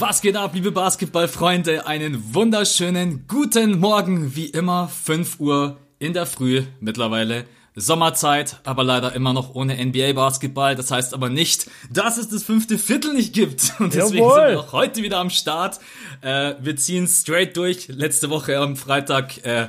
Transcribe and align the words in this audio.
Was 0.00 0.22
geht 0.22 0.34
ab, 0.34 0.52
liebe 0.54 0.72
Basketballfreunde? 0.72 1.86
Einen 1.86 2.34
wunderschönen 2.34 3.26
guten 3.28 3.78
Morgen, 3.78 4.34
wie 4.34 4.46
immer, 4.46 4.88
5 4.88 5.38
Uhr 5.40 5.76
in 5.98 6.14
der 6.14 6.24
Früh 6.24 6.62
mittlerweile. 6.80 7.44
Sommerzeit, 7.76 8.60
aber 8.64 8.82
leider 8.82 9.12
immer 9.12 9.34
noch 9.34 9.54
ohne 9.54 9.74
NBA-Basketball. 9.74 10.74
Das 10.74 10.90
heißt 10.90 11.12
aber 11.12 11.28
nicht, 11.28 11.70
dass 11.92 12.16
es 12.16 12.30
das 12.30 12.44
fünfte 12.44 12.78
Viertel 12.78 13.12
nicht 13.12 13.34
gibt. 13.34 13.74
Und 13.78 13.92
deswegen 13.92 14.24
Jawohl. 14.24 14.40
sind 14.40 14.50
wir 14.52 14.60
auch 14.60 14.72
heute 14.72 15.02
wieder 15.02 15.18
am 15.18 15.28
Start. 15.28 15.80
Äh, 16.22 16.54
wir 16.62 16.76
ziehen 16.76 17.06
straight 17.06 17.54
durch. 17.58 17.88
Letzte 17.88 18.30
Woche 18.30 18.56
am 18.56 18.76
Freitag 18.76 19.44
äh, 19.44 19.68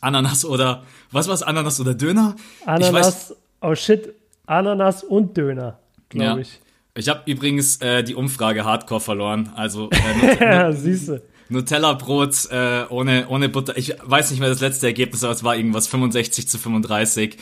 Ananas 0.00 0.44
oder 0.44 0.84
was 1.10 1.26
war's? 1.26 1.42
Ananas 1.42 1.80
oder 1.80 1.94
Döner? 1.94 2.36
Ich 2.60 2.68
weiß, 2.68 2.84
Ananas, 2.84 3.36
oh 3.60 3.74
shit, 3.74 4.14
Ananas 4.46 5.02
und 5.02 5.36
Döner, 5.36 5.80
ja. 6.12 6.26
glaube 6.26 6.42
ich. 6.42 6.60
Ich 6.96 7.08
habe 7.08 7.22
übrigens 7.26 7.78
äh, 7.78 8.04
die 8.04 8.14
Umfrage 8.14 8.64
Hardcore 8.64 9.00
verloren. 9.00 9.50
Also 9.56 9.90
äh, 9.90 10.72
siehste. 10.76 11.26
Nutella-Brot 11.48 12.48
äh, 12.52 12.84
ohne, 12.88 13.26
ohne 13.28 13.48
Butter. 13.48 13.76
Ich 13.76 13.96
weiß 14.02 14.30
nicht 14.30 14.38
mehr 14.38 14.48
das 14.48 14.60
letzte 14.60 14.86
Ergebnis, 14.86 15.24
aber 15.24 15.32
es 15.32 15.42
war 15.42 15.56
irgendwas 15.56 15.88
65 15.88 16.48
zu 16.48 16.56
35. 16.56 17.36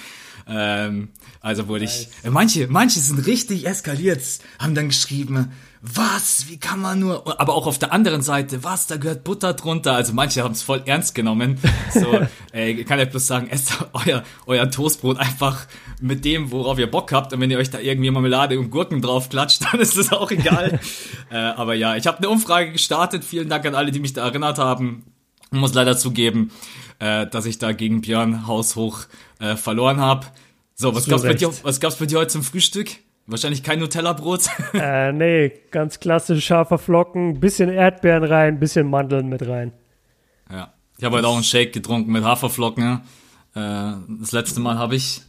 Ähm, 0.49 1.11
also 1.41 1.69
wurde 1.69 1.85
ich. 1.85 2.09
Äh, 2.23 2.31
manche, 2.31 2.67
manche 2.67 2.99
sind 2.99 3.27
richtig 3.27 3.67
eskaliert, 3.67 4.23
haben 4.59 4.75
dann 4.75 4.89
geschrieben, 4.89 5.53
was, 5.83 6.47
wie 6.49 6.59
kann 6.59 6.81
man 6.81 7.01
nur. 7.01 7.41
Aber 7.41 7.55
auch 7.55 7.67
auf 7.67 7.79
der 7.79 7.93
anderen 7.93 8.23
Seite, 8.23 8.65
was, 8.65 8.87
da 8.87 8.97
gehört 8.97 9.23
Butter 9.23 9.53
drunter. 9.53 9.95
Also 9.95 10.15
manche 10.15 10.43
haben 10.43 10.53
es 10.53 10.63
voll 10.63 10.83
ernst 10.87 11.15
genommen. 11.15 11.59
So, 11.93 12.21
ey, 12.53 12.73
ich 12.73 12.87
kann 12.87 12.99
ja 12.99 13.05
bloß 13.05 13.27
sagen, 13.27 13.49
esst 13.51 13.85
euer, 13.93 14.23
euer 14.47 14.71
Toastbrot 14.71 15.19
einfach 15.19 15.67
mit 16.03 16.25
dem, 16.25 16.51
worauf 16.51 16.79
ihr 16.79 16.91
Bock 16.91 17.13
habt. 17.13 17.33
Und 17.33 17.41
wenn 17.41 17.51
ihr 17.51 17.59
euch 17.59 17.71
da 17.71 17.79
irgendwie 17.79 18.11
Marmelade 18.11 18.59
und 18.59 18.71
Gurken 18.71 19.01
drauf 19.01 19.29
klatscht, 19.29 19.63
dann 19.73 19.81
ist 19.81 19.97
das 19.97 20.13
auch 20.13 20.31
egal. 20.31 20.81
äh, 21.31 21.37
aber 21.37 21.75
ja, 21.75 21.97
ich 21.97 22.07
habe 22.07 22.19
eine 22.19 22.29
Umfrage 22.29 22.73
gestartet. 22.73 23.25
Vielen 23.25 23.49
Dank 23.49 23.65
an 23.67 23.75
alle, 23.75 23.93
die 23.93 24.01
mich 24.01 24.13
da 24.13 24.25
erinnert 24.27 24.59
haben. 24.59 25.05
Ich 25.53 25.59
muss 25.59 25.75
leider 25.75 25.97
zugeben, 25.97 26.51
äh, 26.99 27.27
dass 27.27 27.47
ich 27.47 27.59
da 27.59 27.73
gegen 27.73 28.01
Björn 28.01 28.47
haushoch 28.47 29.05
äh, 29.39 29.57
verloren 29.57 30.01
habe. 30.01 30.27
So, 30.75 30.95
was 30.95 31.07
gab's, 31.07 31.23
bei 31.23 31.29
Recht. 31.29 31.41
dir, 31.41 31.53
was 31.63 31.81
gab's 31.81 31.97
bei 31.97 32.07
dir 32.07 32.19
heute 32.19 32.29
zum 32.29 32.43
Frühstück? 32.43 32.91
Wahrscheinlich 33.27 33.63
kein 33.63 33.79
Nutella-Brot. 33.79 34.49
äh, 34.75 35.13
nee, 35.13 35.53
ganz 35.71 36.01
klassisch 36.01 36.45
scharfer 36.45 36.79
Flocken, 36.79 37.39
bisschen 37.39 37.69
Erdbeeren 37.69 38.25
rein, 38.25 38.59
bisschen 38.59 38.89
Mandeln 38.89 39.29
mit 39.29 39.47
rein. 39.47 39.73
ja. 40.51 40.73
Ich 40.99 41.05
habe 41.05 41.17
heute 41.17 41.27
auch 41.27 41.35
einen 41.35 41.43
Shake 41.43 41.73
getrunken 41.73 42.13
mit 42.13 42.23
Haferflocken. 42.23 43.01
Äh, 43.57 43.93
das 44.21 44.31
letzte 44.31 44.61
Mal 44.61 44.79
habe 44.79 44.95
ich 44.95 45.23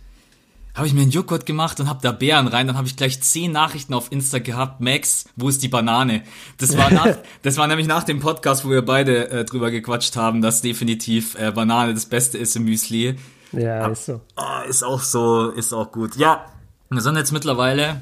habe 0.75 0.87
ich 0.87 0.93
mir 0.93 1.01
einen 1.01 1.11
Joghurt 1.11 1.45
gemacht 1.45 1.79
und 1.79 1.87
habe 1.87 1.99
da 2.01 2.11
Beeren 2.11 2.47
rein. 2.47 2.67
Dann 2.67 2.77
habe 2.77 2.87
ich 2.87 2.95
gleich 2.95 3.21
zehn 3.21 3.51
Nachrichten 3.51 3.93
auf 3.93 4.11
Insta 4.11 4.39
gehabt. 4.39 4.81
Max, 4.81 5.25
wo 5.35 5.49
ist 5.49 5.61
die 5.61 5.67
Banane? 5.67 6.23
Das 6.57 6.75
war 6.75 6.91
nach, 6.91 7.17
das 7.43 7.57
war 7.57 7.67
nämlich 7.67 7.87
nach 7.87 8.03
dem 8.03 8.19
Podcast, 8.19 8.65
wo 8.65 8.69
wir 8.69 8.83
beide 8.83 9.29
äh, 9.29 9.45
drüber 9.45 9.69
gequatscht 9.69 10.15
haben, 10.15 10.41
dass 10.41 10.61
definitiv 10.61 11.35
äh, 11.35 11.51
Banane 11.51 11.93
das 11.93 12.07
Beste 12.07 12.37
ist 12.37 12.55
im 12.55 12.63
Müsli. 12.63 13.15
Ja, 13.51 13.87
ist 13.87 14.05
so. 14.05 14.21
Ah, 14.35 14.61
ist 14.63 14.83
auch 14.83 15.01
so, 15.01 15.49
ist 15.49 15.73
auch 15.73 15.91
gut. 15.91 16.15
Ja, 16.15 16.45
wir 16.89 17.01
sind 17.01 17.17
jetzt 17.17 17.31
mittlerweile, 17.31 18.01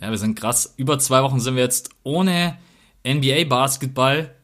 ja, 0.00 0.10
wir 0.10 0.18
sind 0.18 0.38
krass, 0.38 0.72
über 0.76 0.98
zwei 0.98 1.22
Wochen 1.22 1.40
sind 1.40 1.56
wir 1.56 1.62
jetzt 1.62 1.90
ohne 2.04 2.56
NBA-Basketball. 3.06 4.34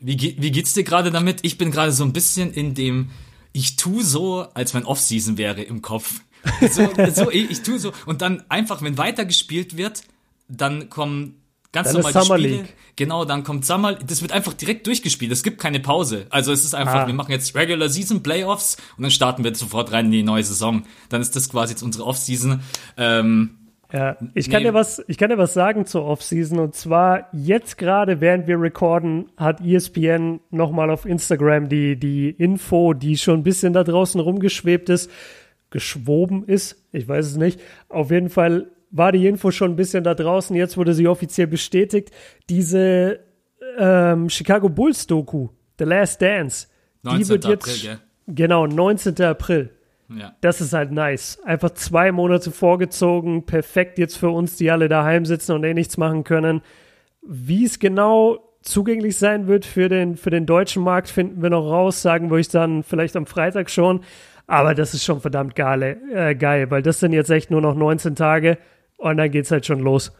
Wie, 0.00 0.36
wie 0.38 0.50
geht's 0.50 0.74
dir 0.74 0.84
gerade 0.84 1.10
damit? 1.10 1.38
Ich 1.42 1.56
bin 1.56 1.70
gerade 1.70 1.92
so 1.92 2.04
ein 2.04 2.12
bisschen 2.12 2.52
in 2.52 2.74
dem, 2.74 3.10
ich 3.52 3.76
tu 3.76 4.02
so, 4.02 4.46
als 4.52 4.74
wenn 4.74 4.84
Offseason 4.84 5.38
wäre 5.38 5.62
im 5.62 5.80
Kopf. 5.80 6.20
So, 6.70 6.88
so 7.12 7.30
ich, 7.30 7.50
ich 7.50 7.62
tu 7.62 7.76
so. 7.78 7.92
Und 8.06 8.22
dann 8.22 8.42
einfach, 8.48 8.82
wenn 8.82 8.96
weitergespielt 8.98 9.76
wird, 9.76 10.02
dann 10.48 10.88
kommen 10.90 11.40
ganz 11.72 11.88
Dann 11.92 11.96
normal 12.02 12.12
die 12.12 12.18
Summer 12.20 12.38
Spiele. 12.38 12.56
League. 12.58 12.74
Genau, 12.94 13.24
dann 13.26 13.44
kommt 13.44 13.66
Summer, 13.66 13.94
das 13.94 14.22
wird 14.22 14.32
einfach 14.32 14.54
direkt 14.54 14.86
durchgespielt. 14.86 15.30
Es 15.32 15.42
gibt 15.42 15.60
keine 15.60 15.80
Pause. 15.80 16.26
Also 16.30 16.52
es 16.52 16.64
ist 16.64 16.74
einfach, 16.74 17.02
Ah. 17.02 17.06
wir 17.06 17.14
machen 17.14 17.32
jetzt 17.32 17.54
Regular 17.54 17.88
Season 17.90 18.22
Playoffs 18.22 18.76
und 18.96 19.02
dann 19.02 19.10
starten 19.10 19.44
wir 19.44 19.54
sofort 19.54 19.92
rein 19.92 20.06
in 20.06 20.12
die 20.12 20.22
neue 20.22 20.42
Saison. 20.44 20.84
Dann 21.10 21.20
ist 21.20 21.36
das 21.36 21.50
quasi 21.50 21.72
jetzt 21.72 21.82
unsere 21.82 22.04
Offseason. 22.06 22.60
Ähm, 22.96 23.50
Ja, 23.92 24.16
ich 24.34 24.48
kann 24.50 24.62
Nee. 24.62 24.68
dir 24.70 24.74
was, 24.74 25.02
ich 25.08 25.16
kann 25.18 25.28
dir 25.30 25.38
was 25.38 25.52
sagen 25.54 25.84
zur 25.86 26.06
Offseason 26.06 26.58
und 26.58 26.74
zwar 26.74 27.28
jetzt 27.32 27.76
gerade, 27.78 28.20
während 28.20 28.46
wir 28.48 28.60
recorden, 28.60 29.26
hat 29.36 29.60
ESPN 29.60 30.40
nochmal 30.50 30.90
auf 30.90 31.04
Instagram 31.04 31.68
die, 31.68 31.96
die 31.96 32.30
Info, 32.30 32.94
die 32.94 33.16
schon 33.18 33.40
ein 33.40 33.42
bisschen 33.44 33.72
da 33.74 33.84
draußen 33.84 34.20
rumgeschwebt 34.20 34.88
ist, 34.88 35.10
geschwoben 35.76 36.44
ist, 36.46 36.82
ich 36.90 37.06
weiß 37.06 37.26
es 37.26 37.36
nicht. 37.36 37.60
Auf 37.90 38.10
jeden 38.10 38.30
Fall 38.30 38.70
war 38.90 39.12
die 39.12 39.26
Info 39.26 39.50
schon 39.50 39.72
ein 39.72 39.76
bisschen 39.76 40.04
da 40.04 40.14
draußen, 40.14 40.56
jetzt 40.56 40.78
wurde 40.78 40.94
sie 40.94 41.06
offiziell 41.06 41.46
bestätigt. 41.46 42.12
Diese 42.48 43.20
ähm, 43.78 44.30
Chicago 44.30 44.70
Bulls 44.70 45.06
Doku, 45.06 45.50
The 45.78 45.84
Last 45.84 46.22
Dance, 46.22 46.68
die 47.02 47.08
19. 47.08 47.28
wird 47.28 47.44
jetzt, 47.44 47.68
April, 47.68 47.82
gell? 47.82 47.98
genau, 48.34 48.66
19. 48.66 49.20
April. 49.20 49.70
ja. 50.08 50.34
Das 50.40 50.62
ist 50.62 50.72
halt 50.72 50.92
nice. 50.92 51.38
Einfach 51.44 51.72
zwei 51.72 52.10
Monate 52.10 52.50
vorgezogen, 52.50 53.44
perfekt 53.44 53.98
jetzt 53.98 54.16
für 54.16 54.30
uns, 54.30 54.56
die 54.56 54.70
alle 54.70 54.88
daheim 54.88 55.26
sitzen 55.26 55.52
und 55.52 55.62
eh 55.64 55.74
nichts 55.74 55.98
machen 55.98 56.24
können. 56.24 56.62
Wie 57.20 57.66
es 57.66 57.78
genau 57.78 58.38
zugänglich 58.62 59.18
sein 59.18 59.46
wird 59.46 59.66
für 59.66 59.90
den, 59.90 60.16
für 60.16 60.30
den 60.30 60.46
deutschen 60.46 60.82
Markt, 60.82 61.10
finden 61.10 61.42
wir 61.42 61.50
noch 61.50 61.70
raus, 61.70 62.00
sagen 62.00 62.30
wir 62.30 62.36
euch 62.36 62.48
dann 62.48 62.82
vielleicht 62.82 63.14
am 63.14 63.26
Freitag 63.26 63.68
schon. 63.68 64.00
Aber 64.46 64.74
das 64.74 64.94
ist 64.94 65.04
schon 65.04 65.20
verdammt 65.20 65.56
geil, 65.56 66.00
äh, 66.14 66.34
geil 66.36 66.70
weil 66.70 66.82
das 66.82 67.00
sind 67.00 67.12
jetzt 67.12 67.30
echt 67.30 67.50
nur 67.50 67.60
noch 67.60 67.74
19 67.74 68.14
Tage 68.14 68.58
und 68.96 69.16
dann 69.16 69.30
geht's 69.30 69.50
halt 69.50 69.66
schon 69.66 69.80
los. 69.80 70.12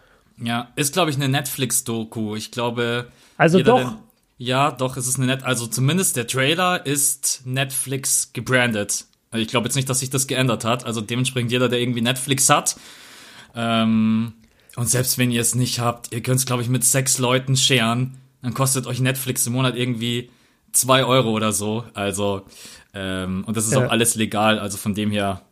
Ja, 0.42 0.68
ist 0.76 0.92
glaube 0.92 1.10
ich 1.10 1.16
eine 1.16 1.28
Netflix-Doku. 1.28 2.34
Ich 2.36 2.50
glaube. 2.50 3.06
Also 3.38 3.62
doch. 3.62 3.78
der- 3.78 3.98
ja, 4.38 4.70
doch, 4.70 4.96
es 4.98 5.06
ist 5.06 5.16
eine 5.16 5.26
Net. 5.26 5.44
Also 5.44 5.66
zumindest 5.66 6.16
der 6.16 6.26
Trailer 6.26 6.84
ist 6.84 7.42
Netflix 7.46 8.32
gebrandet. 8.34 9.06
Also 9.30 9.42
Ich 9.42 9.48
glaube 9.48 9.66
jetzt 9.66 9.76
nicht, 9.76 9.88
dass 9.88 10.00
sich 10.00 10.10
das 10.10 10.26
geändert 10.26 10.64
hat. 10.64 10.84
Also 10.84 11.00
dementsprechend 11.00 11.50
jeder, 11.52 11.68
der 11.70 11.80
irgendwie 11.80 12.02
Netflix 12.02 12.50
hat. 12.50 12.76
Ähm, 13.54 14.34
und 14.76 14.88
selbst 14.90 15.16
wenn 15.18 15.30
ihr 15.30 15.40
es 15.40 15.54
nicht 15.54 15.78
habt, 15.80 16.12
ihr 16.12 16.22
könnt 16.22 16.38
es 16.40 16.46
glaube 16.46 16.62
ich 16.62 16.68
mit 16.68 16.84
sechs 16.84 17.18
Leuten 17.18 17.56
scheren. 17.56 18.18
Dann 18.42 18.52
kostet 18.54 18.86
euch 18.86 19.00
Netflix 19.00 19.46
im 19.46 19.54
Monat 19.54 19.74
irgendwie 19.76 20.30
zwei 20.72 21.04
Euro 21.04 21.30
oder 21.30 21.52
so. 21.52 21.84
Also 21.94 22.42
ähm, 22.98 23.44
und 23.46 23.56
das 23.56 23.66
ist 23.66 23.74
Ja. 23.74 23.84
auch 23.86 23.90
alles 23.90 24.14
legal. 24.14 24.58
Also 24.58 24.78
von 24.78 24.94
dem 24.94 25.10
her, 25.10 25.42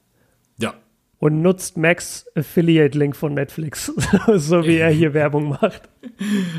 ja, 0.59 0.73
Und 1.19 1.43
nutzt 1.43 1.77
Max 1.77 2.25
Affiliate-Link 2.35 3.15
von 3.17 3.35
Netflix, 3.35 3.93
so 4.37 4.65
wie 4.67 4.77
er 4.79 4.91
hier 4.91 5.13
Werbung 5.15 5.49
macht. 5.51 5.83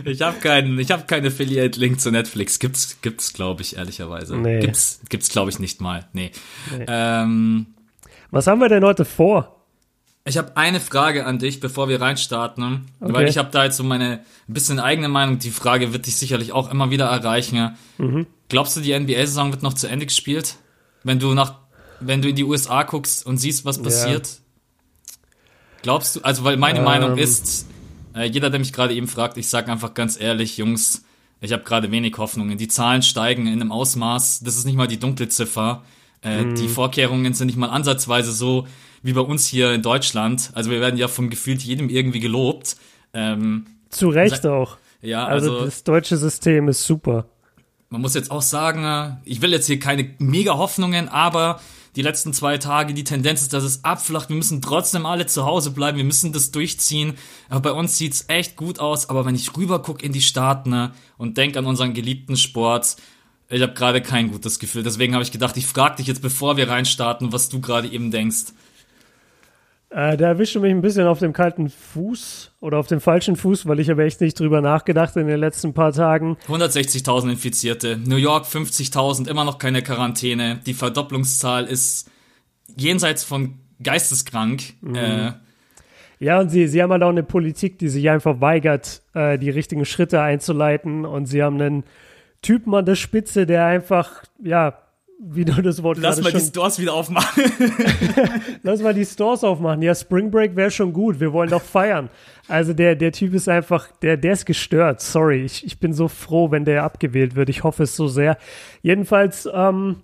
Ich 0.06 0.22
habe 0.22 0.38
keinen, 0.40 0.78
ich 0.80 0.92
habe 0.92 1.04
keinen 1.06 1.28
Affiliate-Link 1.28 2.00
zu 2.00 2.12
Netflix. 2.12 2.60
Gibt's, 2.60 2.98
gibt's, 3.02 3.34
glaube 3.34 3.62
ich, 3.64 3.78
ehrlicherweise. 3.78 4.38
Nee. 4.38 4.60
Gibt's, 4.60 5.02
gibt's, 5.10 5.30
glaube 5.30 5.50
ich, 5.50 5.60
nicht 5.60 5.82
mal. 5.82 6.08
Nee. 6.14 6.32
Ähm, 6.88 7.68
Was 8.32 8.48
haben 8.48 8.60
wir 8.62 8.70
denn 8.70 8.84
heute 8.84 9.06
vor? 9.06 9.52
ich 10.28 10.40
habe 10.40 10.58
eine 10.58 10.80
Frage 10.80 11.28
an 11.28 11.38
dich, 11.38 11.60
bevor 11.60 11.88
wir 11.88 12.02
reinstarten, 12.02 12.88
Okay. 13.00 13.14
weil 13.14 13.28
ich 13.28 13.38
habe 13.38 13.52
da 13.52 13.64
jetzt 13.66 13.78
so 13.78 13.84
meine 13.84 14.22
ein 14.50 14.54
bisschen 14.56 14.80
eigene 14.80 15.08
Meinung. 15.08 15.38
Die 15.38 15.52
Frage 15.52 15.94
wird 15.94 16.08
dich 16.08 16.16
sicherlich 16.18 16.52
auch 16.52 16.72
immer 16.72 16.90
wieder 16.90 17.06
erreichen. 17.06 17.76
Mhm. 18.00 18.26
Glaubst 18.50 18.76
du, 18.76 18.82
die 18.82 18.98
NBA-Saison 19.00 19.52
wird 19.52 19.62
noch 19.62 19.76
zu 19.76 19.88
Ende 19.88 20.08
gespielt, 20.08 20.56
wenn 21.06 21.20
du 21.20 21.34
nach, 21.34 21.60
wenn 22.02 22.22
du 22.22 22.28
in 22.28 22.36
die 22.36 22.44
USA 22.44 22.84
guckst 22.84 23.26
und 23.26 23.38
siehst, 23.38 23.64
was 23.64 23.82
passiert? 23.82 24.42
Glaubst 25.82 26.16
du? 26.16 26.22
Also, 26.22 26.44
weil 26.44 26.58
meine 26.58 26.80
Ähm. 26.80 26.86
Meinung 26.86 27.18
ist, 27.18 27.68
äh, 28.16 28.24
jeder, 28.26 28.50
der 28.50 28.60
mich 28.60 28.74
gerade 28.74 28.94
eben 28.94 29.08
fragt, 29.08 29.38
ich 29.38 29.48
sage 29.48 29.72
einfach 29.72 29.94
ganz 29.94 30.20
ehrlich, 30.20 30.58
Jungs, 30.58 31.04
ich 31.42 31.54
habe 31.54 31.64
gerade 31.64 31.92
wenig 31.92 32.18
Hoffnungen. 32.18 32.58
Die 32.58 32.68
Zahlen 32.68 33.02
steigen 33.04 33.48
in 33.48 33.62
einem 33.62 33.72
Ausmaß, 33.72 34.42
das 34.42 34.58
ist 34.58 34.66
nicht 34.66 34.76
mal 34.76 34.88
die 34.88 35.00
dunkle 35.00 35.30
Ziffer. 35.30 35.84
Äh, 36.24 36.44
Mhm. 36.44 36.56
Die 36.56 36.68
Vorkehrungen 36.68 37.34
sind 37.34 37.48
nicht 37.48 37.58
mal 37.58 37.70
ansatzweise 37.70 38.32
so 38.32 38.68
wie 39.04 39.14
bei 39.14 39.22
uns 39.22 39.46
hier 39.46 39.72
in 39.74 39.84
Deutschland. 39.84 40.50
Also 40.56 40.72
wir 40.72 40.82
werden 40.82 40.98
ja 40.98 41.08
vom 41.08 41.30
gefühlt 41.30 41.62
jedem 41.62 41.90
irgendwie 41.90 42.20
gelobt. 42.20 42.78
Ähm, 43.14 43.68
Zu 43.90 44.10
Recht 44.10 44.46
auch. 44.48 44.78
ja, 45.04 45.26
Also, 45.28 45.52
also, 45.54 45.66
das 45.66 45.84
deutsche 45.84 46.18
System 46.18 46.68
ist 46.68 46.84
super. 46.84 47.28
Man 47.96 48.02
muss 48.02 48.14
jetzt 48.14 48.30
auch 48.30 48.42
sagen, 48.42 48.84
äh, 48.84 49.16
ich 49.24 49.42
will 49.42 49.54
jetzt 49.54 49.68
hier 49.68 49.80
keine 49.80 50.10
mega 50.20 50.58
Hoffnungen, 50.58 51.08
aber 51.08 51.62
die 51.96 52.02
letzten 52.02 52.34
zwei 52.34 52.58
Tage, 52.58 52.94
die 52.94 53.06
Tendenz 53.06 53.42
ist, 53.42 53.54
dass 53.54 53.64
es 53.64 53.86
abflacht. 53.86 54.28
Wir 54.28 54.36
müssen 54.36 54.62
trotzdem 54.62 55.06
alle 55.06 55.28
zu 55.28 55.46
Hause 55.46 55.72
bleiben. 55.72 55.96
Wir 55.98 56.04
müssen 56.04 56.34
das 56.34 56.52
durchziehen. 56.52 57.14
Aber 57.48 57.62
bei 57.62 57.72
uns 57.72 57.98
sieht's 57.98 58.26
echt 58.28 58.58
gut 58.58 58.80
aus. 58.80 59.10
Aber 59.10 59.26
wenn 59.26 59.34
ich 59.34 59.56
rüber 59.56 59.82
gucke 59.82 60.06
in 60.06 60.12
die 60.12 60.20
Staaten 60.20 60.72
ne, 60.72 60.92
und 61.18 61.38
denk 61.38 61.56
an 61.56 61.66
unseren 61.66 61.94
geliebten 61.94 62.36
Sport, 62.36 62.98
ich 63.48 63.62
habe 63.62 63.74
gerade 63.74 64.02
kein 64.02 64.30
gutes 64.30 64.60
Gefühl. 64.60 64.84
Deswegen 64.84 65.14
habe 65.14 65.24
ich 65.24 65.32
gedacht, 65.32 65.56
ich 65.56 65.68
frage 65.68 65.96
dich 65.96 66.08
jetzt, 66.08 66.22
bevor 66.22 66.58
wir 66.58 66.68
reinstarten, 66.68 67.32
was 67.32 67.48
du 67.48 67.62
gerade 67.62 67.88
eben 67.88 68.12
denkst. 68.12 68.52
Äh, 69.90 70.18
da 70.18 70.28
erwischte 70.28 70.60
mich 70.60 70.72
ein 70.72 70.82
bisschen 70.82 71.08
auf 71.08 71.20
dem 71.20 71.32
kalten 71.32 71.70
Fuß 71.70 72.52
oder 72.66 72.80
auf 72.80 72.88
dem 72.88 73.00
falschen 73.00 73.36
Fuß, 73.36 73.68
weil 73.68 73.80
ich 73.80 73.92
habe 73.92 74.04
echt 74.04 74.22
nicht 74.22 74.40
drüber 74.40 74.60
nachgedacht 74.60 75.16
in 75.18 75.28
den 75.28 75.40
letzten 75.40 75.74
paar 75.74 75.94
Tagen. 75.94 76.36
160.000 76.48 77.30
Infizierte, 77.32 77.98
New 77.98 78.16
York 78.16 78.46
50.000, 78.46 79.30
immer 79.30 79.44
noch 79.46 79.60
keine 79.60 79.84
Quarantäne. 79.84 80.60
Die 80.66 80.74
Verdopplungszahl 80.74 81.66
ist 81.66 82.10
jenseits 82.76 83.24
von 83.24 83.60
geisteskrank. 83.84 84.74
Äh, 84.94 85.32
Ja, 86.18 86.40
und 86.40 86.50
sie, 86.50 86.68
sie 86.68 86.82
haben 86.82 86.92
halt 86.92 87.04
auch 87.04 87.10
eine 87.10 87.24
Politik, 87.24 87.78
die 87.78 87.90
sich 87.90 88.10
einfach 88.10 88.42
weigert, 88.42 89.04
äh, 89.14 89.38
die 89.38 89.52
richtigen 89.52 89.86
Schritte 89.86 90.22
einzuleiten. 90.22 91.06
Und 91.06 91.28
sie 91.28 91.44
haben 91.44 91.62
einen 91.62 91.84
Typen 92.42 92.74
an 92.74 92.86
der 92.86 92.96
Spitze, 92.96 93.46
der 93.46 93.66
einfach, 93.66 94.24
ja, 94.42 94.80
wie 95.20 95.46
du 95.46 95.62
das 95.62 95.82
Wort 95.82 95.98
Lass 95.98 96.22
mal 96.22 96.32
schon, 96.32 96.40
die 96.40 96.46
Stores 96.46 96.80
wieder 96.80 96.94
aufmachen. 96.94 97.44
Lass 98.64 98.82
mal 98.82 98.94
die 98.94 99.06
Stores 99.06 99.44
aufmachen. 99.44 99.82
Ja, 99.82 99.96
Spring 99.96 100.30
Break 100.30 100.56
wäre 100.56 100.72
schon 100.72 100.94
gut. 100.94 101.20
Wir 101.20 101.32
wollen 101.34 101.50
doch 101.50 101.62
feiern. 101.62 102.10
Also 102.48 102.74
der, 102.74 102.96
der 102.96 103.12
Typ 103.12 103.34
ist 103.34 103.48
einfach, 103.48 103.92
der, 104.02 104.18
der 104.18 104.34
ist 104.34 104.46
gestört. 104.46 105.02
Sorry. 105.02 105.44
Ich, 105.44 105.66
ich 105.66 105.80
bin 105.80 105.94
so 105.94 106.08
froh, 106.08 106.52
wenn 106.52 106.66
der 106.66 106.84
abgewählt 106.84 107.36
wird. 107.36 107.50
Ich 107.50 107.64
hoffe 107.64 107.84
es 107.84 107.96
so 107.96 108.08
sehr. 108.08 108.38
Jedenfalls, 108.82 109.48
ähm, 109.52 109.98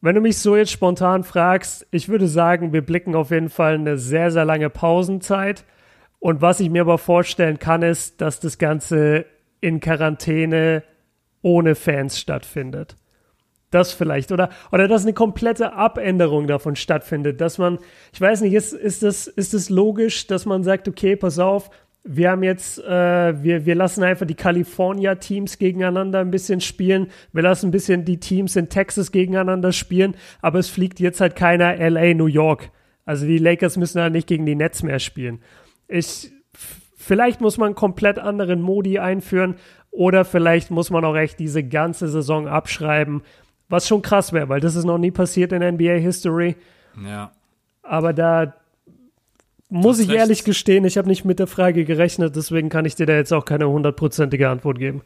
wenn 0.00 0.14
du 0.14 0.20
mich 0.20 0.38
so 0.38 0.56
jetzt 0.56 0.72
spontan 0.72 1.24
fragst, 1.24 1.86
ich 1.90 2.08
würde 2.08 2.28
sagen, 2.28 2.72
wir 2.72 2.82
blicken 2.82 3.14
auf 3.14 3.30
jeden 3.30 3.50
Fall 3.50 3.74
eine 3.74 3.98
sehr, 3.98 4.30
sehr 4.30 4.44
lange 4.44 4.70
Pausenzeit. 4.70 5.64
Und 6.18 6.40
was 6.40 6.60
ich 6.60 6.70
mir 6.70 6.82
aber 6.82 6.98
vorstellen 6.98 7.58
kann, 7.58 7.82
ist, 7.82 8.20
dass 8.20 8.38
das 8.38 8.58
Ganze 8.58 9.26
in 9.60 9.80
Quarantäne 9.80 10.84
ohne 11.42 11.74
Fans 11.74 12.18
stattfindet. 12.18 12.96
Das 13.72 13.92
vielleicht. 13.94 14.32
Oder, 14.32 14.50
oder 14.70 14.86
dass 14.86 15.02
eine 15.02 15.14
komplette 15.14 15.72
Abänderung 15.72 16.46
davon 16.46 16.76
stattfindet. 16.76 17.40
Dass 17.40 17.56
man, 17.56 17.78
ich 18.12 18.20
weiß 18.20 18.42
nicht, 18.42 18.52
ist, 18.52 18.74
ist, 18.74 19.02
das, 19.02 19.26
ist 19.26 19.54
das 19.54 19.70
logisch, 19.70 20.26
dass 20.26 20.44
man 20.44 20.62
sagt, 20.62 20.88
okay, 20.88 21.16
pass 21.16 21.38
auf, 21.38 21.70
wir 22.04 22.30
haben 22.30 22.42
jetzt, 22.42 22.78
äh, 22.84 23.42
wir, 23.42 23.64
wir 23.64 23.74
lassen 23.74 24.02
einfach 24.02 24.26
die 24.26 24.34
California-Teams 24.34 25.56
gegeneinander 25.56 26.18
ein 26.18 26.30
bisschen 26.30 26.60
spielen. 26.60 27.08
Wir 27.32 27.42
lassen 27.44 27.68
ein 27.68 27.70
bisschen 27.70 28.04
die 28.04 28.20
Teams 28.20 28.56
in 28.56 28.68
Texas 28.68 29.10
gegeneinander 29.10 29.72
spielen. 29.72 30.16
Aber 30.42 30.58
es 30.58 30.68
fliegt 30.68 31.00
jetzt 31.00 31.22
halt 31.22 31.34
keiner 31.34 31.76
LA, 31.76 32.12
New 32.12 32.26
York. 32.26 32.70
Also 33.06 33.24
die 33.24 33.38
Lakers 33.38 33.78
müssen 33.78 34.02
halt 34.02 34.12
nicht 34.12 34.28
gegen 34.28 34.44
die 34.44 34.54
Nets 34.54 34.82
mehr 34.82 34.98
spielen. 34.98 35.40
Ich, 35.88 36.30
vielleicht 36.94 37.40
muss 37.40 37.56
man 37.56 37.74
komplett 37.74 38.18
anderen 38.18 38.60
Modi 38.60 38.98
einführen. 38.98 39.54
Oder 39.90 40.24
vielleicht 40.24 40.70
muss 40.70 40.90
man 40.90 41.04
auch 41.04 41.16
echt 41.16 41.38
diese 41.38 41.62
ganze 41.62 42.08
Saison 42.08 42.48
abschreiben 42.48 43.22
was 43.72 43.88
schon 43.88 44.02
krass 44.02 44.34
wäre, 44.34 44.50
weil 44.50 44.60
das 44.60 44.76
ist 44.76 44.84
noch 44.84 44.98
nie 44.98 45.10
passiert 45.10 45.50
in 45.50 45.62
NBA 45.62 45.94
History. 45.94 46.56
Ja. 47.02 47.32
Aber 47.82 48.12
da 48.12 48.52
muss 49.70 49.98
ich 49.98 50.08
recht. 50.08 50.18
ehrlich 50.18 50.44
gestehen, 50.44 50.84
ich 50.84 50.98
habe 50.98 51.08
nicht 51.08 51.24
mit 51.24 51.38
der 51.38 51.46
Frage 51.46 51.86
gerechnet, 51.86 52.36
deswegen 52.36 52.68
kann 52.68 52.84
ich 52.84 52.96
dir 52.96 53.06
da 53.06 53.14
jetzt 53.14 53.32
auch 53.32 53.46
keine 53.46 53.66
hundertprozentige 53.68 54.50
Antwort 54.50 54.78
geben. 54.78 55.00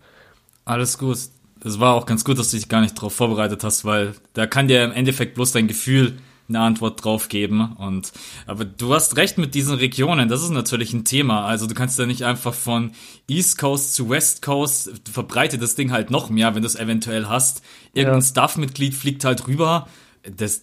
Alles 0.65 0.99
gut. 0.99 1.17
Es 1.65 1.81
war 1.81 1.95
auch 1.95 2.07
ganz 2.07 2.25
gut, 2.25 2.39
dass 2.41 2.51
du 2.51 2.57
dich 2.57 2.69
gar 2.69 2.81
nicht 2.81 2.99
darauf 2.99 3.15
vorbereitet 3.15 3.63
hast, 3.63 3.85
weil 3.85 4.15
da 4.33 4.49
kann 4.49 4.67
dir 4.67 4.85
im 4.85 4.93
Endeffekt 4.93 5.37
bloß 5.37 5.53
dein 5.53 5.69
Gefühl 5.69 6.19
eine 6.49 6.61
Antwort 6.61 7.05
drauf 7.05 7.29
geben. 7.29 7.73
Und 7.79 8.13
aber 8.47 8.65
du 8.65 8.95
hast 8.95 9.17
recht 9.17 9.39
mit 9.39 9.55
diesen 9.55 9.75
Regionen, 9.75 10.29
das 10.29 10.43
ist 10.43 10.51
natürlich 10.51 10.93
ein 10.93 11.05
Thema. 11.05 11.45
Also 11.45 11.67
du 11.67 11.75
kannst 11.75 11.99
ja 11.99 12.07
nicht 12.07 12.23
einfach 12.23 12.55
von 12.55 12.93
East 13.29 13.59
Coast 13.59 13.95
zu 13.95 14.09
West 14.09 14.43
Coast, 14.43 14.93
verbreite 15.11 15.59
das 15.59 15.75
Ding 15.75 15.93
halt 15.93 16.11
noch 16.11 16.31
mehr, 16.31 16.55
wenn 16.55 16.63
du 16.63 16.69
es 16.69 16.77
eventuell 16.77 17.29
hast. 17.29 17.63
Irgendein 17.95 18.21
ja. 18.21 18.27
Staff-Mitglied 18.27 18.95
fliegt 18.95 19.25
halt 19.25 19.47
rüber. 19.47 19.89
Das 20.37 20.63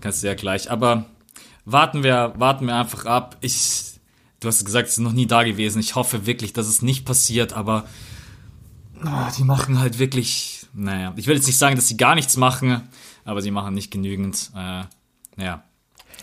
kannst 0.00 0.22
du 0.22 0.26
ja 0.26 0.34
gleich. 0.34 0.70
Aber 0.70 1.06
warten 1.64 2.02
wir, 2.02 2.34
warten 2.36 2.66
wir 2.66 2.76
einfach 2.76 3.06
ab. 3.06 3.36
Ich, 3.40 4.00
du 4.40 4.48
hast 4.48 4.64
gesagt, 4.64 4.88
es 4.88 4.94
ist 4.94 5.00
noch 5.00 5.12
nie 5.12 5.26
da 5.26 5.42
gewesen. 5.42 5.80
Ich 5.80 5.94
hoffe 5.94 6.26
wirklich, 6.26 6.52
dass 6.52 6.66
es 6.66 6.82
nicht 6.82 7.04
passiert, 7.04 7.52
aber 7.52 7.84
oh, 9.04 9.30
die 9.36 9.44
machen 9.44 9.78
halt 9.78 9.98
wirklich, 9.98 10.66
naja, 10.74 11.12
ich 11.16 11.26
will 11.26 11.36
jetzt 11.36 11.46
nicht 11.46 11.58
sagen, 11.58 11.76
dass 11.76 11.88
sie 11.88 11.96
gar 11.96 12.14
nichts 12.14 12.36
machen, 12.36 12.88
aber 13.24 13.42
sie 13.42 13.50
machen 13.50 13.74
nicht 13.74 13.90
genügend. 13.90 14.50
Äh, 14.56 14.84
ja. 15.36 15.64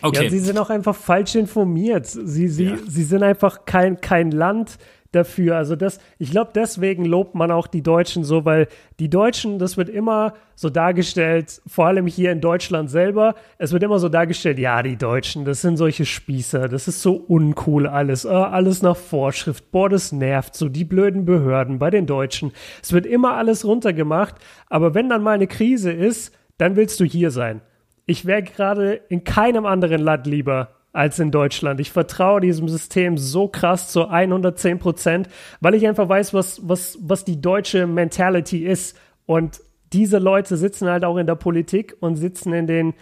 Okay. 0.02 0.26
Ja, 0.26 0.30
sie 0.30 0.40
sind 0.40 0.58
auch 0.58 0.70
einfach 0.70 0.96
falsch 0.96 1.36
informiert. 1.36 2.06
Sie, 2.06 2.48
sie, 2.48 2.66
ja. 2.66 2.78
sie 2.88 3.04
sind 3.04 3.24
einfach 3.24 3.66
kein, 3.66 4.00
kein 4.00 4.32
Land 4.32 4.78
dafür. 5.12 5.58
Also 5.58 5.76
das, 5.76 6.00
ich 6.20 6.32
glaube, 6.32 6.52
deswegen 6.54 7.04
lobt 7.04 7.34
man 7.34 7.52
auch 7.52 7.68
die 7.68 7.82
Deutschen 7.82 8.24
so, 8.24 8.46
weil 8.46 8.68
die 9.00 9.10
Deutschen, 9.10 9.58
das 9.58 9.76
wird 9.76 9.90
immer 9.90 10.34
so 10.56 10.70
dargestellt, 10.70 11.62
vor 11.66 11.88
allem 11.88 12.06
hier 12.06 12.32
in 12.32 12.42
Deutschland 12.42 12.92
selber, 12.92 13.34
es 13.58 13.72
wird 13.72 13.82
immer 13.82 13.98
so 13.98 14.08
dargestellt, 14.08 14.60
ja, 14.60 14.84
die 14.84 14.98
Deutschen, 14.98 15.46
das 15.46 15.62
sind 15.62 15.78
solche 15.78 16.06
Spießer, 16.06 16.68
das 16.68 16.88
ist 16.88 17.02
so 17.02 17.16
uncool 17.16 17.88
alles, 17.88 18.26
äh, 18.26 18.30
alles 18.30 18.82
nach 18.82 18.98
Vorschrift, 18.98 19.72
boah, 19.72 19.90
das 19.90 20.12
nervt, 20.12 20.56
so 20.56 20.70
die 20.70 20.86
blöden 20.86 21.26
Behörden 21.26 21.80
bei 21.80 21.90
den 21.90 22.06
Deutschen. 22.06 22.52
Es 22.84 22.94
wird 22.94 23.06
immer 23.08 23.34
alles 23.34 23.66
runtergemacht, 23.66 24.36
aber 24.68 24.94
wenn 24.94 25.10
dann 25.10 25.24
mal 25.24 25.32
eine 25.32 25.48
Krise 25.48 25.92
ist, 25.92 26.34
dann 26.58 26.76
willst 26.76 27.00
du 27.00 27.06
hier 27.06 27.32
sein. 27.32 27.62
Ich 28.10 28.26
wäre 28.26 28.42
gerade 28.42 29.02
in 29.10 29.24
keinem 29.24 29.68
anderen 29.68 30.02
Land 30.02 30.26
lieber 30.26 30.70
als 30.94 31.20
in 31.20 31.30
Deutschland. 31.30 31.80
Ich 31.80 31.92
vertraue 31.92 32.42
diesem 32.42 32.68
System 32.68 33.20
so 33.20 33.48
krass 33.48 33.92
zu 33.92 34.08
110 34.08 34.80
Prozent, 34.80 35.30
weil 35.62 35.76
ich 35.76 35.88
einfach 35.88 36.10
weiß, 36.10 36.34
was, 36.34 36.68
was, 36.68 36.98
was 37.02 37.24
die 37.24 37.40
deutsche 37.40 37.86
Mentality 37.86 38.66
ist. 38.66 38.98
Und 39.28 39.62
diese 39.94 40.18
Leute 40.18 40.58
sitzen 40.58 40.90
halt 40.90 41.06
auch 41.06 41.18
in 41.18 41.28
der 41.28 41.36
Politik 41.36 41.98
und 42.00 42.16
sitzen 42.16 42.52
in 42.52 42.66
den 42.66 42.94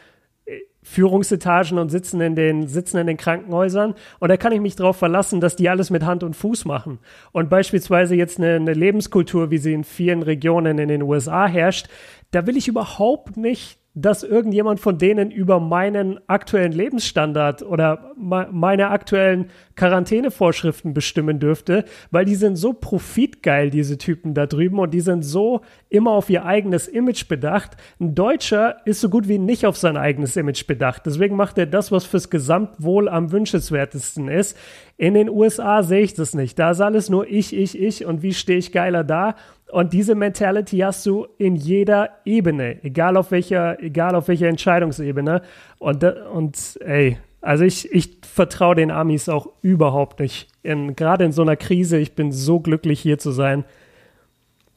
äh, 0.44 0.59
Führungsetagen 0.83 1.77
und 1.80 1.88
sitzen 1.88 2.19
in 2.19 2.36
den, 2.36 2.68
sitzen 2.68 2.98
in 2.98 3.07
den 3.07 3.15
Krankenhäusern. 3.15 3.95
Und 4.19 4.27
da 4.27 4.36
kann 4.36 4.51
ich 4.51 4.60
mich 4.60 4.75
darauf 4.75 4.98
verlassen, 4.98 5.39
dass 5.39 5.56
die 5.56 5.69
alles 5.69 5.89
mit 5.89 6.03
Hand 6.03 6.24
und 6.24 6.36
Fuß 6.36 6.65
machen. 6.65 7.00
Und 7.31 7.50
beispielsweise 7.50 8.13
jetzt 8.15 8.39
eine, 8.39 8.56
eine 8.56 8.74
Lebenskultur, 8.74 9.51
wie 9.51 9.57
sie 9.57 9.71
in 9.71 9.86
vielen 9.86 10.21
Regionen 10.21 10.77
in 10.80 10.89
den 10.89 11.01
USA 11.01 11.48
herrscht, 11.48 11.88
da 12.31 12.45
will 12.45 12.57
ich 12.57 12.68
überhaupt 12.68 13.38
nicht 13.38 13.76
dass 14.00 14.22
irgendjemand 14.22 14.80
von 14.80 15.00
denen 15.00 15.32
über 15.32 15.60
meinen 15.60 16.20
aktuellen 16.28 16.72
Lebensstandard 16.72 17.64
oder 17.64 18.12
meine 18.16 18.90
aktuellen 18.90 19.50
Quarantänevorschriften 19.76 20.94
bestimmen 20.94 21.40
dürfte, 21.40 21.84
weil 22.12 22.24
die 22.24 22.36
sind 22.36 22.58
so 22.58 22.74
profitgeil, 22.74 23.72
diese 23.72 23.98
Typen 23.98 24.36
da 24.36 24.46
drüben, 24.46 24.78
und 24.78 24.94
die 24.94 25.00
sind 25.00 25.24
so 25.24 25.62
immer 25.90 26.12
auf 26.12 26.30
ihr 26.30 26.46
eigenes 26.46 26.88
Image 26.88 27.28
bedacht. 27.28 27.76
Ein 28.00 28.14
Deutscher 28.14 28.78
ist 28.86 29.02
so 29.02 29.10
gut 29.10 29.28
wie 29.28 29.40
nicht 29.40 29.66
auf 29.66 29.78
sein 29.78 29.98
eigenes 29.98 30.36
Image 30.38 30.68
bedacht. 30.68 31.08
Deswegen 31.08 31.36
macht 31.36 31.58
er 31.58 31.66
das, 31.66 31.92
was 31.92 32.06
fürs 32.06 32.30
Gesamtwohl 32.30 33.10
am 33.10 33.32
wünschenswertesten 33.32 34.28
ist. 34.28 34.56
In 34.98 35.16
den 35.16 35.30
USA 35.30 35.82
sehe 35.82 36.02
ich 36.02 36.14
das 36.14 36.36
nicht. 36.36 36.60
Da 36.60 36.72
ist 36.72 36.82
alles 36.82 37.10
nur 37.10 37.28
ich, 37.28 37.56
ich, 37.56 37.80
ich 37.80 38.06
und 38.06 38.22
wie 38.22 38.34
stehe 38.34 38.60
ich 38.60 38.72
geiler 38.72 39.04
da. 39.04 39.36
Und 39.72 39.94
diese 39.94 40.16
Mentality 40.16 40.78
hast 40.80 41.06
du 41.06 41.28
in 41.38 41.56
jeder 41.56 42.12
Ebene, 42.25 42.84
egal 42.84 43.18
auf 43.18 43.31
welcher, 43.31 43.81
egal 43.84 44.15
auf 44.15 44.27
welcher 44.30 44.48
Entscheidungsebene. 44.48 45.41
Und, 45.77 46.03
und 46.03 46.80
ey, 46.82 47.18
also 47.41 47.63
ich, 47.63 47.91
ich 47.91 48.18
vertraue 48.22 48.75
den 48.75 48.91
Amis 48.91 49.30
auch 49.30 49.48
überhaupt 49.62 50.20
nicht. 50.20 50.48
Gerade 50.63 51.25
in 51.25 51.32
so 51.32 51.41
einer 51.41 51.56
Krise, 51.56 51.98
ich 51.98 52.13
bin 52.13 52.32
so 52.32 52.60
glücklich 52.60 53.00
hier 53.00 53.20
zu 53.20 53.32
sein. 53.32 53.65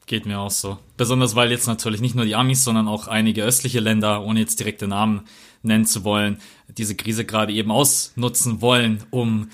Geht 0.07 0.25
mir 0.25 0.39
auch 0.39 0.51
so. 0.51 0.77
Besonders 0.97 1.35
weil 1.35 1.51
jetzt 1.51 1.67
natürlich 1.67 2.01
nicht 2.01 2.15
nur 2.15 2.25
die 2.25 2.35
Amis, 2.35 2.63
sondern 2.63 2.87
auch 2.87 3.07
einige 3.07 3.43
östliche 3.43 3.79
Länder, 3.79 4.23
ohne 4.23 4.41
jetzt 4.41 4.59
direkte 4.59 4.87
Namen 4.87 5.21
nennen 5.63 5.85
zu 5.85 6.03
wollen, 6.03 6.37
diese 6.67 6.95
Krise 6.95 7.23
gerade 7.23 7.53
eben 7.53 7.71
ausnutzen 7.71 8.61
wollen, 8.61 9.03
um 9.09 9.49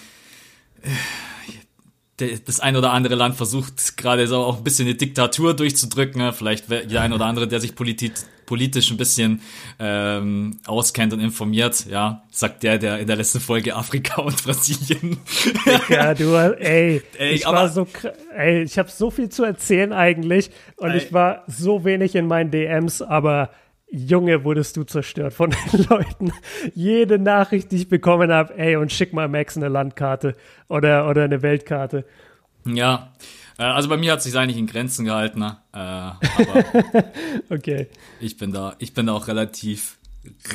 äh, 0.82 0.90
das 2.18 2.60
ein 2.60 2.76
oder 2.76 2.92
andere 2.92 3.16
Land 3.16 3.36
versucht 3.36 3.96
gerade 3.96 4.28
so 4.28 4.38
auch 4.38 4.58
ein 4.58 4.64
bisschen 4.64 4.88
eine 4.88 4.96
Diktatur 4.96 5.56
durchzudrücken. 5.56 6.22
Ne? 6.22 6.34
Vielleicht 6.34 6.70
der 6.70 7.02
ein 7.02 7.14
oder 7.14 7.26
andere, 7.26 7.48
der 7.48 7.60
sich 7.60 7.76
politi 7.76 8.12
politisch 8.48 8.90
ein 8.90 8.98
bisschen 8.98 9.42
ähm, 9.78 10.60
auskennt 10.66 11.14
und 11.14 11.20
informiert, 11.20 11.86
ja, 11.86 12.24
sagt 12.32 12.64
der, 12.64 12.78
der 12.80 12.98
in 13.00 13.06
der 13.06 13.18
letzten 13.18 13.42
Folge 13.42 13.76
Afrika 13.76 14.22
und 14.24 14.42
Brasilien. 14.42 15.20
Ja, 15.90 16.16
du, 16.16 16.34
ey, 16.34 17.04
ey 17.20 17.34
ich 17.34 17.46
war 17.46 17.70
so, 17.70 17.86
ey, 18.36 18.64
ich 18.64 18.80
habe 18.80 18.90
so 18.90 19.12
viel 19.12 19.30
zu 19.30 19.44
erzählen 19.44 19.92
eigentlich 19.94 20.50
und 20.78 20.92
ey. 20.92 20.98
ich 20.98 21.14
war 21.14 21.44
so 21.48 21.84
wenig 21.84 22.16
in 22.16 22.26
meinen 22.26 22.50
DMs, 22.50 23.02
aber 23.02 23.50
Junge, 23.90 24.44
wurdest 24.44 24.76
du 24.76 24.84
zerstört 24.84 25.34
von 25.34 25.50
den 25.74 25.86
Leuten. 25.90 26.34
Jede 26.74 27.20
Nachricht, 27.20 27.72
die 27.72 27.78
ich 27.78 27.90
bekommen 27.90 28.32
habe, 28.32 28.58
ey, 28.58 28.76
und 28.76 28.92
schick 28.92 29.14
mal 29.14 29.28
Max 29.28 29.56
eine 29.56 29.70
Landkarte 29.70 30.36
oder, 30.68 31.10
oder 31.10 31.24
eine 31.24 31.42
Weltkarte. 31.42 32.06
Ja, 32.66 33.14
äh, 33.58 33.64
also 33.64 33.88
bei 33.90 33.98
mir 33.98 34.12
hat 34.12 34.20
es 34.20 34.26
sich 34.26 34.38
eigentlich 34.38 34.58
in 34.58 34.68
Grenzen 34.68 35.06
gehalten, 35.06 35.40
ne? 35.40 35.58
äh, 35.74 35.78
aber 35.78 36.66
okay. 37.50 37.88
ich 38.20 38.38
bin 38.38 38.52
da, 38.52 38.76
ich 38.80 38.94
bin 38.94 39.08
da 39.08 39.14
auch 39.14 39.28
relativ 39.28 39.97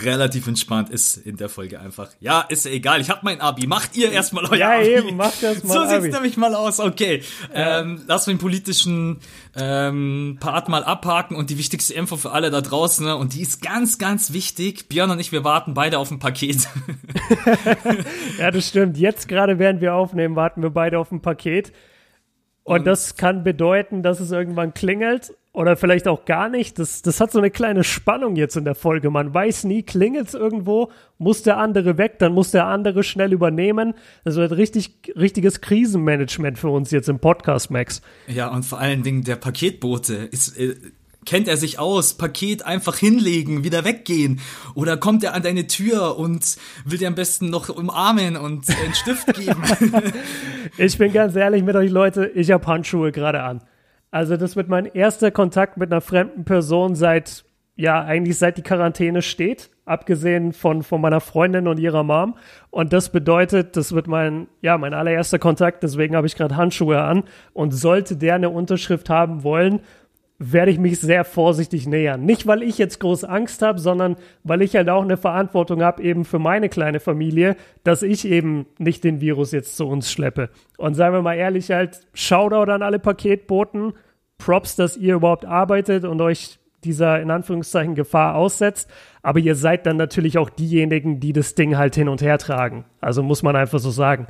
relativ 0.02 0.46
entspannt 0.46 0.90
ist 0.90 1.16
in 1.16 1.36
der 1.36 1.48
Folge 1.48 1.80
einfach. 1.80 2.10
Ja, 2.20 2.42
ist 2.42 2.64
ja 2.64 2.70
egal, 2.70 3.00
ich 3.00 3.10
hab 3.10 3.22
mein 3.22 3.40
Abi. 3.40 3.66
Macht 3.66 3.96
ihr 3.96 4.10
erstmal 4.12 4.44
euer 4.46 4.56
ja, 4.56 4.78
Abi. 4.78 4.90
Ja, 4.90 4.98
eben, 4.98 5.16
macht 5.16 5.42
erstmal 5.42 5.76
So 5.76 5.82
sieht's 5.82 6.04
Abi. 6.04 6.10
nämlich 6.10 6.36
mal 6.36 6.54
aus. 6.54 6.80
Okay, 6.80 7.22
ja. 7.54 7.80
ähm, 7.80 8.02
lass 8.06 8.24
den 8.24 8.38
politischen 8.38 9.20
ähm, 9.56 10.38
Part 10.40 10.68
mal 10.68 10.84
abhaken 10.84 11.36
und 11.36 11.50
die 11.50 11.58
wichtigste 11.58 11.94
Info 11.94 12.16
für 12.16 12.32
alle 12.32 12.50
da 12.50 12.60
draußen, 12.60 13.06
ne? 13.06 13.16
und 13.16 13.34
die 13.34 13.42
ist 13.42 13.62
ganz, 13.62 13.98
ganz 13.98 14.32
wichtig. 14.32 14.88
Björn 14.88 15.10
und 15.10 15.20
ich, 15.20 15.32
wir 15.32 15.44
warten 15.44 15.74
beide 15.74 15.98
auf 15.98 16.10
ein 16.10 16.18
Paket. 16.18 16.68
ja, 18.38 18.50
das 18.50 18.68
stimmt. 18.68 18.96
Jetzt 18.96 19.28
gerade, 19.28 19.58
während 19.58 19.80
wir 19.80 19.94
aufnehmen, 19.94 20.36
warten 20.36 20.62
wir 20.62 20.70
beide 20.70 20.98
auf 20.98 21.10
ein 21.12 21.22
Paket. 21.22 21.72
Und, 22.64 22.80
und 22.80 22.84
das 22.86 23.16
kann 23.16 23.44
bedeuten, 23.44 24.02
dass 24.02 24.20
es 24.20 24.30
irgendwann 24.30 24.72
klingelt 24.74 25.32
oder 25.52 25.76
vielleicht 25.76 26.08
auch 26.08 26.24
gar 26.24 26.48
nicht. 26.48 26.78
Das, 26.78 27.02
das 27.02 27.20
hat 27.20 27.30
so 27.30 27.38
eine 27.38 27.50
kleine 27.50 27.84
Spannung 27.84 28.36
jetzt 28.36 28.56
in 28.56 28.64
der 28.64 28.74
Folge. 28.74 29.10
Man 29.10 29.34
weiß 29.34 29.64
nie, 29.64 29.82
klingelt 29.82 30.28
es 30.28 30.34
irgendwo, 30.34 30.90
muss 31.18 31.42
der 31.42 31.58
andere 31.58 31.98
weg, 31.98 32.18
dann 32.18 32.32
muss 32.32 32.52
der 32.52 32.66
andere 32.66 33.02
schnell 33.02 33.32
übernehmen. 33.32 33.94
Das 34.24 34.36
wird 34.36 34.52
richtig, 34.52 35.12
richtiges 35.14 35.60
Krisenmanagement 35.60 36.58
für 36.58 36.70
uns 36.70 36.90
jetzt 36.90 37.08
im 37.08 37.18
Podcast, 37.18 37.70
Max. 37.70 38.00
Ja, 38.26 38.48
und 38.48 38.64
vor 38.64 38.78
allen 38.78 39.02
Dingen 39.02 39.24
der 39.24 39.36
Paketbote 39.36 40.14
ist. 40.14 40.58
Äh 40.58 40.76
kennt 41.24 41.46
er 41.46 41.56
sich 41.56 41.78
aus, 41.78 42.14
Paket 42.14 42.66
einfach 42.66 42.96
hinlegen, 42.96 43.62
wieder 43.62 43.84
weggehen? 43.84 44.40
Oder 44.74 44.96
kommt 44.96 45.22
er 45.22 45.34
an 45.34 45.42
deine 45.44 45.68
Tür 45.68 46.18
und 46.18 46.56
will 46.84 46.98
dir 46.98 47.06
am 47.06 47.14
besten 47.14 47.48
noch 47.48 47.68
umarmen 47.68 48.36
und 48.36 48.68
einen 48.68 48.94
Stift 48.94 49.32
geben? 49.34 49.62
ich 50.78 50.98
bin 50.98 51.12
ganz 51.12 51.36
ehrlich 51.36 51.62
mit 51.62 51.76
euch 51.76 51.92
Leute, 51.92 52.26
ich 52.34 52.50
habe 52.50 52.66
Handschuhe 52.66 53.12
gerade 53.12 53.44
an. 53.44 53.62
Also 54.12 54.36
das 54.36 54.56
wird 54.56 54.68
mein 54.68 54.84
erster 54.84 55.30
Kontakt 55.30 55.78
mit 55.78 55.90
einer 55.90 56.02
fremden 56.02 56.44
Person 56.44 56.94
seit, 56.94 57.46
ja, 57.76 58.04
eigentlich 58.04 58.36
seit 58.36 58.58
die 58.58 58.62
Quarantäne 58.62 59.22
steht, 59.22 59.70
abgesehen 59.86 60.52
von, 60.52 60.82
von 60.82 61.00
meiner 61.00 61.20
Freundin 61.20 61.66
und 61.66 61.80
ihrer 61.80 62.04
Mom. 62.04 62.36
Und 62.70 62.92
das 62.92 63.08
bedeutet, 63.08 63.74
das 63.74 63.94
wird 63.94 64.08
mein, 64.08 64.48
ja, 64.60 64.76
mein 64.76 64.92
allererster 64.92 65.38
Kontakt, 65.38 65.82
deswegen 65.82 66.14
habe 66.14 66.26
ich 66.26 66.36
gerade 66.36 66.56
Handschuhe 66.56 67.00
an. 67.00 67.24
Und 67.54 67.70
sollte 67.70 68.16
der 68.16 68.34
eine 68.34 68.50
Unterschrift 68.50 69.08
haben 69.08 69.44
wollen, 69.44 69.80
werde 70.44 70.72
ich 70.72 70.78
mich 70.78 70.98
sehr 70.98 71.24
vorsichtig 71.24 71.86
nähern. 71.86 72.24
Nicht, 72.24 72.46
weil 72.46 72.62
ich 72.62 72.76
jetzt 72.76 72.98
groß 72.98 73.24
Angst 73.24 73.62
habe, 73.62 73.78
sondern 73.78 74.16
weil 74.42 74.62
ich 74.62 74.74
halt 74.74 74.88
auch 74.88 75.02
eine 75.02 75.16
Verantwortung 75.16 75.82
habe, 75.82 76.02
eben 76.02 76.24
für 76.24 76.40
meine 76.40 76.68
kleine 76.68 76.98
Familie, 76.98 77.56
dass 77.84 78.02
ich 78.02 78.26
eben 78.26 78.66
nicht 78.78 79.04
den 79.04 79.20
Virus 79.20 79.52
jetzt 79.52 79.76
zu 79.76 79.86
uns 79.86 80.10
schleppe. 80.10 80.50
Und 80.78 80.94
seien 80.94 81.12
wir 81.12 81.22
mal 81.22 81.34
ehrlich, 81.34 81.70
halt, 81.70 82.00
Shoutout 82.12 82.72
an 82.72 82.82
alle 82.82 82.98
Paketboten, 82.98 83.92
Props, 84.38 84.74
dass 84.74 84.96
ihr 84.96 85.14
überhaupt 85.14 85.44
arbeitet 85.44 86.04
und 86.04 86.20
euch 86.20 86.58
dieser 86.82 87.20
in 87.20 87.30
Anführungszeichen 87.30 87.94
Gefahr 87.94 88.34
aussetzt. 88.34 88.90
Aber 89.22 89.38
ihr 89.38 89.54
seid 89.54 89.86
dann 89.86 89.96
natürlich 89.96 90.38
auch 90.38 90.50
diejenigen, 90.50 91.20
die 91.20 91.32
das 91.32 91.54
Ding 91.54 91.76
halt 91.76 91.94
hin 91.94 92.08
und 92.08 92.20
her 92.20 92.38
tragen. 92.38 92.84
Also 93.00 93.22
muss 93.22 93.44
man 93.44 93.54
einfach 93.54 93.78
so 93.78 93.90
sagen. 93.90 94.26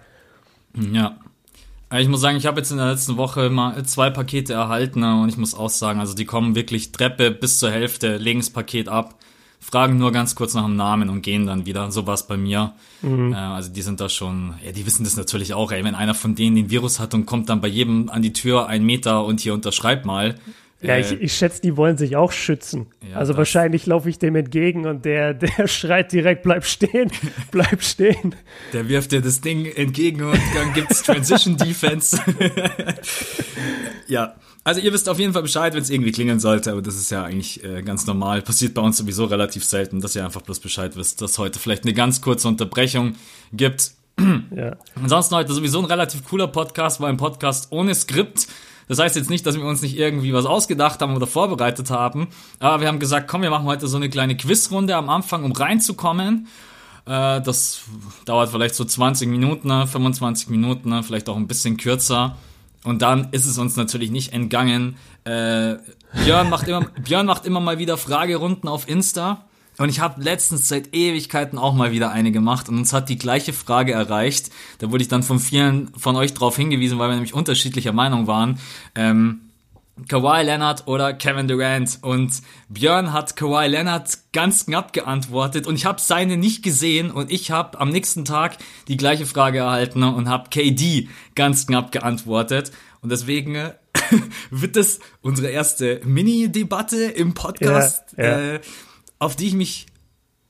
Ja, 0.74 1.16
ich 2.00 2.08
muss 2.08 2.20
sagen, 2.20 2.36
ich 2.36 2.46
habe 2.46 2.58
jetzt 2.58 2.70
in 2.70 2.78
der 2.78 2.90
letzten 2.90 3.16
Woche 3.16 3.50
mal 3.50 3.84
zwei 3.84 4.10
Pakete 4.10 4.54
erhalten 4.54 5.00
ne, 5.00 5.20
und 5.20 5.28
ich 5.28 5.36
muss 5.36 5.54
auch 5.54 5.68
sagen, 5.68 6.00
also 6.00 6.14
die 6.14 6.24
kommen 6.24 6.54
wirklich 6.54 6.92
Treppe 6.92 7.30
bis 7.30 7.58
zur 7.58 7.70
Hälfte, 7.70 8.16
legen 8.16 8.40
das 8.40 8.50
Paket 8.50 8.88
ab, 8.88 9.16
fragen 9.60 9.98
nur 9.98 10.10
ganz 10.10 10.34
kurz 10.34 10.54
nach 10.54 10.64
dem 10.64 10.76
Namen 10.76 11.08
und 11.10 11.22
gehen 11.22 11.46
dann 11.46 11.66
wieder. 11.66 11.92
So 11.92 12.06
war 12.06 12.14
es 12.14 12.26
bei 12.26 12.36
mir. 12.36 12.72
Mhm. 13.02 13.32
Äh, 13.32 13.36
also 13.36 13.70
die 13.70 13.82
sind 13.82 14.00
da 14.00 14.08
schon, 14.08 14.54
ja, 14.64 14.72
die 14.72 14.86
wissen 14.86 15.04
das 15.04 15.16
natürlich 15.16 15.54
auch, 15.54 15.70
ey, 15.70 15.84
wenn 15.84 15.94
einer 15.94 16.14
von 16.14 16.34
denen 16.34 16.56
den 16.56 16.70
Virus 16.70 16.98
hat 16.98 17.14
und 17.14 17.26
kommt 17.26 17.48
dann 17.48 17.60
bei 17.60 17.68
jedem 17.68 18.08
an 18.08 18.22
die 18.22 18.32
Tür 18.32 18.66
ein 18.66 18.84
Meter 18.84 19.24
und 19.24 19.40
hier 19.40 19.54
unterschreibt 19.54 20.06
mal, 20.06 20.36
ja, 20.82 20.98
ich, 20.98 21.12
äh, 21.12 21.16
ich 21.16 21.34
schätze, 21.34 21.62
die 21.62 21.76
wollen 21.76 21.96
sich 21.96 22.16
auch 22.16 22.32
schützen. 22.32 22.86
Ja, 23.08 23.16
also 23.16 23.36
wahrscheinlich 23.36 23.86
laufe 23.86 24.08
ich 24.08 24.18
dem 24.18 24.36
entgegen 24.36 24.86
und 24.86 25.04
der, 25.04 25.34
der 25.34 25.66
schreit 25.66 26.12
direkt, 26.12 26.42
bleib 26.42 26.64
stehen, 26.64 27.10
bleib 27.50 27.82
stehen. 27.82 28.34
Der 28.72 28.88
wirft 28.88 29.12
dir 29.12 29.20
das 29.20 29.40
Ding 29.40 29.66
entgegen 29.66 30.22
und 30.22 30.40
dann 30.54 30.72
gibt's 30.74 31.02
Transition 31.02 31.56
Defense. 31.56 32.18
ja, 34.08 34.34
also 34.64 34.80
ihr 34.80 34.92
wisst 34.92 35.08
auf 35.08 35.18
jeden 35.18 35.32
Fall 35.32 35.42
Bescheid, 35.42 35.74
wenn 35.74 35.82
es 35.82 35.90
irgendwie 35.90 36.12
klingeln 36.12 36.40
sollte, 36.40 36.72
aber 36.72 36.82
das 36.82 36.96
ist 36.96 37.10
ja 37.10 37.24
eigentlich 37.24 37.62
äh, 37.64 37.82
ganz 37.82 38.06
normal. 38.06 38.42
Passiert 38.42 38.74
bei 38.74 38.82
uns 38.82 38.96
sowieso 38.96 39.24
relativ 39.24 39.64
selten, 39.64 40.00
dass 40.00 40.14
ihr 40.14 40.24
einfach 40.24 40.42
bloß 40.42 40.60
Bescheid 40.60 40.96
wisst, 40.96 41.20
dass 41.20 41.38
heute 41.38 41.58
vielleicht 41.58 41.84
eine 41.84 41.94
ganz 41.94 42.20
kurze 42.20 42.48
Unterbrechung 42.48 43.14
gibt. 43.52 43.92
ja. 44.54 44.76
Ansonsten 44.94 45.34
heute 45.34 45.52
sowieso 45.52 45.78
ein 45.78 45.84
relativ 45.86 46.24
cooler 46.24 46.48
Podcast, 46.48 47.00
war 47.00 47.08
ein 47.08 47.16
Podcast 47.16 47.68
ohne 47.70 47.94
Skript. 47.94 48.46
Das 48.88 48.98
heißt 48.98 49.16
jetzt 49.16 49.30
nicht, 49.30 49.46
dass 49.46 49.56
wir 49.56 49.64
uns 49.64 49.82
nicht 49.82 49.96
irgendwie 49.96 50.32
was 50.32 50.46
ausgedacht 50.46 51.00
haben 51.00 51.16
oder 51.16 51.26
vorbereitet 51.26 51.90
haben, 51.90 52.28
aber 52.58 52.80
wir 52.80 52.88
haben 52.88 52.98
gesagt, 52.98 53.28
komm, 53.28 53.42
wir 53.42 53.50
machen 53.50 53.66
heute 53.66 53.86
so 53.86 53.96
eine 53.96 54.10
kleine 54.10 54.36
Quizrunde 54.36 54.96
am 54.96 55.08
Anfang, 55.08 55.44
um 55.44 55.52
reinzukommen. 55.52 56.48
Äh, 57.06 57.40
das 57.40 57.82
dauert 58.24 58.50
vielleicht 58.50 58.74
so 58.74 58.84
20 58.84 59.28
Minuten, 59.28 59.86
25 59.86 60.48
ne, 60.48 60.56
Minuten, 60.56 60.88
ne, 60.90 61.02
vielleicht 61.02 61.28
auch 61.28 61.36
ein 61.36 61.48
bisschen 61.48 61.76
kürzer. 61.76 62.36
Und 62.84 63.02
dann 63.02 63.28
ist 63.30 63.46
es 63.46 63.58
uns 63.58 63.76
natürlich 63.76 64.10
nicht 64.10 64.32
entgangen. 64.32 64.96
Äh, 65.24 65.76
Björn 66.24 66.50
macht 66.50 66.66
immer, 66.66 66.80
Björn 67.02 67.26
macht 67.26 67.46
immer 67.46 67.60
mal 67.60 67.78
wieder 67.78 67.96
Fragerunden 67.96 68.68
auf 68.68 68.88
Insta. 68.88 69.44
Und 69.82 69.88
ich 69.88 69.98
habe 69.98 70.22
letztens 70.22 70.68
seit 70.68 70.94
Ewigkeiten 70.94 71.58
auch 71.58 71.74
mal 71.74 71.90
wieder 71.90 72.12
eine 72.12 72.30
gemacht 72.30 72.68
und 72.68 72.78
uns 72.78 72.92
hat 72.92 73.08
die 73.08 73.18
gleiche 73.18 73.52
Frage 73.52 73.90
erreicht. 73.90 74.50
Da 74.78 74.92
wurde 74.92 75.02
ich 75.02 75.08
dann 75.08 75.24
von 75.24 75.40
vielen 75.40 75.92
von 75.96 76.14
euch 76.14 76.34
drauf 76.34 76.54
hingewiesen, 76.54 77.00
weil 77.00 77.08
wir 77.08 77.14
nämlich 77.14 77.34
unterschiedlicher 77.34 77.92
Meinung 77.92 78.28
waren. 78.28 78.60
Ähm, 78.94 79.40
Kawhi 80.06 80.44
Leonard 80.44 80.86
oder 80.86 81.12
Kevin 81.14 81.48
Durant 81.48 81.98
und 82.02 82.30
Björn 82.68 83.12
hat 83.12 83.34
Kawhi 83.34 83.66
Leonard 83.66 84.18
ganz 84.32 84.66
knapp 84.66 84.92
geantwortet 84.92 85.66
und 85.66 85.74
ich 85.74 85.84
habe 85.84 86.00
seine 86.00 86.36
nicht 86.36 86.62
gesehen 86.62 87.10
und 87.10 87.32
ich 87.32 87.50
habe 87.50 87.80
am 87.80 87.88
nächsten 87.88 88.24
Tag 88.24 88.58
die 88.86 88.96
gleiche 88.96 89.26
Frage 89.26 89.58
erhalten 89.58 90.04
und 90.04 90.28
habe 90.28 90.48
KD 90.48 91.08
ganz 91.34 91.66
knapp 91.66 91.90
geantwortet 91.90 92.70
und 93.00 93.10
deswegen 93.10 93.72
wird 94.52 94.76
das 94.76 95.00
unsere 95.22 95.48
erste 95.48 96.00
Mini-Debatte 96.04 97.02
im 97.02 97.34
Podcast. 97.34 98.14
Ja, 98.16 98.24
ja. 98.24 98.38
Äh, 98.54 98.60
auf 99.22 99.36
die 99.36 99.46
ich 99.46 99.54
mich 99.54 99.86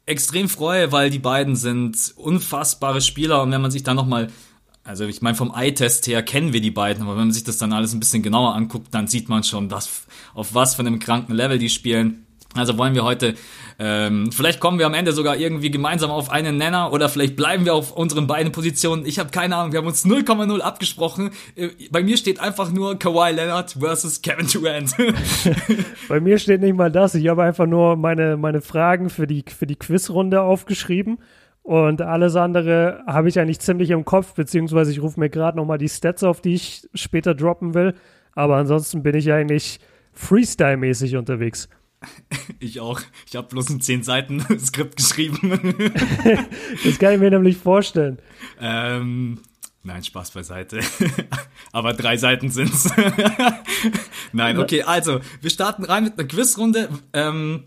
extrem 0.07 0.49
freue, 0.49 0.93
weil 0.93 1.11
die 1.11 1.19
beiden 1.19 1.57
sind 1.57 2.14
unfassbare 2.17 3.02
Spieler 3.02 3.43
und 3.43 3.52
wenn 3.52 3.61
man 3.61 3.71
sich 3.71 3.83
dann 3.83 3.97
nochmal, 3.97 4.29
also 4.83 5.05
ich 5.05 5.21
meine 5.21 5.37
vom 5.37 5.52
Eye-Test 5.55 6.07
her 6.07 6.23
kennen 6.23 6.55
wir 6.55 6.62
die 6.62 6.71
beiden, 6.71 7.02
aber 7.02 7.12
wenn 7.12 7.25
man 7.25 7.33
sich 7.33 7.45
das 7.45 7.59
dann 7.59 7.75
alles 7.75 7.93
ein 7.93 8.00
bisschen 8.00 8.23
genauer 8.23 8.55
anguckt, 8.55 8.95
dann 8.95 9.09
sieht 9.09 9.29
man 9.29 9.45
schon, 9.45 9.71
was, 9.71 10.07
auf 10.33 10.55
was 10.55 10.75
für 10.75 10.81
einem 10.81 11.00
kranken 11.00 11.35
Level 11.35 11.59
die 11.59 11.69
spielen. 11.69 12.26
Also 12.54 12.76
wollen 12.76 12.94
wir 12.94 13.02
heute, 13.02 13.35
ähm, 13.78 14.30
vielleicht 14.30 14.61
kommen 14.61 14.78
wir 14.78 14.85
am 14.85 14.92
Ende 14.92 15.12
sogar 15.12 15.37
irgendwie 15.37 15.71
gemeinsam 15.71 16.11
auf 16.11 16.30
einen 16.30 16.59
Nenner 16.59 16.92
oder 16.92 17.09
vielleicht 17.09 17.35
bleiben 17.35 17.64
wir 17.64 17.75
auf 17.75 17.92
unseren 17.92 18.26
beiden 18.26 18.52
Positionen. 18.52 19.06
Ich 19.06 19.18
habe 19.18 19.30
keine 19.30 19.56
Ahnung, 19.56 19.73
wir 19.73 19.78
haben 19.78 19.87
uns 19.87 20.04
0,0 20.04 20.61
abgesprochen. 20.61 21.30
Äh, 21.56 21.71
bei 21.90 22.02
mir 22.02 22.18
steht 22.18 22.40
einfach 22.40 22.71
nur 22.71 22.99
Kawhi 22.99 23.32
Leonard 23.32 23.76
versus 23.80 24.21
Kevin 24.21 24.47
Durant. 24.52 24.94
Bei 26.09 26.21
mir 26.21 26.38
steht 26.38 26.61
nicht 26.61 26.76
mal 26.76 26.90
das. 26.90 27.14
Ich 27.14 27.26
habe 27.28 27.42
einfach 27.42 27.66
nur 27.66 27.97
meine, 27.97 28.37
meine 28.37 28.61
Fragen 28.61 29.09
für 29.09 29.26
die, 29.26 29.44
für 29.49 29.66
die 29.66 29.76
Quizrunde 29.76 30.42
aufgeschrieben. 30.42 31.18
Und 31.62 32.02
alles 32.02 32.37
andere 32.37 33.02
habe 33.06 33.28
ich 33.28 33.38
eigentlich 33.38 33.61
ziemlich 33.61 33.90
im 33.90 34.04
Kopf, 34.04 34.35
beziehungsweise 34.35 34.90
ich 34.90 35.00
rufe 35.00 35.18
mir 35.18 35.30
gerade 35.30 35.56
nochmal 35.56 35.78
die 35.78 35.88
Stats 35.88 36.25
auf, 36.25 36.40
die 36.40 36.54
ich 36.54 36.88
später 36.92 37.35
droppen 37.35 37.75
will. 37.75 37.94
Aber 38.35 38.56
ansonsten 38.56 39.02
bin 39.02 39.14
ich 39.14 39.32
eigentlich 39.32 39.78
Freestyle-mäßig 40.12 41.16
unterwegs. 41.16 41.68
Ich 42.59 42.78
auch. 42.78 43.00
Ich 43.26 43.35
habe 43.35 43.49
bloß 43.49 43.71
ein 43.71 43.80
10 43.80 44.04
Seiten 44.04 44.40
Skript 44.59 44.97
geschrieben. 44.97 45.50
das 46.85 46.99
kann 46.99 47.14
ich 47.14 47.21
mir 47.21 47.30
nämlich 47.30 47.56
vorstellen. 47.56 48.18
Ähm, 48.61 49.40
nein, 49.82 50.04
Spaß 50.04 50.30
beiseite. 50.30 50.80
Aber 51.73 51.92
drei 51.92 52.16
Seiten 52.16 52.50
sind's. 52.50 52.88
nein, 54.32 54.59
okay, 54.59 54.82
also, 54.85 55.21
wir 55.40 55.50
starten 55.50 55.85
rein 55.85 56.04
mit 56.04 56.18
einer 56.18 56.28
Quizrunde. 56.28 56.88
Ähm, 57.12 57.64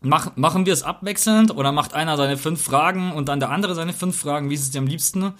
mach, 0.00 0.36
machen 0.36 0.64
wir 0.64 0.72
es 0.72 0.84
abwechselnd 0.84 1.50
oder 1.50 1.72
macht 1.72 1.94
einer 1.94 2.16
seine 2.16 2.36
fünf 2.36 2.62
Fragen 2.62 3.12
und 3.12 3.28
dann 3.28 3.40
der 3.40 3.50
andere 3.50 3.74
seine 3.74 3.92
fünf 3.92 4.16
Fragen? 4.16 4.48
Wie 4.50 4.54
ist 4.54 4.62
es 4.62 4.70
dir 4.70 4.78
am 4.78 4.86
liebsten? 4.86 5.34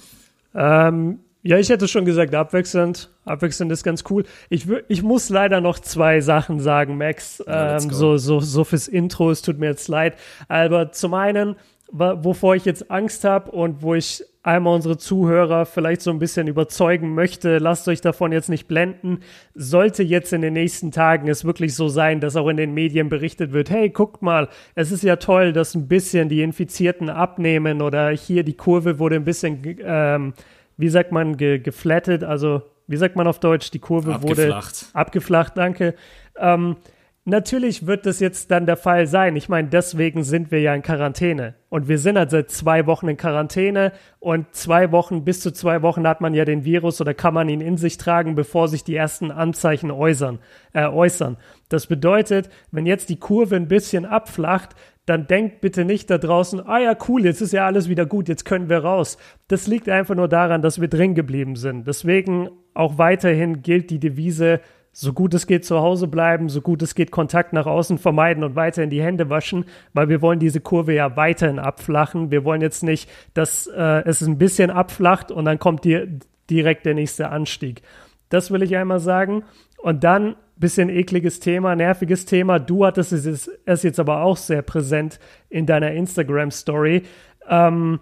Ähm, 0.54 1.20
ja, 1.46 1.58
ich 1.58 1.68
hätte 1.68 1.86
schon 1.86 2.04
gesagt, 2.04 2.34
abwechselnd. 2.34 3.10
Abwechselnd 3.24 3.70
ist 3.70 3.84
ganz 3.84 4.02
cool. 4.10 4.24
Ich, 4.50 4.66
ich 4.88 5.02
muss 5.02 5.28
leider 5.28 5.60
noch 5.60 5.78
zwei 5.78 6.20
Sachen 6.20 6.58
sagen, 6.58 6.96
Max. 6.98 7.42
Ja, 7.46 7.76
ähm, 7.76 7.90
so, 7.90 8.16
so, 8.16 8.40
so 8.40 8.64
fürs 8.64 8.88
Intro, 8.88 9.30
es 9.30 9.42
tut 9.42 9.58
mir 9.58 9.66
jetzt 9.66 9.86
leid. 9.86 10.16
Aber 10.48 10.90
zum 10.90 11.14
einen, 11.14 11.54
wovor 11.92 12.56
ich 12.56 12.64
jetzt 12.64 12.90
Angst 12.90 13.22
habe 13.22 13.52
und 13.52 13.82
wo 13.82 13.94
ich 13.94 14.24
einmal 14.42 14.74
unsere 14.74 14.96
Zuhörer 14.96 15.66
vielleicht 15.66 16.02
so 16.02 16.10
ein 16.10 16.18
bisschen 16.18 16.48
überzeugen 16.48 17.14
möchte, 17.14 17.58
lasst 17.58 17.86
euch 17.88 18.00
davon 18.00 18.32
jetzt 18.32 18.48
nicht 18.48 18.66
blenden. 18.66 19.20
Sollte 19.54 20.02
jetzt 20.02 20.32
in 20.32 20.40
den 20.40 20.54
nächsten 20.54 20.90
Tagen 20.90 21.28
es 21.28 21.44
wirklich 21.44 21.74
so 21.74 21.88
sein, 21.88 22.20
dass 22.20 22.36
auch 22.36 22.48
in 22.48 22.56
den 22.56 22.74
Medien 22.74 23.08
berichtet 23.08 23.52
wird, 23.52 23.70
hey, 23.70 23.90
guckt 23.90 24.22
mal, 24.22 24.48
es 24.74 24.90
ist 24.90 25.02
ja 25.02 25.16
toll, 25.16 25.52
dass 25.52 25.74
ein 25.74 25.88
bisschen 25.88 26.28
die 26.28 26.42
Infizierten 26.42 27.08
abnehmen 27.08 27.82
oder 27.82 28.10
hier 28.10 28.42
die 28.42 28.56
Kurve 28.56 28.98
wurde 28.98 29.16
ein 29.16 29.24
bisschen 29.24 29.76
ähm, 29.84 30.34
wie 30.76 30.88
sagt 30.88 31.12
man, 31.12 31.36
ge 31.36 31.58
geflattet, 31.58 32.24
also 32.24 32.62
wie 32.86 32.96
sagt 32.96 33.16
man 33.16 33.26
auf 33.26 33.40
Deutsch, 33.40 33.70
die 33.70 33.78
Kurve 33.78 34.14
abgeflacht. 34.14 34.82
wurde 34.82 34.98
abgeflacht, 34.98 35.56
danke. 35.56 35.94
Ähm, 36.38 36.76
natürlich 37.24 37.86
wird 37.86 38.06
das 38.06 38.20
jetzt 38.20 38.50
dann 38.50 38.66
der 38.66 38.76
Fall 38.76 39.06
sein. 39.06 39.34
Ich 39.36 39.48
meine, 39.48 39.68
deswegen 39.68 40.22
sind 40.22 40.50
wir 40.50 40.60
ja 40.60 40.74
in 40.74 40.82
Quarantäne. 40.82 41.54
Und 41.68 41.88
wir 41.88 41.98
sind 41.98 42.16
halt 42.16 42.30
seit 42.30 42.50
zwei 42.50 42.86
Wochen 42.86 43.08
in 43.08 43.16
Quarantäne 43.16 43.92
und 44.20 44.54
zwei 44.54 44.92
Wochen, 44.92 45.24
bis 45.24 45.40
zu 45.40 45.52
zwei 45.52 45.82
Wochen 45.82 46.06
hat 46.06 46.20
man 46.20 46.32
ja 46.32 46.44
den 46.44 46.64
Virus 46.64 47.00
oder 47.00 47.12
kann 47.12 47.34
man 47.34 47.48
ihn 47.48 47.60
in 47.60 47.76
sich 47.76 47.98
tragen, 47.98 48.36
bevor 48.36 48.68
sich 48.68 48.84
die 48.84 48.94
ersten 48.94 49.30
Anzeichen 49.30 49.90
äußern. 49.90 50.38
Äh, 50.72 50.86
äußern. 50.86 51.36
Das 51.68 51.88
bedeutet, 51.88 52.48
wenn 52.70 52.86
jetzt 52.86 53.08
die 53.08 53.18
Kurve 53.18 53.56
ein 53.56 53.68
bisschen 53.68 54.06
abflacht, 54.06 54.76
dann 55.06 55.26
denkt 55.28 55.60
bitte 55.60 55.84
nicht 55.84 56.10
da 56.10 56.18
draußen, 56.18 56.66
ah 56.66 56.78
ja, 56.78 56.96
cool, 57.08 57.24
jetzt 57.24 57.40
ist 57.40 57.52
ja 57.52 57.64
alles 57.64 57.88
wieder 57.88 58.06
gut, 58.06 58.28
jetzt 58.28 58.44
können 58.44 58.68
wir 58.68 58.78
raus. 58.78 59.16
Das 59.48 59.66
liegt 59.66 59.88
einfach 59.88 60.16
nur 60.16 60.28
daran, 60.28 60.62
dass 60.62 60.80
wir 60.80 60.88
drin 60.88 61.14
geblieben 61.14 61.56
sind. 61.56 61.86
Deswegen 61.86 62.50
auch 62.74 62.98
weiterhin 62.98 63.62
gilt 63.62 63.90
die 63.90 64.00
Devise 64.00 64.60
so 64.98 65.12
gut 65.12 65.34
es 65.34 65.46
geht 65.46 65.64
zu 65.66 65.80
Hause 65.80 66.08
bleiben, 66.08 66.48
so 66.48 66.62
gut 66.62 66.80
es 66.80 66.94
geht 66.94 67.10
Kontakt 67.10 67.52
nach 67.52 67.66
außen 67.66 67.98
vermeiden 67.98 68.42
und 68.42 68.56
weiterhin 68.56 68.88
die 68.88 69.02
Hände 69.02 69.28
waschen, 69.28 69.66
weil 69.92 70.08
wir 70.08 70.22
wollen 70.22 70.38
diese 70.38 70.60
Kurve 70.60 70.94
ja 70.94 71.16
weiterhin 71.16 71.58
abflachen. 71.58 72.30
Wir 72.30 72.44
wollen 72.44 72.62
jetzt 72.62 72.82
nicht, 72.82 73.10
dass 73.34 73.66
äh, 73.66 74.02
es 74.06 74.22
ein 74.22 74.38
bisschen 74.38 74.70
abflacht 74.70 75.30
und 75.30 75.44
dann 75.44 75.58
kommt 75.58 75.84
dir 75.84 76.08
direkt 76.48 76.86
der 76.86 76.94
nächste 76.94 77.28
Anstieg. 77.28 77.82
Das 78.30 78.50
will 78.50 78.62
ich 78.62 78.74
einmal 78.74 79.00
sagen. 79.00 79.44
Und 79.82 80.02
dann 80.02 80.34
bisschen 80.56 80.88
ekliges 80.88 81.40
Thema, 81.40 81.76
nerviges 81.76 82.24
Thema. 82.24 82.58
Du 82.58 82.84
hattest 82.84 83.12
es, 83.12 83.50
es 83.64 83.82
jetzt 83.82 84.00
aber 84.00 84.22
auch 84.22 84.36
sehr 84.36 84.62
präsent 84.62 85.18
in 85.48 85.66
deiner 85.66 85.92
Instagram-Story. 85.92 87.02
Ähm, 87.48 88.00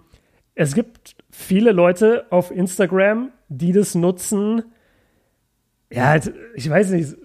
es 0.55 0.73
gibt 0.73 1.15
viele 1.31 1.71
Leute 1.71 2.25
auf 2.29 2.51
Instagram, 2.51 3.31
die 3.49 3.73
das 3.73 3.93
nutzen, 3.93 4.63
ja, 5.91 6.15
ich 6.55 6.69
weiß 6.69 6.91
nicht, 6.91 7.15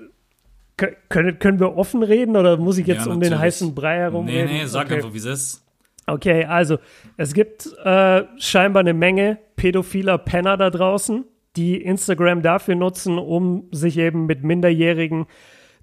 können, 1.08 1.38
können 1.38 1.60
wir 1.60 1.76
offen 1.76 2.02
reden 2.02 2.36
oder 2.36 2.56
muss 2.56 2.78
ich 2.78 2.86
jetzt 2.86 3.06
ja, 3.06 3.12
um 3.12 3.20
den 3.20 3.38
heißen 3.38 3.74
Brei 3.74 3.98
herum 3.98 4.26
nee, 4.26 4.42
reden? 4.42 4.52
Nee, 4.52 4.66
sag 4.66 4.86
okay. 4.86 4.96
einfach, 4.96 5.12
wie 5.12 5.18
es 5.18 5.24
ist. 5.24 5.66
Okay, 6.06 6.44
also 6.44 6.78
es 7.16 7.34
gibt 7.34 7.68
äh, 7.84 8.24
scheinbar 8.38 8.80
eine 8.80 8.94
Menge 8.94 9.38
pädophiler 9.56 10.18
Penner 10.18 10.56
da 10.56 10.70
draußen, 10.70 11.24
die 11.56 11.82
Instagram 11.82 12.42
dafür 12.42 12.74
nutzen, 12.74 13.18
um 13.18 13.68
sich 13.72 13.98
eben 13.98 14.26
mit 14.26 14.44
Minderjährigen 14.44 15.26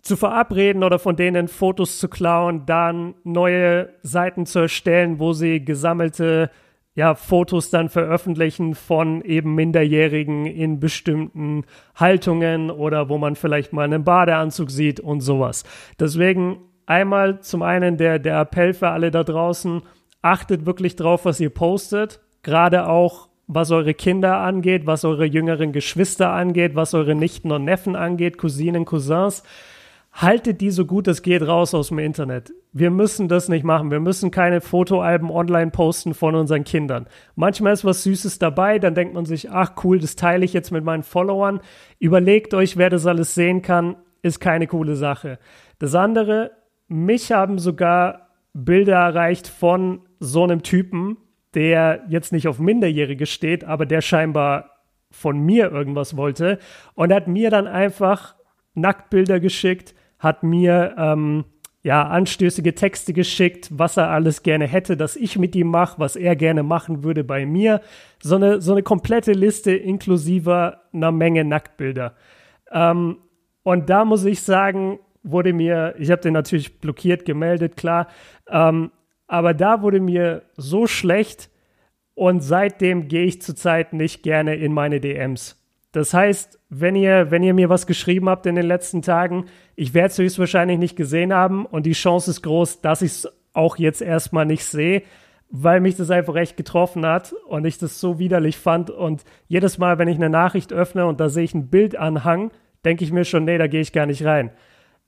zu 0.02 0.16
verabreden 0.16 0.84
oder 0.84 1.00
von 1.00 1.16
denen 1.16 1.48
Fotos 1.48 2.00
zu 2.00 2.08
klauen, 2.08 2.66
dann 2.66 3.16
neue 3.24 3.90
Seiten 4.04 4.46
zu 4.46 4.60
erstellen, 4.60 5.20
wo 5.20 5.34
sie 5.34 5.64
gesammelte 5.64 6.50
ja, 6.98 7.14
Fotos 7.14 7.70
dann 7.70 7.90
veröffentlichen 7.90 8.74
von 8.74 9.22
eben 9.22 9.54
Minderjährigen 9.54 10.48
in 10.48 10.80
bestimmten 10.80 11.64
Haltungen 11.96 12.72
oder 12.72 13.08
wo 13.08 13.20
man 13.20 13.36
vielleicht 13.36 13.72
mal 13.72 13.84
einen 13.84 14.04
Badeanzug 14.04 14.72
sieht 14.72 15.00
und 15.00 15.22
sowas. 15.22 15.64
Deswegen 16.00 16.58
einmal 16.88 17.42
zum 17.42 17.62
einen 17.62 17.98
der, 17.98 18.18
der 18.18 18.40
Appell 18.40 18.74
für 18.74 18.90
alle 18.90 19.12
da 19.12 19.24
draußen, 19.24 19.84
achtet 20.24 20.66
wirklich 20.66 20.96
drauf, 20.96 21.26
was 21.26 21.40
ihr 21.40 21.52
postet, 21.52 22.20
gerade 22.42 22.88
auch 22.88 23.30
was 23.48 23.72
eure 23.72 23.94
Kinder 23.94 24.38
angeht, 24.38 24.86
was 24.86 25.06
eure 25.06 25.26
jüngeren 25.26 25.72
Geschwister 25.72 26.32
angeht, 26.32 26.76
was 26.76 26.94
eure 26.94 27.16
Nichten 27.16 27.52
und 27.52 27.64
Neffen 27.64 27.96
angeht, 27.96 28.38
Cousinen, 28.38 28.86
Cousins 28.86 29.44
haltet 30.18 30.62
die 30.62 30.72
so 30.72 30.86
gut 30.86 31.08
es 31.08 31.22
geht 31.22 31.44
raus 31.44 31.74
aus 31.76 31.90
dem 31.90 32.00
Internet. 32.00 32.52
Wir 32.74 32.90
müssen 32.90 33.28
das 33.28 33.50
nicht 33.50 33.64
machen. 33.64 33.92
Wir 33.92 34.00
müssen 34.00 34.32
keine 34.32 34.62
Fotoalben 34.62 35.30
online 35.30 35.72
posten 35.72 36.14
von 36.14 36.36
unseren 36.36 36.64
Kindern. 36.64 37.08
Manchmal 37.36 37.74
ist 37.74 37.86
was 37.86 38.04
Süßes 38.04 38.40
dabei, 38.40 38.80
dann 38.80 38.96
denkt 38.96 39.14
man 39.14 39.26
sich, 39.26 39.52
ach 39.52 39.74
cool, 39.84 40.00
das 40.00 40.16
teile 40.16 40.44
ich 40.44 40.54
jetzt 40.54 40.72
mit 40.72 40.84
meinen 40.84 41.04
Followern. 41.04 41.62
Überlegt 42.00 42.54
euch, 42.54 42.78
wer 42.78 42.90
das 42.90 43.06
alles 43.06 43.36
sehen 43.36 43.62
kann, 43.62 43.96
ist 44.24 44.40
keine 44.40 44.68
coole 44.68 44.96
Sache. 44.96 45.40
Das 45.80 45.94
andere, 45.94 46.52
mich 46.88 47.32
haben 47.32 47.60
sogar 47.60 48.30
Bilder 48.54 48.96
erreicht 48.96 49.48
von 49.48 50.02
so 50.20 50.44
einem 50.44 50.64
Typen, 50.64 51.18
der 51.58 52.04
jetzt 52.08 52.32
nicht 52.32 52.48
auf 52.48 52.60
Minderjährige 52.60 53.26
steht, 53.26 53.64
aber 53.64 53.88
der 53.88 54.02
scheinbar 54.02 54.70
von 55.10 55.40
mir 55.40 55.72
irgendwas 55.72 56.16
wollte 56.16 56.60
und 56.94 57.12
hat 57.12 57.28
mir 57.28 57.50
dann 57.50 57.66
einfach 57.66 58.36
Nacktbilder 58.76 59.40
geschickt, 59.40 59.96
hat 60.20 60.44
mir 60.44 60.94
ähm, 61.00 61.46
ja 61.82 62.08
anstößige 62.08 62.76
Texte 62.76 63.12
geschickt, 63.12 63.70
was 63.72 63.98
er 63.98 64.12
alles 64.12 64.44
gerne 64.44 64.68
hätte, 64.68 64.98
dass 64.98 65.16
ich 65.16 65.40
mit 65.40 65.56
ihm 65.56 65.70
mache, 65.70 66.00
was 66.00 66.16
er 66.16 66.36
gerne 66.36 66.62
machen 66.62 67.04
würde 67.04 67.24
bei 67.24 67.48
mir. 67.48 67.82
So 68.22 68.36
eine, 68.36 68.62
so 68.62 68.74
eine 68.74 68.84
komplette 68.84 69.32
Liste 69.32 69.72
inklusive 69.72 70.78
einer 70.94 71.12
Menge 71.12 71.44
Nacktbilder. 71.44 72.14
Ähm, 72.72 73.18
und 73.64 73.90
da 73.90 74.06
muss 74.06 74.26
ich 74.26 74.44
sagen, 74.44 75.00
wurde 75.24 75.54
mir, 75.54 75.96
ich 75.98 76.12
habe 76.12 76.22
den 76.22 76.34
natürlich 76.34 76.80
blockiert, 76.80 77.26
gemeldet, 77.26 77.78
klar, 77.78 78.10
ähm, 78.48 78.92
aber 79.28 79.54
da 79.54 79.82
wurde 79.82 80.00
mir 80.00 80.44
so 80.56 80.88
schlecht 80.88 81.50
und 82.16 82.42
seitdem 82.42 83.08
gehe 83.08 83.26
ich 83.26 83.42
zurzeit 83.42 83.94
nicht 83.94 84.24
gerne 84.24 84.56
in 84.56 84.74
meine 84.74 85.00
DMs. 85.00 85.62
Das 85.92 86.14
heißt, 86.14 86.60
wenn 86.70 86.96
ihr, 86.96 87.32
wenn 87.32 87.44
ihr 87.44 87.54
mir 87.54 87.70
was 87.70 87.88
geschrieben 87.88 88.30
habt 88.30 88.46
in 88.46 88.56
den 88.56 88.66
letzten 88.66 89.02
Tagen, 89.02 89.46
ich 89.76 89.94
werde 89.94 90.08
es 90.08 90.18
höchstwahrscheinlich 90.18 90.80
nicht 90.80 90.96
gesehen 90.96 91.34
haben 91.34 91.66
und 91.66 91.86
die 91.86 91.94
Chance 91.94 92.32
ist 92.32 92.42
groß, 92.42 92.82
dass 92.82 93.02
ich 93.02 93.12
es 93.12 93.30
auch 93.54 93.78
jetzt 93.78 94.02
erstmal 94.02 94.46
nicht 94.46 94.66
sehe, 94.66 95.04
weil 95.50 95.80
mich 95.80 95.96
das 95.96 96.12
einfach 96.12 96.36
echt 96.36 96.58
getroffen 96.58 97.06
hat 97.06 97.34
und 97.48 97.66
ich 97.66 97.78
das 97.78 98.00
so 98.00 98.20
widerlich 98.20 98.58
fand. 98.58 98.90
Und 98.90 99.24
jedes 99.48 99.78
Mal, 99.78 99.98
wenn 99.98 100.08
ich 100.08 100.18
eine 100.18 100.30
Nachricht 100.30 100.74
öffne 100.74 101.06
und 101.06 101.20
da 101.20 101.30
sehe 101.30 101.46
ich 101.46 101.54
ein 101.54 101.70
Bildanhang, 101.70 102.52
denke 102.86 103.04
ich 103.04 103.12
mir 103.12 103.26
schon, 103.26 103.46
nee, 103.46 103.58
da 103.58 103.68
gehe 103.68 103.82
ich 103.82 103.94
gar 103.94 104.06
nicht 104.06 104.26
rein. 104.26 104.52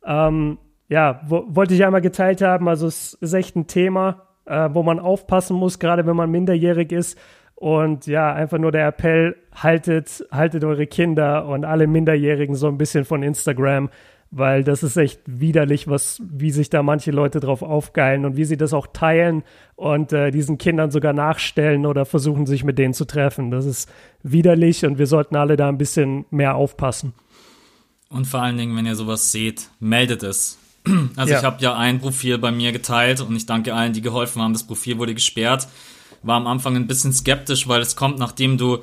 Ähm, 0.05 0.57
ja, 0.89 1.21
wo, 1.27 1.45
wollte 1.47 1.73
ich 1.73 1.85
einmal 1.85 2.01
geteilt 2.01 2.41
haben. 2.41 2.67
Also 2.67 2.87
es 2.87 3.13
ist 3.13 3.33
echt 3.33 3.55
ein 3.55 3.67
Thema, 3.67 4.27
äh, 4.45 4.69
wo 4.73 4.83
man 4.83 4.99
aufpassen 4.99 5.55
muss, 5.55 5.79
gerade 5.79 6.05
wenn 6.05 6.15
man 6.15 6.29
minderjährig 6.29 6.91
ist 6.91 7.17
und 7.55 8.07
ja, 8.07 8.33
einfach 8.33 8.57
nur 8.57 8.71
der 8.71 8.87
Appell, 8.87 9.35
haltet, 9.53 10.25
haltet 10.31 10.63
eure 10.63 10.87
Kinder 10.87 11.45
und 11.45 11.65
alle 11.65 11.87
Minderjährigen 11.87 12.55
so 12.55 12.67
ein 12.67 12.77
bisschen 12.77 13.03
von 13.03 13.21
Instagram, 13.21 13.89
weil 14.31 14.63
das 14.63 14.81
ist 14.81 14.95
echt 14.95 15.21
widerlich, 15.25 15.87
was, 15.89 16.21
wie 16.25 16.51
sich 16.51 16.69
da 16.69 16.83
manche 16.83 17.11
Leute 17.11 17.41
drauf 17.41 17.61
aufgeilen 17.61 18.23
und 18.25 18.37
wie 18.37 18.45
sie 18.45 18.55
das 18.55 18.73
auch 18.73 18.87
teilen 18.87 19.43
und 19.75 20.13
äh, 20.13 20.31
diesen 20.31 20.57
Kindern 20.57 20.89
sogar 20.89 21.11
nachstellen 21.11 21.85
oder 21.85 22.05
versuchen, 22.05 22.45
sich 22.45 22.63
mit 22.63 22.77
denen 22.77 22.93
zu 22.93 23.05
treffen. 23.05 23.51
Das 23.51 23.65
ist 23.65 23.91
widerlich 24.23 24.85
und 24.85 24.97
wir 24.97 25.07
sollten 25.07 25.35
alle 25.35 25.57
da 25.57 25.67
ein 25.67 25.77
bisschen 25.77 26.25
mehr 26.29 26.55
aufpassen. 26.55 27.13
Und 28.07 28.25
vor 28.25 28.41
allen 28.41 28.57
Dingen, 28.57 28.75
wenn 28.77 28.85
ihr 28.85 28.95
sowas 28.95 29.31
seht, 29.31 29.69
meldet 29.79 30.23
es. 30.23 30.58
Also 31.15 31.33
ja. 31.33 31.39
ich 31.39 31.45
habe 31.45 31.61
ja 31.61 31.75
ein 31.75 31.99
Profil 31.99 32.37
bei 32.37 32.51
mir 32.51 32.71
geteilt 32.71 33.21
und 33.21 33.35
ich 33.35 33.45
danke 33.45 33.73
allen, 33.73 33.93
die 33.93 34.01
geholfen 34.01 34.41
haben. 34.41 34.53
Das 34.53 34.63
Profil 34.63 34.97
wurde 34.97 35.13
gesperrt 35.13 35.67
war 36.23 36.37
am 36.37 36.47
Anfang 36.47 36.75
ein 36.75 36.87
bisschen 36.87 37.13
skeptisch, 37.13 37.67
weil 37.67 37.81
es 37.81 37.95
kommt, 37.95 38.19
nachdem 38.19 38.57
du 38.57 38.79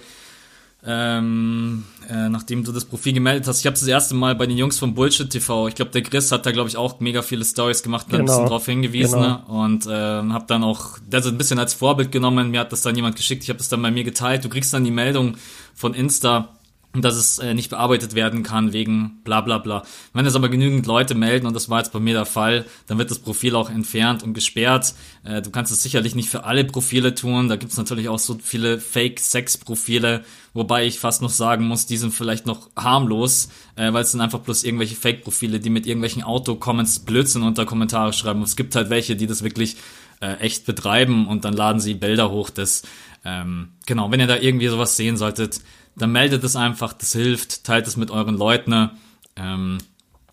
ähm, 0.89 1.83
äh, 2.09 2.29
nachdem 2.29 2.63
du 2.63 2.71
das 2.71 2.85
Profil 2.85 3.13
gemeldet 3.13 3.49
hast. 3.49 3.59
Ich 3.59 3.67
habe 3.67 3.75
das 3.75 3.89
erste 3.89 4.15
Mal 4.15 4.37
bei 4.37 4.47
den 4.47 4.57
Jungs 4.57 4.79
von 4.79 4.95
Bullshit 4.95 5.29
TV. 5.29 5.67
Ich 5.67 5.75
glaube, 5.75 5.91
der 5.91 6.03
Chris 6.03 6.31
hat 6.31 6.47
da 6.47 6.53
glaube 6.53 6.69
ich 6.69 6.77
auch 6.77 7.01
mega 7.01 7.23
viele 7.23 7.45
Stories 7.45 7.83
gemacht, 7.83 8.07
genau. 8.09 8.21
ein 8.21 8.27
bisschen 8.27 8.47
drauf 8.47 8.67
hingewiesen 8.67 9.21
genau. 9.21 9.29
ne? 9.29 9.45
und 9.47 9.87
äh, 9.87 9.91
habe 10.33 10.45
dann 10.47 10.63
auch 10.63 10.99
das 11.11 11.27
ein 11.27 11.39
bisschen 11.39 11.59
als 11.59 11.75
Vorbild 11.75 12.13
genommen. 12.13 12.53
Mir 12.53 12.61
hat 12.61 12.71
das 12.71 12.83
dann 12.83 12.95
jemand 12.95 13.17
geschickt. 13.17 13.43
Ich 13.43 13.49
habe 13.49 13.59
das 13.59 13.69
dann 13.69 13.83
bei 13.83 13.91
mir 13.91 14.05
geteilt. 14.05 14.45
Du 14.45 14.49
kriegst 14.49 14.73
dann 14.73 14.85
die 14.85 14.93
Meldung 14.93 15.37
von 15.75 15.93
Insta 15.93 16.56
dass 17.03 17.17
es 17.17 17.39
äh, 17.39 17.55
nicht 17.55 17.71
bearbeitet 17.71 18.15
werden 18.15 18.43
kann 18.43 18.73
wegen 18.73 19.21
bla 19.25 19.41
bla 19.41 19.59
bla. 19.59 19.83
Wenn 20.13 20.27
es 20.27 20.35
aber 20.35 20.49
genügend 20.49 20.87
Leute 20.87 21.15
melden, 21.15 21.47
und 21.47 21.55
das 21.55 21.69
war 21.69 21.79
jetzt 21.79 21.93
bei 21.93 22.01
mir 22.01 22.15
der 22.15 22.27
Fall, 22.27 22.65
dann 22.87 22.99
wird 22.99 23.11
das 23.11 23.19
Profil 23.19 23.55
auch 23.57 23.71
entfernt 23.71 24.23
und 24.23 24.35
gesperrt. 24.35 24.95
Äh, 25.25 25.43
du 25.43 25.51
kannst 25.51 25.73
es 25.73 25.83
sicherlich 25.83 26.15
nicht 26.15 26.29
für 26.29 26.45
alle 26.45 26.65
Profile 26.65 27.15
tun. 27.15 27.49
Da 27.49 27.57
gibt 27.57 27.73
es 27.73 27.79
natürlich 27.79 28.09
auch 28.09 28.19
so 28.19 28.39
viele 28.43 28.79
Fake-Sex-Profile, 28.79 30.25
wobei 30.55 30.87
ich 30.87 30.99
fast 30.99 31.23
noch 31.23 31.31
sagen 31.31 31.67
muss, 31.67 31.87
die 31.87 31.97
sind 31.97 32.13
vielleicht 32.13 32.47
noch 32.47 32.71
harmlos, 32.77 33.49
äh, 33.77 33.93
weil 33.93 34.03
es 34.03 34.13
sind 34.13 34.21
einfach 34.21 34.41
bloß 34.41 34.65
irgendwelche 34.65 34.97
Fake-Profile, 34.97 35.61
die 35.61 35.71
mit 35.71 35.87
irgendwelchen 35.87 36.23
Auto-Comments 36.23 37.01
Blödsinn 37.01 37.43
unter 37.43 37.67
Kommentare 37.67 38.13
schreiben. 38.13 38.41
Und 38.41 38.49
es 38.49 38.57
gibt 38.57 38.75
halt 38.75 38.91
welche, 38.91 39.17
die 39.17 39.27
das 39.27 39.43
wirklich 39.43 39.77
äh, 40.21 40.37
echt 40.37 40.67
betreiben 40.67 41.27
und 41.27 41.45
dann 41.45 41.55
laden 41.55 41.81
sie 41.81 41.95
Bilder 41.95 42.31
hoch. 42.31 42.51
Das, 42.51 42.83
ähm, 43.25 43.73
genau, 43.87 44.11
wenn 44.11 44.21
ihr 44.21 44.27
da 44.27 44.37
irgendwie 44.37 44.69
sowas 44.69 44.97
sehen 44.97 45.17
solltet, 45.17 45.61
dann 45.97 46.13
meldet 46.13 46.45
es 46.45 46.57
einfach, 46.57 46.93
das 46.93 47.13
hilft, 47.13 47.65
teilt 47.65 47.87
es 47.87 47.97
mit 47.97 48.11
euren 48.11 48.37
Leuten. 48.37 48.91
Ähm, 49.35 49.79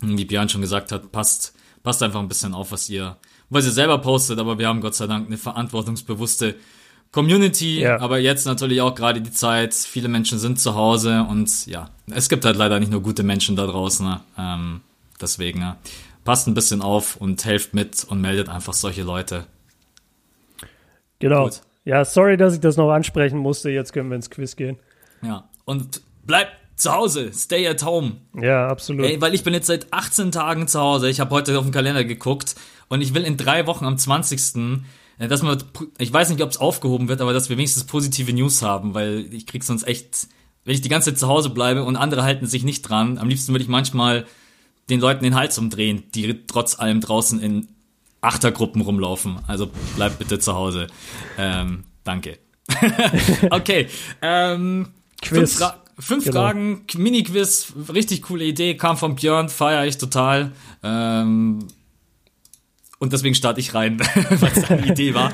wie 0.01 0.25
Björn 0.25 0.49
schon 0.49 0.61
gesagt 0.61 0.91
hat, 0.91 1.11
passt, 1.11 1.55
passt 1.81 2.03
einfach 2.03 2.19
ein 2.19 2.27
bisschen 2.27 2.53
auf, 2.53 2.71
was 2.71 2.89
ihr, 2.89 3.17
was 3.49 3.65
ihr 3.65 3.71
selber 3.71 3.97
postet, 3.99 4.39
aber 4.39 4.59
wir 4.59 4.67
haben 4.67 4.81
Gott 4.81 4.95
sei 4.95 5.07
Dank 5.07 5.27
eine 5.27 5.37
verantwortungsbewusste 5.37 6.55
Community, 7.11 7.81
ja. 7.81 7.99
aber 7.99 8.19
jetzt 8.19 8.45
natürlich 8.45 8.81
auch 8.81 8.95
gerade 8.95 9.21
die 9.21 9.31
Zeit, 9.31 9.73
viele 9.73 10.07
Menschen 10.07 10.39
sind 10.39 10.59
zu 10.59 10.75
Hause 10.75 11.25
und 11.29 11.67
ja, 11.67 11.89
es 12.11 12.27
gibt 12.27 12.43
halt 12.43 12.57
leider 12.57 12.79
nicht 12.79 12.91
nur 12.91 13.01
gute 13.01 13.23
Menschen 13.23 13.55
da 13.55 13.67
draußen. 13.67 14.05
Ne? 14.05 14.19
Ähm, 14.37 14.81
deswegen, 15.21 15.61
ja, 15.61 15.77
passt 16.25 16.47
ein 16.47 16.55
bisschen 16.55 16.81
auf 16.81 17.15
und 17.15 17.45
helft 17.45 17.73
mit 17.73 18.03
und 18.03 18.19
meldet 18.19 18.49
einfach 18.49 18.73
solche 18.73 19.03
Leute. 19.03 19.45
Genau. 21.19 21.45
Gut. 21.45 21.61
Ja, 21.85 22.03
sorry, 22.03 22.35
dass 22.35 22.55
ich 22.55 22.61
das 22.61 22.77
noch 22.77 22.91
ansprechen 22.91 23.37
musste. 23.37 23.69
Jetzt 23.69 23.93
können 23.93 24.09
wir 24.09 24.15
ins 24.15 24.29
Quiz 24.29 24.55
gehen. 24.55 24.77
Ja. 25.21 25.49
Und 25.65 26.01
bleib 26.25 26.49
zu 26.75 26.91
Hause, 26.91 27.31
stay 27.33 27.67
at 27.67 27.83
home. 27.83 28.17
Ja, 28.39 28.67
absolut. 28.67 29.05
Ey, 29.05 29.21
weil 29.21 29.33
ich 29.33 29.43
bin 29.43 29.53
jetzt 29.53 29.67
seit 29.67 29.91
18 29.91 30.31
Tagen 30.31 30.67
zu 30.67 30.79
Hause. 30.79 31.09
Ich 31.09 31.19
habe 31.19 31.31
heute 31.31 31.57
auf 31.57 31.65
den 31.65 31.71
Kalender 31.71 32.03
geguckt 32.03 32.55
und 32.89 33.01
ich 33.01 33.13
will 33.13 33.23
in 33.23 33.37
drei 33.37 33.67
Wochen 33.67 33.85
am 33.85 33.97
20. 33.97 34.81
Äh, 35.19 35.27
dass 35.27 35.41
man, 35.43 35.61
ich 35.97 36.11
weiß 36.11 36.29
nicht, 36.29 36.41
ob 36.41 36.49
es 36.49 36.57
aufgehoben 36.57 37.07
wird, 37.07 37.21
aber 37.21 37.33
dass 37.33 37.49
wir 37.49 37.57
wenigstens 37.57 37.85
positive 37.85 38.33
News 38.33 38.61
haben, 38.61 38.93
weil 38.93 39.27
ich 39.31 39.45
krieg 39.45 39.63
sonst 39.63 39.83
echt, 39.83 40.27
wenn 40.65 40.73
ich 40.73 40.81
die 40.81 40.89
ganze 40.89 41.11
Zeit 41.11 41.19
zu 41.19 41.27
Hause 41.27 41.49
bleibe 41.49 41.83
und 41.83 41.95
andere 41.95 42.23
halten 42.23 42.47
sich 42.47 42.63
nicht 42.63 42.81
dran, 42.81 43.17
am 43.17 43.29
liebsten 43.29 43.53
würde 43.53 43.63
ich 43.63 43.69
manchmal 43.69 44.25
den 44.89 44.99
Leuten 44.99 45.23
den 45.23 45.35
Hals 45.35 45.57
umdrehen, 45.57 46.03
die 46.13 46.45
trotz 46.47 46.79
allem 46.79 46.99
draußen 46.99 47.39
in 47.39 47.67
Achtergruppen 48.21 48.81
rumlaufen. 48.81 49.39
Also 49.47 49.69
bleibt 49.95 50.19
bitte 50.19 50.39
zu 50.39 50.55
Hause. 50.55 50.87
Ähm, 51.37 51.83
danke. 52.03 52.39
okay. 53.49 53.87
Ähm, 54.21 54.87
Quiz. 55.23 55.59
fünf 55.99 56.25
genau. 56.25 56.41
Fragen, 56.41 56.85
Mini-Quiz, 56.95 57.73
richtig 57.93 58.23
coole 58.23 58.45
Idee, 58.45 58.75
kam 58.75 58.97
von 58.97 59.15
Björn, 59.15 59.49
feiere 59.49 59.85
ich 59.85 59.97
total. 59.97 60.51
Ähm, 60.81 61.67
und 62.99 63.13
deswegen 63.13 63.35
starte 63.35 63.59
ich 63.59 63.73
rein, 63.73 63.99
was 64.29 64.67
seine 64.67 64.87
Idee 64.91 65.13
war. 65.13 65.31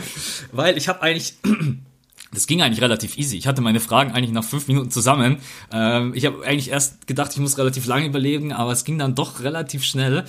Weil 0.51 0.77
ich 0.77 0.87
habe 0.87 1.01
eigentlich 1.01 1.35
das 2.31 2.47
ging 2.47 2.61
eigentlich 2.61 2.81
relativ 2.81 3.17
easy. 3.17 3.37
Ich 3.37 3.47
hatte 3.47 3.61
meine 3.61 3.79
Fragen 3.79 4.11
eigentlich 4.11 4.31
nach 4.31 4.43
fünf 4.43 4.67
Minuten 4.67 4.91
zusammen. 4.91 5.37
Ähm, 5.71 6.13
ich 6.15 6.25
habe 6.25 6.45
eigentlich 6.45 6.69
erst 6.69 7.07
gedacht, 7.07 7.31
ich 7.33 7.39
muss 7.39 7.57
relativ 7.57 7.85
lange 7.85 8.05
überlegen, 8.05 8.53
aber 8.53 8.71
es 8.71 8.83
ging 8.83 8.99
dann 8.99 9.15
doch 9.15 9.41
relativ 9.41 9.83
schnell. 9.83 10.25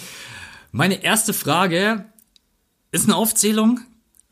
Meine 0.73 1.03
erste 1.03 1.33
Frage 1.33 2.07
ist 2.93 3.05
eine 3.05 3.17
Aufzählung. 3.17 3.81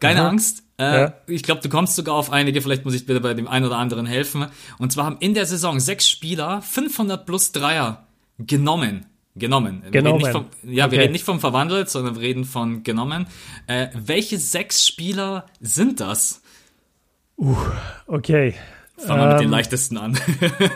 Keine 0.00 0.20
Aha. 0.20 0.28
Angst. 0.28 0.62
Äh, 0.78 1.00
ja. 1.00 1.14
Ich 1.26 1.42
glaube, 1.42 1.61
du 1.61 1.68
kommst 1.68 1.96
sogar 1.96 2.14
auf 2.14 2.30
einige. 2.30 2.62
Vielleicht 2.62 2.84
muss 2.84 2.94
ich 2.94 3.06
bitte 3.06 3.20
bei 3.20 3.34
dem 3.34 3.48
einen 3.48 3.66
oder 3.66 3.76
anderen 3.78 4.06
helfen. 4.06 4.46
Und 4.78 4.92
zwar 4.92 5.06
haben 5.06 5.16
in 5.20 5.34
der 5.34 5.46
Saison 5.46 5.80
sechs 5.80 6.08
Spieler 6.08 6.62
500 6.62 7.26
plus 7.26 7.52
Dreier 7.52 8.06
genommen. 8.38 9.06
Genommen. 9.34 9.84
genommen. 9.90 10.32
Vom, 10.32 10.46
ja, 10.64 10.87
okay. 10.87 10.96
wir 10.96 11.00
reden 11.02 11.12
nicht 11.12 11.24
vom 11.24 11.40
verwandelt, 11.40 11.88
sondern 11.88 12.16
wir 12.16 12.22
reden 12.22 12.44
von 12.44 12.82
genommen. 12.82 13.26
Äh, 13.66 13.88
welche 13.94 14.38
sechs 14.38 14.87
Spieler 14.87 15.46
sind 15.61 16.00
das? 16.00 16.42
Uh, 17.37 17.56
okay. 18.06 18.54
Fangen 18.96 19.20
wir 19.20 19.24
ähm, 19.24 19.28
mit 19.30 19.40
den 19.40 19.44
ähm, 19.44 19.50
leichtesten 19.52 19.96
an. 19.96 20.18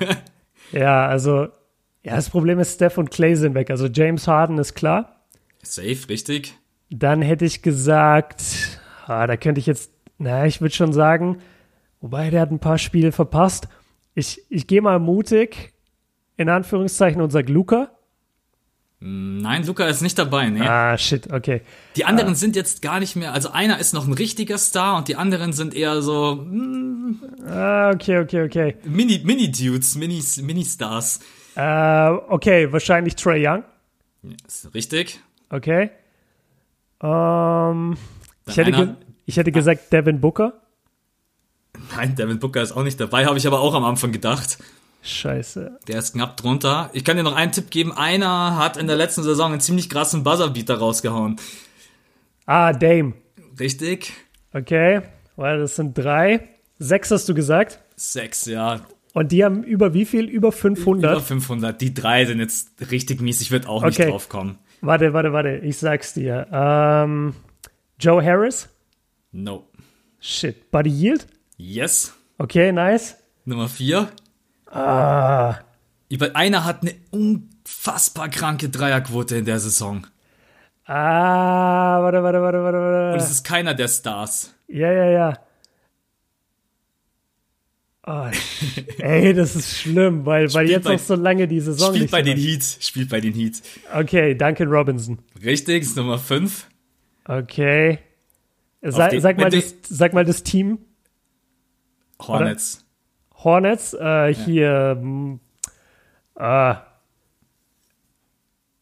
ja, 0.72 1.06
also, 1.06 1.48
ja, 2.04 2.14
das 2.14 2.30
Problem 2.30 2.61
ist, 2.61 2.74
Steph 2.74 2.98
und 2.98 3.11
Clay 3.11 3.35
sind 3.35 3.54
weg. 3.54 3.70
Also 3.70 3.87
James 3.87 4.28
Harden 4.28 4.58
ist 4.58 4.74
klar. 4.74 5.26
Safe, 5.62 6.08
richtig. 6.08 6.54
Dann 6.88 7.20
hätte 7.20 7.44
ich 7.44 7.62
gesagt, 7.62 8.42
ah, 9.07 9.27
da 9.27 9.37
könnte 9.37 9.61
ich 9.61 9.67
jetzt, 9.67 9.93
naja, 10.19 10.47
ich 10.47 10.61
würde 10.61 10.75
schon 10.75 10.93
sagen, 10.93 11.38
wobei 12.01 12.31
der 12.31 12.41
hat 12.41 12.51
ein 12.51 12.59
paar 12.59 12.79
Spiele 12.79 13.12
verpasst. 13.12 13.69
Ich, 14.15 14.43
ich 14.49 14.67
gehe 14.67 14.83
mal 14.83 14.99
mutig, 14.99 15.73
in 16.37 16.49
Anführungszeichen, 16.49 17.21
und 17.21 17.31
sag 17.31 17.49
Luca. 17.49 17.91
Nein, 19.05 19.67
Luca 19.67 19.87
ist 19.87 20.01
nicht 20.01 20.17
dabei, 20.17 20.49
ne? 20.49 20.71
Ah, 20.71 20.97
shit, 20.97 21.33
okay. 21.33 21.62
Die 21.97 22.05
anderen 22.05 22.33
ah. 22.33 22.35
sind 22.37 22.55
jetzt 22.55 22.83
gar 22.83 23.01
nicht 23.01 23.17
mehr, 23.17 23.33
also 23.33 23.51
einer 23.51 23.81
ist 23.81 23.95
noch 23.95 24.07
ein 24.07 24.12
richtiger 24.12 24.59
Star 24.59 24.97
und 24.97 25.09
die 25.09 25.17
anderen 25.17 25.53
sind 25.53 25.75
eher 25.75 26.03
so. 26.03 26.37
Mm, 26.37 27.21
ah, 27.45 27.91
okay, 27.91 28.21
okay, 28.21 28.45
okay. 28.45 28.77
Mini, 28.85 29.21
Mini-Dudes, 29.25 29.97
Mini, 29.97 30.23
Mini-Stars. 30.43 31.19
Äh, 31.57 32.11
okay, 32.29 32.73
wahrscheinlich 32.73 33.17
Trey 33.17 33.45
Young. 33.45 33.65
Ist 34.47 34.73
richtig. 34.73 35.21
Okay. 35.51 35.91
Ähm, 37.03 37.97
ich, 38.46 38.57
hätte 38.57 38.96
ich 39.26 39.37
hätte 39.37 39.52
gesagt 39.52 39.92
Devin 39.92 40.20
Booker. 40.20 40.55
Nein, 41.96 42.14
Devin 42.14 42.38
Booker 42.38 42.62
ist 42.62 42.72
auch 42.72 42.83
nicht 42.83 43.00
dabei, 43.00 43.26
habe 43.26 43.38
ich 43.38 43.46
aber 43.46 43.61
auch 43.61 43.74
am 43.74 43.85
Anfang 43.85 44.12
gedacht. 44.12 44.59
Scheiße. 45.02 45.78
Der 45.88 45.98
ist 45.98 46.12
knapp 46.12 46.37
drunter. 46.37 46.90
Ich 46.92 47.05
kann 47.05 47.16
dir 47.16 47.24
noch 47.24 47.35
einen 47.35 47.50
Tipp 47.50 47.70
geben. 47.70 47.92
Einer 47.92 48.57
hat 48.57 48.76
in 48.76 48.87
der 48.87 48.96
letzten 48.96 49.24
Saison 49.24 49.50
einen 49.50 49.61
ziemlich 49.61 49.90
krassen 49.90 50.22
Buzzerbeater 50.22 50.78
rausgehauen. 50.78 51.37
Ah, 52.46 52.72
Dame. 52.72 53.14
Richtig. 53.59 54.12
Okay. 54.52 55.02
Well, 55.37 55.59
das 55.59 55.76
sind 55.76 55.98
drei. 55.98 56.48
Sechs 56.78 57.11
hast 57.11 57.28
du 57.28 57.35
gesagt? 57.35 57.81
Sechs, 57.96 58.46
ja. 58.46 58.81
Und 59.12 59.33
die 59.33 59.44
haben 59.44 59.64
über 59.64 59.92
wie 59.92 60.05
viel? 60.05 60.26
Über 60.26 60.52
500? 60.52 61.12
Über 61.12 61.20
500. 61.20 61.81
Die 61.81 61.92
drei 61.92 62.24
sind 62.24 62.38
jetzt 62.38 62.70
richtig 62.90 63.20
mies. 63.20 63.40
Ich 63.40 63.50
würde 63.50 63.68
auch 63.68 63.83
okay. 63.83 63.87
nicht 63.87 64.11
drauf 64.11 64.28
kommen. 64.28 64.59
Warte, 64.81 65.12
warte, 65.12 65.33
warte. 65.33 65.57
Ich 65.59 65.78
sag's 65.78 66.14
dir. 66.14 66.46
Ähm, 66.52 67.35
Joe 68.03 68.21
Harris? 68.21 68.69
No. 69.31 69.69
Shit. 70.19 70.73
Buddy 70.73 70.91
Yield? 70.91 71.25
Yes. 71.57 72.12
Okay, 72.37 72.73
nice. 72.73 73.15
Nummer 73.45 73.69
vier. 73.69 74.09
Ah. 74.67 75.61
Einer 76.35 76.65
hat 76.65 76.83
eine 76.83 76.95
unfassbar 77.12 78.29
kranke 78.29 78.69
Dreierquote 78.69 79.37
in 79.37 79.45
der 79.45 79.61
Saison. 79.61 80.05
Ah, 80.85 82.03
warte, 82.03 82.25
warte, 82.25 82.43
warte, 82.43 82.62
warte, 82.65 82.79
warte. 82.79 83.12
Und 83.12 83.21
es 83.21 83.31
ist 83.31 83.45
keiner 83.45 83.73
der 83.73 83.87
Stars. 83.87 84.53
Ja, 84.67 84.91
ja, 84.91 85.09
ja. 85.09 85.38
Oh, 88.05 88.27
ey, 88.99 89.33
das 89.33 89.55
ist 89.55 89.79
schlimm, 89.79 90.27
weil, 90.27 90.53
weil 90.53 90.69
jetzt 90.69 90.85
bei, 90.85 90.95
noch 90.95 90.99
so 90.99 91.15
lange 91.15 91.47
die 91.47 91.61
Saison 91.61 91.95
Spielt 91.95 92.11
bei 92.11 92.23
den 92.23 92.37
Heat. 92.37 92.65
Spielt 92.81 93.11
bei 93.11 93.21
den 93.21 93.33
Heat. 93.33 93.62
Okay, 93.95 94.35
Duncan 94.35 94.69
Robinson. 94.69 95.21
Richtig, 95.41 95.85
ist 95.85 95.97
Nummer 95.97 96.19
5. 96.19 96.67
Okay. 97.26 97.98
Sa 98.82 99.08
den, 99.08 99.20
sag, 99.20 99.38
mal 99.38 99.50
das, 99.50 99.74
sag 99.82 100.12
mal 100.12 100.24
das 100.24 100.42
Team. 100.42 100.78
Hornets. 102.20 102.85
Oder? 103.30 103.44
Hornets, 103.44 103.94
äh, 103.94 104.35
hier, 104.35 104.96
hm, 105.00 105.40
äh, 106.37 106.74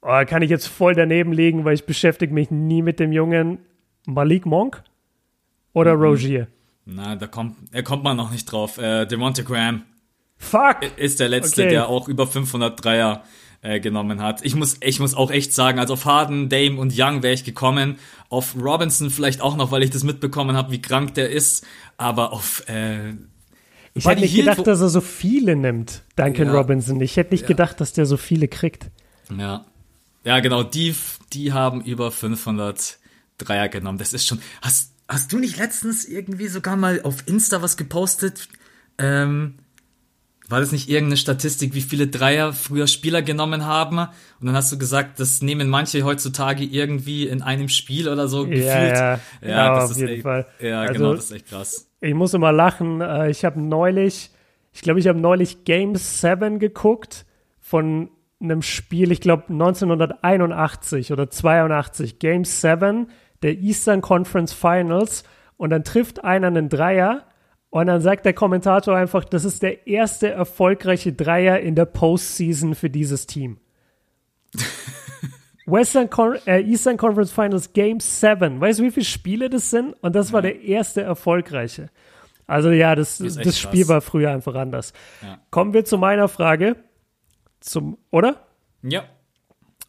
oh, 0.03 0.25
kann 0.27 0.43
ich 0.43 0.51
jetzt 0.51 0.67
voll 0.67 0.95
daneben 0.95 1.33
liegen, 1.33 1.65
weil 1.65 1.75
ich 1.75 1.87
beschäftige 1.87 2.33
mich 2.33 2.51
nie 2.51 2.83
mit 2.83 3.01
dem 3.01 3.13
Jungen 3.13 3.59
Malik 4.07 4.47
Monk 4.47 4.83
oder 5.73 5.97
mhm. 5.97 6.03
Rogier. 6.03 6.47
Na, 6.85 7.17
da 7.17 7.27
kommt, 7.27 7.57
er 7.73 7.83
kommt 7.83 8.03
man 8.03 8.17
noch 8.17 8.31
nicht 8.31 8.47
drauf. 8.47 8.79
Äh, 8.79 9.07
Devonta 9.07 9.43
Graham. 9.43 9.85
Fuck! 10.37 10.79
Ist 10.97 11.21
der 11.21 11.29
letzte, 11.29 11.63
okay. 11.63 11.71
der 11.71 11.89
auch 11.89 12.09
über 12.09 12.27
500 12.27 12.83
Dreier 12.83 13.23
äh, 13.63 13.81
genommen 13.81 14.23
hat. 14.23 14.45
Ich 14.45 14.55
muss, 14.55 14.77
ich 14.81 15.01
muss 15.01 15.15
auch 15.15 15.31
echt 15.31 15.53
sagen, 15.53 15.79
also 15.79 15.95
auf 15.95 16.05
Harden, 16.05 16.49
Dame 16.49 16.79
und 16.79 16.95
Young 16.97 17.23
wäre 17.23 17.35
ich 17.35 17.45
gekommen. 17.45 17.99
Auf 18.29 18.57
Robinson 18.57 19.11
vielleicht 19.11 19.41
auch 19.41 19.57
noch, 19.57 19.71
weil 19.71 19.83
ich 19.83 19.91
das 19.91 20.05
mitbekommen 20.05 20.57
habe, 20.57 20.71
wie 20.73 20.81
krank 20.83 21.15
der 21.15 21.31
ist. 21.31 21.67
Aber 21.97 22.33
auf 22.33 22.69
äh, 22.69 23.15
ich 23.95 24.07
hätte 24.07 24.21
nicht 24.21 24.37
gedacht, 24.37 24.67
dass 24.67 24.81
er 24.81 24.89
so 24.89 25.01
viele 25.01 25.57
nimmt, 25.57 26.03
Duncan 26.17 26.47
ja. 26.47 26.53
Robinson. 26.53 27.01
Ich 27.01 27.17
hätte 27.17 27.35
nicht 27.35 27.43
ja. 27.43 27.49
gedacht, 27.49 27.81
dass 27.81 27.93
der 27.93 28.07
so 28.07 28.17
viele 28.17 28.49
kriegt. 28.49 28.91
Ja. 29.37 29.67
Ja, 30.25 30.41
genau, 30.41 30.63
die, 30.63 30.95
die 31.33 31.53
haben 31.53 31.83
über 31.83 32.11
500 32.11 32.99
Dreier 33.39 33.69
genommen. 33.69 33.99
Das 33.99 34.13
ist 34.13 34.27
schon. 34.27 34.41
Hast, 34.61 34.93
hast 35.09 35.33
du 35.33 35.39
nicht 35.39 35.57
letztens 35.57 36.05
irgendwie 36.05 36.49
sogar 36.49 36.77
mal 36.77 37.03
auf 37.03 37.27
Insta 37.27 37.63
was 37.63 37.77
gepostet? 37.77 38.49
Ähm, 38.99 39.57
war 40.51 40.59
das 40.61 40.73
nicht 40.73 40.89
irgendeine 40.89 41.17
Statistik, 41.17 41.75
wie 41.75 41.81
viele 41.81 42.09
Dreier 42.09 42.53
früher 42.53 42.89
Spieler 42.89 43.23
genommen 43.23 43.67
haben? 43.67 43.99
Und 43.99 44.47
dann 44.47 44.57
hast 44.57 44.73
du 44.73 44.79
gesagt, 44.79 45.21
das 45.21 45.43
nehmen 45.43 45.69
manche 45.69 46.03
heutzutage 46.03 46.65
irgendwie 46.65 47.29
in 47.29 47.41
einem 47.41 47.69
Spiel 47.69 48.09
oder 48.09 48.27
so 48.27 48.45
gefühlt. 48.45 48.67
Ja, 48.67 48.85
ja, 48.85 49.21
ja, 49.43 49.49
ja 49.49 49.75
das 49.75 49.85
auf 49.85 49.91
ist 49.93 49.97
jeden 49.99 50.13
echt, 50.15 50.23
Fall. 50.23 50.47
Ja, 50.61 50.81
also, 50.81 50.93
genau, 50.93 51.15
das 51.15 51.25
ist 51.27 51.33
echt 51.33 51.49
krass. 51.49 51.89
Ich 52.01 52.15
muss 52.15 52.35
immer 52.35 52.51
lachen. 52.51 53.01
Äh, 53.01 53.31
ich 53.31 53.45
habe 53.45 53.61
neulich, 53.61 54.31
ich 54.73 54.83
glaube, 54.83 54.99
ich 54.99 55.07
habe 55.07 55.21
neulich 55.21 55.65
Game 55.65 55.95
7 55.95 56.59
geguckt 56.59 57.27
von 57.61 58.11
einem 58.41 58.63
Spiel, 58.63 59.13
ich 59.13 59.21
glaube 59.21 59.45
1981 59.51 61.13
oder 61.13 61.31
82, 61.31 62.19
Game 62.19 62.45
7 62.45 63.09
der 63.43 63.59
Eastern 63.59 64.01
Conference 64.01 64.53
Finals 64.53 65.25
und 65.57 65.71
dann 65.71 65.85
trifft 65.85 66.25
einer 66.25 66.49
einen 66.49 66.69
Dreier 66.69 67.27
und 67.71 67.87
dann 67.87 68.01
sagt 68.01 68.25
der 68.27 68.35
Kommentator 68.35 68.97
einfach, 68.97 69.25
das 69.25 69.45
ist 69.45 69.63
der 69.63 69.87
erste 69.87 70.29
erfolgreiche 70.29 71.13
Dreier 71.13 71.61
in 71.61 71.77
der 71.77 71.85
Postseason 71.85 72.75
für 72.75 72.91
dieses 72.91 73.27
Team. 73.27 73.59
Western 75.67 76.11
Con 76.11 76.37
äh, 76.47 76.61
Eastern 76.63 76.97
Conference 76.97 77.31
Finals 77.31 77.73
Game 77.73 78.01
7. 78.01 78.61
Weißt 78.61 78.81
du, 78.81 78.83
wie 78.83 78.91
viele 78.91 79.07
Spiele 79.07 79.49
das 79.49 79.71
sind? 79.71 79.95
Und 80.03 80.17
das 80.17 80.33
war 80.33 80.43
der 80.43 80.63
erste 80.63 81.03
erfolgreiche. 81.03 81.91
Also 82.49 82.73
ja, 82.73 82.97
das, 82.97 83.19
das 83.19 83.59
Spiel 83.61 83.87
war 83.87 84.01
früher 84.01 84.33
einfach 84.33 84.57
anders. 84.57 84.93
Ja. 85.23 85.39
Kommen 85.51 85.73
wir 85.73 85.85
zu 85.85 85.97
meiner 85.97 86.27
Frage. 86.27 86.75
Zum, 87.61 87.99
oder? 88.11 88.45
Ja. 88.83 89.05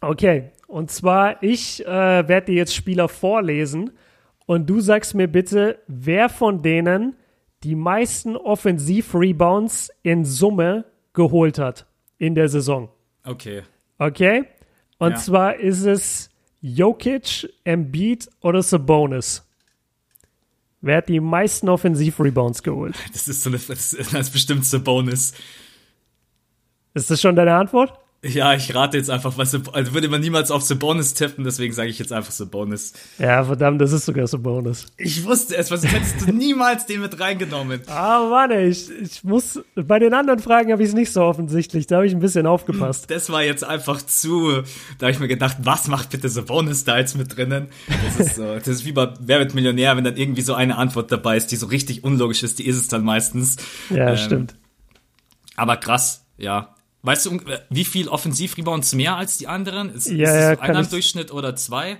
Okay. 0.01 0.51
Und 0.67 0.91
zwar, 0.91 1.41
ich 1.41 1.83
äh, 1.83 1.89
werde 1.89 2.45
dir 2.45 2.55
jetzt 2.55 2.75
Spieler 2.75 3.09
vorlesen 3.09 3.91
und 4.45 4.69
du 4.69 4.79
sagst 4.79 5.15
mir 5.15 5.27
bitte, 5.27 5.79
wer 5.87 6.29
von 6.29 6.61
denen 6.61 7.15
die 7.63 7.75
meisten 7.75 8.35
Offensiv-Rebounds 8.35 9.91
in 10.03 10.25
Summe 10.25 10.85
geholt 11.13 11.59
hat 11.59 11.85
in 12.17 12.35
der 12.35 12.49
Saison. 12.49 12.89
Okay. 13.23 13.63
Okay? 13.97 14.45
Und 14.97 15.11
ja. 15.11 15.17
zwar 15.17 15.55
ist 15.55 15.83
es 15.83 16.29
Jokic, 16.61 17.49
Embiid 17.63 18.29
oder 18.41 18.61
Sabonis. 18.61 19.47
Wer 20.81 20.97
hat 20.97 21.09
die 21.09 21.19
meisten 21.19 21.69
Offensiv-Rebounds 21.69 22.63
geholt? 22.63 22.95
Das 23.11 23.27
ist 23.27 23.43
so 23.43 23.49
eine, 23.49 23.59
das 23.59 23.93
ist 23.93 24.31
bestimmt 24.31 24.65
Sabonis. 24.65 25.33
Ist 26.93 27.11
das 27.11 27.21
schon 27.21 27.35
deine 27.35 27.53
Antwort? 27.55 28.00
Ja, 28.23 28.53
ich 28.53 28.75
rate 28.75 28.97
jetzt 28.97 29.09
einfach, 29.09 29.39
was 29.39 29.55
also 29.55 29.93
würde 29.95 30.07
man 30.07 30.21
niemals 30.21 30.51
auf 30.51 30.61
Sabonis 30.61 31.15
tippen, 31.15 31.43
deswegen 31.43 31.73
sage 31.73 31.89
ich 31.89 31.97
jetzt 31.97 32.13
einfach 32.13 32.31
Sabonis. 32.31 32.93
Ja, 33.17 33.43
verdammt, 33.43 33.81
das 33.81 33.91
ist 33.93 34.05
sogar 34.05 34.27
Sabonis. 34.27 34.85
Ich 34.97 35.25
wusste 35.25 35.57
es, 35.57 35.71
was 35.71 35.83
hättest 35.83 36.21
du 36.21 36.31
niemals 36.31 36.85
den 36.85 37.01
mit 37.01 37.19
reingenommen. 37.19 37.81
Ah, 37.91 38.27
Mann, 38.29 38.51
ich, 38.51 38.89
ich 38.89 39.23
muss, 39.23 39.59
bei 39.75 39.99
den 39.99 40.13
anderen 40.13 40.39
Fragen 40.39 40.71
habe 40.71 40.81
ich 40.81 40.89
es 40.89 40.95
nicht 40.95 41.11
so 41.11 41.21
offensichtlich, 41.21 41.87
da 41.87 41.97
habe 41.97 42.07
ich 42.07 42.13
ein 42.13 42.19
bisschen 42.19 42.47
aufgepasst. 42.47 43.09
Das 43.09 43.29
war 43.31 43.43
jetzt 43.43 43.63
einfach 43.63 44.01
zu, 44.01 44.61
da 44.97 45.05
habe 45.05 45.11
ich 45.11 45.19
mir 45.19 45.27
gedacht, 45.27 45.57
was 45.63 45.87
macht 45.87 46.09
bitte 46.11 46.29
Sabonis 46.29 46.83
da 46.83 46.97
jetzt 46.97 47.17
mit 47.17 47.35
drinnen? 47.35 47.67
Das 47.87 48.27
ist 48.27 48.35
so, 48.35 48.55
das 48.55 48.67
ist 48.67 48.85
wie 48.85 48.91
bei 48.91 49.13
Wer 49.19 49.39
wird 49.39 49.53
Millionär, 49.55 49.97
wenn 49.97 50.03
dann 50.03 50.17
irgendwie 50.17 50.41
so 50.41 50.53
eine 50.53 50.77
Antwort 50.77 51.11
dabei 51.11 51.37
ist, 51.37 51.47
die 51.47 51.55
so 51.55 51.67
richtig 51.67 52.03
unlogisch 52.03 52.43
ist, 52.43 52.59
die 52.59 52.67
ist 52.67 52.77
es 52.77 52.87
dann 52.87 53.03
meistens. 53.03 53.57
Ja, 53.89 54.11
ähm, 54.11 54.17
stimmt. 54.17 54.55
Aber 55.55 55.77
krass, 55.77 56.25
ja. 56.37 56.75
Weißt 57.03 57.25
du, 57.25 57.39
wie 57.69 57.85
viel 57.85 58.07
Offensivrebounds 58.07 58.93
mehr 58.93 59.15
als 59.17 59.37
die 59.37 59.47
anderen? 59.47 59.89
Ist, 59.93 60.07
Ja, 60.09 60.29
ist 60.29 60.35
ja, 60.35 60.51
es 60.53 60.59
kann 60.59 60.69
einer 60.71 60.81
ich- 60.81 60.89
Durchschnitt 60.89 61.31
oder 61.33 61.55
zwei? 61.55 61.97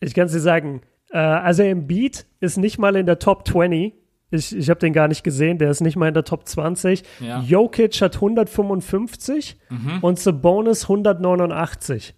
Ich 0.00 0.14
kann 0.14 0.26
es 0.26 0.32
dir 0.32 0.40
sagen. 0.40 0.80
Äh, 1.10 1.18
also 1.18 1.62
Embiid 1.62 2.26
ist 2.40 2.56
nicht 2.56 2.78
mal 2.78 2.96
in 2.96 3.06
der 3.06 3.18
Top 3.18 3.46
20. 3.46 3.92
Ich, 4.30 4.56
ich 4.56 4.70
habe 4.70 4.80
den 4.80 4.92
gar 4.92 5.06
nicht 5.08 5.22
gesehen. 5.22 5.58
Der 5.58 5.70
ist 5.70 5.80
nicht 5.80 5.96
mal 5.96 6.08
in 6.08 6.14
der 6.14 6.24
Top 6.24 6.48
20. 6.48 7.02
Ja. 7.20 7.38
Mhm. 7.38 7.44
Jokic 7.46 8.00
hat 8.00 8.14
155 8.16 9.56
und 10.02 10.18
Sabonis 10.18 10.84
189. 10.84 12.14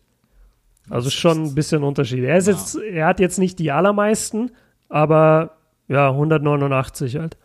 Also 0.90 1.10
schon 1.10 1.44
ein 1.44 1.54
bisschen 1.54 1.82
Unterschied. 1.84 2.24
Er, 2.24 2.38
ist 2.38 2.46
Ja. 2.46 2.54
jetzt, 2.54 2.74
er 2.76 3.06
hat 3.06 3.20
jetzt 3.20 3.38
nicht 3.38 3.58
die 3.58 3.72
allermeisten, 3.72 4.52
aber 4.88 5.58
ja, 5.88 6.08
189 6.10 7.16
halt. 7.16 7.36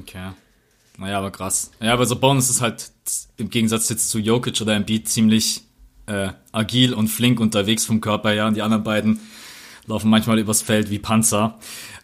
Okay. 0.00 0.28
Naja, 0.98 1.18
aber 1.18 1.30
krass. 1.30 1.70
Ja, 1.80 1.92
aber 1.92 2.06
so 2.06 2.16
Bonus 2.16 2.50
ist 2.50 2.60
halt 2.60 2.90
im 3.36 3.50
Gegensatz 3.50 3.88
jetzt 3.88 4.10
zu 4.10 4.18
Jokic 4.18 4.60
oder 4.60 4.74
Embiid 4.74 5.08
ziemlich 5.08 5.62
äh, 6.06 6.28
agil 6.52 6.94
und 6.94 7.08
flink 7.08 7.40
unterwegs 7.40 7.84
vom 7.84 8.00
Körper 8.00 8.30
her. 8.30 8.46
Und 8.46 8.54
die 8.54 8.62
anderen 8.62 8.84
beiden 8.84 9.20
laufen 9.86 10.08
manchmal 10.10 10.38
übers 10.38 10.62
Feld 10.62 10.90
wie 10.90 10.98
Panzer. 10.98 11.58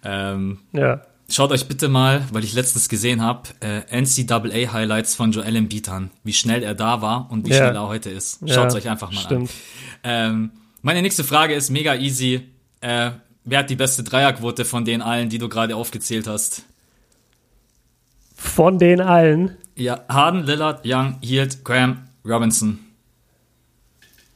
Ähm, 0.04 0.58
Ja. 0.72 1.02
Schaut 1.32 1.52
euch 1.52 1.68
bitte 1.68 1.88
mal, 1.88 2.26
weil 2.32 2.42
ich 2.42 2.54
letztens 2.54 2.88
gesehen 2.88 3.22
habe, 3.22 3.50
äh, 3.60 3.82
NCAA 4.02 4.72
Highlights 4.72 5.14
von 5.14 5.30
Joel 5.30 5.54
Embiid 5.54 5.88
an, 5.88 6.10
wie 6.24 6.32
schnell 6.32 6.64
er 6.64 6.74
da 6.74 7.02
war 7.02 7.30
und 7.30 7.46
wie 7.46 7.50
Ja. 7.50 7.58
schnell 7.58 7.76
er 7.76 7.86
heute 7.86 8.10
ist. 8.10 8.40
Schaut 8.48 8.72
Ja, 8.72 8.74
euch 8.74 8.88
einfach 8.88 9.12
mal 9.12 9.20
stimmt. 9.20 9.48
an. 9.48 9.56
Ähm, 10.02 10.50
meine 10.82 11.02
nächste 11.02 11.22
Frage 11.22 11.54
ist 11.54 11.70
mega 11.70 11.94
easy. 11.94 12.48
Äh, 12.80 13.12
wer 13.44 13.60
hat 13.60 13.70
die 13.70 13.76
beste 13.76 14.02
Dreierquote 14.02 14.64
von 14.64 14.84
den 14.84 15.02
allen, 15.02 15.28
die 15.28 15.38
du 15.38 15.48
gerade 15.48 15.76
aufgezählt 15.76 16.26
hast? 16.26 16.64
Von 18.40 18.78
den 18.78 19.02
allen. 19.02 19.58
Ja, 19.76 20.00
Harden, 20.08 20.44
Lillard, 20.44 20.80
Young, 20.86 21.18
Hield, 21.20 21.62
Graham, 21.62 22.08
Robinson. 22.24 22.78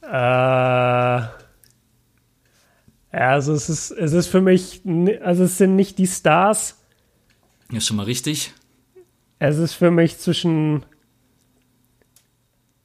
Äh, 0.03 0.11
ja, 0.11 1.27
also 3.11 3.53
es 3.53 3.67
ist, 3.67 3.89
es 3.89 4.13
ist 4.13 4.27
für 4.27 4.41
mich, 4.41 4.83
also 5.23 5.45
es 5.45 5.57
sind 5.57 5.75
nicht 5.75 5.97
die 5.97 6.05
Stars. 6.05 6.77
Ja, 7.71 7.81
schon 7.81 7.97
mal 7.97 8.03
richtig. 8.03 8.53
Es 9.39 9.57
ist 9.57 9.73
für 9.73 9.89
mich 9.89 10.19
zwischen. 10.19 10.85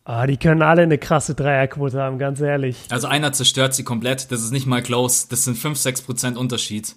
Ah, 0.04 0.26
die 0.26 0.38
können 0.38 0.62
alle 0.62 0.82
eine 0.82 0.96
krasse 0.96 1.34
Dreierquote 1.34 2.00
haben, 2.00 2.18
ganz 2.18 2.40
ehrlich. 2.40 2.78
Also 2.88 3.08
einer 3.08 3.34
zerstört 3.34 3.74
sie 3.74 3.84
komplett. 3.84 4.32
Das 4.32 4.42
ist 4.42 4.52
nicht 4.52 4.66
mal 4.66 4.82
close. 4.82 5.26
Das 5.28 5.44
sind 5.44 5.58
5-6% 5.58 6.36
Unterschied. 6.36 6.96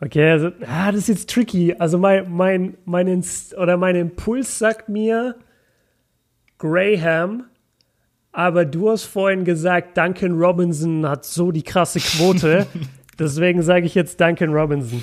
Okay, 0.00 0.30
also, 0.30 0.50
ah, 0.66 0.92
das 0.92 1.02
ist 1.02 1.08
jetzt 1.08 1.30
tricky. 1.30 1.74
Also 1.78 1.96
mein, 1.98 2.30
mein, 2.30 2.76
mein 2.84 3.08
Inst 3.08 3.56
oder 3.56 3.76
mein 3.78 3.96
Impuls 3.96 4.58
sagt 4.58 4.88
mir 4.90 5.36
Graham, 6.58 7.44
aber 8.32 8.64
du 8.66 8.90
hast 8.90 9.04
vorhin 9.04 9.44
gesagt, 9.44 9.96
Duncan 9.96 10.32
Robinson 10.38 11.08
hat 11.08 11.24
so 11.24 11.50
die 11.50 11.62
krasse 11.62 12.00
Quote. 12.00 12.66
Deswegen 13.18 13.62
sage 13.62 13.86
ich 13.86 13.94
jetzt 13.94 14.20
Duncan 14.20 14.52
Robinson. 14.52 15.02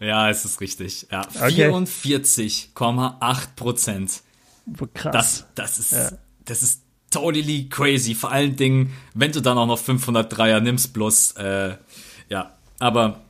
Ja, 0.00 0.28
es 0.28 0.44
ist 0.44 0.60
richtig. 0.60 1.06
Ja, 1.10 1.22
Okay. 1.40 1.68
44,8%. 1.70 4.20
Krass. 4.94 5.12
Das, 5.12 5.46
das 5.54 5.78
ist, 5.78 5.92
Ja. 5.92 6.10
das 6.44 6.62
ist 6.62 6.82
totally 7.10 7.68
crazy. 7.70 8.14
Vor 8.14 8.30
allen 8.32 8.56
Dingen, 8.56 8.92
wenn 9.14 9.32
du 9.32 9.40
dann 9.40 9.56
auch 9.56 9.66
noch 9.66 9.78
500 9.78 10.36
Dreier 10.36 10.60
nimmst, 10.60 10.92
bloß, 10.92 11.32
äh, 11.36 11.76
ja, 12.28 12.52
aber 12.78 13.23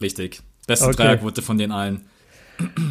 richtig. 0.00 0.40
Beste 0.66 0.86
Okay. 0.86 0.96
Dreierquote 0.96 1.42
von 1.42 1.58
den 1.58 1.72
allen. 1.72 2.06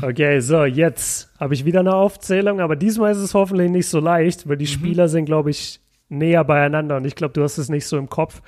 Okay, 0.03 0.39
so, 0.41 0.63
jetzt 0.63 1.31
habe 1.39 1.53
ich 1.55 1.65
wieder 1.65 1.79
eine 1.79 1.95
Aufzählung, 1.95 2.59
aber 2.61 2.75
diesmal 2.75 3.11
ist 3.11 3.17
es 3.17 3.33
hoffentlich 3.33 3.71
nicht 3.71 3.87
so 3.87 3.99
leicht, 3.99 4.47
weil 4.47 4.57
die 4.57 4.67
Spieler 4.67 5.07
sind, 5.09 5.25
glaube 5.25 5.49
ich, 5.49 5.79
näher 6.07 6.43
beieinander 6.43 6.97
und 6.97 7.05
ich 7.05 7.15
glaube, 7.15 7.33
du 7.33 7.41
hast 7.43 7.57
es 7.57 7.67
nicht 7.67 7.87
so 7.87 7.97
im 7.97 8.07
Kopf. 8.07 8.41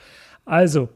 Also, 0.45 0.89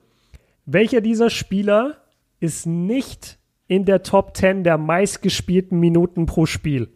welcher 0.66 1.02
dieser 1.02 1.30
Spieler 1.32 1.98
ist 2.40 2.68
nicht 2.68 3.40
in 3.68 3.86
der 3.86 4.04
Top 4.04 4.38
10 4.38 4.64
der 4.64 4.78
meistgespielten 4.78 5.80
Minuten 5.80 6.28
pro 6.28 6.46
Spiel? 6.46 6.90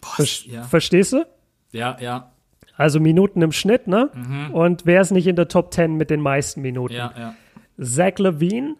Boah, 0.00 0.24
Ver 0.24 0.26
ja, 0.50 0.62
Verstehst 0.62 1.12
du? 1.12 1.26
ja, 1.72 1.96
ja, 2.00 2.32
Also 2.76 3.00
Minuten 3.00 3.42
im 3.42 3.52
Schnitt, 3.52 3.86
ne? 3.86 4.10
Und 4.52 4.86
wer 4.86 5.02
ist 5.02 5.10
nicht 5.10 5.26
in 5.26 5.36
der 5.36 5.48
Top 5.48 5.74
10 5.74 5.94
mit 5.96 6.08
den 6.10 6.20
meisten 6.20 6.62
Minuten? 6.62 6.94
ja, 6.94 7.12
ja. 7.18 7.34
Zach 7.80 8.18
Levine, 8.18 8.76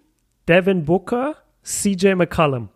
Devin 0.49 0.87
Booker, 0.87 1.37
CJ 1.63 2.15
McCollum. 2.15 2.71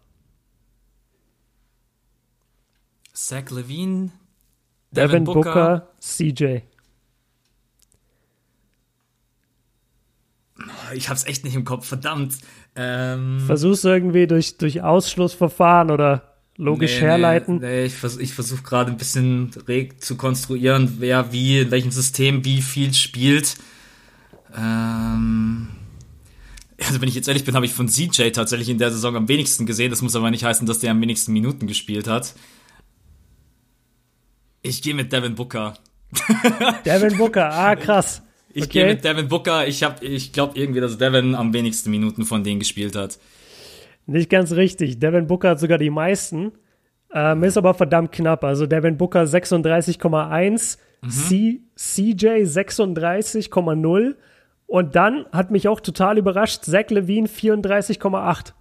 Zach 3.15 3.51
Levine, 3.51 4.11
Devin, 4.91 5.25
Booker, 5.25 5.89
CJ. 5.99 6.61
Ich 10.95 11.09
hab's 11.09 11.25
echt 11.25 11.45
nicht 11.45 11.55
im 11.55 11.65
Kopf, 11.65 11.87
verdammt. 11.87 12.37
Ähm, 12.77 13.41
Versuchst 13.47 13.85
du 13.85 13.89
irgendwie 13.89 14.27
durch, 14.27 14.59
durch 14.59 14.83
Ausschlussverfahren 14.83 15.91
oder 15.91 16.35
logisch 16.59 16.97
nee, 16.97 17.07
herleiten? 17.07 17.59
Nee, 17.61 17.67
nee, 17.67 17.85
ich 17.87 17.95
vers 17.95 18.19
ich 18.19 18.35
versuche 18.35 18.63
gerade 18.63 18.91
ein 18.91 18.99
bisschen 18.99 19.51
reg 19.67 20.03
zu 20.05 20.19
konstruieren, 20.19 20.97
wer 20.99 21.33
wie, 21.33 21.61
in 21.61 21.71
welchem 21.71 21.91
System 21.91 22.45
wie 22.45 22.61
viel 22.61 22.93
spielt. 22.93 23.57
Ähm, 24.55 25.69
also 26.79 27.01
wenn 27.01 27.09
ich 27.09 27.15
jetzt 27.15 27.29
ehrlich 27.29 27.45
bin, 27.45 27.55
habe 27.55 27.67
ich 27.67 27.73
von 27.73 27.89
CJ 27.89 28.31
tatsächlich 28.31 28.69
in 28.69 28.79
der 28.79 28.91
Saison 28.91 29.17
am 29.17 29.29
wenigsten 29.29 29.67
gesehen. 29.67 29.91
Das 29.91 30.03
muss 30.03 30.17
aber 30.17 30.31
nicht 30.31 30.45
heißen, 30.45 30.67
dass 30.67 30.79
der 30.81 30.91
am 30.91 31.01
wenigsten 31.01 31.33
Minuten 31.33 31.67
gespielt 31.67 32.07
hat. 32.09 32.35
Ich 34.63 34.83
gehe 34.83 34.95
mit 34.95 35.13
Devin 35.13 35.35
Booker. 35.35 35.75
Devin 36.87 37.17
Booker, 37.19 37.51
ah, 37.53 37.75
krass. 37.77 38.23
Ich 38.55 38.65
Okay. 38.65 38.73
gehe 38.73 38.87
mit 38.87 39.05
Devin 39.05 39.29
Booker. 39.29 39.67
Ich 39.67 39.83
hab, 39.83 40.03
ich 40.03 40.33
glaube 40.33 40.59
irgendwie, 40.59 40.81
dass 40.81 40.99
Devin 40.99 41.35
am 41.35 41.53
wenigsten 41.53 41.91
Minuten 41.91 42.25
von 42.25 42.45
denen 42.45 42.59
gespielt 42.61 42.95
hat. 42.95 43.19
Nicht 44.07 44.31
ganz 44.31 44.53
richtig. 44.53 44.99
Devin 44.99 45.27
Booker 45.27 45.51
hat 45.51 45.61
sogar 45.61 45.79
die 45.79 45.91
meisten. 45.91 46.53
Ähm, 47.15 47.43
ist 47.45 47.57
aber 47.57 47.75
verdammt 47.75 48.13
knapp. 48.13 48.45
Also 48.45 48.67
Devin 48.67 48.97
Booker 48.99 49.23
36,1, 49.25 50.79
C- 51.09 51.61
CJ 51.77 52.27
36,0 52.45 54.15
und 54.73 54.97
dann 54.97 55.27
hat 55.33 55.51
mich 55.51 55.69
auch 55.69 55.81
total 55.81 56.17
überrascht, 56.17 56.65
Zach 56.65 56.89
Levine 56.89 57.29
34,8. 57.29 58.55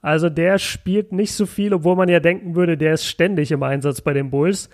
Also 0.00 0.28
der 0.28 0.60
spielt 0.60 1.10
nicht 1.10 1.34
so 1.34 1.44
viel, 1.44 1.74
obwohl 1.74 1.96
man 1.96 2.08
ja 2.08 2.20
denken 2.20 2.54
würde, 2.54 2.78
der 2.78 2.94
ist 2.94 3.04
ständig 3.04 3.50
im 3.50 3.64
Einsatz 3.64 4.00
bei 4.00 4.12
den 4.12 4.30
Bulls. 4.30 4.70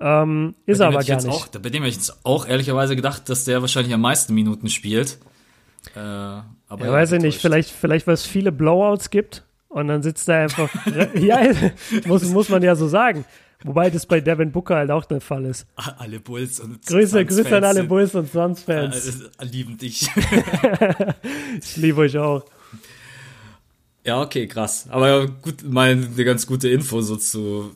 Ähm, 0.00 0.56
ist 0.66 0.80
aber 0.80 1.04
gar 1.04 1.22
nicht. 1.22 1.28
Auch, 1.28 1.46
bei 1.46 1.70
dem 1.70 1.84
hätte 1.84 1.90
ich 1.90 1.94
jetzt 1.94 2.26
auch 2.26 2.48
ehrlicherweise 2.48 2.96
gedacht, 2.96 3.28
dass 3.28 3.44
der 3.44 3.60
wahrscheinlich 3.60 3.94
am 3.94 4.00
meisten 4.00 4.34
Minuten 4.34 4.68
spielt. 4.70 5.18
Äh, 5.94 6.00
aber 6.00 6.84
Ja, 6.84 6.90
weiß 6.90 7.12
ich 7.12 7.22
nicht, 7.22 7.40
vielleicht, 7.40 7.70
vielleicht 7.70 8.08
weil 8.08 8.14
es 8.14 8.26
viele 8.26 8.50
Blowouts 8.50 9.08
gibt 9.10 9.44
und 9.68 9.86
dann 9.86 10.02
sitzt 10.02 10.28
er 10.28 10.42
einfach. 10.42 10.68
ja, 11.14 11.42
muss, 12.06 12.24
muss 12.24 12.48
man 12.48 12.64
ja 12.64 12.74
so 12.74 12.88
sagen. 12.88 13.24
Wobei 13.64 13.90
das 13.90 14.06
bei 14.06 14.20
Devin 14.20 14.50
Booker 14.52 14.76
halt 14.76 14.90
auch 14.90 15.04
der 15.04 15.20
Fall 15.20 15.44
ist. 15.44 15.66
Alle 15.76 16.20
Bulls 16.20 16.60
und 16.60 16.84
Grüße, 16.84 17.24
Grüße 17.24 17.56
an 17.56 17.64
alle 17.64 17.84
Bulls 17.84 18.14
und 18.14 18.30
Suns-Fans. 18.30 19.20
äh, 19.38 19.44
lieben 19.44 19.76
dich. 19.78 20.08
Ich 21.60 21.76
liebe 21.76 22.00
euch 22.00 22.16
auch. 22.18 22.44
ja, 24.04 24.20
okay, 24.20 24.46
krass. 24.46 24.86
Aber 24.90 25.26
gut, 25.28 25.62
mal 25.62 25.90
eine 25.90 26.24
ganz 26.24 26.46
gute 26.46 26.68
Info 26.68 27.00
so 27.02 27.16
zu. 27.16 27.70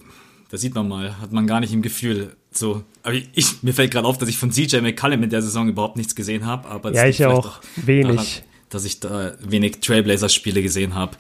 Da 0.51 0.57
sieht 0.57 0.75
man 0.75 0.89
mal, 0.89 1.21
hat 1.21 1.33
man 1.33 1.47
gar 1.47 1.61
nicht 1.61 1.73
im 1.73 1.83
Gefühl. 1.83 2.37
So, 2.51 2.83
aber 3.03 3.15
ich, 3.15 3.63
mir 3.63 3.75
fällt 3.75 3.91
gerade 3.91 4.07
auf, 4.07 4.17
dass 4.19 4.29
ich 4.29 4.39
von 4.39 4.51
CJ 4.51 4.79
McCallum 4.81 5.23
in 5.25 5.31
der 5.31 5.43
Saison 5.43 5.69
überhaupt 5.69 5.97
nichts 5.97 6.15
gesehen 6.15 6.47
habe. 6.47 6.69
Aber 6.69 6.93
Ja, 6.93 7.07
ich 7.07 7.25
auch. 7.27 7.61
Wenig. 7.77 8.17
daran, 8.17 8.27
dass 8.71 8.85
ich 8.85 9.01
da 9.01 9.35
wenig 9.41 9.81
Trailblazers-Spiele 9.81 10.63
gesehen 10.63 10.95
habe. 10.95 11.17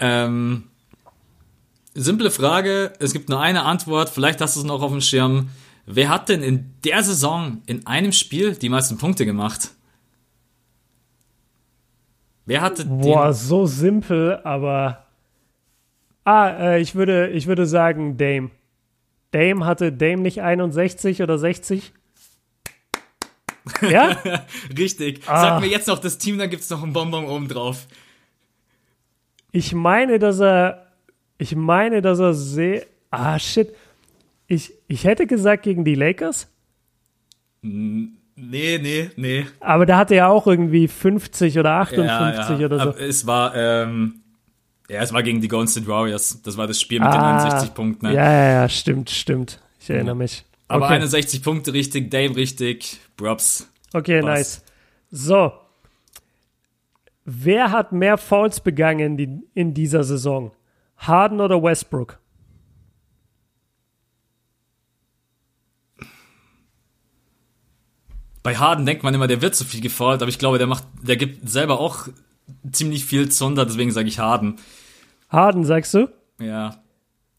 Ähm, 0.00 0.64
simple 1.94 2.30
Frage, 2.30 2.92
es 2.98 3.12
gibt 3.12 3.28
nur 3.28 3.40
eine 3.40 3.64
Antwort, 3.64 4.08
vielleicht 4.10 4.40
hast 4.40 4.56
du 4.56 4.60
es 4.60 4.66
noch 4.66 4.82
auf 4.82 4.90
dem 4.90 5.00
Schirm. 5.00 5.50
Wer 5.86 6.08
hat 6.08 6.28
denn 6.28 6.42
in 6.42 6.74
der 6.84 7.02
Saison 7.02 7.62
in 7.66 7.86
einem 7.86 8.12
Spiel 8.12 8.54
die 8.54 8.68
meisten 8.68 8.98
Punkte 8.98 9.26
gemacht? 9.26 9.70
Wer 12.46 12.60
hatte 12.62 12.84
Boah, 12.84 13.32
so 13.32 13.66
simpel, 13.66 14.40
aber. 14.44 15.06
Ah, 16.24 16.48
äh, 16.48 16.80
ich, 16.80 16.94
würde, 16.94 17.28
ich 17.30 17.46
würde 17.46 17.66
sagen 17.66 18.16
Dame. 18.16 18.50
Dame 19.32 19.64
hatte 19.64 19.92
Dame 19.92 20.22
nicht 20.22 20.42
61 20.42 21.22
oder 21.22 21.38
60? 21.38 21.92
Ja? 23.82 24.16
Richtig. 24.78 25.22
Ah. 25.26 25.40
Sag 25.40 25.60
mir 25.60 25.68
jetzt 25.68 25.88
noch 25.88 25.98
das 25.98 26.18
Team, 26.18 26.38
dann 26.38 26.50
gibt's 26.50 26.70
noch 26.70 26.82
einen 26.82 26.92
Bonbon 26.92 27.26
oben 27.26 27.48
drauf. 27.48 27.86
Ich 29.52 29.72
meine, 29.72 30.18
dass 30.18 30.40
er. 30.40 30.89
Ich 31.40 31.56
meine, 31.56 32.02
dass 32.02 32.18
er 32.18 32.34
sehr. 32.34 32.86
Ah, 33.10 33.38
shit. 33.38 33.74
Ich, 34.46 34.74
ich 34.88 35.04
hätte 35.04 35.26
gesagt 35.26 35.62
gegen 35.62 35.84
die 35.84 35.94
Lakers, 35.94 36.48
Nee, 37.62 38.78
nee, 38.78 39.10
nee. 39.16 39.46
aber 39.60 39.84
da 39.84 39.98
hatte 39.98 40.14
er 40.14 40.30
auch 40.30 40.46
irgendwie 40.46 40.88
50 40.88 41.58
oder 41.58 41.72
58 41.72 42.50
Ja, 42.50 42.58
ja. 42.58 42.66
oder 42.66 42.76
so. 42.78 42.88
Aber 42.90 43.00
es 43.00 43.26
war, 43.26 43.54
ähm, 43.54 44.20
Ja, 44.88 45.02
es 45.02 45.12
war 45.12 45.22
gegen 45.22 45.40
die 45.40 45.48
Golden 45.48 45.68
State 45.68 45.86
Warriors. 45.86 46.40
Das 46.42 46.56
war 46.56 46.66
das 46.66 46.80
Spiel 46.80 47.00
mit 47.00 47.08
ah, 47.08 47.12
den 47.12 47.20
61 47.20 47.74
Punkten. 47.74 48.06
Ne? 48.06 48.14
Ja, 48.14 48.32
ja, 48.32 48.52
ja, 48.62 48.68
stimmt, 48.68 49.10
stimmt. 49.10 49.60
Ich 49.78 49.90
erinnere 49.90 50.16
mich. 50.16 50.44
Aber 50.68 50.86
okay. 50.86 50.94
61 50.94 51.42
Punkte 51.42 51.72
richtig, 51.72 52.10
Dame 52.10 52.34
richtig, 52.36 53.00
Props. 53.16 53.68
Okay, 53.92 54.22
Was? 54.22 54.24
nice. 54.24 54.64
So. 55.10 55.52
Wer 57.24 57.72
hat 57.72 57.92
mehr 57.92 58.16
Fouls 58.16 58.60
begangen 58.60 59.18
in, 59.18 59.42
in 59.54 59.74
dieser 59.74 60.02
Saison? 60.04 60.52
Harden 61.00 61.40
oder 61.40 61.62
Westbrook? 61.62 62.18
Bei 68.42 68.56
Harden 68.56 68.86
denkt 68.86 69.02
man 69.02 69.12
immer, 69.12 69.26
der 69.26 69.42
wird 69.42 69.54
zu 69.54 69.64
viel 69.64 69.80
gefault, 69.80 70.22
aber 70.22 70.30
ich 70.30 70.38
glaube, 70.38 70.58
der 70.58 70.66
macht, 70.66 70.84
der 71.02 71.16
gibt 71.16 71.48
selber 71.48 71.78
auch 71.78 72.08
ziemlich 72.72 73.04
viel 73.04 73.30
Zunder, 73.30 73.66
deswegen 73.66 73.90
sage 73.90 74.08
ich 74.08 74.18
Harden. 74.18 74.56
Harden, 75.28 75.64
sagst 75.64 75.92
du? 75.94 76.08
Ja. 76.38 76.82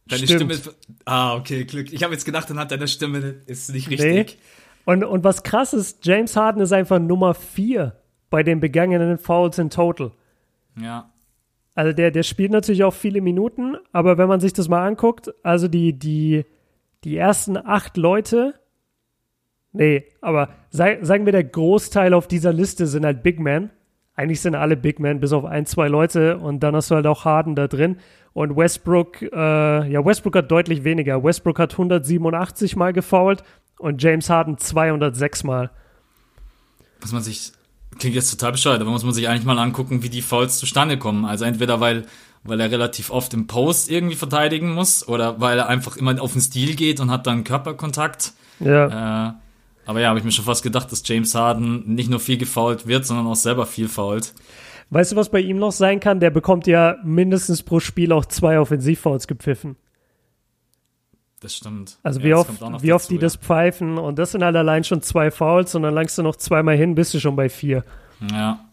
Deine 0.05 0.23
Stimmt. 0.23 0.53
Stimme. 0.53 0.75
Ah, 1.05 1.35
okay, 1.35 1.63
Glück. 1.65 1.91
Ich 1.91 2.03
habe 2.03 2.13
jetzt 2.13 2.25
gedacht, 2.25 2.49
anhand 2.51 2.71
deiner 2.71 2.87
Stimme 2.87 3.19
ist 3.45 3.71
nicht 3.71 3.89
richtig. 3.89 4.37
Nee. 4.37 4.37
Und, 4.85 5.03
und 5.03 5.23
was 5.23 5.43
krass 5.43 5.73
ist, 5.73 6.05
James 6.05 6.35
Harden 6.35 6.61
ist 6.61 6.71
einfach 6.71 6.99
Nummer 6.99 7.33
4 7.33 7.95
bei 8.29 8.43
den 8.43 8.59
begangenen 8.59 9.17
Fouls 9.17 9.57
in 9.57 9.69
total. 9.69 10.11
Ja. 10.79 11.11
Also 11.73 11.93
der, 11.93 12.11
der 12.11 12.23
spielt 12.23 12.51
natürlich 12.51 12.83
auch 12.83 12.93
viele 12.93 13.21
Minuten, 13.21 13.77
aber 13.91 14.17
wenn 14.17 14.27
man 14.27 14.39
sich 14.39 14.53
das 14.53 14.67
mal 14.67 14.85
anguckt, 14.85 15.33
also 15.41 15.67
die, 15.67 15.93
die, 15.97 16.45
die 17.03 17.15
ersten 17.15 17.55
acht 17.57 17.95
Leute, 17.95 18.55
nee, 19.71 20.05
aber 20.19 20.49
sei, 20.69 20.99
sagen 21.01 21.25
wir, 21.25 21.31
der 21.31 21.45
Großteil 21.45 22.13
auf 22.13 22.27
dieser 22.27 22.51
Liste 22.51 22.87
sind 22.87 23.05
halt 23.05 23.23
Big 23.23 23.39
Men. 23.39 23.69
Eigentlich 24.15 24.41
sind 24.41 24.55
alle 24.55 24.75
Big 24.75 24.99
Men, 24.99 25.21
bis 25.21 25.31
auf 25.31 25.45
ein, 25.45 25.65
zwei 25.65 25.87
Leute 25.87 26.37
und 26.37 26.59
dann 26.61 26.75
hast 26.75 26.91
du 26.91 26.95
halt 26.95 27.07
auch 27.07 27.23
Harden 27.23 27.55
da 27.55 27.67
drin. 27.67 27.97
Und 28.33 28.55
Westbrook, 28.55 29.21
äh, 29.21 29.91
ja, 29.91 30.05
Westbrook 30.05 30.35
hat 30.35 30.51
deutlich 30.51 30.83
weniger. 30.83 31.23
Westbrook 31.23 31.59
hat 31.59 31.71
187 31.71 32.75
Mal 32.75 32.91
gefoult 32.91 33.43
und 33.79 34.01
James 34.03 34.29
Harden 34.29 34.57
206 34.57 35.43
Mal. 35.45 35.71
Was 36.99 37.13
man 37.13 37.23
sich, 37.23 37.53
klingt 37.99 38.15
jetzt 38.15 38.31
total 38.31 38.53
bescheuert, 38.53 38.81
aber 38.81 38.91
muss 38.91 39.03
man 39.03 39.13
sich 39.13 39.27
eigentlich 39.27 39.45
mal 39.45 39.59
angucken, 39.59 40.03
wie 40.03 40.09
die 40.09 40.21
Fouls 40.21 40.57
zustande 40.57 40.97
kommen. 40.97 41.25
Also 41.25 41.45
entweder 41.45 41.79
weil, 41.79 42.05
weil 42.43 42.59
er 42.59 42.71
relativ 42.71 43.11
oft 43.11 43.33
im 43.33 43.47
Post 43.47 43.89
irgendwie 43.89 44.15
verteidigen 44.15 44.73
muss 44.73 45.07
oder 45.07 45.39
weil 45.39 45.57
er 45.57 45.67
einfach 45.67 45.97
immer 45.97 46.21
auf 46.21 46.33
den 46.33 46.41
Stil 46.41 46.75
geht 46.75 46.99
und 46.99 47.11
hat 47.11 47.27
dann 47.27 47.43
Körperkontakt. 47.43 48.33
Ja. 48.59 49.29
Äh, 49.29 49.33
aber 49.85 49.99
ja, 49.99 50.09
habe 50.09 50.19
ich 50.19 50.25
mir 50.25 50.31
schon 50.31 50.45
fast 50.45 50.63
gedacht, 50.63 50.91
dass 50.91 51.03
James 51.05 51.35
Harden 51.35 51.95
nicht 51.95 52.09
nur 52.09 52.19
viel 52.19 52.37
gefoult 52.37 52.87
wird, 52.87 53.05
sondern 53.05 53.27
auch 53.27 53.35
selber 53.35 53.65
viel 53.65 53.87
fault. 53.87 54.33
Weißt 54.89 55.13
du, 55.13 55.15
was 55.15 55.29
bei 55.29 55.39
ihm 55.39 55.57
noch 55.57 55.71
sein 55.71 55.99
kann? 55.99 56.19
Der 56.19 56.29
bekommt 56.29 56.67
ja 56.67 56.97
mindestens 57.03 57.63
pro 57.63 57.79
Spiel 57.79 58.11
auch 58.11 58.25
zwei 58.25 58.59
Offensivfouls 58.59 59.27
gepfiffen. 59.27 59.77
Das 61.41 61.55
stimmt. 61.55 61.97
Also 62.03 62.19
ja, 62.19 62.25
wie, 62.25 62.33
oft, 62.35 62.49
wie 62.61 62.71
dazu, 62.71 62.93
oft 62.93 63.09
die 63.09 63.15
ja. 63.15 63.21
das 63.21 63.35
pfeifen 63.35 63.97
und 63.97 64.19
das 64.19 64.31
sind 64.31 64.43
halt 64.43 64.55
allein 64.55 64.83
schon 64.83 65.01
zwei 65.01 65.31
Fouls 65.31 65.73
und 65.73 65.81
dann 65.81 65.93
langst 65.93 66.17
du 66.17 66.21
noch 66.23 66.35
zweimal 66.35 66.77
hin, 66.77 66.93
bist 66.93 67.15
du 67.15 67.19
schon 67.19 67.35
bei 67.35 67.49
vier. 67.49 67.83
Ja. 68.31 68.63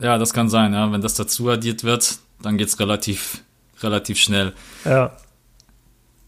Ja, 0.00 0.16
das 0.16 0.32
kann 0.32 0.48
sein, 0.48 0.72
ja. 0.72 0.90
Wenn 0.90 1.02
das 1.02 1.14
dazu 1.14 1.50
addiert 1.50 1.84
wird, 1.84 2.18
dann 2.40 2.56
geht's 2.56 2.80
relativ, 2.80 3.44
relativ 3.82 4.18
schnell. 4.18 4.54
Ja. 4.86 5.16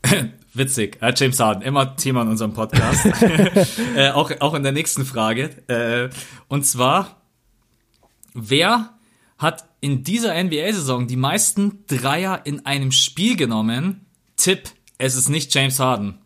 Witzig, 0.52 0.98
ja, 1.00 1.14
James 1.14 1.40
Harden, 1.40 1.62
immer 1.62 1.96
Thema 1.96 2.22
in 2.22 2.28
unserem 2.28 2.52
Podcast. 2.52 3.06
äh, 3.96 4.10
auch, 4.10 4.30
auch 4.40 4.52
in 4.52 4.62
der 4.62 4.72
nächsten 4.72 5.06
Frage. 5.06 5.50
Äh, 5.68 6.10
und 6.48 6.66
zwar, 6.66 7.22
wer 8.34 8.90
hat 9.38 9.64
in 9.80 10.04
dieser 10.04 10.34
NBA-Saison 10.42 11.06
die 11.06 11.16
meisten 11.16 11.84
Dreier 11.86 12.42
in 12.44 12.66
einem 12.66 12.92
Spiel 12.92 13.36
genommen? 13.36 14.04
Tipp, 14.36 14.68
es 15.00 15.16
ist 15.16 15.28
nicht 15.28 15.52
James 15.54 15.80
Harden. 15.80 16.18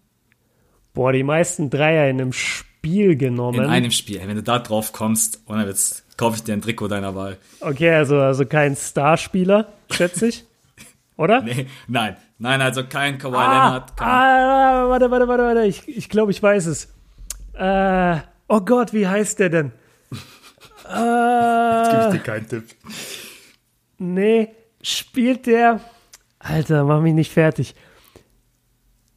Boah, 0.95 1.13
die 1.13 1.23
meisten 1.23 1.71
Dreier 1.71 2.11
in 2.11 2.21
einem 2.21 2.33
Spiel 2.33 3.17
genommen. 3.17 3.63
In 3.63 3.71
einem 3.71 3.91
Spiel. 3.91 4.21
Wenn 4.25 4.35
du 4.35 4.43
da 4.43 4.59
drauf 4.59 4.93
kommst, 4.93 5.43
ohne 5.47 5.67
Witz, 5.67 6.05
kaufe 6.17 6.37
ich 6.37 6.43
dir 6.43 6.55
ein 6.55 6.61
Trikot 6.61 6.89
deiner 6.89 7.15
Wahl. 7.15 7.39
Okay, 7.61 7.91
also, 7.91 8.19
also 8.21 8.45
kein 8.45 8.77
Starspieler, 8.77 9.69
schätze 9.91 10.29
ich. 10.29 10.45
Oder? 11.17 11.43
Nee, 11.43 11.67
nein. 11.87 12.17
Nein, 12.39 12.61
also 12.61 12.85
kein 12.85 13.19
Kawhi 13.19 13.37
ah, 13.37 13.67
Leonard. 13.67 13.97
Kein 13.97 14.09
ah, 14.09 14.89
warte, 14.89 15.11
warte, 15.11 15.29
warte, 15.29 15.43
warte. 15.45 15.63
Ich, 15.67 15.89
ich 15.89 16.09
glaube, 16.09 16.33
ich 16.33 16.43
weiß 16.43 16.67
es. 16.67 16.93
Äh, 17.55 18.21
oh 18.49 18.61
Gott, 18.61 18.93
wie 18.93 19.07
heißt 19.07 19.39
der 19.39 19.51
denn? 19.51 19.73
äh, 20.93 21.79
Jetzt 21.81 21.91
gebe 21.91 22.05
ich 22.07 22.13
dir 22.13 22.19
keinen 22.19 22.49
Tipp. 22.49 22.65
Nee, 23.99 24.49
spielt 24.83 25.47
der. 25.47 25.81
Alter, 26.41 26.85
mach 26.85 27.01
mich 27.01 27.15
nicht 27.15 27.33
fertig. 27.33 27.77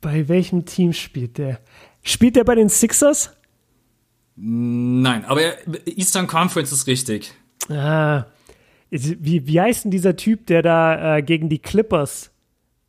Bei 0.01 0.27
welchem 0.27 0.65
Team 0.65 0.93
spielt 0.93 1.37
der? 1.37 1.59
Spielt 2.03 2.35
der 2.35 2.43
bei 2.43 2.55
den 2.55 2.69
Sixers? 2.69 3.35
Nein, 4.35 5.25
aber 5.25 5.41
Eastern 5.85 6.27
Conference 6.27 6.71
ist 6.71 6.87
richtig. 6.87 7.33
Ah, 7.69 8.25
wie, 8.89 9.47
wie 9.47 9.59
heißt 9.59 9.85
denn 9.85 9.91
dieser 9.91 10.15
Typ, 10.15 10.45
der 10.45 10.61
da 10.61 11.17
äh, 11.17 11.21
gegen 11.23 11.49
die 11.49 11.59
Clippers 11.59 12.31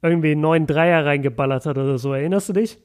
irgendwie 0.02 0.32
einen 0.32 0.42
neuen 0.42 0.66
Dreier 0.66 1.04
reingeballert 1.04 1.66
hat 1.66 1.78
oder 1.78 1.98
so? 1.98 2.12
Erinnerst 2.12 2.50
du 2.50 2.52
dich? 2.52 2.78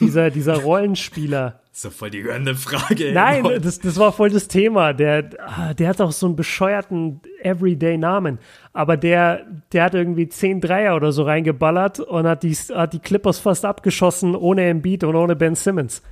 dieser, 0.00 0.30
dieser 0.30 0.56
Rollenspieler. 0.62 1.60
Doch 1.82 1.92
voll 1.92 2.10
die 2.10 2.22
random 2.22 2.56
Frage. 2.56 3.08
Ey. 3.08 3.12
Nein, 3.12 3.44
das, 3.60 3.78
das 3.78 3.98
war 3.98 4.12
voll 4.12 4.30
das 4.30 4.48
Thema. 4.48 4.94
Der, 4.94 5.28
ah, 5.38 5.74
der 5.74 5.88
hat 5.88 6.00
auch 6.00 6.12
so 6.12 6.26
einen 6.26 6.34
bescheuerten 6.34 7.20
Everyday-Namen. 7.42 8.38
Aber 8.72 8.96
der, 8.96 9.46
der 9.72 9.84
hat 9.84 9.94
irgendwie 9.94 10.28
zehn 10.28 10.60
Dreier 10.60 10.96
oder 10.96 11.12
so 11.12 11.24
reingeballert 11.24 12.00
und 12.00 12.26
hat 12.26 12.42
die, 12.42 12.54
hat 12.54 12.94
die 12.94 12.98
Clippers 12.98 13.38
fast 13.38 13.64
abgeschossen 13.64 14.34
ohne 14.34 14.64
Embiid 14.64 15.04
und 15.04 15.16
ohne 15.16 15.36
Ben 15.36 15.54
Simmons. 15.54 16.02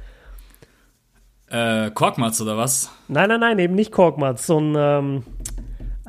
Äh, 1.48 1.90
Korkmaz 1.92 2.40
oder 2.40 2.56
was? 2.58 2.90
Nein, 3.08 3.28
nein, 3.28 3.40
nein, 3.40 3.58
eben 3.58 3.74
nicht 3.74 3.90
Korkmaz. 3.90 4.46
So 4.46 4.60
ein, 4.60 4.74
ähm, 4.76 5.22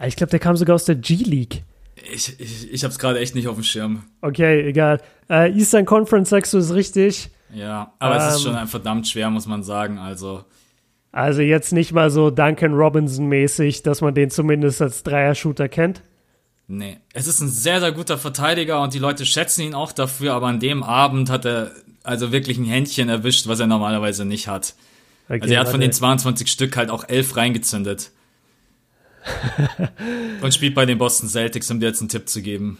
ich 0.05 0.17
glaube, 0.17 0.31
der 0.31 0.39
kam 0.39 0.57
sogar 0.57 0.75
aus 0.75 0.85
der 0.85 0.95
G-League. 0.95 1.63
Ich, 2.13 2.39
ich, 2.39 2.73
ich 2.73 2.83
habe 2.83 2.91
es 2.91 2.99
gerade 2.99 3.19
echt 3.19 3.35
nicht 3.35 3.47
auf 3.47 3.55
dem 3.55 3.63
Schirm. 3.63 4.03
Okay, 4.21 4.67
egal. 4.67 4.99
Äh, 5.29 5.51
Eastern 5.51 5.85
Conference 5.85 6.29
sagst 6.29 6.53
du 6.53 6.57
ist 6.57 6.73
richtig. 6.73 7.31
Ja, 7.55 7.93
aber 7.99 8.15
ähm, 8.15 8.21
es 8.21 8.27
ist 8.27 8.39
ähm, 8.41 8.43
schon 8.43 8.55
ein 8.55 8.67
verdammt 8.67 9.07
schwer, 9.07 9.29
muss 9.29 9.47
man 9.47 9.63
sagen. 9.63 9.97
Also. 9.97 10.43
Also 11.11 11.41
jetzt 11.41 11.71
nicht 11.71 11.93
mal 11.93 12.11
so 12.11 12.29
Duncan 12.29 12.73
Robinson-mäßig, 12.73 13.81
dass 13.83 14.01
man 14.01 14.13
den 14.13 14.29
zumindest 14.29 14.81
als 14.81 15.03
Dreier-Shooter 15.03 15.69
kennt. 15.69 16.01
Nee, 16.67 16.97
es 17.13 17.27
ist 17.27 17.41
ein 17.41 17.47
sehr, 17.47 17.79
sehr 17.79 17.91
guter 17.91 18.17
Verteidiger 18.17 18.81
und 18.81 18.93
die 18.93 18.99
Leute 18.99 19.25
schätzen 19.25 19.61
ihn 19.61 19.73
auch 19.75 19.91
dafür, 19.91 20.33
aber 20.33 20.47
an 20.47 20.59
dem 20.59 20.83
Abend 20.83 21.29
hat 21.29 21.45
er 21.45 21.71
also 22.03 22.31
wirklich 22.31 22.57
ein 22.57 22.65
Händchen 22.65 23.07
erwischt, 23.07 23.47
was 23.47 23.59
er 23.59 23.67
normalerweise 23.67 24.25
nicht 24.25 24.47
hat. 24.47 24.73
Okay, 25.29 25.41
also 25.41 25.53
er 25.53 25.59
hat 25.61 25.69
von 25.69 25.79
den 25.79 25.91
22 25.91 26.49
Stück 26.49 26.75
halt 26.75 26.89
auch 26.89 27.07
elf 27.07 27.37
reingezündet. 27.37 28.11
und 30.41 30.53
spielt 30.53 30.75
bei 30.75 30.85
den 30.85 30.97
Boston 30.97 31.29
Celtics, 31.29 31.71
um 31.71 31.79
dir 31.79 31.87
jetzt 31.87 32.01
einen 32.01 32.09
Tipp 32.09 32.29
zu 32.29 32.41
geben. 32.41 32.77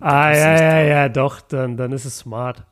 Ah, 0.00 0.30
ja, 0.32 0.60
ja, 0.60 0.80
ja, 0.80 1.08
doch, 1.08 1.40
dann, 1.40 1.76
dann 1.76 1.92
ist 1.92 2.04
es 2.04 2.18
smart. 2.18 2.64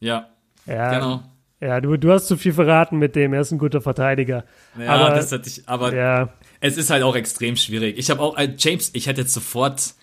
Ja, 0.00 0.28
ja 0.66 0.94
genau. 0.94 1.22
Ja, 1.60 1.80
du, 1.80 1.96
du 1.96 2.12
hast 2.12 2.28
zu 2.28 2.36
viel 2.36 2.52
verraten 2.52 2.98
mit 2.98 3.16
dem, 3.16 3.32
er 3.32 3.40
ist 3.40 3.50
ein 3.50 3.58
guter 3.58 3.80
Verteidiger. 3.80 4.44
Ja, 4.78 4.90
aber, 4.90 5.14
das 5.14 5.32
hatte 5.32 5.48
ich, 5.48 5.68
aber 5.68 5.92
ja. 5.92 6.28
es 6.60 6.76
ist 6.76 6.90
halt 6.90 7.02
auch 7.02 7.16
extrem 7.16 7.56
schwierig. 7.56 7.98
Ich 7.98 8.10
habe 8.10 8.20
auch, 8.20 8.36
äh, 8.36 8.54
James, 8.56 8.90
ich 8.92 9.08
hätte 9.08 9.22
jetzt 9.22 9.34
sofort 9.34 9.94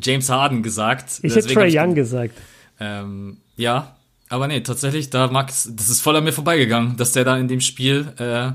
James 0.00 0.28
Harden 0.28 0.62
gesagt. 0.64 1.20
Ich 1.22 1.36
hätte 1.36 1.46
Trey 1.46 1.78
Young 1.78 1.94
gesagt. 1.94 2.34
Ähm, 2.80 3.38
ja, 3.56 3.94
aber 4.28 4.48
nee, 4.48 4.60
tatsächlich, 4.60 5.10
da 5.10 5.28
Max, 5.28 5.70
das 5.72 5.88
ist 5.88 6.00
voll 6.00 6.16
an 6.16 6.24
mir 6.24 6.32
vorbeigegangen, 6.32 6.96
dass 6.96 7.12
der 7.12 7.24
da 7.24 7.36
in 7.36 7.46
dem 7.46 7.60
Spiel 7.60 8.12
äh, 8.18 8.50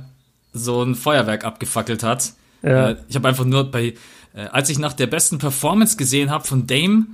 so 0.51 0.83
ein 0.83 0.95
Feuerwerk 0.95 1.45
abgefackelt 1.45 2.03
hat. 2.03 2.33
Ja. 2.61 2.89
Äh, 2.89 2.95
ich 3.07 3.15
habe 3.15 3.29
einfach 3.29 3.45
nur 3.45 3.71
bei, 3.71 3.93
äh, 4.33 4.41
als 4.51 4.69
ich 4.69 4.79
nach 4.79 4.91
der 4.91 5.07
besten 5.07 5.37
Performance 5.37 5.95
gesehen 5.95 6.29
habe 6.29 6.45
von 6.45 6.67
Dame, 6.67 7.05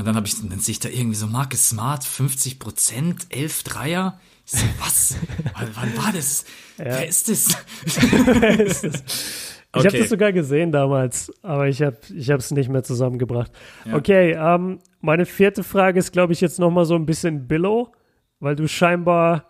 und 0.00 0.06
dann 0.06 0.16
habe 0.16 0.26
ich, 0.26 0.34
dann 0.40 0.58
sehe 0.60 0.72
ich 0.72 0.80
da 0.80 0.88
irgendwie 0.88 1.14
so 1.14 1.26
Marcus 1.26 1.68
Smart, 1.68 2.04
50 2.04 2.58
Prozent, 2.58 3.26
11 3.28 3.64
Dreier. 3.64 4.18
Ich 4.46 4.52
so, 4.52 4.66
was? 4.78 5.14
wann, 5.74 5.96
war 5.98 6.10
das? 6.10 6.46
Ja. 6.78 6.86
Wer 6.86 7.06
ist 7.06 7.28
das? 7.28 7.58
Wer 7.84 8.60
ist 8.60 8.84
das? 8.84 9.04
Okay. 9.72 9.86
Ich 9.86 9.86
habe 9.86 9.98
das 10.00 10.08
sogar 10.08 10.32
gesehen 10.32 10.72
damals, 10.72 11.32
aber 11.42 11.68
ich 11.68 11.80
habe 11.80 11.96
ich 12.12 12.28
es 12.28 12.50
nicht 12.50 12.68
mehr 12.68 12.82
zusammengebracht. 12.82 13.52
Ja. 13.84 13.94
Okay, 13.94 14.32
ähm, 14.32 14.80
meine 15.00 15.26
vierte 15.26 15.62
Frage 15.62 16.00
ist, 16.00 16.10
glaube 16.10 16.32
ich, 16.32 16.40
jetzt 16.40 16.58
noch 16.58 16.72
mal 16.72 16.84
so 16.84 16.96
ein 16.96 17.06
bisschen 17.06 17.46
Billow, 17.46 17.92
weil 18.40 18.56
du 18.56 18.66
scheinbar 18.66 19.49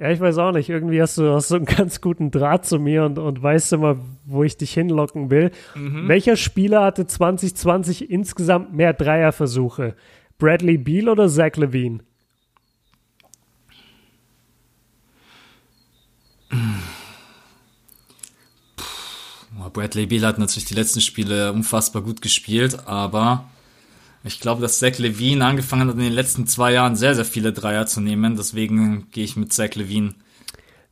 ja, 0.00 0.10
ich 0.10 0.20
weiß 0.20 0.38
auch 0.38 0.52
nicht. 0.52 0.68
Irgendwie 0.68 1.02
hast 1.02 1.18
du, 1.18 1.34
hast 1.34 1.50
du 1.50 1.56
einen 1.56 1.64
ganz 1.76 2.00
guten 2.00 2.30
Draht 2.30 2.64
zu 2.64 2.78
mir 2.78 3.04
und, 3.04 3.18
und 3.18 3.42
weißt 3.42 3.72
immer, 3.72 3.98
wo 4.24 4.44
ich 4.44 4.56
dich 4.56 4.72
hinlocken 4.72 5.30
will. 5.30 5.50
Mhm. 5.74 6.08
Welcher 6.08 6.36
Spieler 6.36 6.84
hatte 6.84 7.06
2020 7.06 8.10
insgesamt 8.10 8.72
mehr 8.72 8.92
Dreierversuche? 8.92 9.96
Bradley 10.38 10.78
Beal 10.78 11.08
oder 11.08 11.28
Zach 11.28 11.56
Levine? 11.56 12.00
Bradley 19.72 20.06
Beal 20.06 20.26
hat 20.26 20.38
natürlich 20.38 20.66
die 20.66 20.74
letzten 20.74 21.00
Spiele 21.00 21.52
unfassbar 21.52 22.02
gut 22.02 22.22
gespielt, 22.22 22.86
aber 22.86 23.50
ich 24.24 24.40
glaube, 24.40 24.60
dass 24.60 24.78
Zach 24.78 24.98
Levine 24.98 25.44
angefangen 25.44 25.88
hat, 25.88 25.96
in 25.96 26.02
den 26.02 26.12
letzten 26.12 26.46
zwei 26.46 26.72
Jahren 26.72 26.96
sehr, 26.96 27.14
sehr 27.14 27.24
viele 27.24 27.52
Dreier 27.52 27.86
zu 27.86 28.00
nehmen. 28.00 28.36
Deswegen 28.36 29.08
gehe 29.10 29.24
ich 29.24 29.36
mit 29.36 29.52
Zach 29.52 29.74
Levine. 29.74 30.14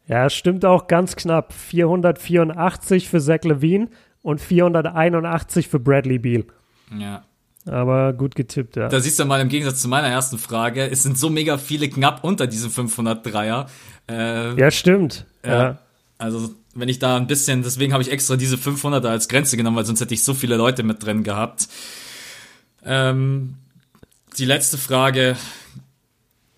Ja, 0.06 0.30
stimmt 0.30 0.64
auch 0.64 0.86
ganz 0.86 1.16
knapp. 1.16 1.52
484 1.52 3.08
für 3.08 3.20
Zach 3.20 3.42
Levine 3.42 3.88
und 4.22 4.40
481 4.40 5.68
für 5.68 5.80
Bradley 5.80 6.18
Beal. 6.18 6.44
Ja. 6.96 7.24
Aber 7.66 8.12
gut 8.12 8.36
getippt, 8.36 8.76
ja. 8.76 8.88
Da 8.88 9.00
siehst 9.00 9.18
du 9.18 9.24
mal 9.24 9.40
im 9.40 9.48
Gegensatz 9.48 9.82
zu 9.82 9.88
meiner 9.88 10.06
ersten 10.06 10.38
Frage, 10.38 10.88
es 10.88 11.02
sind 11.02 11.18
so 11.18 11.30
mega 11.30 11.58
viele 11.58 11.88
knapp 11.88 12.22
unter 12.22 12.46
diesen 12.46 12.70
500 12.70 13.26
Dreier. 13.26 13.66
Äh, 14.08 14.58
ja, 14.58 14.70
stimmt. 14.70 15.26
Ja. 15.44 15.62
ja. 15.62 15.78
Also, 16.18 16.50
wenn 16.74 16.88
ich 16.88 17.00
da 17.00 17.16
ein 17.16 17.26
bisschen, 17.26 17.62
deswegen 17.62 17.92
habe 17.92 18.02
ich 18.02 18.12
extra 18.12 18.36
diese 18.36 18.56
500 18.56 19.04
als 19.04 19.28
Grenze 19.28 19.56
genommen, 19.56 19.76
weil 19.76 19.84
sonst 19.84 20.00
hätte 20.00 20.14
ich 20.14 20.22
so 20.22 20.32
viele 20.32 20.56
Leute 20.56 20.84
mit 20.84 21.04
drin 21.04 21.24
gehabt. 21.24 21.68
Ähm, 22.86 23.56
die 24.38 24.44
letzte 24.44 24.78
Frage 24.78 25.36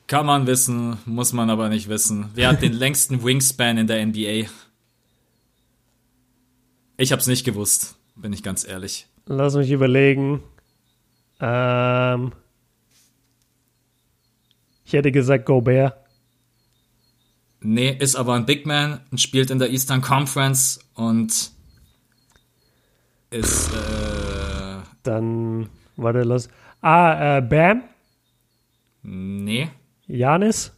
kann 0.07 0.27
man 0.27 0.47
wissen, 0.47 0.99
muss 1.07 1.33
man 1.33 1.51
aber 1.51 1.69
nicht 1.69 1.89
wissen. 1.89 2.31
Wer 2.35 2.49
hat 2.49 2.63
den 2.63 2.73
längsten 2.85 3.25
Wingspan 3.25 3.79
in 3.79 3.87
der 3.87 4.05
NBA? 4.07 4.49
Ich 6.99 7.13
habe 7.13 7.21
es 7.21 7.27
nicht 7.27 7.45
gewusst, 7.45 7.97
bin 8.15 8.33
ich 8.33 8.43
ganz 8.43 8.67
ehrlich. 8.67 9.07
Lass 9.27 9.55
mich 9.55 9.71
überlegen. 9.71 10.43
Ähm, 11.41 12.33
ich 14.85 14.93
hätte 14.93 15.13
gesagt 15.13 15.47
Gobert. 15.47 15.95
Nee, 17.61 17.91
ist 17.99 18.17
aber 18.17 18.35
ein 18.35 18.47
Big 18.47 18.67
Man 18.67 19.01
und 19.11 19.21
spielt 19.21 19.51
in 19.51 19.59
der 19.59 19.71
Eastern 19.71 20.01
Conference 20.01 20.79
und 20.95 21.51
ist. 23.31 23.69
Äh, 23.73 24.83
Dann 25.03 25.69
Warte, 25.99 26.23
los. 26.23 26.49
Ah, 26.81 27.39
äh, 27.39 27.41
Bam? 27.43 27.83
Nee. 29.03 29.69
Janis? 30.07 30.73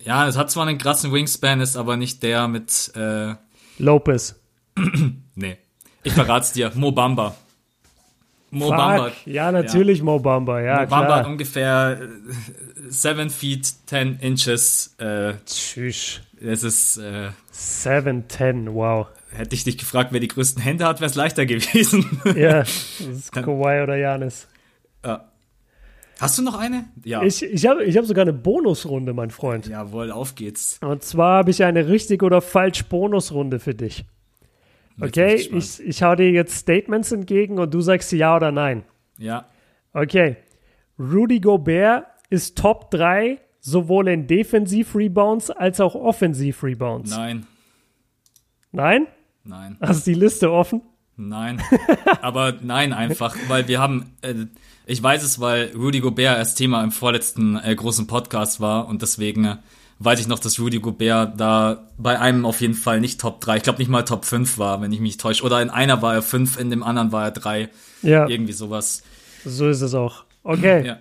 Ja, 0.00 0.26
es 0.26 0.36
hat 0.36 0.50
zwar 0.50 0.66
einen 0.66 0.78
krassen 0.78 1.12
Wingspan, 1.12 1.60
ist 1.60 1.76
aber 1.76 1.96
nicht 1.96 2.22
der 2.24 2.48
mit. 2.48 2.92
Äh, 2.96 3.34
Lopez. 3.78 4.40
nee. 5.36 5.58
Ich 6.02 6.12
verrat's 6.12 6.52
dir. 6.52 6.72
Mo 6.74 6.90
Bamba. 6.90 7.36
Mo 8.50 8.66
Fuck. 8.66 8.76
Bamba. 8.76 9.12
Ja, 9.26 9.52
natürlich 9.52 9.98
ja. 9.98 10.04
Mo 10.04 10.18
Bamba, 10.18 10.60
ja. 10.60 10.80
Mo 10.80 10.86
Bamba 10.88 11.16
hat 11.16 11.26
ungefähr 11.26 12.00
7 12.88 13.20
äh, 13.20 13.30
feet 13.30 13.72
10 13.86 14.18
inches. 14.18 14.96
Äh, 14.98 15.34
Tschüss. 15.46 16.20
Es 16.40 16.64
ist. 16.64 16.96
Äh, 16.96 17.30
7, 17.52 18.28
10, 18.28 18.74
wow. 18.74 19.06
Hätte 19.34 19.54
ich 19.54 19.64
dich 19.64 19.78
gefragt, 19.78 20.12
wer 20.12 20.20
die 20.20 20.28
größten 20.28 20.62
Hände 20.62 20.84
hat, 20.86 21.00
wäre 21.00 21.10
es 21.10 21.14
leichter 21.16 21.46
gewesen. 21.46 22.20
Ja, 22.36 22.58
das 22.60 23.00
ist 23.00 23.32
Kawhi 23.32 23.82
oder 23.82 23.96
Janis. 23.96 24.48
Ja. 25.04 25.28
Hast 26.20 26.38
du 26.38 26.42
noch 26.42 26.58
eine? 26.58 26.84
Ja. 27.04 27.22
Ich, 27.22 27.42
ich 27.42 27.66
habe 27.66 27.82
ich 27.84 27.96
hab 27.96 28.04
sogar 28.04 28.22
eine 28.22 28.32
Bonusrunde, 28.32 29.12
mein 29.12 29.30
Freund. 29.30 29.66
Jawohl, 29.66 30.12
auf 30.12 30.34
geht's. 30.34 30.78
Und 30.80 31.02
zwar 31.02 31.38
habe 31.38 31.50
ich 31.50 31.64
eine 31.64 31.88
richtig 31.88 32.22
oder 32.22 32.40
falsch 32.40 32.84
Bonusrunde 32.84 33.58
für 33.58 33.74
dich. 33.74 34.04
Okay, 35.00 35.34
ich, 35.34 35.80
ich 35.80 36.02
hau 36.02 36.14
dir 36.14 36.30
jetzt 36.30 36.54
Statements 36.54 37.10
entgegen 37.10 37.58
und 37.58 37.72
du 37.72 37.80
sagst 37.80 38.12
ja 38.12 38.36
oder 38.36 38.52
nein. 38.52 38.84
Ja. 39.18 39.46
Okay. 39.92 40.36
Rudy 40.98 41.40
Gobert 41.40 42.06
ist 42.30 42.56
Top 42.56 42.90
3 42.90 43.40
sowohl 43.60 44.08
in 44.08 44.26
Defensiv-Rebounds 44.26 45.50
als 45.50 45.80
auch 45.80 45.94
Offensiv-Rebounds. 45.94 47.10
Nein. 47.10 47.46
Nein? 48.70 49.06
Nein. 49.44 49.76
Hast 49.80 50.06
du 50.06 50.12
die 50.12 50.18
Liste 50.18 50.50
offen? 50.52 50.82
Nein. 51.16 51.62
Aber 52.22 52.54
nein, 52.60 52.92
einfach, 52.92 53.36
weil 53.48 53.68
wir 53.68 53.80
haben, 53.80 54.12
äh, 54.22 54.34
ich 54.86 55.02
weiß 55.02 55.22
es, 55.22 55.40
weil 55.40 55.72
Rudy 55.74 56.00
Gobert 56.00 56.38
als 56.38 56.54
Thema 56.54 56.82
im 56.82 56.90
vorletzten 56.90 57.56
äh, 57.56 57.74
großen 57.74 58.06
Podcast 58.06 58.60
war 58.60 58.88
und 58.88 59.02
deswegen 59.02 59.44
äh, 59.44 59.56
weiß 59.98 60.20
ich 60.20 60.28
noch, 60.28 60.38
dass 60.38 60.58
Rudy 60.58 60.78
Gobert 60.78 61.38
da 61.40 61.88
bei 61.98 62.18
einem 62.18 62.44
auf 62.46 62.60
jeden 62.60 62.74
Fall 62.74 63.00
nicht 63.00 63.20
Top 63.20 63.40
3, 63.40 63.58
ich 63.58 63.62
glaube 63.62 63.78
nicht 63.78 63.88
mal 63.88 64.02
Top 64.02 64.24
5 64.24 64.58
war, 64.58 64.80
wenn 64.80 64.92
ich 64.92 65.00
mich 65.00 65.16
täusche. 65.16 65.44
Oder 65.44 65.60
in 65.62 65.70
einer 65.70 66.02
war 66.02 66.14
er 66.14 66.22
5, 66.22 66.58
in 66.58 66.70
dem 66.70 66.82
anderen 66.82 67.12
war 67.12 67.24
er 67.24 67.30
3. 67.30 67.68
Ja. 68.02 68.28
Irgendwie 68.28 68.52
sowas. 68.52 69.02
So 69.44 69.68
ist 69.68 69.80
es 69.80 69.94
auch. 69.94 70.24
Okay. 70.44 70.86
ja. 70.86 70.98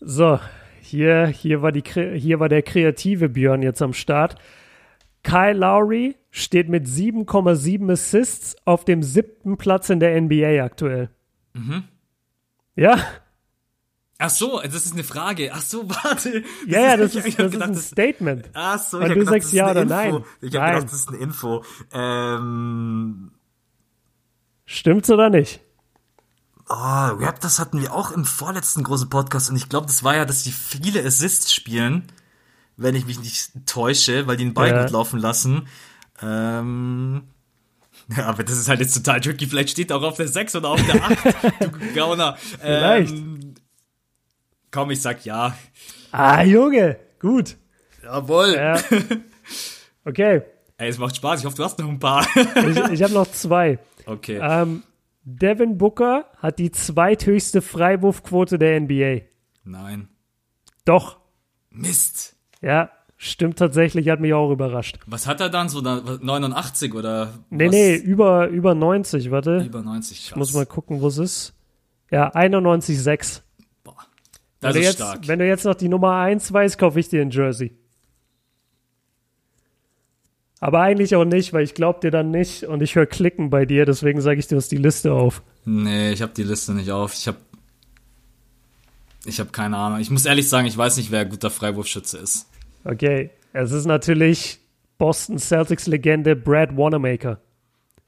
So, 0.00 0.40
hier, 0.80 1.26
hier, 1.26 1.62
war 1.62 1.72
die, 1.72 1.82
hier 2.16 2.40
war 2.40 2.48
der 2.48 2.62
kreative 2.62 3.28
Björn 3.28 3.62
jetzt 3.62 3.82
am 3.82 3.92
Start. 3.92 4.36
Kyle 5.22 5.52
Lowry 5.52 6.16
steht 6.30 6.68
mit 6.68 6.86
7,7 6.86 7.92
Assists 7.92 8.56
auf 8.64 8.84
dem 8.84 9.02
siebten 9.02 9.56
Platz 9.56 9.90
in 9.90 10.00
der 10.00 10.20
NBA 10.20 10.62
aktuell. 10.62 11.10
Mhm. 11.52 11.84
Ja. 12.76 12.98
Ach 14.18 14.30
so, 14.30 14.60
das 14.60 14.86
ist 14.86 14.92
eine 14.92 15.04
Frage. 15.04 15.50
Ach 15.52 15.62
so, 15.62 15.88
warte. 16.04 16.44
Ja, 16.66 16.80
ja, 16.80 16.96
das, 16.98 17.14
ist, 17.14 17.26
das 17.26 17.50
gedacht, 17.50 17.54
ist 17.54 17.62
ein 17.62 17.76
Statement. 17.76 18.50
Ach 18.54 18.78
so, 18.78 19.00
ich 19.00 19.08
du 19.08 19.14
gedacht, 19.14 19.34
sagst 19.34 19.52
ja 19.52 19.70
oder 19.70 19.82
Info. 19.82 19.94
nein. 19.94 20.24
Ich 20.40 20.56
habe 20.56 20.74
gedacht, 20.74 20.84
das 20.84 20.92
ist 20.92 21.08
eine 21.08 21.18
Info. 21.18 21.64
Ähm, 21.92 23.32
Stimmt's 24.64 25.10
oder 25.10 25.30
nicht? 25.30 25.60
Oh, 26.68 26.74
Rap, 27.18 27.40
das 27.40 27.58
hatten 27.58 27.80
wir 27.80 27.92
auch 27.92 28.12
im 28.12 28.24
vorletzten 28.24 28.84
großen 28.84 29.08
Podcast 29.10 29.50
und 29.50 29.56
ich 29.56 29.68
glaube, 29.68 29.88
das 29.88 30.04
war 30.04 30.14
ja, 30.14 30.24
dass 30.24 30.44
die 30.44 30.52
viele 30.52 31.04
Assists 31.04 31.52
spielen 31.52 32.04
wenn 32.76 32.94
ich 32.94 33.06
mich 33.06 33.20
nicht 33.20 33.50
täusche, 33.66 34.26
weil 34.26 34.36
die 34.36 34.44
den 34.44 34.54
Ball 34.54 34.68
ja. 34.68 34.82
gut 34.82 34.92
laufen 34.92 35.20
lassen. 35.20 35.68
Ähm, 36.22 37.22
ja, 38.16 38.26
aber 38.26 38.42
das 38.42 38.58
ist 38.58 38.68
halt 38.68 38.80
jetzt 38.80 38.94
total 38.94 39.20
tricky. 39.20 39.46
Vielleicht 39.46 39.70
steht 39.70 39.90
er 39.90 39.96
auch 39.98 40.02
auf 40.02 40.16
der 40.16 40.28
6 40.28 40.56
oder 40.56 40.70
auf 40.70 40.84
der 40.86 41.02
8, 41.02 41.18
du 41.60 41.94
Gauner. 41.94 42.36
Vielleicht. 42.36 43.12
Ähm, 43.12 43.54
komm, 44.70 44.90
ich 44.90 45.00
sag 45.00 45.24
ja. 45.24 45.56
Ah, 46.10 46.42
Junge, 46.42 46.98
gut. 47.20 47.56
Jawohl. 48.02 48.54
Ja. 48.54 48.80
Okay. 50.02 50.40
Ey, 50.78 50.88
es 50.88 50.98
macht 50.98 51.14
Spaß. 51.14 51.40
Ich 51.40 51.46
hoffe, 51.46 51.56
du 51.56 51.64
hast 51.64 51.78
noch 51.78 51.88
ein 51.88 51.98
paar. 51.98 52.26
ich 52.34 52.78
ich 52.92 53.02
habe 53.02 53.12
noch 53.12 53.30
zwei. 53.30 53.78
Okay. 54.06 54.40
Ähm, 54.42 54.82
Devin 55.24 55.76
Booker 55.76 56.24
hat 56.38 56.58
die 56.58 56.70
zweithöchste 56.70 57.60
Freiwurfquote 57.60 58.58
der 58.58 58.80
NBA. 58.80 59.26
Nein. 59.64 60.08
Doch. 60.84 61.18
Mist. 61.68 62.36
Ja, 62.62 62.90
stimmt 63.16 63.58
tatsächlich, 63.58 64.08
hat 64.08 64.20
mich 64.20 64.34
auch 64.34 64.50
überrascht. 64.50 64.98
Was 65.06 65.26
hat 65.26 65.40
er 65.40 65.48
dann? 65.48 65.68
So 65.68 65.80
89 65.80 66.94
oder? 66.94 67.34
Nee, 67.50 67.66
was? 67.66 67.72
nee, 67.72 67.96
über, 67.96 68.48
über 68.48 68.74
90, 68.74 69.30
warte. 69.30 69.58
Über 69.58 69.82
90, 69.82 70.18
krass. 70.18 70.26
Ich 70.30 70.36
muss 70.36 70.54
mal 70.54 70.66
gucken, 70.66 71.00
wo 71.00 71.08
es 71.08 71.18
ist. 71.18 71.54
Ja, 72.10 72.34
91,6. 72.34 73.42
Boah, 73.84 73.94
das 74.60 74.74
wenn 74.74 74.80
ist 74.80 74.86
jetzt, 74.86 74.96
stark. 74.96 75.28
Wenn 75.28 75.38
du 75.38 75.46
jetzt 75.46 75.64
noch 75.64 75.74
die 75.74 75.88
Nummer 75.88 76.16
1 76.16 76.52
weißt, 76.52 76.78
kaufe 76.78 76.98
ich 77.00 77.08
dir 77.08 77.22
ein 77.22 77.30
Jersey. 77.30 77.76
Aber 80.60 80.82
eigentlich 80.82 81.16
auch 81.16 81.24
nicht, 81.24 81.54
weil 81.54 81.64
ich 81.64 81.74
glaube 81.74 82.00
dir 82.00 82.10
dann 82.10 82.30
nicht 82.30 82.64
und 82.64 82.82
ich 82.82 82.94
höre 82.94 83.06
Klicken 83.06 83.48
bei 83.48 83.64
dir, 83.64 83.86
deswegen 83.86 84.20
sage 84.20 84.40
ich, 84.40 84.46
du 84.46 84.56
hast 84.56 84.70
die 84.70 84.76
Liste 84.76 85.12
auf. 85.14 85.42
Nee, 85.64 86.12
ich 86.12 86.20
habe 86.20 86.32
die 86.36 86.42
Liste 86.42 86.74
nicht 86.74 86.90
auf. 86.90 87.14
Ich 87.14 87.26
habe 87.26 87.38
ich 89.24 89.40
habe 89.40 89.50
keine 89.50 89.76
Ahnung. 89.76 90.00
Ich 90.00 90.10
muss 90.10 90.26
ehrlich 90.26 90.48
sagen, 90.48 90.66
ich 90.66 90.76
weiß 90.76 90.96
nicht, 90.96 91.10
wer 91.10 91.20
ein 91.20 91.28
guter 91.28 91.50
Freiwurfschütze 91.50 92.18
ist. 92.18 92.48
Okay, 92.84 93.30
es 93.52 93.72
ist 93.72 93.86
natürlich 93.86 94.60
Boston 94.98 95.38
Celtics 95.38 95.86
Legende 95.86 96.36
Brad 96.36 96.76
Wanamaker. 96.76 97.40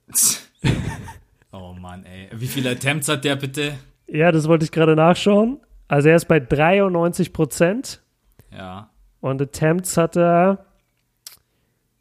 oh 1.53 1.75
Mann, 1.75 2.05
ey. 2.05 2.29
Wie 2.33 2.47
viele 2.47 2.71
Attempts 2.71 3.09
hat 3.09 3.25
der 3.25 3.37
bitte? 3.37 3.75
Ja, 4.07 4.33
das 4.33 4.49
wollte 4.49 4.65
ich 4.65 4.73
gerade 4.73 4.97
nachschauen. 4.97 5.61
Also 5.89 6.09
er 6.09 6.17
ist 6.17 6.27
bei 6.27 6.41
93 6.41 7.33
Prozent. 7.33 8.03
Ja. 8.51 8.91
Und 9.21 9.41
Attempts 9.41 9.97
hat 9.97 10.17
er 10.17 10.67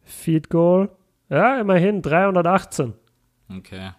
Feed 0.03 0.49
Goal. 0.49 0.89
Ja, 1.29 1.59
immerhin 1.59 2.01
318. 2.01 2.93
Okay. 3.57 3.91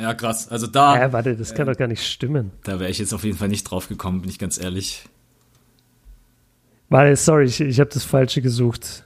Ja, 0.00 0.14
krass. 0.14 0.48
Also 0.48 0.66
da. 0.66 0.98
Ja, 0.98 1.12
warte, 1.12 1.36
das 1.36 1.54
kann 1.54 1.68
äh, 1.68 1.72
doch 1.72 1.78
gar 1.78 1.88
nicht 1.88 2.06
stimmen. 2.06 2.52
Da 2.64 2.80
wäre 2.80 2.90
ich 2.90 2.98
jetzt 2.98 3.12
auf 3.12 3.22
jeden 3.22 3.36
Fall 3.36 3.48
nicht 3.48 3.64
drauf 3.64 3.88
gekommen, 3.88 4.22
bin 4.22 4.30
ich 4.30 4.38
ganz 4.38 4.58
ehrlich. 4.58 5.04
Warte, 6.88 7.14
sorry, 7.16 7.44
ich, 7.44 7.60
ich 7.60 7.78
habe 7.80 7.90
das 7.90 8.04
Falsche 8.04 8.40
gesucht. 8.40 9.04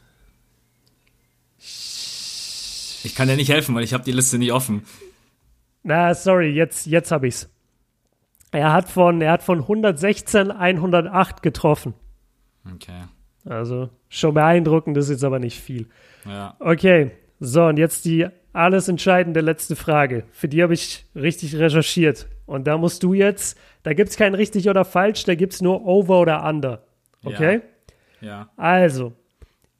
Ich 1.59 3.15
kann 3.15 3.29
dir 3.29 3.37
nicht 3.37 3.51
helfen, 3.51 3.75
weil 3.75 3.85
ich 3.85 3.93
habe 3.93 4.05
die 4.05 4.13
Liste 4.13 4.39
nicht 4.39 4.53
offen. 4.53 4.87
Na, 5.83 6.15
sorry, 6.15 6.51
jetzt, 6.51 6.87
jetzt 6.87 7.11
habe 7.11 7.29
ich's. 7.29 7.51
Er 8.53 8.73
hat 8.73 8.89
von, 8.89 9.21
er 9.21 9.33
hat 9.33 9.43
von 9.43 9.61
116 9.61 10.51
108 10.53 11.43
getroffen. 11.43 11.93
Okay. 12.73 13.03
Also 13.45 13.91
schon 14.09 14.33
beeindruckend, 14.33 14.97
das 14.97 15.07
ist 15.07 15.11
jetzt 15.11 15.25
aber 15.25 15.41
nicht 15.41 15.61
viel. 15.61 15.89
Ja. 16.25 16.57
Okay, 16.61 17.11
so 17.45 17.65
und 17.65 17.79
jetzt 17.79 18.05
die 18.05 18.27
alles 18.53 18.89
entscheidende 18.89 19.41
letzte 19.41 19.77
Frage. 19.77 20.25
Für 20.31 20.49
die 20.49 20.63
habe 20.63 20.75
ich 20.75 21.07
richtig 21.15 21.57
recherchiert. 21.57 22.29
Und 22.47 22.67
da 22.67 22.79
musst 22.79 23.03
du 23.03 23.15
jetzt, 23.15 23.59
da 23.83 23.95
gibt 23.95 24.11
es 24.11 24.17
kein 24.17 24.35
richtig 24.35 24.69
oder 24.69 24.85
falsch, 24.85 25.25
da 25.25 25.35
gibt 25.35 25.55
es 25.55 25.63
nur 25.63 25.85
over 25.85 26.21
oder 26.21 26.45
under. 26.45 26.85
Okay? 27.25 27.63
Ja. 28.21 28.29
ja. 28.29 28.51
Also, 28.57 29.13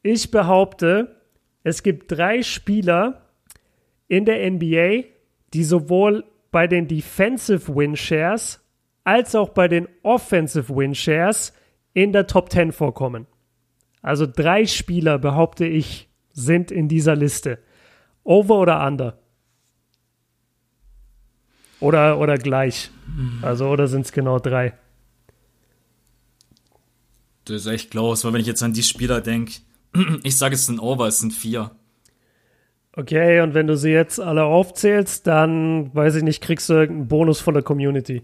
ich 0.03 0.31
behaupte, 0.31 1.17
es 1.63 1.83
gibt 1.83 2.11
drei 2.11 2.43
Spieler, 2.43 3.25
in 4.09 4.25
der 4.25 4.51
NBA, 4.51 5.05
die 5.53 5.65
sowohl 5.65 6.25
bei 6.51 6.67
den 6.67 6.89
Defensive 6.89 7.75
Win 7.75 7.97
Shares 7.97 8.61
als 9.03 9.35
auch 9.35 9.51
bei 9.51 9.69
den 9.69 9.89
Offensive 10.03 10.75
Win 10.75 10.95
Shares 10.95 11.53
in 11.93 12.13
der 12.13 12.27
Top 12.27 12.51
10 12.51 12.73
vorkommen. 12.73 13.27
Also 14.03 14.27
drei 14.27 14.67
Spieler, 14.67 15.19
behaupte 15.19 15.67
ich, 15.67 16.09
sind 16.35 16.71
in 16.71 16.89
dieser 16.89 17.17
Liste. 17.17 17.59
Over 18.25 18.59
oder 18.59 18.87
under? 18.87 19.19
Oder, 21.81 22.19
oder 22.19 22.37
gleich. 22.39 22.91
Also, 23.43 23.69
oder 23.69 23.89
sind 23.89 24.07
es 24.07 24.13
genau 24.13 24.39
drei? 24.39 24.75
Das 27.45 27.57
ist 27.57 27.67
echt 27.67 27.91
close, 27.91 28.25
weil 28.25 28.35
wenn 28.35 28.41
ich 28.41 28.47
jetzt 28.47 28.63
an 28.63 28.73
die 28.73 28.83
Spieler 28.83 29.21
denke, 29.21 29.55
ich 30.23 30.37
sage 30.37 30.55
es 30.55 30.67
sind 30.67 30.81
Over, 30.81 31.07
es 31.07 31.19
sind 31.19 31.33
vier. 31.33 31.71
Okay, 32.97 33.41
und 33.41 33.55
wenn 33.55 33.67
du 33.67 33.77
sie 33.77 33.91
jetzt 33.91 34.21
alle 34.21 34.45
aufzählst, 34.45 35.27
dann, 35.27 35.95
weiß 35.95 36.15
ich 36.15 36.23
nicht, 36.23 36.41
kriegst 36.41 36.69
du 36.69 36.75
irgendeinen 36.75 37.09
Bonus 37.09 37.41
von 37.41 37.55
der 37.55 37.63
Community. 37.63 38.23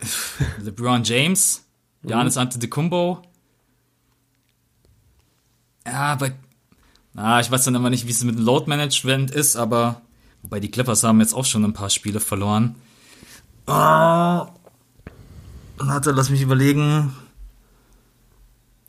LeBron 0.62 1.04
James, 1.04 1.66
Giannis 2.02 2.36
mhm. 2.36 2.42
Antetokounmpo. 2.42 3.22
Ja, 5.86 6.12
aber 6.12 6.30
ah, 7.18 7.40
ich 7.40 7.50
weiß 7.50 7.64
dann 7.64 7.74
immer 7.74 7.90
nicht, 7.90 8.06
wie 8.06 8.10
es 8.10 8.24
mit 8.24 8.36
dem 8.36 8.44
Load 8.44 8.68
Management 8.68 9.30
ist, 9.30 9.56
aber 9.56 10.02
wobei 10.42 10.60
die 10.60 10.70
Clippers 10.70 11.02
haben 11.04 11.20
jetzt 11.20 11.34
auch 11.34 11.44
schon 11.44 11.64
ein 11.64 11.72
paar 11.72 11.90
Spiele 11.90 12.20
verloren. 12.20 12.76
Oh, 13.66 14.46
warte, 15.76 16.10
lass 16.12 16.30
mich 16.30 16.42
überlegen. 16.42 17.12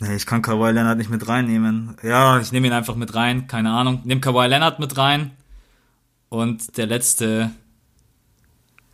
Nee, 0.01 0.15
ich 0.15 0.25
kann 0.25 0.41
Kawhi 0.41 0.71
Leonard 0.71 0.97
nicht 0.97 1.09
mit 1.09 1.27
reinnehmen. 1.27 1.97
Ja, 2.03 2.39
ich 2.39 2.53
nehme 2.53 2.67
ihn 2.67 2.73
einfach 2.73 2.95
mit 2.95 3.15
rein, 3.15 3.47
keine 3.47 3.71
Ahnung. 3.71 4.01
Nimm 4.05 4.21
Kawhi 4.21 4.47
Leonard 4.47 4.79
mit 4.79 4.97
rein. 4.97 5.31
Und 6.29 6.77
der 6.77 6.85
letzte, 6.85 7.51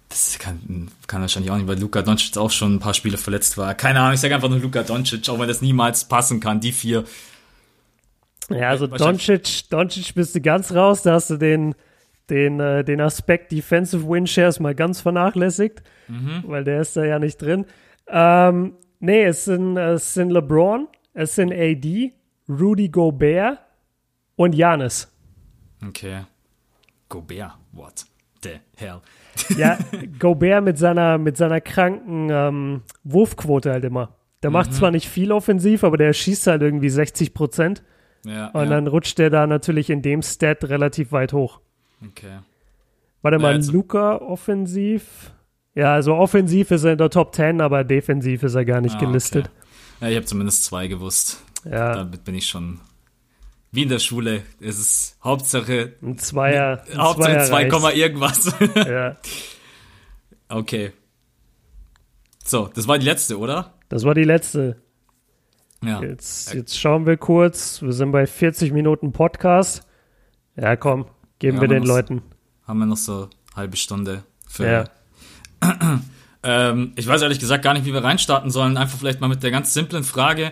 das 0.09 0.39
kann, 0.39 0.89
kann 1.05 1.21
wahrscheinlich 1.21 1.51
auch 1.51 1.57
nicht, 1.57 1.67
weil 1.67 1.79
Luka 1.79 2.01
Doncic 2.01 2.37
auch 2.37 2.49
schon 2.49 2.75
ein 2.75 2.79
paar 2.79 2.93
Spiele 2.95 3.17
verletzt 3.17 3.57
war. 3.57 3.75
Keine 3.75 3.99
Ahnung, 3.99 4.13
ich 4.13 4.21
sage 4.21 4.33
einfach 4.33 4.49
nur 4.49 4.59
Luka 4.59 4.81
Doncic, 4.81 5.29
auch 5.29 5.39
wenn 5.39 5.47
das 5.47 5.61
niemals 5.61 6.05
passen 6.07 6.39
kann, 6.39 6.59
die 6.59 6.71
vier. 6.71 7.03
Ja, 8.49 8.69
also 8.69 8.87
Doncic, 8.87 9.69
Doncic 9.69 10.13
bist 10.13 10.35
du 10.35 10.41
ganz 10.41 10.73
raus, 10.73 11.01
da 11.01 11.13
hast 11.13 11.29
du 11.29 11.37
den, 11.37 11.75
den, 12.29 12.59
äh, 12.59 12.83
den 12.83 13.01
Aspekt 13.01 13.51
Defensive 13.51 14.07
Win 14.07 14.27
Shares 14.27 14.59
mal 14.59 14.75
ganz 14.75 15.01
vernachlässigt, 15.01 15.81
mhm. 16.07 16.43
weil 16.45 16.63
der 16.63 16.81
ist 16.81 16.95
da 16.95 17.03
ja 17.03 17.19
nicht 17.19 17.41
drin. 17.41 17.65
Ähm, 18.07 18.73
nee, 18.99 19.23
es 19.23 19.45
sind, 19.45 19.77
es 19.77 20.13
sind 20.13 20.29
LeBron, 20.29 20.87
es 21.13 21.35
sind 21.35 21.51
AD, 21.51 22.13
Rudy 22.47 22.89
Gobert 22.89 23.59
und 24.35 24.53
Janis. 24.53 25.11
Okay. 25.87 26.21
Gobert, 27.09 27.57
what 27.71 28.05
the 28.43 28.59
hell? 28.77 29.01
ja, 29.57 29.77
Gobert 30.19 30.63
mit 30.63 30.77
seiner, 30.77 31.17
mit 31.17 31.37
seiner 31.37 31.61
kranken 31.61 32.29
ähm, 32.31 32.81
Wurfquote 33.03 33.71
halt 33.71 33.85
immer. 33.85 34.15
Der 34.43 34.51
macht 34.51 34.71
mhm. 34.71 34.75
zwar 34.75 34.91
nicht 34.91 35.09
viel 35.09 35.31
offensiv, 35.31 35.83
aber 35.83 35.97
der 35.97 36.13
schießt 36.13 36.47
halt 36.47 36.61
irgendwie 36.61 36.89
60 36.89 37.33
Prozent. 37.33 37.83
Ja, 38.25 38.47
und 38.47 38.63
ja. 38.63 38.69
dann 38.69 38.87
rutscht 38.87 39.17
der 39.19 39.29
da 39.29 39.47
natürlich 39.47 39.89
in 39.89 40.01
dem 40.01 40.21
Stat 40.21 40.63
relativ 40.65 41.11
weit 41.11 41.31
hoch. 41.33 41.59
Okay. 42.05 42.39
Warte 43.21 43.39
mal, 43.39 43.53
also, 43.53 43.71
Luca 43.71 44.17
offensiv. 44.17 45.31
Ja, 45.73 45.93
also 45.93 46.15
offensiv 46.15 46.71
ist 46.71 46.83
er 46.83 46.93
in 46.93 46.97
der 46.97 47.09
Top 47.09 47.35
10, 47.35 47.61
aber 47.61 47.83
defensiv 47.83 48.43
ist 48.43 48.55
er 48.55 48.65
gar 48.65 48.81
nicht 48.81 48.95
ah, 48.95 48.99
gelistet. 48.99 49.45
Okay. 49.45 50.05
Ja, 50.05 50.09
ich 50.09 50.15
habe 50.15 50.25
zumindest 50.25 50.63
zwei 50.63 50.87
gewusst. 50.87 51.43
Ja. 51.63 51.95
Damit 51.95 52.23
bin 52.23 52.35
ich 52.35 52.47
schon 52.47 52.79
wie 53.71 53.83
in 53.83 53.89
der 53.89 53.99
Schule. 53.99 54.43
Es 54.59 54.79
ist 54.79 55.17
Hauptsache 55.23 55.93
ein 56.01 56.17
Zweier. 56.17 56.83
Ein 56.91 56.97
Hauptsache 56.97 57.45
2, 57.45 57.93
irgendwas. 57.93 58.55
Ja. 58.75 59.17
okay. 60.49 60.91
So, 62.43 62.69
das 62.73 62.87
war 62.87 62.97
die 62.99 63.05
letzte, 63.05 63.37
oder? 63.37 63.73
Das 63.89 64.03
war 64.03 64.13
die 64.13 64.23
letzte. 64.23 64.77
Ja. 65.87 66.01
Jetzt, 66.01 66.53
jetzt 66.53 66.79
schauen 66.79 67.05
wir 67.05 67.17
kurz. 67.17 67.81
Wir 67.81 67.93
sind 67.93 68.11
bei 68.11 68.25
40 68.25 68.71
Minuten 68.71 69.11
Podcast. 69.11 69.87
Ja, 70.55 70.75
komm, 70.75 71.05
geben 71.39 71.57
ja, 71.57 71.61
wir 71.61 71.67
den 71.67 71.83
noch, 71.83 71.87
Leuten. 71.87 72.21
Haben 72.67 72.79
wir 72.79 72.85
noch 72.85 72.97
so 72.97 73.23
eine 73.23 73.29
halbe 73.55 73.77
Stunde 73.77 74.23
für. 74.47 74.67
Ja. 74.67 74.83
ähm, 76.43 76.93
ich 76.95 77.07
weiß 77.07 77.21
ehrlich 77.21 77.39
gesagt 77.39 77.63
gar 77.63 77.73
nicht, 77.73 77.85
wie 77.85 77.93
wir 77.93 78.03
reinstarten 78.03 78.51
sollen. 78.51 78.77
Einfach 78.77 78.97
vielleicht 78.97 79.21
mal 79.21 79.27
mit 79.27 79.43
der 79.43 79.51
ganz 79.51 79.73
simplen 79.73 80.03
Frage, 80.03 80.51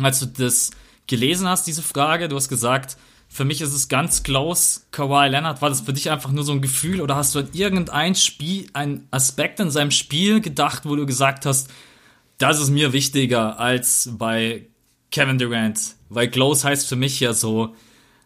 als 0.00 0.20
du 0.20 0.26
das 0.26 0.70
gelesen 1.06 1.48
hast, 1.48 1.66
diese 1.66 1.82
Frage. 1.82 2.28
Du 2.28 2.36
hast 2.36 2.48
gesagt, 2.48 2.96
für 3.28 3.44
mich 3.44 3.60
ist 3.60 3.72
es 3.72 3.88
ganz 3.88 4.22
close. 4.22 4.80
Kawhi 4.90 5.28
Leonard, 5.28 5.62
war 5.62 5.68
das 5.68 5.82
für 5.82 5.92
dich 5.92 6.10
einfach 6.10 6.32
nur 6.32 6.44
so 6.44 6.52
ein 6.52 6.60
Gefühl 6.60 7.00
oder 7.00 7.16
hast 7.16 7.34
du 7.34 7.38
an 7.38 7.48
irgendein 7.52 8.14
Spiel, 8.14 8.66
einen 8.72 9.06
Aspekt 9.10 9.60
in 9.60 9.70
seinem 9.70 9.92
Spiel 9.92 10.40
gedacht, 10.40 10.84
wo 10.84 10.96
du 10.96 11.06
gesagt 11.06 11.46
hast, 11.46 11.70
das 12.38 12.60
ist 12.60 12.70
mir 12.70 12.92
wichtiger 12.92 13.60
als 13.60 14.10
bei 14.18 14.66
Kevin 15.10 15.38
Durant? 15.38 15.96
Weil 16.08 16.28
close 16.28 16.66
heißt 16.66 16.88
für 16.88 16.96
mich 16.96 17.20
ja 17.20 17.32
so, 17.32 17.74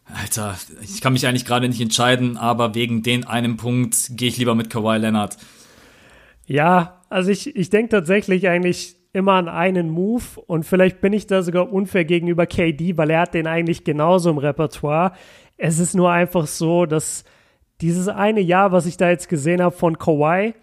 Alter, 0.06 0.56
ich 0.82 1.00
kann 1.00 1.14
mich 1.14 1.26
eigentlich 1.26 1.46
gerade 1.46 1.68
nicht 1.68 1.80
entscheiden, 1.80 2.36
aber 2.36 2.74
wegen 2.74 3.02
den 3.02 3.24
einem 3.24 3.56
Punkt 3.56 4.10
gehe 4.10 4.28
ich 4.28 4.36
lieber 4.36 4.54
mit 4.54 4.70
Kawhi 4.70 4.98
Leonard. 4.98 5.36
Ja, 6.46 7.02
also 7.08 7.30
ich, 7.30 7.56
ich 7.56 7.70
denke 7.70 7.90
tatsächlich 7.90 8.48
eigentlich 8.48 8.96
immer 9.14 9.34
an 9.34 9.48
einen 9.48 9.90
Move 9.90 10.24
und 10.46 10.64
vielleicht 10.64 11.00
bin 11.00 11.12
ich 11.12 11.26
da 11.26 11.42
sogar 11.42 11.72
unfair 11.72 12.04
gegenüber 12.04 12.46
KD, 12.46 12.98
weil 12.98 13.10
er 13.10 13.20
hat 13.20 13.34
den 13.34 13.46
eigentlich 13.46 13.84
genauso 13.84 14.28
im 14.28 14.38
Repertoire. 14.38 15.12
Es 15.56 15.78
ist 15.78 15.94
nur 15.94 16.10
einfach 16.10 16.46
so, 16.46 16.84
dass 16.84 17.24
dieses 17.80 18.08
eine 18.08 18.40
Jahr, 18.40 18.72
was 18.72 18.86
ich 18.86 18.96
da 18.96 19.08
jetzt 19.08 19.28
gesehen 19.28 19.62
habe 19.62 19.76
von 19.76 19.98
Kawhi 19.98 20.54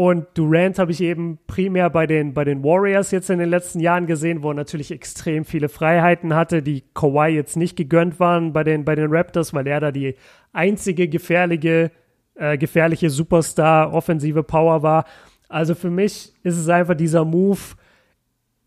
und 0.00 0.28
Durant 0.32 0.78
habe 0.78 0.92
ich 0.92 1.02
eben 1.02 1.38
primär 1.46 1.90
bei 1.90 2.06
den, 2.06 2.32
bei 2.32 2.42
den 2.42 2.64
Warriors 2.64 3.10
jetzt 3.10 3.28
in 3.28 3.38
den 3.38 3.50
letzten 3.50 3.80
Jahren 3.80 4.06
gesehen, 4.06 4.42
wo 4.42 4.50
er 4.50 4.54
natürlich 4.54 4.90
extrem 4.92 5.44
viele 5.44 5.68
Freiheiten 5.68 6.34
hatte, 6.34 6.62
die 6.62 6.84
Kawhi 6.94 7.34
jetzt 7.34 7.58
nicht 7.58 7.76
gegönnt 7.76 8.18
waren 8.18 8.54
bei 8.54 8.64
den, 8.64 8.86
bei 8.86 8.94
den 8.94 9.14
Raptors, 9.14 9.52
weil 9.52 9.66
er 9.66 9.78
da 9.78 9.92
die 9.92 10.14
einzige 10.54 11.06
gefährliche, 11.06 11.90
äh, 12.34 12.56
gefährliche 12.56 13.10
Superstar 13.10 13.92
offensive 13.92 14.42
Power 14.42 14.82
war. 14.82 15.04
Also 15.50 15.74
für 15.74 15.90
mich 15.90 16.32
ist 16.44 16.56
es 16.56 16.70
einfach 16.70 16.94
dieser 16.94 17.26
Move, 17.26 17.60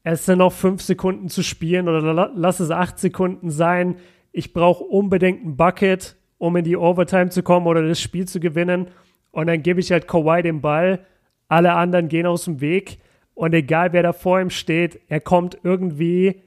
es 0.03 0.27
sind 0.27 0.37
noch 0.37 0.53
fünf 0.53 0.83
Sekunden 0.83 1.29
zu 1.29 1.41
spielen 1.41 1.89
oder 1.89 2.31
lass 2.35 2.59
es 2.59 2.69
acht 2.69 2.99
Sekunden 2.99 3.49
sein. 3.49 3.95
Ich 4.31 4.53
brauche 4.53 4.83
unbedingt 4.83 5.43
ein 5.43 5.57
Bucket, 5.57 6.15
um 6.37 6.55
in 6.57 6.63
die 6.63 6.77
Overtime 6.77 7.29
zu 7.29 7.41
kommen 7.41 7.65
oder 7.65 7.81
das 7.87 7.99
Spiel 7.99 8.27
zu 8.27 8.39
gewinnen. 8.39 8.89
Und 9.31 9.47
dann 9.47 9.63
gebe 9.63 9.79
ich 9.79 9.91
halt 9.91 10.07
Kawhi 10.07 10.43
den 10.43 10.61
Ball. 10.61 11.07
Alle 11.53 11.73
anderen 11.73 12.07
gehen 12.07 12.25
aus 12.25 12.45
dem 12.45 12.61
Weg. 12.61 12.97
Und 13.35 13.53
egal 13.53 13.93
wer 13.93 14.01
da 14.01 14.11
vor 14.11 14.41
ihm 14.41 14.49
steht, 14.49 14.99
er 15.07 15.19
kommt 15.19 15.55
irgendwie 15.61 16.41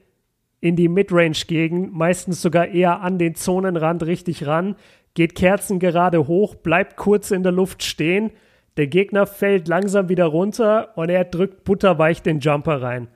in 0.59 0.75
die 0.75 0.89
Midrange-Gegend, 0.89 1.93
meistens 1.93 2.41
sogar 2.41 2.67
eher 2.67 2.99
an 2.99 3.17
den 3.17 3.33
Zonenrand 3.33 4.03
richtig 4.03 4.45
ran, 4.45 4.75
geht 5.13 5.33
Kerzen 5.33 5.79
gerade 5.79 6.27
hoch, 6.27 6.55
bleibt 6.55 6.97
kurz 6.97 7.31
in 7.31 7.41
der 7.41 7.53
Luft 7.53 7.83
stehen. 7.83 8.31
Der 8.75 8.87
Gegner 8.87 9.27
fällt 9.27 9.69
langsam 9.69 10.09
wieder 10.09 10.25
runter 10.25 10.89
und 10.97 11.07
er 11.07 11.23
drückt 11.23 11.63
butterweich 11.63 12.21
den 12.21 12.41
Jumper 12.41 12.81
rein. 12.81 13.07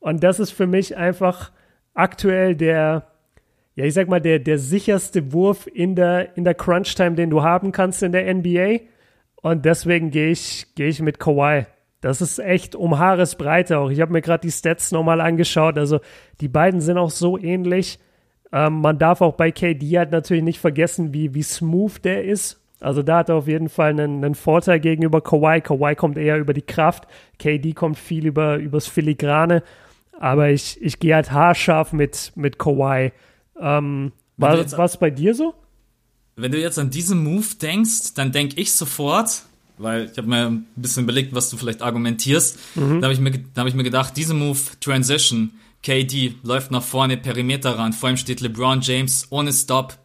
Und 0.00 0.24
das 0.24 0.40
ist 0.40 0.52
für 0.52 0.66
mich 0.66 0.96
einfach 0.96 1.52
aktuell 1.92 2.56
der, 2.56 3.06
ja, 3.74 3.84
ich 3.84 3.92
sag 3.92 4.08
mal, 4.08 4.22
der, 4.22 4.38
der 4.38 4.58
sicherste 4.58 5.30
Wurf 5.34 5.66
in 5.66 5.94
der, 5.94 6.38
in 6.38 6.44
der 6.44 6.54
Crunch-Time, 6.54 7.16
den 7.16 7.28
du 7.28 7.42
haben 7.42 7.70
kannst 7.70 8.02
in 8.02 8.12
der 8.12 8.32
NBA. 8.32 8.80
Und 9.48 9.64
deswegen 9.64 10.10
gehe 10.10 10.30
ich, 10.30 10.66
gehe 10.74 10.88
ich 10.88 11.00
mit 11.00 11.18
Kawhi. 11.18 11.66
Das 12.00 12.20
ist 12.20 12.38
echt 12.38 12.76
um 12.76 12.98
Haaresbreite 12.98 13.78
auch. 13.78 13.90
Ich 13.90 14.00
habe 14.00 14.12
mir 14.12 14.20
gerade 14.20 14.42
die 14.42 14.52
Stats 14.52 14.92
nochmal 14.92 15.20
angeschaut. 15.20 15.78
Also 15.78 16.00
die 16.40 16.48
beiden 16.48 16.80
sind 16.80 16.98
auch 16.98 17.10
so 17.10 17.38
ähnlich. 17.38 17.98
Ähm, 18.52 18.80
man 18.80 18.98
darf 18.98 19.20
auch 19.20 19.34
bei 19.34 19.50
KD 19.50 19.98
halt 19.98 20.12
natürlich 20.12 20.44
nicht 20.44 20.60
vergessen, 20.60 21.12
wie, 21.12 21.34
wie 21.34 21.42
smooth 21.42 22.04
der 22.04 22.24
ist. 22.24 22.60
Also 22.80 23.02
da 23.02 23.18
hat 23.18 23.30
er 23.30 23.36
auf 23.36 23.48
jeden 23.48 23.68
Fall 23.68 23.90
einen, 23.90 24.24
einen 24.24 24.34
Vorteil 24.34 24.78
gegenüber 24.80 25.20
Kawhi. 25.20 25.60
Kawhi 25.60 25.96
kommt 25.96 26.18
eher 26.18 26.38
über 26.38 26.52
die 26.52 26.62
Kraft. 26.62 27.08
KD 27.38 27.72
kommt 27.72 27.98
viel 27.98 28.26
über, 28.26 28.56
übers 28.56 28.86
Filigrane. 28.86 29.62
Aber 30.20 30.50
ich, 30.50 30.80
ich 30.82 31.00
gehe 31.00 31.14
halt 31.14 31.32
haarscharf 31.32 31.92
mit, 31.92 32.32
mit 32.36 32.58
Kawhi. 32.58 33.12
Ähm, 33.60 34.12
war 34.36 34.56
das 34.56 34.78
was 34.78 34.98
bei 34.98 35.10
dir 35.10 35.34
so? 35.34 35.54
Wenn 36.40 36.52
du 36.52 36.58
jetzt 36.58 36.78
an 36.78 36.90
diesen 36.90 37.22
Move 37.22 37.46
denkst, 37.60 38.14
dann 38.14 38.32
denke 38.32 38.60
ich 38.60 38.72
sofort, 38.72 39.42
weil 39.76 40.08
ich 40.10 40.18
habe 40.18 40.28
mir 40.28 40.46
ein 40.46 40.66
bisschen 40.76 41.04
überlegt, 41.04 41.34
was 41.34 41.50
du 41.50 41.56
vielleicht 41.56 41.82
argumentierst. 41.82 42.58
Mhm. 42.74 43.00
Da 43.00 43.06
habe 43.06 43.14
ich, 43.14 43.20
mir, 43.20 43.32
hab 43.56 43.66
ich 43.66 43.74
mir 43.74 43.82
gedacht, 43.82 44.16
diese 44.16 44.34
Move, 44.34 44.58
Transition, 44.80 45.52
KD 45.82 46.34
läuft 46.42 46.70
nach 46.70 46.82
vorne, 46.82 47.16
Perimeter 47.16 47.78
ran, 47.78 47.92
vor 47.92 48.10
ihm 48.10 48.16
steht 48.16 48.40
LeBron 48.40 48.80
James 48.80 49.26
ohne 49.30 49.52
Stop, 49.52 49.98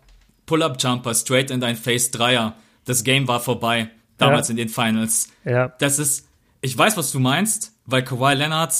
Pull-Up-Jumper, 0.46 1.14
straight 1.14 1.52
in 1.52 1.62
dein 1.62 1.76
Face, 1.76 2.12
Dreier. 2.12 2.56
Das 2.86 3.04
Game 3.04 3.28
war 3.28 3.40
vorbei, 3.40 3.90
damals 4.18 4.50
ja. 4.50 4.52
in 4.52 4.58
den 4.58 4.70
Finals. 4.70 5.30
Ja. 5.46 5.74
Das 5.80 6.00
ist, 6.00 6.28
ich 6.62 6.78
weiß, 6.78 6.98
was 6.98 7.12
du 7.12 7.20
meinst, 7.20 7.74
weil 7.86 8.04
Kawhi 8.04 8.34
Leonard 8.34 8.74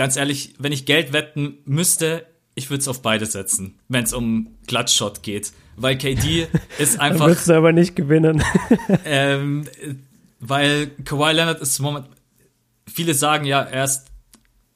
ganz 0.00 0.16
ehrlich, 0.16 0.54
wenn 0.58 0.72
ich 0.72 0.86
Geld 0.86 1.12
wetten 1.12 1.58
müsste, 1.66 2.26
ich 2.54 2.70
würde 2.70 2.80
es 2.80 2.88
auf 2.88 3.02
beide 3.02 3.26
setzen, 3.26 3.78
wenn 3.88 4.04
es 4.04 4.12
um 4.12 4.56
Glatschshot 4.66 5.22
geht. 5.22 5.52
Weil 5.80 5.96
KD 5.96 6.46
ist 6.78 7.00
einfach. 7.00 7.26
Wirst 7.26 7.48
du 7.48 7.54
aber 7.54 7.72
nicht 7.72 7.96
gewinnen. 7.96 8.42
ähm, 9.04 9.66
weil 10.38 10.88
Kawhi 11.04 11.32
Leonard 11.32 11.60
ist 11.60 11.78
moment. 11.80 12.06
Viele 12.92 13.14
sagen 13.14 13.44
ja, 13.44 13.62
er 13.62 13.84
ist 13.84 14.06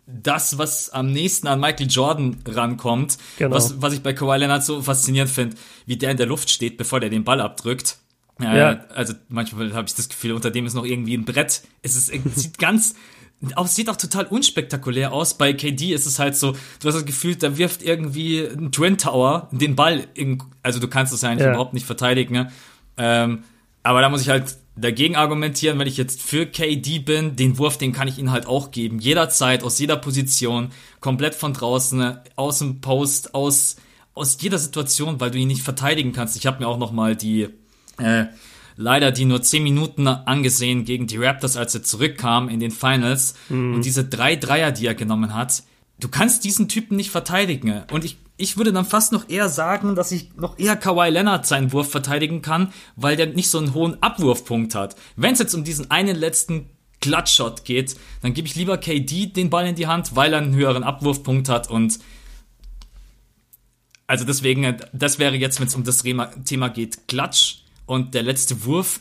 das, 0.06 0.58
was 0.58 0.90
am 0.90 1.10
nächsten 1.10 1.46
an 1.46 1.60
Michael 1.60 1.88
Jordan 1.88 2.36
rankommt. 2.46 3.18
Genau. 3.38 3.56
Was, 3.56 3.80
was 3.80 3.94
ich 3.94 4.02
bei 4.02 4.12
Kawhi 4.12 4.38
Leonard 4.38 4.64
so 4.64 4.82
faszinierend 4.82 5.30
finde, 5.30 5.56
wie 5.86 5.96
der 5.96 6.10
in 6.10 6.16
der 6.16 6.26
Luft 6.26 6.50
steht, 6.50 6.76
bevor 6.76 7.00
der 7.00 7.10
den 7.10 7.24
Ball 7.24 7.40
abdrückt. 7.40 7.98
Äh, 8.40 8.58
ja. 8.58 8.84
Also 8.94 9.14
manchmal 9.28 9.72
habe 9.74 9.86
ich 9.88 9.94
das 9.94 10.08
Gefühl, 10.08 10.32
unter 10.32 10.50
dem 10.50 10.66
ist 10.66 10.74
noch 10.74 10.84
irgendwie 10.84 11.16
ein 11.16 11.24
Brett. 11.24 11.62
Es, 11.82 11.96
ist, 11.96 12.12
es 12.12 12.34
sieht 12.34 12.58
ganz 12.58 12.94
auch, 13.56 13.66
sieht 13.66 13.88
auch 13.90 13.96
total 13.96 14.26
unspektakulär 14.26 15.12
aus. 15.12 15.34
Bei 15.34 15.52
KD 15.52 15.92
ist 15.92 16.06
es 16.06 16.18
halt 16.18 16.36
so, 16.36 16.52
du 16.52 16.88
hast 16.88 16.94
das 16.94 17.04
Gefühl, 17.04 17.36
da 17.36 17.56
wirft 17.56 17.82
irgendwie 17.82 18.40
ein 18.40 18.72
Twin 18.72 18.98
Tower 18.98 19.48
den 19.52 19.76
Ball 19.76 20.06
in, 20.14 20.42
also 20.62 20.80
du 20.80 20.88
kannst 20.88 21.12
das 21.12 21.22
ja 21.22 21.30
eigentlich 21.30 21.44
ja. 21.44 21.50
überhaupt 21.50 21.74
nicht 21.74 21.86
verteidigen. 21.86 22.34
Ne? 22.34 22.52
Ähm, 22.96 23.44
aber 23.82 24.00
da 24.00 24.08
muss 24.08 24.22
ich 24.22 24.28
halt 24.28 24.56
dagegen 24.76 25.16
argumentieren, 25.16 25.78
wenn 25.78 25.86
ich 25.86 25.96
jetzt 25.96 26.22
für 26.22 26.46
KD 26.46 26.98
bin, 27.00 27.36
den 27.36 27.58
Wurf, 27.58 27.78
den 27.78 27.92
kann 27.92 28.08
ich 28.08 28.18
ihnen 28.18 28.30
halt 28.30 28.46
auch 28.46 28.70
geben. 28.70 28.98
Jederzeit, 28.98 29.62
aus 29.62 29.78
jeder 29.78 29.96
Position, 29.96 30.70
komplett 31.00 31.34
von 31.34 31.52
draußen, 31.52 32.18
aus 32.36 32.58
dem 32.58 32.80
Post, 32.80 33.34
aus, 33.34 33.76
aus 34.14 34.36
jeder 34.40 34.58
Situation, 34.58 35.20
weil 35.20 35.30
du 35.30 35.38
ihn 35.38 35.48
nicht 35.48 35.62
verteidigen 35.62 36.12
kannst. 36.12 36.36
Ich 36.36 36.46
habe 36.46 36.60
mir 36.60 36.68
auch 36.68 36.78
noch 36.78 36.92
mal 36.92 37.14
die 37.14 37.48
äh, 37.98 38.26
leider 38.76 39.12
die 39.12 39.24
nur 39.24 39.42
10 39.42 39.62
Minuten 39.62 40.06
angesehen 40.06 40.84
gegen 40.84 41.06
die 41.06 41.16
Raptors, 41.16 41.56
als 41.56 41.74
er 41.74 41.82
zurückkam 41.82 42.48
in 42.48 42.60
den 42.60 42.70
Finals. 42.70 43.34
Mhm. 43.48 43.74
Und 43.74 43.84
diese 43.84 44.04
drei 44.04 44.36
Dreier, 44.36 44.72
die 44.72 44.86
er 44.86 44.94
genommen 44.94 45.34
hat, 45.34 45.62
du 46.00 46.08
kannst 46.08 46.44
diesen 46.44 46.68
Typen 46.68 46.96
nicht 46.96 47.10
verteidigen. 47.10 47.82
Und 47.92 48.04
ich, 48.04 48.18
ich 48.36 48.56
würde 48.56 48.72
dann 48.72 48.84
fast 48.84 49.12
noch 49.12 49.28
eher 49.28 49.48
sagen, 49.48 49.94
dass 49.94 50.12
ich 50.12 50.34
noch 50.36 50.58
eher 50.58 50.76
Kawhi 50.76 51.10
Leonard 51.10 51.46
seinen 51.46 51.72
Wurf 51.72 51.90
verteidigen 51.90 52.42
kann, 52.42 52.72
weil 52.96 53.16
der 53.16 53.26
nicht 53.26 53.48
so 53.48 53.58
einen 53.58 53.74
hohen 53.74 54.02
Abwurfpunkt 54.02 54.74
hat. 54.74 54.96
Wenn 55.16 55.34
es 55.34 55.38
jetzt 55.38 55.54
um 55.54 55.64
diesen 55.64 55.90
einen 55.90 56.16
letzten 56.16 56.70
Clutch-Shot 57.00 57.64
geht, 57.64 57.96
dann 58.22 58.34
gebe 58.34 58.48
ich 58.48 58.54
lieber 58.54 58.78
KD 58.78 59.26
den 59.26 59.50
Ball 59.50 59.66
in 59.68 59.74
die 59.74 59.86
Hand, 59.86 60.16
weil 60.16 60.32
er 60.32 60.40
einen 60.40 60.54
höheren 60.54 60.82
Abwurfpunkt 60.82 61.48
hat 61.48 61.70
und 61.70 61.98
also 64.06 64.26
deswegen, 64.26 64.76
das 64.92 65.18
wäre 65.18 65.34
jetzt, 65.34 65.60
wenn 65.60 65.66
es 65.66 65.74
um 65.74 65.84
das 65.84 66.02
Thema 66.02 66.68
geht, 66.68 67.08
Klatsch 67.08 67.63
und 67.86 68.14
der 68.14 68.22
letzte 68.22 68.64
Wurf 68.64 69.00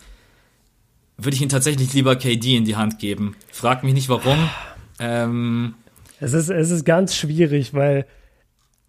würde 1.18 1.36
ich 1.36 1.42
ihn 1.42 1.50
tatsächlich 1.50 1.94
lieber 1.94 2.16
KD 2.16 2.58
in 2.58 2.66
die 2.66 2.76
Hand 2.76 3.00
geben. 3.00 3.36
Frag 3.52 3.84
mich 3.84 3.94
nicht 3.94 4.10
warum. 4.10 4.50
Ähm, 5.00 5.76
es, 6.20 6.34
ist, 6.34 6.50
es 6.50 6.72
ist 6.72 6.86
ganz 6.86 7.16
schwierig, 7.16 7.74
weil 7.74 8.06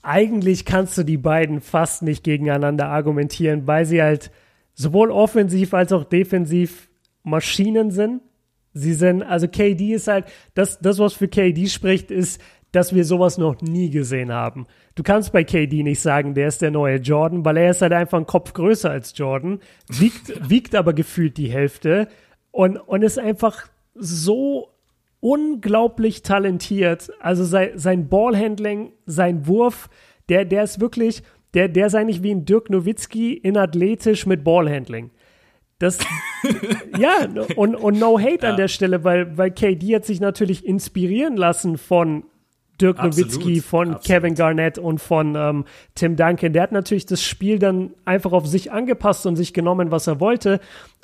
eigentlich 0.03 0.65
kannst 0.65 0.97
du 0.99 1.03
die 1.03 1.17
beiden 1.17 1.61
fast 1.61 2.03
nicht 2.03 2.25
gegeneinander 2.25 2.89
argumentieren, 2.89 3.67
weil 3.67 3.87
sie 3.87 4.03
halt 4.03 4.31
sowohl 4.75 5.11
offensiv 5.11 5.73
als 5.75 5.93
auch 5.93 6.05
defensiv 6.05 6.89
Maschinen 7.23 7.91
sind. 7.91 8.21
Sie 8.73 8.93
sind, 8.93 9.23
also 9.23 9.47
KD 9.47 9.95
ist 9.95 10.09
halt, 10.09 10.27
das, 10.55 10.81
das 10.81 10.99
was 10.99 11.15
für 11.15 11.29
KD 11.29 11.69
spricht, 11.69 12.11
ist, 12.11 12.41
dass 12.75 12.93
wir 12.93 13.05
sowas 13.05 13.39
noch 13.39 13.61
nie 13.61 13.91
gesehen 13.91 14.33
haben. 14.33 14.67
Du 14.97 15.05
kannst 15.05 15.33
bei 15.33 15.45
KD 15.45 15.85
nicht 15.85 16.01
sagen, 16.01 16.35
der 16.35 16.49
ist 16.49 16.61
der 16.61 16.73
neue 16.73 16.97
Jordan, 16.97 17.45
weil 17.45 17.57
er 17.57 17.71
ist 17.71 17.83
halt 17.83 17.93
einfach 17.93 18.19
ein 18.19 18.27
Kopf 18.27 18.53
größer 18.53 18.91
als 18.91 19.17
Jordan, 19.17 19.61
wiegt, 19.89 20.33
wiegt 20.51 20.75
aber 20.75 20.93
gefühlt 20.93 21.37
die 21.37 21.51
Hälfte 21.51 22.09
und, 22.51 22.77
und 22.77 23.03
ist 23.03 23.19
einfach 23.19 23.69
so 23.95 24.71
unglaublich 25.21 26.23
talentiert. 26.23 27.13
Also 27.21 27.45
sein, 27.45 27.71
sein 27.77 28.09
Ballhandling, 28.09 28.93
sein 29.07 29.47
Wurf, 29.47 29.89
der, 30.29 30.45
der 30.45 30.65
ist 30.65 30.81
wirklich, 30.81 31.23
der, 31.55 31.69
der 31.69 31.87
ist 31.87 31.95
eigentlich 31.95 32.25
wie 32.25 32.33
ein 32.33 32.45
Dirk 32.45 32.71
Nowitzki 32.71 33.35
in 33.35 33.57
athletisch 33.57 34.27
mit 34.27 34.43
Ballhandling. 34.43 35.13
Das, 35.79 35.99
ja, 36.99 37.29
und, 37.55 37.77
und 37.77 37.99
no 38.01 38.19
hate 38.19 38.47
ja. 38.47 38.51
an 38.51 38.57
der 38.57 38.69
Stelle, 38.69 39.05
weil, 39.05 39.39
weil 39.39 39.53
KD 39.53 39.95
hat 39.95 40.05
sich 40.05 40.21
natürlich 40.21 40.67
inspirieren 40.67 41.37
lassen 41.37 41.79
von 41.79 42.25
Dirk 42.81 43.03
Nowitzki, 43.03 43.61
von 43.61 43.95
absolut. 43.95 44.05
Kevin 44.05 44.35
Garnett 44.35 44.79
und 44.79 45.01
von 45.01 45.35
ähm, 45.37 45.65
Tim 45.95 46.17
Duncan. 46.17 46.53
Der 46.53 46.63
hat 46.63 46.73
natürlich 46.73 47.07
das 47.07 47.23
Spiel 47.23 47.59
dann 47.59 47.95
einfach 48.05 48.33
auf 48.33 48.47
sich 48.47 48.73
angepasst 48.73 49.27
und 49.27 49.37
sich 49.37 49.55
genommen, 49.55 49.91
was 49.91 50.07
er 50.07 50.21
wollte. 50.21 50.61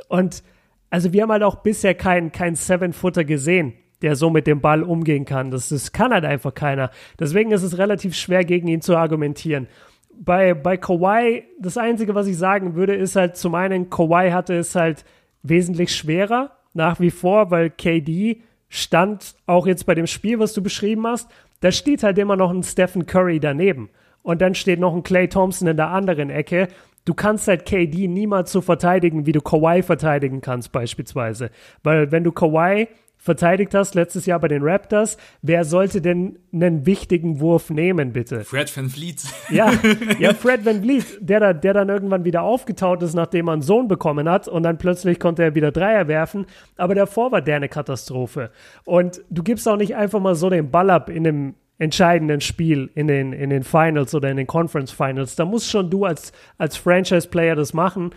Und 0.09 0.43
also 0.91 1.13
wir 1.13 1.23
haben 1.23 1.33
halt 1.33 1.45
auch 1.45 1.57
bisher 1.57 1.95
keinen 1.95 2.33
kein 2.33 2.57
Seven-Footer 2.57 3.25
gesehen, 3.25 3.75
der 4.03 4.17
so 4.17 4.31
mit 4.31 4.47
dem 4.47 4.61
Ball 4.61 4.83
umgehen 4.83 5.25
kann. 5.25 5.51
Das, 5.51 5.69
das 5.69 5.93
kann 5.93 6.13
halt 6.13 6.25
einfach 6.25 6.55
keiner. 6.55 6.91
Deswegen 7.19 7.53
ist 7.53 7.63
es 7.63 7.79
relativ 7.79 8.17
schwer, 8.17 8.45
gegen 8.45 8.67
ihn 8.67 8.81
zu 8.81 8.97
argumentieren. 8.97 9.69
Bei, 10.13 10.55
bei 10.55 10.77
Kawhi, 10.77 11.45
das 11.61 11.79
Einzige, 11.79 12.15
was 12.15 12.27
ich 12.27 12.37
sagen 12.37 12.75
würde, 12.75 12.95
ist 12.95 13.17
halt 13.17 13.37
zum 13.37 13.55
einen, 13.55 13.89
Kawhi 13.89 14.31
hatte 14.33 14.55
es 14.55 14.75
halt 14.75 15.05
wesentlich 15.43 15.95
schwerer, 15.95 16.51
nach 16.75 17.01
wie 17.01 17.11
vor, 17.11 17.51
weil 17.51 17.71
KD 17.71 18.43
stand 18.69 19.35
auch 19.47 19.67
jetzt 19.67 19.87
bei 19.87 19.95
dem 19.95 20.07
Spiel, 20.07 20.39
was 20.39 20.53
du 20.53 20.63
beschrieben 20.63 21.07
hast, 21.07 21.31
da 21.61 21.73
steht 21.73 22.03
halt 22.03 22.19
immer 22.19 22.37
noch 22.37 22.51
ein 22.51 22.63
Stephen 22.63 23.07
Curry 23.07 23.41
daneben. 23.41 23.91
Und 24.23 24.43
dann 24.43 24.55
steht 24.55 24.81
noch 24.81 24.95
ein 24.95 25.03
Clay 25.03 25.29
Thompson 25.29 25.69
in 25.69 25.77
der 25.77 25.89
anderen 25.89 26.31
Ecke. 26.31 26.69
Du 27.05 27.15
kannst 27.15 27.49
halt 27.49 27.65
KD 27.65 28.09
niemals 28.09 28.53
so 28.53 28.61
verteidigen, 28.61 29.25
wie 29.25 29.33
du 29.33 29.41
Kawhi 29.41 29.83
verteidigen 29.83 30.41
kannst, 30.43 30.73
beispielsweise. 30.73 31.51
Weil 31.83 32.13
wenn 32.13 32.25
du 32.25 32.33
Kawhi 32.33 32.89
verteidigt 33.21 33.75
hast 33.75 33.95
letztes 33.95 34.27
Jahr 34.27 34.41
bei 34.41 34.49
den 34.49 34.63
Raptors, 34.63 35.19
wer 35.43 35.65
sollte 35.65 36.01
denn 36.01 36.39
einen 36.53 36.87
wichtigen 36.87 37.39
Wurf 37.39 37.69
nehmen, 37.71 38.13
bitte? 38.13 38.45
Fred 38.45 38.75
Van 38.75 38.89
Vliet. 38.89 39.23
Ja, 39.51 39.73
ja 40.19 40.33
Fred 40.33 40.65
Van 40.65 40.83
Vliet, 40.83 41.05
der, 41.21 41.41
da, 41.41 41.53
der 41.53 41.75
dann 41.75 41.91
irgendwann 41.91 42.25
wieder 42.25 42.43
aufgetaut 42.43 43.03
ist, 43.03 43.15
nachdem 43.15 43.49
er 43.49 43.53
einen 43.53 43.63
Sohn 43.63 43.89
bekommen 43.89 44.29
hat 44.29 44.49
und 44.49 44.63
dann 44.63 44.79
plötzlich 44.79 45.21
konnte 45.21 45.43
er 45.43 45.55
wieder 45.55 45.71
Dreier 45.71 46.09
werfen, 46.09 46.47
aber 46.77 46.95
davor 46.95 47.31
war 47.31 47.43
der 47.43 47.57
eine 47.57 47.69
Katastrophe. 47.69 48.51
Und 48.85 49.21
du 49.29 49.43
gibst 49.43 49.69
auch 49.69 49.77
nicht 49.77 49.95
einfach 49.95 50.21
mal 50.21 50.35
so 50.35 50.49
den 50.49 50.71
Ball 50.71 50.89
ab 50.89 51.11
in 51.11 51.27
einem 51.27 51.55
entscheidenden 51.79 52.41
Spiel 52.41 52.91
in 52.95 53.07
den, 53.07 53.33
in 53.33 53.51
den 53.51 53.65
Finals 53.65 54.15
oder 54.15 54.31
in 54.31 54.37
den 54.37 54.47
Conference 54.47 54.93
Finals. 54.93 55.37
Da 55.37 55.45
musst 55.45 55.71
schon 55.71 55.91
du 55.91 56.05
als, 56.05 56.33
als 56.59 56.77
Franchise-Player 56.77 57.57
das 57.57 57.73
machen 57.75 58.11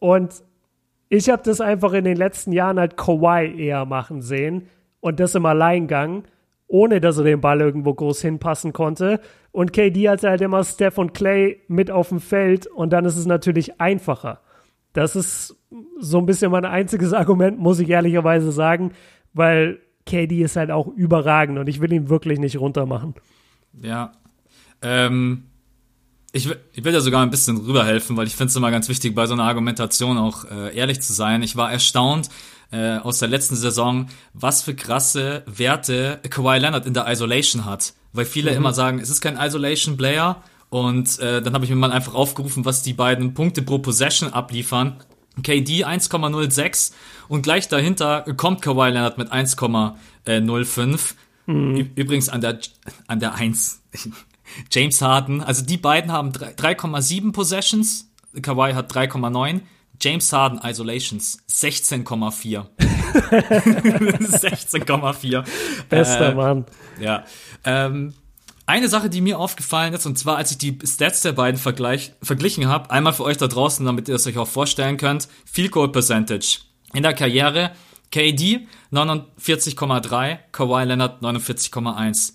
und 0.00 0.42
ich 1.14 1.30
habe 1.30 1.42
das 1.44 1.60
einfach 1.60 1.92
in 1.92 2.04
den 2.04 2.16
letzten 2.16 2.52
Jahren 2.52 2.78
halt 2.78 2.96
Kawhi 2.96 3.54
eher 3.56 3.84
machen 3.84 4.20
sehen 4.20 4.68
und 5.00 5.20
das 5.20 5.34
im 5.34 5.46
Alleingang, 5.46 6.24
ohne 6.66 7.00
dass 7.00 7.18
er 7.18 7.24
den 7.24 7.40
Ball 7.40 7.60
irgendwo 7.60 7.94
groß 7.94 8.20
hinpassen 8.22 8.72
konnte. 8.72 9.20
Und 9.52 9.72
KD 9.72 10.08
hatte 10.08 10.30
halt 10.30 10.40
immer 10.40 10.64
Steph 10.64 10.98
und 10.98 11.14
Clay 11.14 11.60
mit 11.68 11.90
auf 11.90 12.08
dem 12.08 12.20
Feld 12.20 12.66
und 12.66 12.92
dann 12.92 13.04
ist 13.04 13.16
es 13.16 13.26
natürlich 13.26 13.80
einfacher. 13.80 14.40
Das 14.92 15.14
ist 15.14 15.56
so 16.00 16.18
ein 16.18 16.26
bisschen 16.26 16.50
mein 16.50 16.64
einziges 16.64 17.12
Argument, 17.14 17.58
muss 17.58 17.78
ich 17.78 17.90
ehrlicherweise 17.90 18.50
sagen, 18.50 18.92
weil 19.32 19.78
KD 20.06 20.42
ist 20.42 20.56
halt 20.56 20.70
auch 20.70 20.88
überragend 20.88 21.58
und 21.58 21.68
ich 21.68 21.80
will 21.80 21.92
ihn 21.92 22.08
wirklich 22.08 22.38
nicht 22.38 22.58
runtermachen. 22.58 23.14
Ja. 23.80 24.12
Ähm, 24.82 25.44
ich, 26.34 26.48
will, 26.48 26.58
ich 26.72 26.84
will 26.84 26.92
da 26.92 27.00
sogar 27.00 27.22
ein 27.22 27.30
bisschen 27.30 27.56
rüberhelfen, 27.58 28.16
weil 28.16 28.26
ich 28.26 28.34
finde 28.34 28.50
es 28.50 28.56
immer 28.56 28.72
ganz 28.72 28.88
wichtig, 28.88 29.14
bei 29.14 29.26
so 29.26 29.34
einer 29.34 29.44
Argumentation 29.44 30.18
auch 30.18 30.44
äh, 30.44 30.76
ehrlich 30.76 31.00
zu 31.00 31.12
sein. 31.12 31.42
Ich 31.42 31.54
war 31.54 31.70
erstaunt 31.70 32.28
äh, 32.72 32.96
aus 32.96 33.20
der 33.20 33.28
letzten 33.28 33.54
Saison, 33.54 34.08
was 34.32 34.62
für 34.62 34.74
krasse 34.74 35.44
Werte 35.46 36.18
Kawhi 36.28 36.58
Leonard 36.58 36.86
in 36.86 36.94
der 36.94 37.06
Isolation 37.08 37.64
hat. 37.64 37.94
Weil 38.12 38.24
viele 38.24 38.50
mhm. 38.50 38.56
immer 38.56 38.72
sagen, 38.72 38.98
es 38.98 39.10
ist 39.10 39.20
kein 39.20 39.38
Isolation-Player. 39.38 40.42
Und 40.70 41.20
äh, 41.20 41.40
dann 41.40 41.54
habe 41.54 41.64
ich 41.64 41.70
mir 41.70 41.76
mal 41.76 41.92
einfach 41.92 42.14
aufgerufen, 42.14 42.64
was 42.64 42.82
die 42.82 42.94
beiden 42.94 43.34
Punkte 43.34 43.62
pro 43.62 43.78
Possession 43.78 44.32
abliefern. 44.32 44.96
KD 45.40 45.84
1,06 45.84 46.92
und 47.28 47.42
gleich 47.42 47.68
dahinter 47.68 48.22
kommt 48.36 48.60
Kawhi 48.60 48.90
Leonard 48.90 49.18
mit 49.18 49.32
1,05. 49.32 51.14
Mhm. 51.46 51.90
Übrigens 51.94 52.28
an 52.28 52.40
der, 52.40 52.58
an 53.06 53.20
der 53.20 53.34
1. 53.34 53.82
James 54.70 55.02
Harden, 55.02 55.42
also 55.42 55.64
die 55.64 55.76
beiden 55.76 56.12
haben 56.12 56.32
3,7 56.32 57.32
Possessions, 57.32 58.10
Kawhi 58.42 58.74
hat 58.74 58.92
3,9. 58.92 59.62
James 60.00 60.32
Harden 60.32 60.60
Isolations 60.62 61.38
16,4. 61.48 62.66
16,4. 63.12 65.44
Bester 65.88 66.32
äh, 66.32 66.34
Mann. 66.34 66.66
Ja. 67.00 67.24
Ähm, 67.64 68.14
eine 68.66 68.88
Sache, 68.88 69.10
die 69.10 69.20
mir 69.20 69.38
aufgefallen 69.38 69.94
ist, 69.94 70.06
und 70.06 70.18
zwar 70.18 70.36
als 70.36 70.50
ich 70.50 70.58
die 70.58 70.78
Stats 70.84 71.22
der 71.22 71.32
beiden 71.32 71.60
vergleich, 71.60 72.12
verglichen 72.22 72.66
habe, 72.66 72.90
einmal 72.90 73.12
für 73.12 73.24
euch 73.24 73.36
da 73.36 73.46
draußen, 73.46 73.84
damit 73.84 74.08
ihr 74.08 74.14
es 74.14 74.26
euch 74.26 74.38
auch 74.38 74.48
vorstellen 74.48 74.96
könnt, 74.96 75.28
Field 75.44 75.70
Goal 75.70 75.92
Percentage. 75.92 76.60
In 76.92 77.02
der 77.02 77.14
Karriere 77.14 77.72
KD 78.10 78.66
49,3, 78.92 80.38
Kawhi 80.50 80.84
Leonard 80.84 81.22
49,1. 81.22 82.32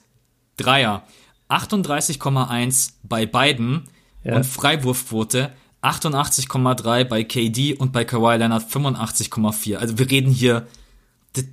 Dreier 0.58 1.04
38,1 1.50 2.94
bei 3.04 3.26
beiden 3.26 3.84
ja. 4.24 4.36
und 4.36 4.46
Freiwurfquote 4.46 5.52
88,3 5.82 7.06
bei 7.06 7.24
KD 7.24 7.76
und 7.76 7.94
bei 7.94 8.04
Kawhi 8.04 8.38
Leonard 8.38 8.70
85,4. 8.70 9.78
Also 9.78 9.98
wir 9.98 10.10
reden 10.10 10.32
hier, 10.32 10.68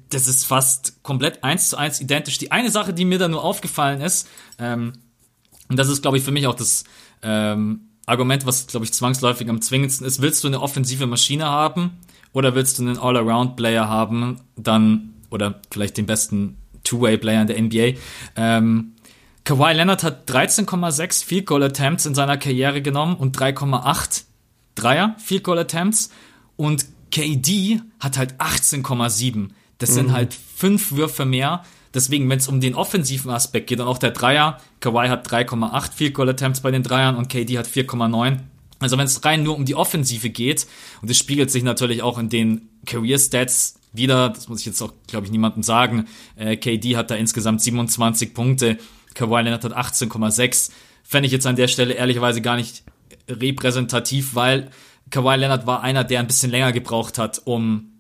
das 0.09 0.27
ist 0.27 0.45
fast 0.45 1.03
komplett 1.03 1.45
eins 1.45 1.71
zu 1.71 1.77
eins 1.77 2.01
identisch. 2.01 2.39
Die 2.39 2.51
eine 2.51 2.71
Sache, 2.71 2.93
die 2.93 3.05
mir 3.05 3.19
da 3.19 3.29
nur 3.29 3.45
aufgefallen 3.45 4.01
ist, 4.01 4.29
ähm, 4.59 4.95
und 5.69 5.77
das 5.79 5.89
ist, 5.89 6.03
glaube 6.03 6.17
ich, 6.17 6.25
für 6.25 6.31
mich 6.33 6.47
auch 6.47 6.55
das, 6.55 6.85
ähm, 7.23 7.87
Argument, 8.07 8.47
was, 8.47 8.69
glaube 8.69 8.87
ich, 8.87 8.93
zwangsläufig 8.93 9.49
am 9.51 9.61
zwingendsten 9.61 10.07
ist. 10.07 10.23
Willst 10.23 10.43
du 10.45 10.49
eine 10.49 10.63
offensive 10.63 11.07
Maschine 11.07 11.47
haben 11.47 11.99
oder 12.33 12.55
willst 12.55 12.79
du 12.79 12.85
einen 12.85 12.99
All-Around-Player 12.99 13.89
haben, 13.89 14.41
dann, 14.57 15.15
oder 15.31 15.61
vielleicht 15.71 15.97
den 15.97 16.07
besten 16.07 16.57
Two-Way-Player 16.85 17.43
in 17.43 17.47
der 17.49 17.63
NBA? 17.63 18.01
Ähm, 18.37 18.93
Kawhi 19.47 19.75
Leonard 19.75 20.03
hat 20.03 20.29
13,6 20.29 21.25
Field 21.25 21.47
Goal 21.47 21.63
Attempts 21.63 22.05
in 22.05 22.17
seiner 22.17 22.37
Karriere 22.37 22.83
genommen 22.83 23.15
und 23.15 23.39
3,8 23.39 24.25
Dreier 24.75 25.15
Field 25.19 25.45
Goal 25.45 25.61
Attempts 25.61 26.11
und 26.57 26.85
KD 27.13 27.81
hat 28.01 28.19
halt 28.19 28.35
18,7. 28.41 29.51
Das 29.79 29.91
mhm. 29.91 29.95
sind 29.95 30.13
halt 30.13 30.35
fünf 30.35 30.91
Würfe 30.91 31.25
mehr. 31.25 31.63
Deswegen, 31.95 32.29
wenn 32.29 32.39
es 32.39 32.49
um 32.49 32.61
den 32.61 32.75
offensiven 32.75 33.31
Aspekt 33.31 33.69
geht 33.69 33.79
und 33.79 33.87
auch 33.87 33.99
der 33.99 34.11
Dreier, 34.11 34.61
Kawhi 34.81 35.07
hat 35.09 35.31
3,8 35.31 35.93
Field 35.93 36.15
Goal 36.15 36.29
Attempts 36.29 36.61
bei 36.61 36.73
den 36.73 36.83
Dreiern 36.83 37.15
und 37.15 37.29
KD 37.29 37.57
hat 37.57 37.69
4,9. 37.69 38.41
Also 38.81 38.99
wenn 38.99 39.07
es 39.07 39.25
rein 39.25 39.45
nur 39.45 39.55
um 39.55 39.65
die 39.65 39.77
Offensive 39.77 40.29
geht, 40.29 40.67
und 41.03 41.09
es 41.09 41.19
spiegelt 41.19 41.53
sich 41.53 41.63
natürlich 41.63 42.03
auch 42.03 42.19
in 42.19 42.29
den 42.29 42.69
Career 42.85 43.21
Stats 43.21 43.79
wieder, 43.93 44.29
das 44.29 44.49
muss 44.49 44.61
ich 44.61 44.67
jetzt 44.67 44.83
auch, 44.83 44.93
glaube 45.07 45.27
ich, 45.27 45.33
niemandem 45.33 45.63
sagen, 45.63 46.07
äh, 46.35 46.57
KD 46.57 46.97
hat 46.97 47.13
da 47.13 47.15
insgesamt 47.15 47.63
27 47.63 48.35
Punkte, 48.35 48.79
Kawhi 49.17 49.43
Leonard 49.43 49.65
hat 49.65 49.77
18,6. 49.77 50.71
Fände 51.03 51.27
ich 51.27 51.33
jetzt 51.33 51.47
an 51.47 51.57
der 51.57 51.69
Stelle 51.69 51.95
ehrlicherweise 51.95 52.41
gar 52.41 52.57
nicht 52.57 52.85
repräsentativ, 53.29 54.35
weil 54.35 54.71
Kawhi 55.11 55.37
Leonard 55.37 55.67
war 55.67 55.83
einer, 55.83 56.05
der 56.05 56.21
ein 56.21 56.27
bisschen 56.27 56.51
länger 56.51 56.73
gebraucht 56.73 57.19
hat, 57.19 57.43
um 57.45 57.93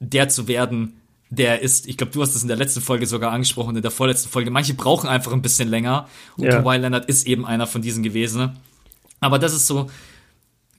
der 0.00 0.28
zu 0.28 0.48
werden, 0.48 1.00
der 1.30 1.60
ist, 1.60 1.86
ich 1.86 1.96
glaube, 1.96 2.12
du 2.12 2.22
hast 2.22 2.34
es 2.34 2.42
in 2.42 2.48
der 2.48 2.56
letzten 2.56 2.80
Folge 2.80 3.06
sogar 3.06 3.32
angesprochen, 3.32 3.76
in 3.76 3.82
der 3.82 3.90
vorletzten 3.90 4.28
Folge. 4.30 4.50
Manche 4.50 4.74
brauchen 4.74 5.08
einfach 5.08 5.32
ein 5.32 5.42
bisschen 5.42 5.68
länger. 5.68 6.08
Und 6.36 6.44
ja. 6.44 6.60
Kawhi 6.60 6.78
Leonard 6.78 7.06
ist 7.06 7.26
eben 7.26 7.46
einer 7.46 7.66
von 7.66 7.82
diesen 7.82 8.02
gewesen. 8.02 8.56
Aber 9.20 9.38
das 9.38 9.54
ist 9.54 9.66
so, 9.66 9.90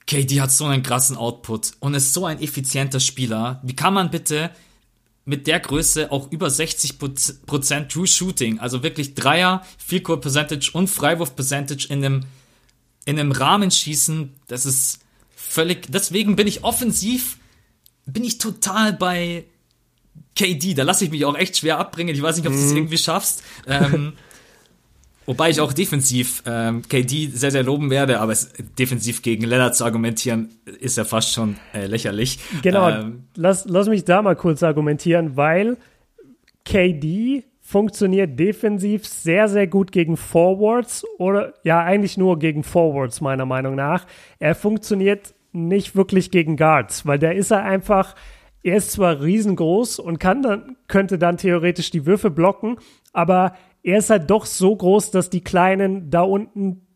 KD 0.08 0.42
hat 0.42 0.52
so 0.52 0.66
einen 0.66 0.82
krassen 0.82 1.18
Output 1.18 1.74
und 1.80 1.94
ist 1.94 2.14
so 2.14 2.26
ein 2.26 2.42
effizienter 2.42 3.00
Spieler. 3.00 3.60
Wie 3.64 3.76
kann 3.76 3.94
man 3.94 4.10
bitte 4.10 4.50
mit 5.30 5.46
der 5.46 5.60
Größe 5.60 6.12
auch 6.12 6.32
über 6.32 6.48
60% 6.48 7.88
True 7.88 8.08
Shooting, 8.08 8.60
also 8.60 8.82
wirklich 8.82 9.14
Dreier, 9.14 9.64
Field 9.78 10.04
Goal 10.06 10.20
Percentage 10.20 10.72
und 10.74 10.88
Freiwurf 10.88 11.36
Percentage 11.36 11.86
in 11.88 12.04
einem, 12.04 12.26
in 13.06 13.20
einem 13.20 13.32
Rahmen 13.32 13.70
schießen? 13.70 14.34
Das 14.48 14.66
ist 14.66 15.02
völlig, 15.36 15.86
deswegen 15.92 16.36
bin 16.36 16.48
ich 16.48 16.64
offensiv, 16.64 17.38
bin 18.08 18.24
ich 18.24 18.40
total 18.40 18.92
bei 18.92 19.46
KD, 20.36 20.74
da 20.74 20.82
lasse 20.82 21.06
ich 21.06 21.12
mich 21.12 21.24
auch 21.26 21.38
echt 21.38 21.58
schwer 21.58 21.78
abbringen. 21.78 22.16
Ich 22.16 22.24
weiß 22.24 22.38
nicht, 22.38 22.48
ob 22.48 22.54
du 22.54 22.60
es 22.60 22.72
mhm. 22.72 22.78
irgendwie 22.78 22.98
schaffst. 22.98 23.44
Ähm, 23.68 24.14
wobei 25.30 25.52
ich 25.52 25.62
auch 25.62 25.74
defensiv 25.74 26.42
ähm, 26.48 26.82
KD 26.82 27.28
sehr, 27.28 27.52
sehr 27.52 27.62
loben 27.62 27.92
werde, 27.92 28.20
aber 28.20 28.32
es, 28.32 28.52
defensiv 28.80 29.22
gegen 29.22 29.44
Lennart 29.44 29.76
zu 29.76 29.86
argumentieren, 29.86 30.50
ist 30.80 30.98
ja 30.98 31.06
fast 31.06 31.34
schon 31.34 31.56
äh, 31.72 31.86
lächerlich. 31.86 32.40
Genau, 32.64 32.90
ähm, 32.90 33.26
lass, 33.36 33.66
lass 33.66 33.88
mich 33.88 34.04
da 34.06 34.24
mal 34.24 34.36
kurz 34.36 34.64
argumentieren, 34.64 35.38
weil 35.38 35.78
KD 36.66 37.44
funktioniert 37.62 38.40
defensiv 38.40 39.06
sehr, 39.06 39.48
sehr 39.48 39.68
gut 39.68 39.92
gegen 39.92 40.18
Forwards 40.18 41.06
oder 41.20 41.54
ja, 41.64 41.80
eigentlich 41.84 42.18
nur 42.18 42.40
gegen 42.40 42.64
Forwards, 42.64 43.22
meiner 43.22 43.46
Meinung 43.46 43.76
nach. 43.76 44.08
Er 44.40 44.56
funktioniert 44.56 45.36
nicht 45.52 45.96
wirklich 45.96 46.32
gegen 46.32 46.58
Guards, 46.58 47.06
weil 47.06 47.20
da 47.20 47.30
ist 47.30 47.52
er 47.52 47.64
einfach 47.64 48.16
er 48.62 48.78
ist 48.78 48.92
zwar 48.92 49.22
riesengroß 49.22 50.00
und 50.00 50.20
kann 50.20 50.42
dann, 50.42 50.76
könnte 50.88 51.18
dann 51.18 51.38
theoretisch 51.38 51.92
die 51.92 52.06
Würfe 52.06 52.30
blocken, 52.30 52.78
aber 53.14 53.54
er 53.84 54.00
ist 54.00 54.10
halt 54.10 54.30
doch 54.30 54.46
so 54.46 54.76
groß, 54.76 55.12
dass 55.12 55.30
die 55.30 55.44
Kleinen 55.44 56.10
da 56.10 56.22
unten 56.22 56.88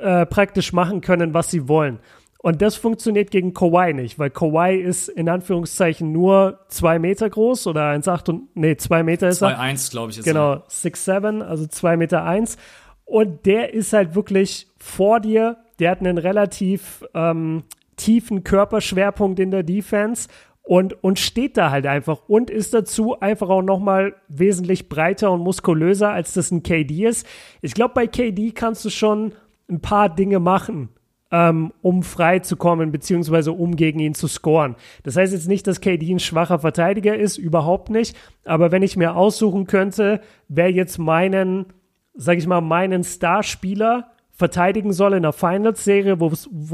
äh, 0.00 0.26
praktisch 0.26 0.72
machen 0.72 1.00
können, 1.00 1.34
was 1.34 1.50
sie 1.50 1.68
wollen. 1.68 1.98
Und 2.38 2.60
das 2.60 2.76
funktioniert 2.76 3.30
gegen 3.30 3.54
Kawhi 3.54 3.94
nicht, 3.94 4.18
weil 4.18 4.28
Kawhi 4.28 4.76
ist 4.76 5.08
in 5.08 5.30
Anführungszeichen 5.30 6.12
nur 6.12 6.60
zwei 6.68 6.98
Meter 6.98 7.30
groß 7.30 7.66
oder 7.68 7.88
1,8 7.88 8.28
und, 8.28 8.54
nee, 8.54 8.76
zwei 8.76 9.02
Meter 9.02 9.28
ist 9.28 9.38
2, 9.38 9.50
er. 9.50 9.58
2,1 9.58 9.90
glaube 9.90 10.10
ich. 10.10 10.18
Ist 10.18 10.24
genau, 10.24 10.56
6'7, 10.68 11.40
also 11.40 11.66
zwei 11.66 11.96
Meter 11.96 12.24
eins. 12.24 12.58
Und 13.06 13.46
der 13.46 13.72
ist 13.72 13.94
halt 13.94 14.14
wirklich 14.14 14.68
vor 14.76 15.20
dir, 15.20 15.56
der 15.78 15.90
hat 15.90 16.00
einen 16.00 16.18
relativ 16.18 17.04
ähm, 17.14 17.64
tiefen 17.96 18.44
Körperschwerpunkt 18.44 19.40
in 19.40 19.50
der 19.50 19.62
Defense 19.62 20.28
und, 20.64 21.04
und 21.04 21.18
steht 21.18 21.58
da 21.58 21.70
halt 21.70 21.86
einfach 21.86 22.22
und 22.26 22.50
ist 22.50 22.72
dazu 22.72 23.20
einfach 23.20 23.50
auch 23.50 23.62
nochmal 23.62 24.14
wesentlich 24.28 24.88
breiter 24.88 25.30
und 25.30 25.42
muskulöser, 25.42 26.10
als 26.10 26.32
das 26.32 26.50
ein 26.50 26.62
KD 26.62 27.04
ist. 27.04 27.26
Ich 27.60 27.74
glaube, 27.74 27.92
bei 27.94 28.06
KD 28.06 28.52
kannst 28.52 28.84
du 28.84 28.90
schon 28.90 29.34
ein 29.68 29.80
paar 29.80 30.08
Dinge 30.08 30.40
machen, 30.40 30.88
ähm, 31.30 31.72
um 31.82 32.02
frei 32.02 32.38
zu 32.38 32.56
kommen, 32.56 32.92
beziehungsweise 32.92 33.52
um 33.52 33.76
gegen 33.76 33.98
ihn 33.98 34.14
zu 34.14 34.26
scoren. 34.26 34.76
Das 35.02 35.16
heißt 35.16 35.34
jetzt 35.34 35.48
nicht, 35.48 35.66
dass 35.66 35.82
KD 35.82 36.10
ein 36.10 36.18
schwacher 36.18 36.58
Verteidiger 36.58 37.14
ist, 37.14 37.36
überhaupt 37.36 37.90
nicht. 37.90 38.16
Aber 38.46 38.72
wenn 38.72 38.82
ich 38.82 38.96
mir 38.96 39.16
aussuchen 39.16 39.66
könnte, 39.66 40.22
wer 40.48 40.70
jetzt 40.70 40.98
meinen, 40.98 41.66
sag 42.14 42.38
ich 42.38 42.46
mal, 42.46 42.62
meinen 42.62 43.04
Starspieler 43.04 44.13
verteidigen 44.34 44.92
soll 44.92 45.14
in 45.14 45.22
der 45.22 45.32
Finals-Serie, 45.32 46.20
wo 46.20 46.28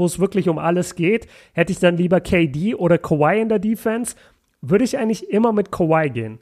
es 0.05 0.19
wirklich 0.19 0.49
um 0.49 0.57
alles 0.57 0.95
geht, 0.95 1.27
hätte 1.53 1.71
ich 1.71 1.79
dann 1.79 1.95
lieber 1.95 2.19
KD 2.19 2.75
oder 2.75 2.97
Kawhi 2.97 3.39
in 3.39 3.49
der 3.49 3.59
Defense, 3.59 4.15
würde 4.61 4.83
ich 4.83 4.97
eigentlich 4.97 5.29
immer 5.29 5.53
mit 5.53 5.71
Kawhi 5.71 6.09
gehen. 6.09 6.39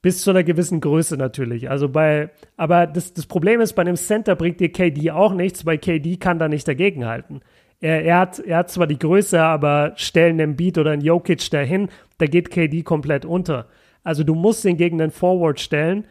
Bis 0.00 0.22
zu 0.22 0.30
einer 0.30 0.42
gewissen 0.42 0.80
Größe 0.80 1.16
natürlich. 1.16 1.70
Also 1.70 1.88
bei, 1.88 2.30
aber 2.56 2.86
das, 2.86 3.12
das 3.12 3.26
Problem 3.26 3.60
ist, 3.60 3.74
bei 3.74 3.82
einem 3.82 3.96
Center 3.96 4.34
bringt 4.34 4.60
dir 4.60 4.72
KD 4.72 5.10
auch 5.10 5.32
nichts, 5.32 5.66
weil 5.66 5.78
KD 5.78 6.16
kann 6.16 6.38
da 6.38 6.48
nicht 6.48 6.66
dagegenhalten. 6.66 7.40
Er, 7.80 8.04
er, 8.04 8.18
hat, 8.18 8.38
er 8.38 8.58
hat 8.58 8.70
zwar 8.70 8.86
die 8.86 8.98
Größe, 8.98 9.40
aber 9.40 9.92
stellen 9.96 10.40
einen 10.40 10.56
Beat 10.56 10.78
oder 10.78 10.92
einen 10.92 11.02
Jokic 11.02 11.50
dahin, 11.50 11.88
da 12.18 12.26
geht 12.26 12.50
KD 12.50 12.82
komplett 12.82 13.24
unter. 13.24 13.66
Also 14.04 14.22
du 14.24 14.34
musst 14.34 14.64
ihn 14.64 14.76
gegen 14.76 14.98
den 14.98 15.10
Forward 15.10 15.60
stellen 15.60 16.06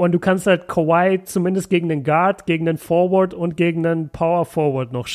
und 0.00 0.12
du 0.12 0.18
kannst 0.18 0.46
halt 0.46 0.66
Kawhi 0.66 1.24
zumindest 1.24 1.68
gegen 1.68 1.90
den 1.90 2.04
Guard, 2.04 2.46
gegen 2.46 2.64
den 2.64 2.78
Forward 2.78 3.34
und 3.34 3.58
gegen 3.58 3.82
den 3.82 4.08
Power 4.08 4.46
Forward 4.46 4.94
noch, 4.94 5.06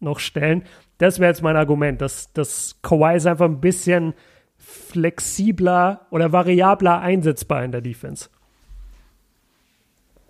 noch 0.00 0.18
stellen. 0.18 0.62
Das 0.96 1.18
wäre 1.18 1.30
jetzt 1.30 1.42
mein 1.42 1.56
Argument, 1.56 2.00
dass, 2.00 2.32
dass 2.32 2.76
Kawhi 2.80 3.16
ist 3.16 3.26
einfach 3.26 3.44
ein 3.44 3.60
bisschen 3.60 4.14
flexibler 4.56 6.06
oder 6.10 6.32
variabler 6.32 7.00
einsetzbar 7.00 7.62
in 7.64 7.72
der 7.72 7.82
Defense. 7.82 8.30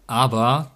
Aber 0.09 0.73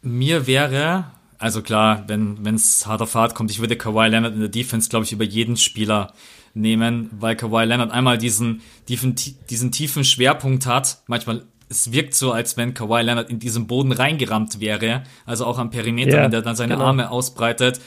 mir 0.00 0.46
wäre, 0.46 1.04
also 1.36 1.60
klar, 1.60 2.04
wenn 2.06 2.54
es 2.54 2.86
hart 2.86 3.02
auf 3.02 3.14
hart 3.14 3.34
kommt, 3.34 3.50
ich 3.50 3.60
würde 3.60 3.76
Kawhi 3.76 4.08
Leonard 4.08 4.32
in 4.32 4.40
der 4.40 4.48
Defense, 4.48 4.88
glaube 4.88 5.04
ich, 5.04 5.12
über 5.12 5.24
jeden 5.24 5.58
Spieler 5.58 6.14
nehmen, 6.54 7.10
weil 7.12 7.36
Kawhi 7.36 7.66
Leonard 7.66 7.90
einmal 7.90 8.16
diesen, 8.16 8.62
diesen, 8.88 9.14
diesen 9.50 9.72
tiefen 9.72 10.04
Schwerpunkt 10.04 10.64
hat. 10.64 11.02
Manchmal 11.06 11.44
es 11.72 11.90
wirkt 11.90 12.14
so, 12.14 12.32
als 12.32 12.56
wenn 12.56 12.74
Kawhi 12.74 13.02
Leonard 13.02 13.30
in 13.30 13.38
diesen 13.38 13.66
Boden 13.66 13.92
reingerammt 13.92 14.60
wäre, 14.60 15.02
also 15.26 15.46
auch 15.46 15.58
am 15.58 15.70
Perimeter, 15.70 16.12
yeah, 16.12 16.24
wenn 16.24 16.30
der 16.30 16.42
dann 16.42 16.54
seine 16.54 16.74
genau. 16.74 16.86
Arme 16.86 17.10
ausbreitet. 17.10 17.80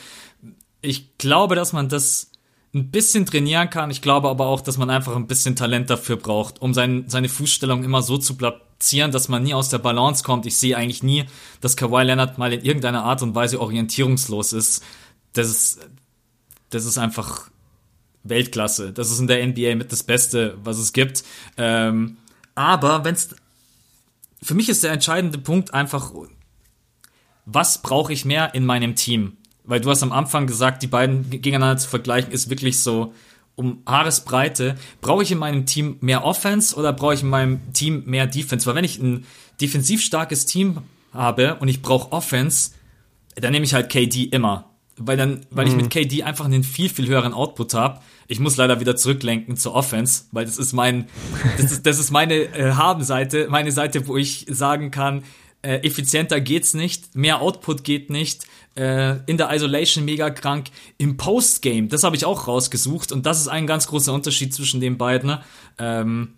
Ich 0.82 1.18
glaube, 1.18 1.56
dass 1.56 1.72
man 1.72 1.88
das 1.88 2.32
ein 2.74 2.92
bisschen 2.92 3.26
trainieren 3.26 3.70
kann. 3.70 3.90
Ich 3.92 4.02
glaube 4.02 4.28
aber 4.28 4.48
auch, 4.48 4.62
dass 4.62 4.78
man 4.78 4.90
einfach 4.90 5.16
ein 5.16 5.28
bisschen 5.28 5.56
Talent 5.56 5.90
dafür 5.90 6.18
braucht, 6.18 6.62
um 6.62 6.74
sein, 6.74 7.06
seine 7.08 7.30
Fußstellung 7.30 7.84
immer 7.84 8.02
so 8.02 8.18
zu 8.18 8.36
platzieren, 8.36 9.12
dass 9.12 9.30
man 9.30 9.44
nie 9.44 9.54
aus 9.54 9.70
der 9.70 9.78
Balance 9.78 10.24
kommt. 10.24 10.46
Ich 10.46 10.58
sehe 10.58 10.76
eigentlich 10.76 11.02
nie, 11.02 11.26
dass 11.62 11.78
Kawhi 11.78 12.04
Leonard 12.04 12.38
mal 12.38 12.52
in 12.52 12.64
irgendeiner 12.64 13.04
Art 13.04 13.22
und 13.22 13.34
Weise 13.36 13.62
orientierungslos 13.62 14.52
ist. 14.52 14.84
Das 15.34 15.48
ist, 15.48 15.80
das 16.72 16.86
ist 16.86 16.98
einfach 16.98 17.50
Weltklasse. 18.24 18.92
Das 18.92 19.12
ist 19.12 19.20
in 19.20 19.28
der 19.28 19.46
NBA 19.46 19.76
mit 19.76 19.92
das 19.92 20.04
Beste, 20.04 20.58
was 20.64 20.78
es 20.78 20.92
gibt. 20.92 21.24
Ähm, 21.58 22.18
aber 22.56 23.06
wenn 23.06 23.14
es 23.14 23.36
für 24.42 24.54
mich 24.54 24.70
ist 24.70 24.84
der 24.84 24.92
entscheidende 24.92 25.38
Punkt 25.38 25.74
einfach, 25.74 26.12
was 27.46 27.82
brauche 27.82 28.14
ich 28.14 28.26
mehr 28.26 28.54
in 28.54 28.66
meinem 28.66 28.96
Team? 28.96 29.38
Weil 29.64 29.82
du 29.82 29.90
hast 29.90 30.04
am 30.04 30.12
Anfang 30.12 30.48
gesagt, 30.48 30.84
die 30.84 30.88
beiden 30.88 31.30
gegeneinander 31.30 31.78
zu 31.78 31.90
vergleichen, 31.90 32.32
ist 32.32 32.50
wirklich 32.50 32.82
so 32.82 33.14
um 33.56 33.82
Haaresbreite. 33.88 34.76
Brauche 35.02 35.24
ich 35.24 35.32
in 35.32 35.38
meinem 35.38 35.66
Team 35.66 35.98
mehr 36.02 36.24
Offense 36.24 36.76
oder 36.76 36.94
brauche 36.94 37.16
ich 37.16 37.24
in 37.24 37.30
meinem 37.30 37.74
Team 37.74 38.04
mehr 38.06 38.28
Defense? 38.28 38.66
Weil 38.66 38.76
wenn 38.76 38.84
ich 38.84 39.00
ein 39.00 39.26
defensiv 39.60 40.02
starkes 40.02 40.46
Team 40.46 40.80
habe 41.14 41.56
und 41.56 41.68
ich 41.68 41.82
brauche 41.82 42.12
Offense, 42.12 42.72
dann 43.36 43.52
nehme 43.52 43.66
ich 43.66 43.74
halt 43.74 43.90
KD 43.90 44.26
immer. 44.26 44.75
Weil 44.98 45.18
dann, 45.18 45.46
weil 45.50 45.66
mhm. 45.66 45.72
ich 45.72 45.78
mit 45.78 45.90
KD 45.90 46.24
einfach 46.24 46.46
einen 46.46 46.64
viel, 46.64 46.90
viel 46.90 47.08
höheren 47.08 47.34
Output 47.34 47.74
habe 47.74 48.00
ich 48.28 48.40
muss 48.40 48.58
leider 48.58 48.80
wieder 48.80 48.96
zurücklenken 48.96 49.58
zur 49.58 49.74
Offense, 49.74 50.26
weil 50.32 50.46
das 50.46 50.58
ist 50.58 50.74
mein, 50.74 51.08
das 51.58 51.72
ist, 51.72 51.86
das 51.86 52.00
ist 52.00 52.12
meine 52.12 52.36
äh, 52.36 52.74
Habenseite, 52.74 53.48
meine 53.50 53.72
Seite, 53.72 54.08
wo 54.08 54.18
ich 54.18 54.46
sagen 54.50 54.92
kann, 54.92 55.24
äh, 55.62 55.78
effizienter 55.86 56.42
geht's 56.42 56.74
nicht, 56.74 57.16
mehr 57.16 57.42
Output 57.42 57.84
geht 57.84 58.10
nicht, 58.10 58.46
äh, 58.76 59.18
in 59.26 59.38
der 59.38 59.54
Isolation 59.54 60.06
mega 60.06 60.30
krank, 60.30 60.68
im 60.98 61.18
Postgame, 61.18 61.88
das 61.88 62.04
habe 62.04 62.16
ich 62.16 62.26
auch 62.26 62.48
rausgesucht 62.48 63.12
und 63.12 63.26
das 63.26 63.42
ist 63.42 63.48
ein 63.48 63.68
ganz 63.68 63.88
großer 63.88 64.14
Unterschied 64.14 64.54
zwischen 64.54 64.82
den 64.82 64.98
beiden. 64.98 65.38
Ähm, 65.78 66.34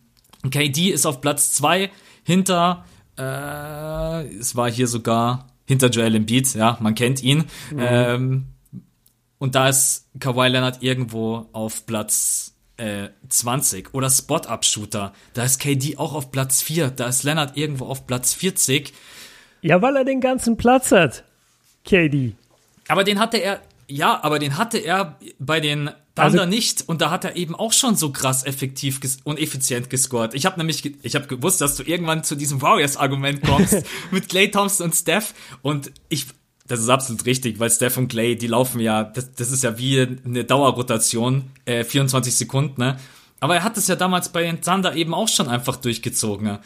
KD 0.49 0.89
ist 0.89 1.05
auf 1.05 1.21
Platz 1.21 1.51
zwei 1.51 1.89
hinter, 2.23 2.85
äh, 3.17 4.25
es 4.37 4.55
war 4.55 4.69
hier 4.69 4.87
sogar 4.87 5.47
hinter 5.68 5.89
Joel 5.89 6.15
Embiid, 6.15 6.55
ja, 6.55 6.78
man 6.80 6.95
kennt 6.95 7.22
ihn. 7.22 7.45
Mhm. 7.72 7.80
Ähm, 7.80 8.45
und 9.38 9.53
da 9.53 9.70
ist 9.70 10.07
Kawhi 10.20 10.47
Leonard 10.47 10.82
irgendwo 10.82 11.47
auf 11.51 11.86
Platz 11.86 12.55
äh, 12.78 13.09
20 13.30 13.93
oder 13.93 14.09
Spot-Up-Shooter, 14.09 15.13
da 15.34 15.43
ist 15.43 15.59
KD 15.59 15.97
auch 15.97 16.13
auf 16.13 16.32
Platz 16.32 16.61
4, 16.61 16.89
da 16.91 17.07
ist 17.07 17.24
Leonard 17.24 17.57
irgendwo 17.57 17.86
auf 17.86 18.07
Platz 18.07 18.34
40. 18.34 18.93
Ja, 19.61 19.82
weil 19.82 19.95
er 19.95 20.05
den 20.05 20.22
ganzen 20.22 20.57
Platz 20.57 20.91
hat, 20.91 21.24
KD. 21.84 22.34
Aber 22.88 23.03
den 23.03 23.20
hatte 23.20 23.38
er, 23.38 23.61
ja, 23.88 24.24
aber 24.24 24.39
den 24.39 24.57
hatte 24.57 24.78
er 24.78 25.18
bei 25.39 25.59
den 25.59 25.89
Thunder 26.18 26.41
also, 26.41 26.45
nicht 26.45 26.84
und 26.88 27.01
da 27.01 27.11
hat 27.11 27.24
er 27.24 27.36
eben 27.36 27.55
auch 27.55 27.72
schon 27.72 27.95
so 27.95 28.11
krass 28.11 28.45
effektiv 28.45 28.99
und 29.24 29.39
effizient 29.39 29.89
gescored. 29.89 30.34
Ich 30.34 30.45
habe 30.45 30.57
nämlich, 30.57 30.93
ich 31.03 31.15
habe 31.15 31.28
gewusst, 31.28 31.61
dass 31.61 31.76
du 31.76 31.84
irgendwann 31.84 32.24
zu 32.24 32.36
diesem 32.36 32.61
Warriors-Argument 32.61 33.43
kommst 33.43 33.84
mit 34.11 34.28
Clay 34.28 34.51
Thompson 34.51 34.88
und 34.88 34.95
Steph 34.95 35.34
und 35.61 35.91
ich, 36.09 36.26
das 36.68 36.80
ist 36.80 36.89
absolut 36.89 37.26
richtig, 37.26 37.59
weil 37.59 37.70
Steph 37.70 37.97
und 37.97 38.09
Clay, 38.09 38.36
die 38.36 38.47
laufen 38.47 38.80
ja, 38.82 39.03
das, 39.03 39.34
das 39.34 39.51
ist 39.51 39.63
ja 39.63 39.78
wie 39.78 40.01
eine 40.26 40.43
Dauerrotation, 40.43 41.51
äh, 41.65 41.84
24 41.84 42.36
Sekunden, 42.36 42.82
ne? 42.82 42.97
Aber 43.39 43.55
er 43.55 43.63
hat 43.63 43.78
es 43.78 43.88
ja 43.88 43.95
damals 43.95 44.30
bei 44.30 44.43
den 44.43 44.61
Thunder 44.61 44.95
eben 44.95 45.13
auch 45.13 45.28
schon 45.28 45.47
einfach 45.47 45.76
durchgezogen. 45.76 46.47
Ne? 46.47 46.59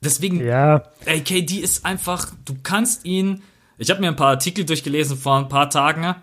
Deswegen, 0.00 0.44
ja. 0.44 0.84
ey, 1.04 1.20
KD 1.20 1.58
ist 1.58 1.84
einfach, 1.84 2.30
du 2.44 2.56
kannst 2.62 3.04
ihn, 3.04 3.42
ich 3.78 3.90
habe 3.90 4.00
mir 4.00 4.08
ein 4.08 4.16
paar 4.16 4.28
Artikel 4.28 4.64
durchgelesen 4.64 5.16
vor 5.16 5.36
ein 5.36 5.48
paar 5.48 5.70
Tagen, 5.70 6.14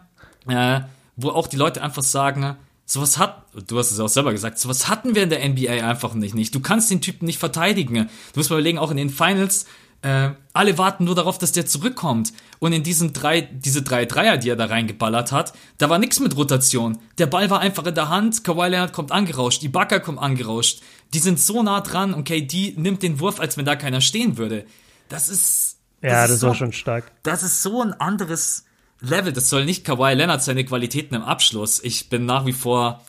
äh, 0.47 0.81
wo 1.23 1.29
auch 1.29 1.47
die 1.47 1.57
Leute 1.57 1.81
einfach 1.81 2.03
sagen, 2.03 2.57
sowas 2.85 3.17
hat, 3.17 3.45
du 3.67 3.77
hast 3.77 3.91
es 3.91 3.99
auch 3.99 4.09
selber 4.09 4.31
gesagt, 4.31 4.59
sowas 4.59 4.87
hatten 4.87 5.15
wir 5.15 5.23
in 5.23 5.29
der 5.29 5.47
NBA 5.47 5.87
einfach 5.87 6.13
nicht, 6.13 6.35
nicht. 6.35 6.53
Du 6.53 6.59
kannst 6.59 6.91
den 6.91 7.01
Typen 7.01 7.25
nicht 7.25 7.39
verteidigen. 7.39 7.95
Du 7.95 8.39
musst 8.39 8.49
mal 8.49 8.57
überlegen, 8.57 8.77
auch 8.77 8.91
in 8.91 8.97
den 8.97 9.09
Finals, 9.09 9.65
äh, 10.01 10.31
alle 10.53 10.77
warten 10.77 11.05
nur 11.05 11.15
darauf, 11.15 11.37
dass 11.37 11.51
der 11.51 11.65
zurückkommt. 11.65 12.33
Und 12.59 12.73
in 12.73 12.83
diesen 12.83 13.13
drei, 13.13 13.41
diese 13.41 13.81
drei 13.81 14.05
Dreier, 14.05 14.37
die 14.37 14.49
er 14.49 14.55
da 14.55 14.65
reingeballert 14.65 15.31
hat, 15.31 15.53
da 15.77 15.89
war 15.89 15.99
nichts 15.99 16.19
mit 16.19 16.35
Rotation. 16.35 16.97
Der 17.17 17.27
Ball 17.27 17.49
war 17.49 17.59
einfach 17.59 17.85
in 17.85 17.95
der 17.95 18.09
Hand, 18.09 18.43
Kawhi 18.43 18.69
Leonard 18.69 18.93
kommt 18.93 19.11
angerauscht, 19.11 19.63
Ibaka 19.63 19.99
kommt 19.99 20.19
angerauscht. 20.19 20.81
Die 21.13 21.19
sind 21.19 21.39
so 21.39 21.61
nah 21.63 21.81
dran 21.81 22.13
und 22.13 22.23
KD 22.23 22.73
nimmt 22.77 23.03
den 23.03 23.19
Wurf, 23.19 23.39
als 23.39 23.57
wenn 23.57 23.65
da 23.65 23.75
keiner 23.75 24.01
stehen 24.01 24.37
würde. 24.37 24.65
Das 25.09 25.29
ist. 25.29 25.77
Das 26.01 26.11
ja, 26.11 26.23
ist 26.23 26.31
das 26.31 26.39
so, 26.39 26.47
war 26.47 26.55
schon 26.55 26.73
stark. 26.73 27.11
Das 27.21 27.43
ist 27.43 27.61
so 27.61 27.81
ein 27.81 27.93
anderes 27.93 28.65
Level. 29.01 29.33
Das 29.33 29.49
soll 29.49 29.65
nicht 29.65 29.83
Kawhi 29.83 30.13
Leonard 30.13 30.43
seine 30.43 30.63
Qualitäten 30.63 31.15
im 31.15 31.23
Abschluss. 31.23 31.83
Ich 31.83 32.09
bin 32.09 32.25
nach 32.25 32.45
wie 32.45 32.53
vor. 32.53 33.03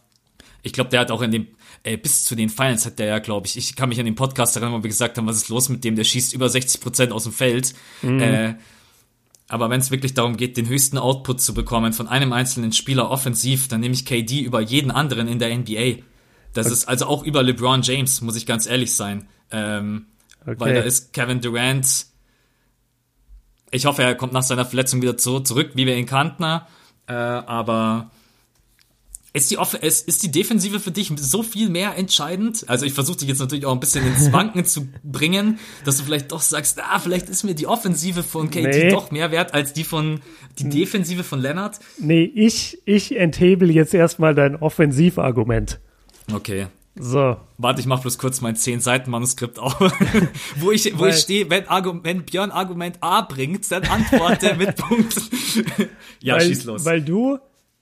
Ich 0.62 0.72
glaube, 0.72 0.90
der 0.90 1.00
hat 1.00 1.10
auch 1.10 1.22
in 1.22 1.30
dem 1.30 1.46
ey, 1.84 1.96
bis 1.96 2.24
zu 2.24 2.34
den 2.34 2.48
Finals 2.48 2.86
hat 2.86 2.98
der 2.98 3.06
ja, 3.06 3.18
glaube 3.18 3.46
ich, 3.46 3.56
ich 3.56 3.76
kann 3.76 3.88
mich 3.88 3.98
an 3.98 4.04
den 4.04 4.14
Podcast 4.14 4.56
erinnern, 4.56 4.72
wo 4.78 4.82
wir 4.82 4.88
gesagt 4.88 5.18
haben, 5.18 5.26
was 5.26 5.36
ist 5.36 5.48
los 5.48 5.68
mit 5.68 5.84
dem, 5.84 5.96
der 5.96 6.04
schießt 6.04 6.32
über 6.32 6.48
60 6.48 6.80
Prozent 6.80 7.12
aus 7.12 7.24
dem 7.24 7.32
Feld. 7.32 7.74
Mhm. 8.02 8.20
Äh, 8.20 8.54
aber 9.48 9.68
wenn 9.68 9.80
es 9.80 9.90
wirklich 9.90 10.14
darum 10.14 10.36
geht, 10.36 10.56
den 10.56 10.68
höchsten 10.68 10.96
Output 10.96 11.40
zu 11.40 11.52
bekommen 11.52 11.92
von 11.92 12.08
einem 12.08 12.32
einzelnen 12.32 12.72
Spieler 12.72 13.10
offensiv, 13.10 13.68
dann 13.68 13.80
nehme 13.80 13.94
ich 13.94 14.06
KD 14.06 14.40
über 14.40 14.60
jeden 14.60 14.90
anderen 14.90 15.28
in 15.28 15.38
der 15.38 15.56
NBA. 15.56 16.02
Das 16.54 16.66
okay. 16.66 16.72
ist 16.72 16.88
also 16.88 17.06
auch 17.06 17.24
über 17.24 17.42
LeBron 17.42 17.82
James, 17.82 18.20
muss 18.22 18.36
ich 18.36 18.46
ganz 18.46 18.66
ehrlich 18.66 18.94
sein. 18.94 19.28
Ähm, 19.50 20.06
okay. 20.42 20.54
Weil 20.58 20.74
da 20.74 20.80
ist 20.80 21.12
Kevin 21.12 21.40
Durant. 21.40 22.06
Ich 23.72 23.86
hoffe, 23.86 24.02
er 24.02 24.14
kommt 24.14 24.32
nach 24.32 24.42
seiner 24.42 24.64
Verletzung 24.64 25.02
wieder 25.02 25.18
so 25.18 25.40
zurück, 25.40 25.70
wie 25.74 25.86
wir 25.86 25.96
ihn 25.96 26.06
kannten. 26.06 26.44
Äh, 27.06 27.12
aber 27.12 28.10
ist 29.34 29.50
die, 29.50 29.56
ist, 29.80 30.06
ist 30.06 30.22
die 30.22 30.30
Defensive 30.30 30.78
für 30.78 30.90
dich 30.90 31.10
so 31.16 31.42
viel 31.42 31.70
mehr 31.70 31.96
entscheidend? 31.96 32.68
Also 32.68 32.84
ich 32.84 32.92
versuche 32.92 33.16
dich 33.16 33.28
jetzt 33.28 33.38
natürlich 33.38 33.64
auch 33.64 33.72
ein 33.72 33.80
bisschen 33.80 34.06
ins 34.06 34.30
Wanken 34.32 34.66
zu 34.66 34.88
bringen, 35.02 35.58
dass 35.86 35.96
du 35.96 36.04
vielleicht 36.04 36.32
doch 36.32 36.42
sagst, 36.42 36.78
ah, 36.82 36.98
vielleicht 36.98 37.30
ist 37.30 37.42
mir 37.42 37.54
die 37.54 37.66
Offensive 37.66 38.22
von 38.22 38.50
KT 38.50 38.56
nee. 38.56 38.90
doch 38.90 39.10
mehr 39.10 39.30
wert 39.30 39.54
als 39.54 39.72
die 39.72 39.84
von 39.84 40.20
die 40.58 40.68
Defensive 40.68 41.24
von 41.24 41.40
Leonard. 41.40 41.80
Nee, 41.98 42.24
ich, 42.24 42.82
ich 42.84 43.16
enthebel 43.16 43.70
jetzt 43.70 43.94
erstmal 43.94 44.34
dein 44.34 44.54
Offensivargument. 44.54 45.80
Okay. 46.30 46.66
So. 46.94 47.36
Warte, 47.56 47.80
ich 47.80 47.86
mach 47.86 48.00
bloß 48.00 48.18
kurz 48.18 48.40
mein 48.42 48.54
10-Seiten-Manuskript 48.54 49.58
auf, 49.58 49.74
wo 50.56 50.72
ich, 50.72 50.98
wo 50.98 51.06
ich 51.06 51.16
stehe, 51.16 51.48
wenn, 51.48 51.64
wenn 52.02 52.24
Björn 52.24 52.50
Argument 52.50 52.98
A 53.00 53.22
bringt, 53.22 53.70
dann 53.70 53.84
antworte 53.84 54.54
mit 54.56 54.76
Punkt. 54.76 55.16
ja, 56.20 56.34
weil, 56.34 56.42
schieß 56.42 56.64
los. 56.64 56.84
Weil 56.84 57.00
du 57.00 57.38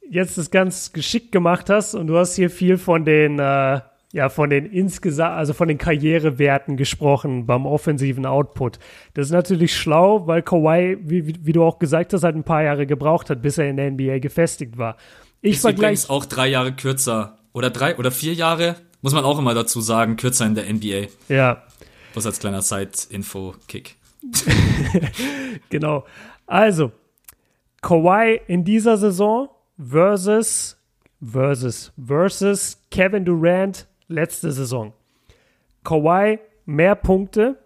jetzt 0.08 0.38
das 0.38 0.50
ganz 0.50 0.92
geschickt 0.92 1.32
gemacht 1.32 1.70
hast 1.70 1.94
und 1.94 2.06
du 2.06 2.18
hast 2.18 2.36
hier 2.36 2.50
viel 2.50 2.78
von 2.78 3.04
den, 3.04 3.38
äh, 3.40 3.80
ja, 4.12 4.28
von 4.28 4.50
den 4.50 4.66
insgesamt, 4.66 5.36
also 5.36 5.54
von 5.54 5.68
den 5.68 5.78
Karrierewerten 5.78 6.76
gesprochen 6.76 7.46
beim 7.46 7.66
offensiven 7.66 8.26
Output. 8.26 8.78
Das 9.14 9.26
ist 9.26 9.32
natürlich 9.32 9.76
schlau, 9.76 10.26
weil 10.26 10.42
Kawhi, 10.42 10.98
wie, 11.02 11.34
wie, 11.44 11.52
du 11.52 11.64
auch 11.64 11.78
gesagt 11.78 12.12
hast, 12.12 12.24
halt 12.24 12.36
ein 12.36 12.44
paar 12.44 12.62
Jahre 12.62 12.86
gebraucht 12.86 13.30
hat, 13.30 13.42
bis 13.42 13.58
er 13.58 13.68
in 13.68 13.76
der 13.76 13.90
NBA 13.90 14.18
gefestigt 14.18 14.78
war. 14.78 14.96
Ich 15.42 15.56
ist 15.56 15.64
übrigens 15.64 16.10
auch 16.10 16.26
drei 16.26 16.48
Jahre 16.48 16.72
kürzer 16.72 17.38
oder 17.52 17.70
drei 17.70 17.96
oder 17.96 18.10
vier 18.10 18.34
Jahre, 18.34 18.76
muss 19.02 19.14
man 19.14 19.24
auch 19.24 19.38
immer 19.38 19.54
dazu 19.54 19.80
sagen, 19.80 20.16
kürzer 20.16 20.46
in 20.46 20.54
der 20.54 20.72
NBA. 20.72 21.08
Ja. 21.28 21.62
Was 22.14 22.26
als 22.26 22.38
kleiner 22.40 22.62
Side-Info-Kick. 22.62 23.96
genau. 25.70 26.04
Also, 26.46 26.92
Kawhi 27.80 28.40
in 28.46 28.64
dieser 28.64 28.96
Saison 28.96 29.48
versus, 29.78 30.76
versus, 31.22 31.92
versus 32.04 32.82
Kevin 32.90 33.24
Durant 33.24 33.86
letzte 34.08 34.52
Saison. 34.52 34.92
Kawhi 35.84 36.38
mehr 36.66 36.94
Punkte, 36.94 37.58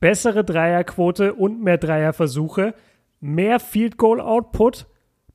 bessere 0.00 0.44
Dreierquote 0.44 1.34
und 1.34 1.62
mehr 1.62 1.78
Dreierversuche, 1.78 2.74
mehr 3.20 3.60
Field 3.60 3.96
Goal 3.96 4.20
Output, 4.20 4.86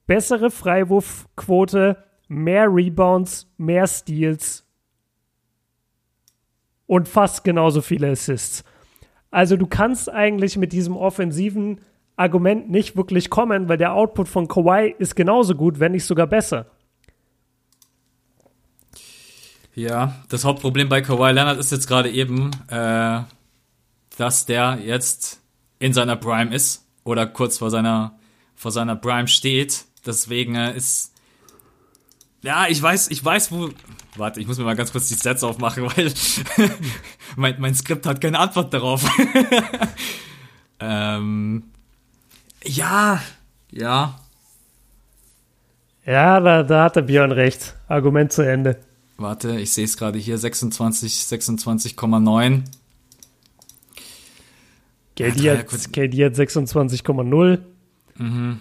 bessere 0.07 0.51
Freiwurfquote, 0.51 2.03
mehr 2.27 2.67
Rebounds, 2.67 3.47
mehr 3.57 3.87
Steals 3.87 4.64
und 6.88 7.07
fast 7.07 7.43
genauso 7.43 7.81
viele 7.81 8.09
Assists. 8.09 8.63
Also 9.31 9.57
du 9.57 9.67
kannst 9.67 10.09
eigentlich 10.09 10.57
mit 10.57 10.71
diesem 10.71 10.95
offensiven 10.95 11.81
Argument 12.15 12.69
nicht 12.69 12.95
wirklich 12.95 13.29
kommen, 13.29 13.67
weil 13.67 13.77
der 13.77 13.93
Output 13.93 14.27
von 14.29 14.47
Kawhi 14.47 14.95
ist 14.97 15.15
genauso 15.15 15.55
gut, 15.55 15.79
wenn 15.79 15.91
nicht 15.91 16.05
sogar 16.05 16.27
besser. 16.27 16.67
Ja, 19.73 20.15
das 20.29 20.45
Hauptproblem 20.45 20.88
bei 20.88 21.01
Kawhi 21.01 21.33
Leonard 21.33 21.59
ist 21.59 21.71
jetzt 21.71 21.88
gerade 21.88 22.09
eben, 22.09 22.51
äh, 22.69 23.19
dass 24.17 24.45
der 24.45 24.79
jetzt 24.81 25.41
in 25.79 25.91
seiner 25.91 26.15
Prime 26.15 26.55
ist 26.55 26.88
oder 27.03 27.27
kurz 27.27 27.57
vor 27.57 27.69
seiner 27.69 28.17
vor 28.55 28.71
seiner 28.71 28.95
Prime 28.95 29.27
steht. 29.27 29.86
Deswegen 30.05 30.55
äh, 30.55 30.75
ist 30.75 31.13
ja, 32.45 32.67
ich 32.67 32.81
weiß, 32.81 33.09
ich 33.09 33.25
weiß, 33.25 33.51
wo. 33.51 33.69
Warte, 34.17 34.39
ich 34.39 34.47
muss 34.47 34.57
mir 34.57 34.63
mal 34.63 34.75
ganz 34.75 34.91
kurz 34.91 35.07
die 35.07 35.15
Stats 35.15 35.43
aufmachen, 35.43 35.83
weil 35.95 36.13
mein, 37.35 37.59
mein 37.59 37.73
Skript 37.75 38.05
hat 38.05 38.21
keine 38.21 38.39
Antwort 38.39 38.73
darauf. 38.73 39.03
ähm, 40.79 41.63
ja, 42.63 43.21
ja. 43.71 44.19
Ja, 46.05 46.39
da, 46.39 46.61
da 46.61 46.83
hat 46.83 46.95
der 46.95 47.01
Björn 47.01 47.31
recht. 47.31 47.75
Argument 47.87 48.31
zu 48.31 48.43
Ende. 48.43 48.79
Warte, 49.17 49.59
ich 49.59 49.73
sehe 49.73 49.85
es 49.85 49.97
gerade 49.97 50.19
hier, 50.19 50.37
26, 50.37 51.13
26,9. 51.13 52.63
KD, 55.15 55.51
hat, 55.51 55.93
KD 55.93 56.25
hat 56.25 56.33
26,0. 56.33 57.59
Mhm. 58.17 58.59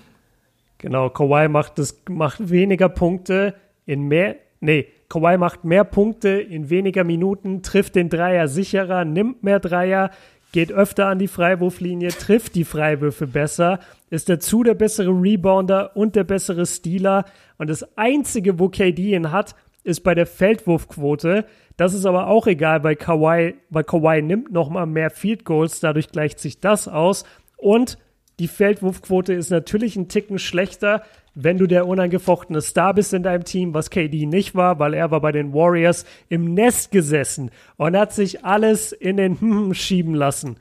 Genau, 0.78 1.10
Kawhi 1.10 1.48
macht, 1.48 1.78
das, 1.78 1.96
macht 2.08 2.48
weniger 2.50 2.88
Punkte 2.88 3.54
in 3.86 4.02
mehr, 4.02 4.36
nee, 4.60 4.86
Kawhi 5.08 5.36
macht 5.38 5.64
mehr 5.64 5.84
Punkte 5.84 6.28
in 6.28 6.70
weniger 6.70 7.04
Minuten, 7.04 7.62
trifft 7.62 7.96
den 7.96 8.08
Dreier 8.08 8.48
sicherer, 8.48 9.04
nimmt 9.04 9.42
mehr 9.42 9.60
Dreier, 9.60 10.10
geht 10.52 10.72
öfter 10.72 11.06
an 11.06 11.18
die 11.18 11.28
Freiwurflinie, 11.28 12.10
trifft 12.10 12.54
die 12.54 12.64
Freiwürfe 12.64 13.26
besser, 13.26 13.80
ist 14.10 14.28
dazu 14.28 14.62
der 14.62 14.74
bessere 14.74 15.10
Rebounder 15.10 15.96
und 15.96 16.14
der 16.14 16.24
bessere 16.24 16.64
Stealer. 16.64 17.24
Und 17.58 17.68
das 17.68 17.96
Einzige, 17.98 18.58
wo 18.58 18.68
KD 18.68 19.14
ihn 19.14 19.32
hat, 19.32 19.56
ist 19.82 20.00
bei 20.00 20.14
der 20.14 20.26
Feldwurfquote. 20.26 21.44
Das 21.76 21.92
ist 21.92 22.06
aber 22.06 22.28
auch 22.28 22.46
egal 22.46 22.80
bei 22.80 22.94
Kawhi, 22.94 23.54
weil 23.68 23.84
Kawhi 23.84 24.22
nimmt 24.22 24.52
nochmal 24.52 24.86
mehr 24.86 25.10
Field 25.10 25.44
Goals, 25.44 25.80
dadurch 25.80 26.10
gleicht 26.10 26.38
sich 26.38 26.60
das 26.60 26.86
aus. 26.86 27.24
Und 27.56 27.98
die 28.38 28.48
Feldwurfquote 28.48 29.32
ist 29.32 29.50
natürlich 29.50 29.96
ein 29.96 30.08
Ticken 30.08 30.38
schlechter, 30.38 31.02
wenn 31.34 31.58
du 31.58 31.66
der 31.66 31.86
unangefochtene 31.86 32.60
Star 32.60 32.94
bist 32.94 33.12
in 33.12 33.22
deinem 33.22 33.44
Team, 33.44 33.74
was 33.74 33.90
KD 33.90 34.26
nicht 34.26 34.54
war, 34.54 34.78
weil 34.78 34.94
er 34.94 35.10
war 35.10 35.20
bei 35.20 35.32
den 35.32 35.52
Warriors 35.52 36.04
im 36.28 36.54
Nest 36.54 36.90
gesessen 36.90 37.50
und 37.76 37.96
hat 37.96 38.12
sich 38.12 38.44
alles 38.44 38.92
in 38.92 39.16
den 39.16 39.40
Hm 39.40 39.74
schieben 39.74 40.14
lassen. 40.14 40.56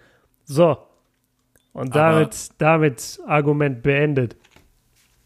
So. 0.45 0.78
Und 1.74 1.95
damit, 1.95 2.49
damit 2.59 3.19
Argument 3.26 3.82
beendet. 3.82 4.36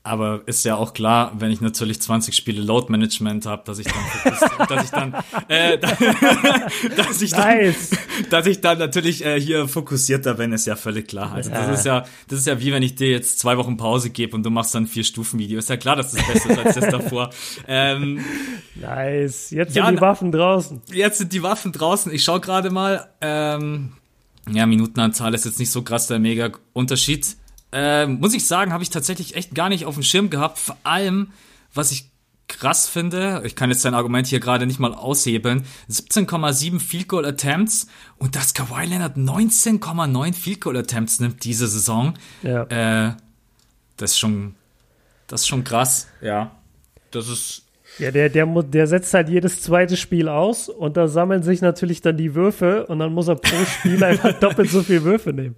Aber 0.07 0.41
ist 0.45 0.63
ja 0.63 0.77
auch 0.77 0.93
klar, 0.93 1.33
wenn 1.37 1.51
ich 1.51 1.59
natürlich 1.59 2.01
20 2.01 2.33
Spiele 2.33 2.61
Load 2.61 2.89
Management 2.89 3.45
habe, 3.45 3.63
dass 3.65 3.77
ich 3.77 3.87
dann, 3.87 4.67
dass 4.69 4.85
ich 4.85 4.89
dann, 4.89 5.13
äh, 5.49 5.77
dass 6.95 7.21
ich 7.21 7.31
dann, 7.31 7.57
nice. 7.57 7.91
dass 8.29 8.47
ich 8.47 8.61
dann 8.61 8.79
natürlich 8.79 9.25
äh, 9.25 9.39
hier 9.39 9.67
fokussierter 9.67 10.35
bin, 10.35 10.53
ist 10.53 10.65
ja 10.65 10.77
völlig 10.77 11.09
klar. 11.09 11.33
Also 11.33 11.49
ja. 11.49 11.67
das 11.67 11.79
ist 11.79 11.85
ja, 11.85 12.05
das 12.29 12.39
ist 12.39 12.47
ja 12.47 12.57
wie 12.61 12.71
wenn 12.71 12.83
ich 12.83 12.95
dir 12.95 13.09
jetzt 13.09 13.39
zwei 13.39 13.57
Wochen 13.57 13.75
Pause 13.75 14.09
gebe 14.09 14.33
und 14.33 14.43
du 14.43 14.49
machst 14.49 14.73
dann 14.73 14.87
vier 14.87 15.03
Stufen 15.03 15.39
Video. 15.39 15.59
Ist 15.59 15.69
ja 15.69 15.75
klar, 15.75 15.97
dass 15.97 16.13
das 16.13 16.25
besser 16.25 16.51
ist 16.51 16.57
als 16.57 16.75
das 16.75 16.89
davor. 16.89 17.29
Ähm, 17.67 18.23
nice. 18.75 19.51
Jetzt 19.51 19.73
sind 19.73 19.83
ja, 19.83 19.91
die 19.91 19.99
Waffen 19.99 20.31
draußen. 20.31 20.81
Jetzt 20.91 21.17
sind 21.17 21.33
die 21.33 21.43
Waffen 21.43 21.71
draußen. 21.71 22.13
Ich 22.13 22.23
schau 22.23 22.39
gerade 22.39 22.69
mal. 22.69 23.09
Ähm, 23.19 23.93
ja, 24.49 24.65
Minutenanzahl 24.65 25.33
ist 25.33 25.45
jetzt 25.45 25.59
nicht 25.59 25.71
so 25.71 25.81
krass 25.81 26.07
der 26.07 26.19
mega 26.19 26.51
Unterschied. 26.73 27.35
Äh, 27.71 28.07
muss 28.07 28.33
ich 28.33 28.47
sagen, 28.47 28.71
habe 28.73 28.83
ich 28.83 28.89
tatsächlich 28.89 29.35
echt 29.35 29.53
gar 29.53 29.69
nicht 29.69 29.85
auf 29.85 29.95
dem 29.95 30.03
Schirm 30.03 30.29
gehabt. 30.29 30.57
Vor 30.57 30.77
allem, 30.83 31.31
was 31.73 31.91
ich 31.91 32.09
krass 32.47 32.87
finde, 32.87 33.41
ich 33.45 33.55
kann 33.55 33.69
jetzt 33.69 33.81
sein 33.81 33.93
Argument 33.93 34.27
hier 34.27 34.39
gerade 34.39 34.65
nicht 34.65 34.79
mal 34.79 34.93
aushebeln, 34.93 35.65
17,7 35.89 36.79
Field 36.79 37.07
Goal 37.07 37.25
Attempts 37.25 37.87
und 38.17 38.35
dass 38.35 38.53
Kawhi 38.53 38.85
Leonard 38.85 39.17
19,9 39.17 40.33
Field 40.33 40.61
Goal 40.61 40.77
Attempts 40.77 41.19
nimmt 41.19 41.43
diese 41.43 41.67
Saison. 41.67 42.13
Ja. 42.43 42.63
Äh, 42.63 43.13
das 43.97 44.11
ist 44.11 44.19
schon, 44.19 44.55
das 45.27 45.41
ist 45.41 45.47
schon 45.47 45.63
krass, 45.63 46.07
ja. 46.21 46.51
Das 47.11 47.27
ist. 47.29 47.63
Ja, 47.99 48.11
der, 48.11 48.29
der, 48.29 48.45
der 48.45 48.87
setzt 48.87 49.13
halt 49.13 49.27
jedes 49.27 49.61
zweite 49.61 49.97
Spiel 49.97 50.29
aus 50.29 50.69
und 50.69 50.97
da 50.97 51.07
sammeln 51.07 51.41
sich 51.41 51.61
natürlich 51.61 52.01
dann 52.01 52.15
die 52.15 52.35
Würfe 52.35 52.85
und 52.85 52.99
dann 52.99 53.13
muss 53.13 53.27
er 53.27 53.35
pro 53.35 53.65
Spiel 53.65 54.03
einfach 54.03 54.33
doppelt 54.39 54.69
so 54.69 54.83
viel 54.83 55.03
Würfe 55.03 55.33
nehmen. 55.33 55.55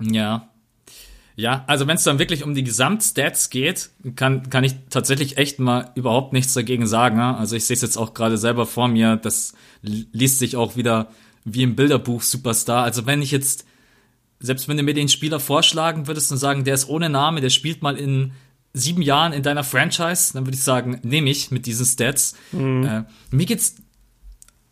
Ja, 0.00 0.48
ja, 1.36 1.64
also 1.66 1.86
wenn 1.88 1.96
es 1.96 2.04
dann 2.04 2.20
wirklich 2.20 2.44
um 2.44 2.54
die 2.54 2.62
Gesamtstats 2.62 3.50
geht, 3.50 3.90
kann, 4.14 4.50
kann 4.50 4.62
ich 4.62 4.74
tatsächlich 4.88 5.36
echt 5.36 5.58
mal 5.58 5.90
überhaupt 5.96 6.32
nichts 6.32 6.54
dagegen 6.54 6.86
sagen. 6.86 7.16
Ne? 7.16 7.36
Also 7.36 7.56
ich 7.56 7.66
sehe 7.66 7.74
es 7.74 7.82
jetzt 7.82 7.96
auch 7.96 8.14
gerade 8.14 8.38
selber 8.38 8.66
vor 8.66 8.86
mir, 8.86 9.16
das 9.16 9.54
liest 9.82 10.38
sich 10.38 10.56
auch 10.56 10.76
wieder 10.76 11.08
wie 11.44 11.64
im 11.64 11.74
Bilderbuch 11.74 12.22
Superstar. 12.22 12.84
Also 12.84 13.06
wenn 13.06 13.20
ich 13.20 13.32
jetzt, 13.32 13.66
selbst 14.38 14.68
wenn 14.68 14.76
du 14.76 14.84
mir 14.84 14.94
den 14.94 15.08
Spieler 15.08 15.40
vorschlagen 15.40 16.06
würdest 16.06 16.30
und 16.30 16.38
sagen, 16.38 16.62
der 16.62 16.74
ist 16.74 16.88
ohne 16.88 17.10
Name, 17.10 17.40
der 17.40 17.50
spielt 17.50 17.82
mal 17.82 17.96
in 17.96 18.32
sieben 18.72 19.02
Jahren 19.02 19.32
in 19.32 19.42
deiner 19.42 19.64
Franchise, 19.64 20.34
dann 20.34 20.46
würde 20.46 20.56
ich 20.56 20.62
sagen, 20.62 21.00
nehme 21.02 21.30
ich 21.30 21.50
mit 21.50 21.66
diesen 21.66 21.86
Stats. 21.86 22.36
Mhm. 22.52 22.84
Äh, 22.84 23.04
mir 23.30 23.46
geht's 23.46 23.76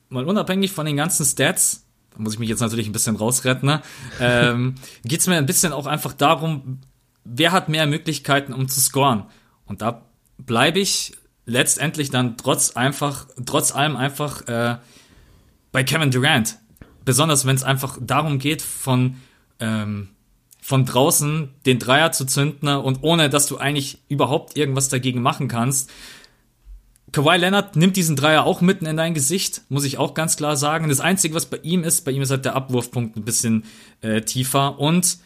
mal 0.09 0.25
unabhängig 0.25 0.71
von 0.71 0.87
den 0.87 0.97
ganzen 0.97 1.25
Stats, 1.27 1.87
da 2.15 2.23
muss 2.23 2.35
ich 2.35 2.39
mich 2.39 2.49
jetzt 2.49 2.61
natürlich 2.61 2.87
ein 2.87 2.93
bisschen 2.93 3.17
rausretten, 3.17 3.67
ne? 3.67 3.83
ähm, 4.21 4.75
geht 5.05 5.21
es 5.21 5.27
mir 5.27 5.37
ein 5.37 5.47
bisschen 5.47 5.73
auch 5.73 5.87
einfach 5.87 6.13
darum, 6.13 6.81
wer 7.25 7.53
hat 7.53 7.69
mehr 7.69 7.87
Möglichkeiten, 7.87 8.53
um 8.53 8.69
zu 8.69 8.81
scoren. 8.81 9.25
Und 9.67 9.83
da 9.83 10.03
bleibe 10.39 10.81
ich 10.81 11.17
letztendlich 11.47 12.11
dann 12.11 12.37
trotz 12.37 12.71
einfach, 12.77 13.27
trotz 13.47 13.75
allem 13.75 13.97
einfach 13.97 14.47
äh, 14.49 14.77
bei 15.73 15.85
Kevin 15.85 16.11
Durant. 16.11 16.59
Besonders 17.05 17.47
wenn 17.47 17.57
es 17.57 17.65
einfach 17.65 17.99
darum 18.01 18.39
geht, 18.39 18.63
von, 18.63 19.17
ähm, 19.59 20.11
von 20.61 20.85
draußen 20.85 21.51
den 21.67 21.79
Dreier 21.79 22.13
zu 22.13 22.27
zünden 22.27 22.69
und 22.69 23.03
ohne 23.03 23.29
dass 23.29 23.47
du 23.47 23.59
eigentlich 23.59 23.99
überhaupt 24.09 24.57
irgendwas 24.57 24.89
dagegen 24.89 25.23
machen 25.23 25.49
kannst, 25.49 25.91
Kawhi 27.13 27.37
Leonard 27.37 27.77
nimmt 27.77 27.97
diesen 27.97 28.17
Dreier 28.17 28.45
auch 28.45 28.63
mitten 28.63 28.87
in 28.87 28.97
dein 28.97 29.13
Gesicht, 29.13 29.63
muss 29.69 29.85
ich 29.85 29.99
auch 29.99 30.15
ganz 30.15 30.37
klar 30.37 30.57
sagen. 30.57 30.89
Das 30.89 31.01
Einzige, 31.01 31.35
was 31.35 31.47
bei 31.47 31.59
ihm 31.59 31.85
ist, 31.85 32.07
bei 32.07 32.11
ihm 32.11 32.23
ist 32.23 32.31
halt 32.31 32.47
der 32.47 32.57
Abwurfpunkt 32.57 33.17
ein 33.17 33.25
bisschen 33.25 33.65
äh, 34.01 34.23
tiefer. 34.23 34.79
Und 34.79 35.19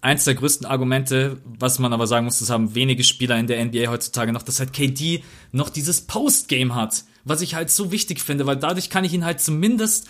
eins 0.00 0.24
der 0.24 0.34
größten 0.34 0.66
Argumente, 0.66 1.38
was 1.44 1.80
man 1.80 1.92
aber 1.92 2.06
sagen 2.06 2.26
muss, 2.26 2.38
das 2.38 2.50
haben 2.50 2.76
wenige 2.76 3.02
Spieler 3.02 3.36
in 3.38 3.48
der 3.48 3.64
NBA 3.64 3.88
heutzutage 3.88 4.32
noch, 4.32 4.42
dass 4.42 4.60
halt 4.60 4.72
KD 4.72 5.24
noch 5.50 5.70
dieses 5.70 6.02
Postgame 6.02 6.74
hat, 6.74 7.04
was 7.24 7.40
ich 7.40 7.54
halt 7.56 7.70
so 7.70 7.90
wichtig 7.90 8.20
finde, 8.20 8.46
weil 8.46 8.56
dadurch 8.56 8.88
kann 8.88 9.04
ich 9.04 9.12
ihn 9.12 9.24
halt 9.24 9.40
zumindest 9.40 10.08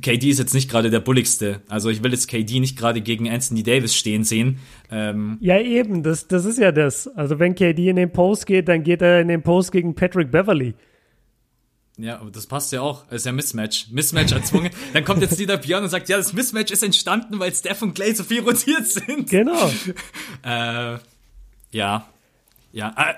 KD 0.00 0.30
ist 0.30 0.38
jetzt 0.38 0.54
nicht 0.54 0.68
gerade 0.68 0.90
der 0.90 1.00
bulligste. 1.00 1.62
Also 1.68 1.88
ich 1.88 2.02
will 2.02 2.10
jetzt 2.10 2.26
KD 2.26 2.58
nicht 2.58 2.76
gerade 2.76 3.00
gegen 3.00 3.30
Anthony 3.30 3.62
Davis 3.62 3.94
stehen 3.94 4.24
sehen. 4.24 4.58
Ähm 4.90 5.38
ja, 5.40 5.60
eben, 5.60 6.02
das, 6.02 6.26
das 6.26 6.44
ist 6.44 6.58
ja 6.58 6.72
das. 6.72 7.06
Also 7.08 7.38
wenn 7.38 7.54
KD 7.54 7.90
in 7.90 7.96
den 7.96 8.10
Post 8.10 8.46
geht, 8.46 8.68
dann 8.68 8.82
geht 8.82 9.02
er 9.02 9.20
in 9.20 9.28
den 9.28 9.42
Post 9.42 9.70
gegen 9.70 9.94
Patrick 9.94 10.32
Beverly. 10.32 10.74
Ja, 11.96 12.18
aber 12.20 12.32
das 12.32 12.48
passt 12.48 12.72
ja 12.72 12.80
auch. 12.80 13.04
Das 13.06 13.18
ist 13.18 13.26
ja 13.26 13.32
Mismatch. 13.32 13.90
Mismatch 13.92 14.32
erzwungen. 14.32 14.70
dann 14.94 15.04
kommt 15.04 15.22
jetzt 15.22 15.38
wieder 15.38 15.56
Björn 15.58 15.84
und 15.84 15.90
sagt, 15.90 16.08
ja, 16.08 16.16
das 16.16 16.32
Mismatch 16.32 16.72
ist 16.72 16.82
entstanden, 16.82 17.38
weil 17.38 17.54
Steph 17.54 17.82
und 17.82 17.94
Clay 17.94 18.14
so 18.14 18.24
viel 18.24 18.40
rotiert 18.40 18.86
sind. 18.86 19.30
Genau. 19.30 19.70
äh, 20.42 20.98
ja. 21.70 22.08
Ja. 22.72 22.94
Also, 22.96 23.14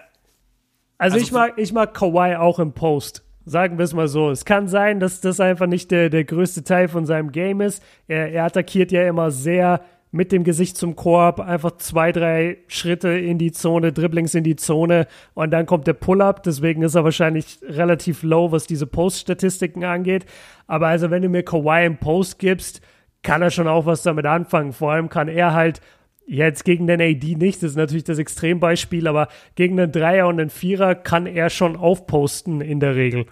also 0.98 1.16
ich 1.16 1.32
mag, 1.32 1.54
ich 1.56 1.72
mag 1.72 1.94
Kawhi 1.94 2.36
auch 2.36 2.58
im 2.58 2.72
Post. 2.72 3.25
Sagen 3.48 3.78
wir 3.78 3.84
es 3.84 3.94
mal 3.94 4.08
so. 4.08 4.30
Es 4.30 4.44
kann 4.44 4.66
sein, 4.66 4.98
dass 4.98 5.20
das 5.20 5.38
einfach 5.38 5.68
nicht 5.68 5.92
der, 5.92 6.10
der 6.10 6.24
größte 6.24 6.64
Teil 6.64 6.88
von 6.88 7.06
seinem 7.06 7.30
Game 7.30 7.60
ist. 7.60 7.80
Er, 8.08 8.32
er 8.32 8.44
attackiert 8.44 8.90
ja 8.90 9.06
immer 9.08 9.30
sehr 9.30 9.82
mit 10.10 10.32
dem 10.32 10.42
Gesicht 10.42 10.76
zum 10.76 10.96
Korb, 10.96 11.38
einfach 11.38 11.76
zwei, 11.76 12.10
drei 12.10 12.58
Schritte 12.66 13.10
in 13.10 13.38
die 13.38 13.52
Zone, 13.52 13.92
Dribblings 13.92 14.34
in 14.34 14.42
die 14.42 14.56
Zone 14.56 15.06
und 15.34 15.52
dann 15.52 15.64
kommt 15.64 15.86
der 15.86 15.92
Pull-up. 15.92 16.42
Deswegen 16.42 16.82
ist 16.82 16.96
er 16.96 17.04
wahrscheinlich 17.04 17.60
relativ 17.62 18.24
low, 18.24 18.50
was 18.50 18.66
diese 18.66 18.86
Post-Statistiken 18.86 19.84
angeht. 19.84 20.26
Aber 20.66 20.88
also, 20.88 21.10
wenn 21.10 21.22
du 21.22 21.28
mir 21.28 21.44
Kawhi 21.44 21.86
im 21.86 21.98
Post 21.98 22.40
gibst, 22.40 22.80
kann 23.22 23.42
er 23.42 23.50
schon 23.50 23.68
auch 23.68 23.86
was 23.86 24.02
damit 24.02 24.26
anfangen. 24.26 24.72
Vor 24.72 24.90
allem 24.90 25.08
kann 25.08 25.28
er 25.28 25.54
halt 25.54 25.80
Jetzt 26.28 26.64
gegen 26.64 26.88
den 26.88 27.00
AD 27.00 27.36
nicht, 27.36 27.62
das 27.62 27.70
ist 27.70 27.76
natürlich 27.76 28.02
das 28.02 28.18
Extrembeispiel, 28.18 29.06
aber 29.06 29.28
gegen 29.54 29.76
den 29.76 29.92
Dreier 29.92 30.26
und 30.26 30.38
den 30.38 30.50
Vierer 30.50 30.96
kann 30.96 31.24
er 31.26 31.50
schon 31.50 31.76
aufposten 31.76 32.60
in 32.60 32.80
der 32.80 32.96
Regel. 32.96 33.26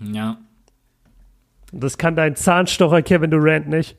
Ja. 0.00 0.38
Das 1.72 1.98
kann 1.98 2.16
dein 2.16 2.36
Zahnstocher 2.36 3.02
Kevin 3.02 3.30
Durant 3.30 3.68
nicht. 3.68 3.96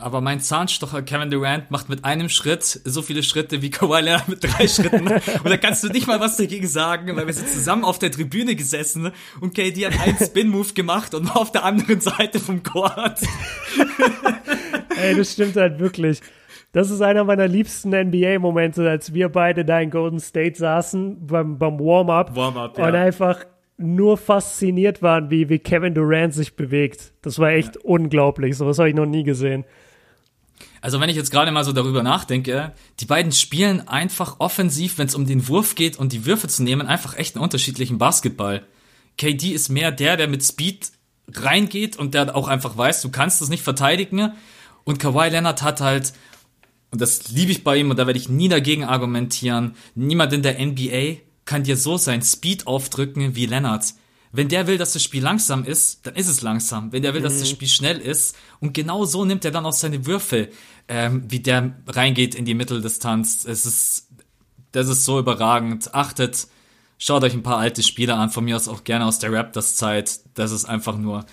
Aber 0.00 0.20
mein 0.20 0.38
Zahnstocher 0.38 1.02
Kevin 1.02 1.28
Durant 1.28 1.72
macht 1.72 1.88
mit 1.88 2.04
einem 2.04 2.28
Schritt 2.28 2.62
so 2.62 3.02
viele 3.02 3.24
Schritte 3.24 3.62
wie 3.62 3.70
Kawhi 3.70 4.00
Leonard 4.00 4.28
mit 4.28 4.44
drei 4.44 4.68
Schritten. 4.68 5.08
Und 5.08 5.44
da 5.44 5.56
kannst 5.56 5.82
du 5.82 5.88
nicht 5.88 6.06
mal 6.06 6.20
was 6.20 6.36
dagegen 6.36 6.68
sagen, 6.68 7.16
weil 7.16 7.26
wir 7.26 7.34
sind 7.34 7.48
zusammen 7.48 7.84
auf 7.84 7.98
der 7.98 8.12
Tribüne 8.12 8.54
gesessen 8.54 9.10
und 9.40 9.54
KD 9.54 9.86
hat 9.86 9.98
einen 9.98 10.16
Spin-Move 10.16 10.72
gemacht 10.72 11.14
und 11.14 11.28
war 11.28 11.38
auf 11.38 11.50
der 11.50 11.64
anderen 11.64 12.00
Seite 12.00 12.38
vom 12.38 12.62
Court. 12.62 13.18
Ey, 15.02 15.16
das 15.16 15.32
stimmt 15.32 15.56
halt 15.56 15.80
wirklich. 15.80 16.20
Das 16.70 16.90
ist 16.90 17.00
einer 17.00 17.24
meiner 17.24 17.48
liebsten 17.48 17.90
NBA-Momente, 17.90 18.88
als 18.88 19.14
wir 19.14 19.30
beide 19.30 19.64
da 19.64 19.80
in 19.80 19.90
Golden 19.90 20.20
State 20.20 20.58
saßen 20.58 21.26
beim, 21.26 21.58
beim 21.58 21.80
Warm-up 21.80 22.36
Warm-up 22.36 22.78
ja. 22.78 22.86
und 22.86 22.94
einfach 22.94 23.44
nur 23.78 24.18
fasziniert 24.18 25.02
waren, 25.02 25.30
wie, 25.30 25.48
wie 25.48 25.60
Kevin 25.60 25.94
Durant 25.94 26.34
sich 26.34 26.56
bewegt. 26.56 27.12
Das 27.22 27.38
war 27.38 27.50
echt 27.50 27.76
ja. 27.76 27.80
unglaublich. 27.84 28.56
So 28.56 28.66
was 28.66 28.78
habe 28.78 28.88
ich 28.88 28.94
noch 28.94 29.06
nie 29.06 29.22
gesehen. 29.22 29.64
Also 30.80 31.00
wenn 31.00 31.08
ich 31.08 31.16
jetzt 31.16 31.30
gerade 31.30 31.50
mal 31.52 31.64
so 31.64 31.72
darüber 31.72 32.02
nachdenke, 32.02 32.72
die 33.00 33.04
beiden 33.04 33.32
spielen 33.32 33.86
einfach 33.86 34.36
offensiv, 34.40 34.98
wenn 34.98 35.06
es 35.06 35.14
um 35.14 35.26
den 35.26 35.48
Wurf 35.48 35.76
geht 35.76 35.96
und 35.96 36.12
die 36.12 36.26
Würfe 36.26 36.48
zu 36.48 36.62
nehmen, 36.62 36.86
einfach 36.86 37.16
echt 37.16 37.36
einen 37.36 37.44
unterschiedlichen 37.44 37.98
Basketball. 37.98 38.62
KD 39.16 39.50
ist 39.50 39.68
mehr 39.68 39.92
der, 39.92 40.16
der 40.16 40.28
mit 40.28 40.44
Speed 40.44 40.90
reingeht 41.32 41.96
und 41.96 42.14
der 42.14 42.34
auch 42.34 42.48
einfach 42.48 42.76
weiß, 42.76 43.02
du 43.02 43.10
kannst 43.10 43.40
das 43.40 43.48
nicht 43.48 43.62
verteidigen. 43.62 44.32
Und 44.84 44.98
Kawhi 44.98 45.28
Leonard 45.28 45.62
hat 45.62 45.80
halt, 45.80 46.12
und 46.90 47.00
das 47.00 47.28
liebe 47.28 47.52
ich 47.52 47.62
bei 47.62 47.76
ihm 47.76 47.90
und 47.90 47.98
da 47.98 48.06
werde 48.06 48.18
ich 48.18 48.28
nie 48.28 48.48
dagegen 48.48 48.84
argumentieren, 48.84 49.74
niemand 49.94 50.32
in 50.32 50.42
der 50.42 50.64
NBA 50.64 51.18
kann 51.48 51.62
dir 51.62 51.78
so 51.78 51.96
sein 51.96 52.20
Speed 52.20 52.66
aufdrücken 52.66 53.34
wie 53.34 53.46
Lennart. 53.46 53.94
Wenn 54.32 54.50
der 54.50 54.66
will, 54.66 54.76
dass 54.76 54.92
das 54.92 55.02
Spiel 55.02 55.22
langsam 55.22 55.64
ist, 55.64 56.06
dann 56.06 56.14
ist 56.14 56.28
es 56.28 56.42
langsam. 56.42 56.92
Wenn 56.92 57.00
der 57.00 57.14
will, 57.14 57.20
mhm. 57.20 57.24
dass 57.24 57.38
das 57.38 57.48
mhm. 57.48 57.54
Spiel 57.54 57.68
schnell 57.68 57.98
ist, 57.98 58.36
und 58.60 58.74
genau 58.74 59.06
so 59.06 59.24
nimmt 59.24 59.46
er 59.46 59.50
dann 59.50 59.64
auch 59.64 59.72
seine 59.72 60.04
Würfel, 60.04 60.50
ähm, 60.88 61.24
wie 61.26 61.40
der 61.40 61.72
reingeht 61.86 62.34
in 62.34 62.44
die 62.44 62.52
Mitteldistanz. 62.52 63.46
Es 63.46 63.64
ist, 63.64 64.08
das 64.72 64.88
ist 64.88 65.06
so 65.06 65.18
überragend. 65.18 65.94
Achtet, 65.94 66.48
schaut 66.98 67.24
euch 67.24 67.32
ein 67.32 67.42
paar 67.42 67.56
alte 67.56 67.82
Spiele 67.82 68.14
an, 68.14 68.28
von 68.28 68.44
mir 68.44 68.54
aus 68.54 68.68
auch 68.68 68.84
gerne 68.84 69.06
aus 69.06 69.18
der 69.18 69.32
Raptors-Zeit. 69.32 70.20
Das 70.34 70.52
ist 70.52 70.66
einfach 70.66 70.98
nur, 70.98 71.24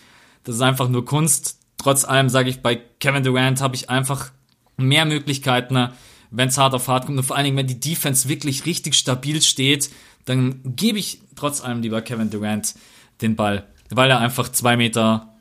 das 0.46 0.56
ist 0.56 0.62
einfach 0.62 0.88
nur 0.88 1.04
Kunst. 1.04 1.60
Trotz 1.76 2.06
allem 2.06 2.30
sage 2.30 2.50
ich, 2.50 2.62
bei 2.62 2.78
Kevin 3.02 3.24
Durant 3.24 3.60
habe 3.60 3.76
ich 3.76 3.90
einfach 3.90 4.32
mehr 4.78 5.04
Möglichkeiten, 5.04 5.90
wenn 6.32 6.50
es 6.50 6.58
hart 6.58 6.74
auf 6.74 6.88
hart 6.88 7.06
kommt 7.06 7.18
und 7.18 7.24
vor 7.24 7.36
allen 7.36 7.46
Dingen, 7.46 7.58
wenn 7.58 7.68
die 7.68 7.80
Defense 7.80 8.30
wirklich 8.30 8.66
richtig 8.66 8.96
stabil 8.96 9.42
steht, 9.42 9.90
dann 10.26 10.62
gebe 10.64 11.00
ich 11.00 11.22
trotz 11.36 11.64
allem 11.64 11.82
lieber 11.82 12.02
Kevin 12.02 12.30
Durant 12.30 12.76
den 13.22 13.36
Ball, 13.36 13.66
weil 13.90 14.10
er 14.10 14.20
einfach 14.20 14.50
zwei 14.50 14.78
Meter, 14.78 15.34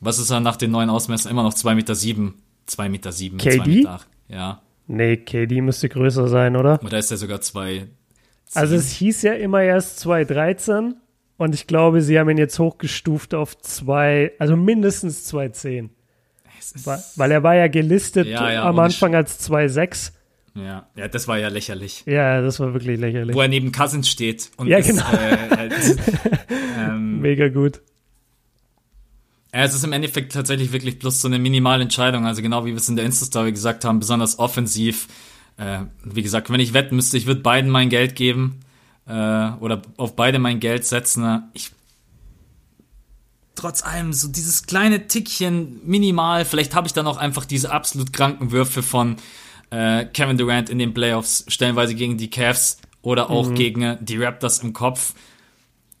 was 0.00 0.18
ist 0.18 0.30
er 0.30 0.40
nach 0.40 0.56
den 0.56 0.70
neuen 0.70 0.90
Ausmessungen, 0.90 1.32
immer 1.32 1.42
noch 1.42 1.54
zwei 1.54 1.74
Meter 1.74 1.94
sieben, 1.94 2.34
zwei 2.66 2.88
Meter 2.88 3.12
sieben, 3.12 3.38
KD? 3.38 3.56
zwei 3.56 3.66
Meter 3.66 3.90
acht. 3.90 4.08
Ja. 4.28 4.62
Nee, 4.86 5.18
KD 5.18 5.60
müsste 5.60 5.88
größer 5.88 6.28
sein, 6.28 6.56
oder? 6.56 6.80
Oder 6.82 6.98
ist 6.98 7.10
er 7.10 7.16
sogar 7.16 7.40
zwei? 7.40 7.88
Also 8.54 8.76
es 8.76 8.92
hieß 8.92 9.22
ja 9.22 9.34
immer 9.34 9.62
erst 9.62 10.04
2,13 10.06 10.94
und 11.36 11.54
ich 11.54 11.66
glaube, 11.66 12.00
sie 12.00 12.18
haben 12.18 12.30
ihn 12.30 12.38
jetzt 12.38 12.58
hochgestuft 12.58 13.34
auf 13.34 13.58
zwei, 13.58 14.32
also 14.38 14.56
mindestens 14.56 15.30
2,10. 15.32 15.90
Weil, 16.84 17.02
weil 17.16 17.30
er 17.30 17.42
war 17.42 17.54
ja 17.54 17.68
gelistet 17.68 18.26
ja, 18.26 18.50
ja, 18.50 18.64
am 18.64 18.78
Anfang 18.78 19.14
als 19.14 19.48
2,6 19.48 20.12
Ja, 20.58 20.86
ja, 20.96 21.08
das 21.08 21.28
war 21.28 21.38
ja 21.38 21.48
lächerlich. 21.48 22.02
Ja, 22.06 22.40
das 22.40 22.58
war 22.58 22.72
wirklich 22.72 22.98
lächerlich. 22.98 23.34
Wo 23.34 23.40
er 23.40 23.48
neben 23.48 23.72
Cousins 23.72 24.08
steht 24.08 24.50
und 24.56 24.66
ja, 24.66 24.78
ist, 24.78 24.88
genau. 24.88 25.10
äh, 25.12 25.66
äh, 25.66 25.70
ähm, 26.78 27.20
Mega 27.20 27.48
gut. 27.48 27.80
Ja, 29.54 29.62
es 29.62 29.74
ist 29.74 29.84
im 29.84 29.92
Endeffekt 29.92 30.32
tatsächlich 30.32 30.72
wirklich 30.72 30.98
bloß 30.98 31.20
so 31.20 31.28
eine 31.28 31.38
minimale 31.38 31.82
Entscheidung. 31.82 32.26
Also 32.26 32.42
genau 32.42 32.64
wie 32.64 32.70
wir 32.70 32.76
es 32.76 32.88
in 32.88 32.96
der 32.96 33.04
Insta-Story 33.04 33.52
gesagt 33.52 33.84
haben, 33.84 33.98
besonders 33.98 34.38
offensiv. 34.38 35.08
Äh, 35.56 35.80
wie 36.04 36.22
gesagt, 36.22 36.50
wenn 36.50 36.60
ich 36.60 36.74
wetten 36.74 36.96
müsste, 36.96 37.16
ich 37.16 37.26
würde 37.26 37.40
beiden 37.40 37.70
mein 37.70 37.88
Geld 37.88 38.14
geben 38.14 38.60
äh, 39.06 39.50
oder 39.60 39.82
auf 39.96 40.16
beide 40.16 40.38
mein 40.38 40.60
Geld 40.60 40.84
setzen. 40.84 41.44
Ich 41.54 41.72
trotz 43.54 43.82
allem 43.82 44.12
so 44.12 44.28
dieses 44.28 44.66
kleine 44.66 45.08
Tickchen 45.08 45.80
minimal. 45.84 46.44
Vielleicht 46.44 46.74
habe 46.74 46.86
ich 46.86 46.92
dann 46.92 47.06
auch 47.06 47.16
einfach 47.16 47.44
diese 47.44 47.72
absolut 47.72 48.12
kranken 48.12 48.52
Würfe 48.52 48.82
von 48.82 49.16
äh, 49.70 50.04
Kevin 50.06 50.38
Durant 50.38 50.70
in 50.70 50.78
den 50.78 50.94
Playoffs, 50.94 51.44
stellenweise 51.48 51.94
gegen 51.94 52.16
die 52.16 52.30
Cavs 52.30 52.78
oder 53.02 53.30
auch 53.30 53.48
mhm. 53.48 53.54
gegen 53.54 53.82
äh, 53.82 53.96
die 54.00 54.22
Raptors 54.22 54.60
im 54.60 54.72
Kopf. 54.72 55.14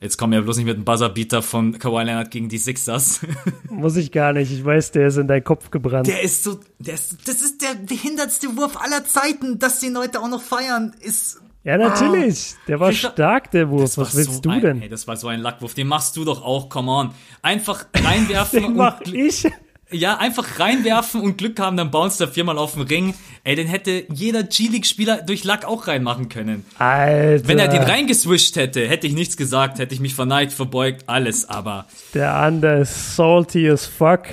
Jetzt 0.00 0.16
kommen 0.16 0.32
wir 0.32 0.42
bloß 0.42 0.58
nicht 0.58 0.66
mit 0.66 0.76
dem 0.76 0.84
Buzzerbeater 0.84 1.42
von 1.42 1.76
Kawhi 1.76 2.04
Leonard 2.04 2.30
gegen 2.30 2.48
die 2.48 2.58
Sixers. 2.58 3.20
Muss 3.68 3.96
ich 3.96 4.12
gar 4.12 4.32
nicht. 4.32 4.52
Ich 4.52 4.64
weiß, 4.64 4.92
der 4.92 5.08
ist 5.08 5.16
in 5.16 5.26
deinen 5.26 5.42
Kopf 5.42 5.70
gebrannt. 5.70 6.06
Der 6.06 6.22
ist 6.22 6.44
so, 6.44 6.60
der 6.78 6.94
ist, 6.94 7.26
das 7.26 7.42
ist 7.42 7.62
der 7.62 7.74
behindertste 7.74 8.56
Wurf 8.56 8.76
aller 8.76 9.04
Zeiten, 9.04 9.58
dass 9.58 9.80
die 9.80 9.88
Leute 9.88 10.20
auch 10.20 10.28
noch 10.28 10.42
feiern, 10.42 10.94
ist. 11.00 11.40
Ja, 11.64 11.76
natürlich. 11.76 12.54
Ah, 12.54 12.60
der 12.68 12.80
war 12.80 12.92
stark, 12.92 13.50
der 13.50 13.68
Wurf. 13.70 13.98
Was 13.98 14.16
willst 14.16 14.34
so 14.34 14.40
du 14.40 14.50
ein, 14.50 14.60
denn? 14.60 14.82
Ey, 14.82 14.88
das 14.88 15.08
war 15.08 15.16
so 15.16 15.26
ein 15.26 15.40
Lackwurf. 15.40 15.74
Den 15.74 15.88
machst 15.88 16.16
du 16.16 16.24
doch 16.24 16.42
auch, 16.44 16.68
come 16.68 16.90
on. 16.90 17.10
Einfach 17.42 17.86
reinwerfen. 17.92 18.62
Den 18.62 18.76
mach 18.76 19.00
ich. 19.00 19.46
Ja, 19.90 20.18
einfach 20.18 20.60
reinwerfen 20.60 21.22
und 21.22 21.38
Glück 21.38 21.58
haben, 21.60 21.78
dann 21.78 21.90
bounce 21.90 22.18
der 22.18 22.28
viermal 22.28 22.58
auf 22.58 22.74
den 22.74 22.82
Ring. 22.82 23.14
Ey, 23.44 23.56
den 23.56 23.66
hätte 23.66 24.04
jeder 24.12 24.42
G-League-Spieler 24.42 25.22
durch 25.22 25.44
Lack 25.44 25.64
auch 25.64 25.86
reinmachen 25.86 26.28
können. 26.28 26.66
Alter. 26.78 27.48
Wenn 27.48 27.58
er 27.58 27.68
den 27.68 27.82
reingeswischt 27.82 28.56
hätte, 28.56 28.86
hätte 28.86 29.06
ich 29.06 29.14
nichts 29.14 29.38
gesagt, 29.38 29.78
hätte 29.78 29.94
ich 29.94 30.00
mich 30.00 30.14
verneigt, 30.14 30.52
verbeugt, 30.52 31.04
alles, 31.06 31.48
aber. 31.48 31.86
Der 32.12 32.34
andere 32.34 32.80
ist 32.80 33.16
salty 33.16 33.70
as 33.70 33.86
fuck. 33.86 34.24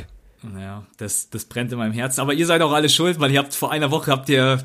Ja, 0.59 0.83
das, 0.97 1.29
das 1.29 1.45
brennt 1.45 1.71
in 1.71 1.77
meinem 1.77 1.93
Herzen. 1.93 2.19
Aber 2.19 2.33
ihr 2.33 2.45
seid 2.45 2.61
auch 2.61 2.73
alle 2.73 2.89
schuld, 2.89 3.19
weil 3.21 3.31
ihr 3.31 3.39
habt 3.39 3.55
vor 3.55 3.71
einer 3.71 3.91
Woche 3.91 4.11
habt 4.11 4.27
ihr 4.29 4.59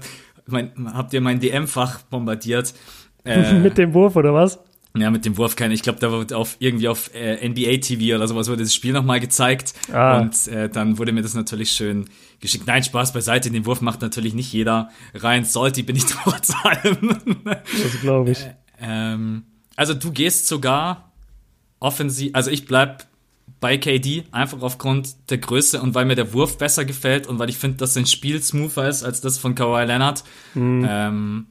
mein, 0.47 0.73
habt 0.93 1.13
ihr 1.13 1.21
mein 1.21 1.41
DM-Fach 1.41 2.01
bombardiert. 2.03 2.75
Äh, 3.23 3.53
Mit 3.53 3.77
dem 3.77 3.93
Wurf 3.93 4.17
oder 4.17 4.33
was? 4.33 4.59
Ja, 4.97 5.11
mit 5.11 5.25
dem 5.25 5.37
Wurf 5.37 5.55
keine. 5.55 5.73
Ich 5.73 5.83
glaube, 5.83 6.01
da 6.01 6.11
wurde 6.11 6.37
auf 6.37 6.57
irgendwie 6.59 6.89
auf 6.89 7.15
äh, 7.15 7.49
NBA 7.49 7.77
TV 7.79 8.17
oder 8.17 8.27
sowas 8.27 8.49
wurde 8.49 8.65
das 8.65 8.75
Spiel 8.75 8.93
nochmal 8.93 9.21
gezeigt. 9.21 9.75
Ah. 9.93 10.19
Und 10.19 10.49
äh, 10.49 10.69
dann 10.69 10.99
wurde 10.99 11.13
mir 11.13 11.23
das 11.23 11.35
natürlich 11.35 11.71
schön 11.71 12.07
geschickt. 12.41 12.67
Nein, 12.67 12.83
Spaß 12.83 13.13
beiseite. 13.13 13.51
Den 13.51 13.67
Wurf 13.67 13.83
macht 13.83 14.03
natürlich 14.03 14.35
nicht 14.35 14.53
jeder 14.53 14.91
rein. 15.15 15.45
Sollte 15.45 15.85
bin 15.85 15.95
ich 15.95 16.05
trotz 16.07 16.53
allem. 16.65 17.17
das 17.45 18.01
glaube 18.01 18.33
ich. 18.33 18.41
Äh, 18.41 18.55
ähm, 18.81 19.45
also 19.77 19.95
du 19.95 20.11
gehst 20.11 20.49
sogar 20.49 21.13
offensiv, 21.79 22.31
also 22.35 22.51
ich 22.51 22.67
bleib 22.67 23.07
bei 23.61 23.77
KD, 23.77 24.25
einfach 24.33 24.63
aufgrund 24.63 25.31
der 25.31 25.39
Größe 25.39 25.81
und 25.81 25.95
weil 25.95 26.07
mir 26.07 26.17
der 26.17 26.33
Wurf 26.33 26.59
besser 26.59 26.85
gefällt 26.85 27.27
und 27.27 27.39
weil 27.39 27.51
ich 27.51 27.59
finde, 27.59 27.77
dass 27.77 27.95
sein 27.95 28.07
Spiel 28.07 28.43
smoother 28.43 28.89
ist 28.89 29.05
als 29.05 29.21
das 29.21 29.39
von 29.39 29.55
Kawhi 29.55 29.85
Leonard. 29.85 30.25
Mhm. 30.55 30.87
Ähm, 30.89 31.47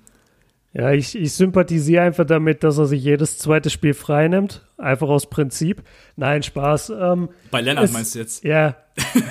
ja, 0.72 0.92
ich, 0.92 1.18
ich 1.18 1.34
sympathisiere 1.34 2.04
einfach 2.04 2.26
damit, 2.26 2.64
dass 2.64 2.78
er 2.78 2.86
sich 2.86 3.04
jedes 3.04 3.40
zweite 3.40 3.72
Spiel 3.72 3.96
freinimmt. 3.96 4.66
Einfach 4.78 5.10
aus 5.10 5.28
Prinzip. 5.28 5.82
Nein, 6.16 6.44
Spaß. 6.44 6.92
Ähm, 6.92 7.30
Bei 7.50 7.62
Lennart 7.62 7.86
es, 7.86 7.94
meinst 7.94 8.14
du 8.14 8.20
jetzt? 8.20 8.44
Ja. 8.44 8.76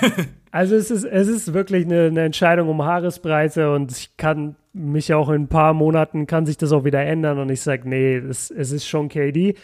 also 0.51 0.75
es 0.75 0.91
ist, 0.91 1.05
es 1.05 1.27
ist 1.29 1.53
wirklich 1.53 1.85
eine, 1.85 2.07
eine 2.07 2.23
Entscheidung 2.23 2.67
um 2.67 2.83
Haaresbreite 2.83 3.71
und 3.73 3.91
ich 3.91 4.17
kann 4.17 4.57
mich 4.73 5.13
auch 5.13 5.29
in 5.29 5.43
ein 5.43 5.47
paar 5.47 5.73
Monaten 5.73 6.27
kann 6.27 6.45
sich 6.45 6.57
das 6.57 6.71
auch 6.71 6.83
wieder 6.83 7.01
ändern 7.01 7.39
und 7.39 7.49
ich 7.49 7.61
sage, 7.61 7.87
nee, 7.87 8.17
es, 8.17 8.51
es 8.51 8.71
ist 8.71 8.87
schon 8.87 9.07
KD. 9.09 9.55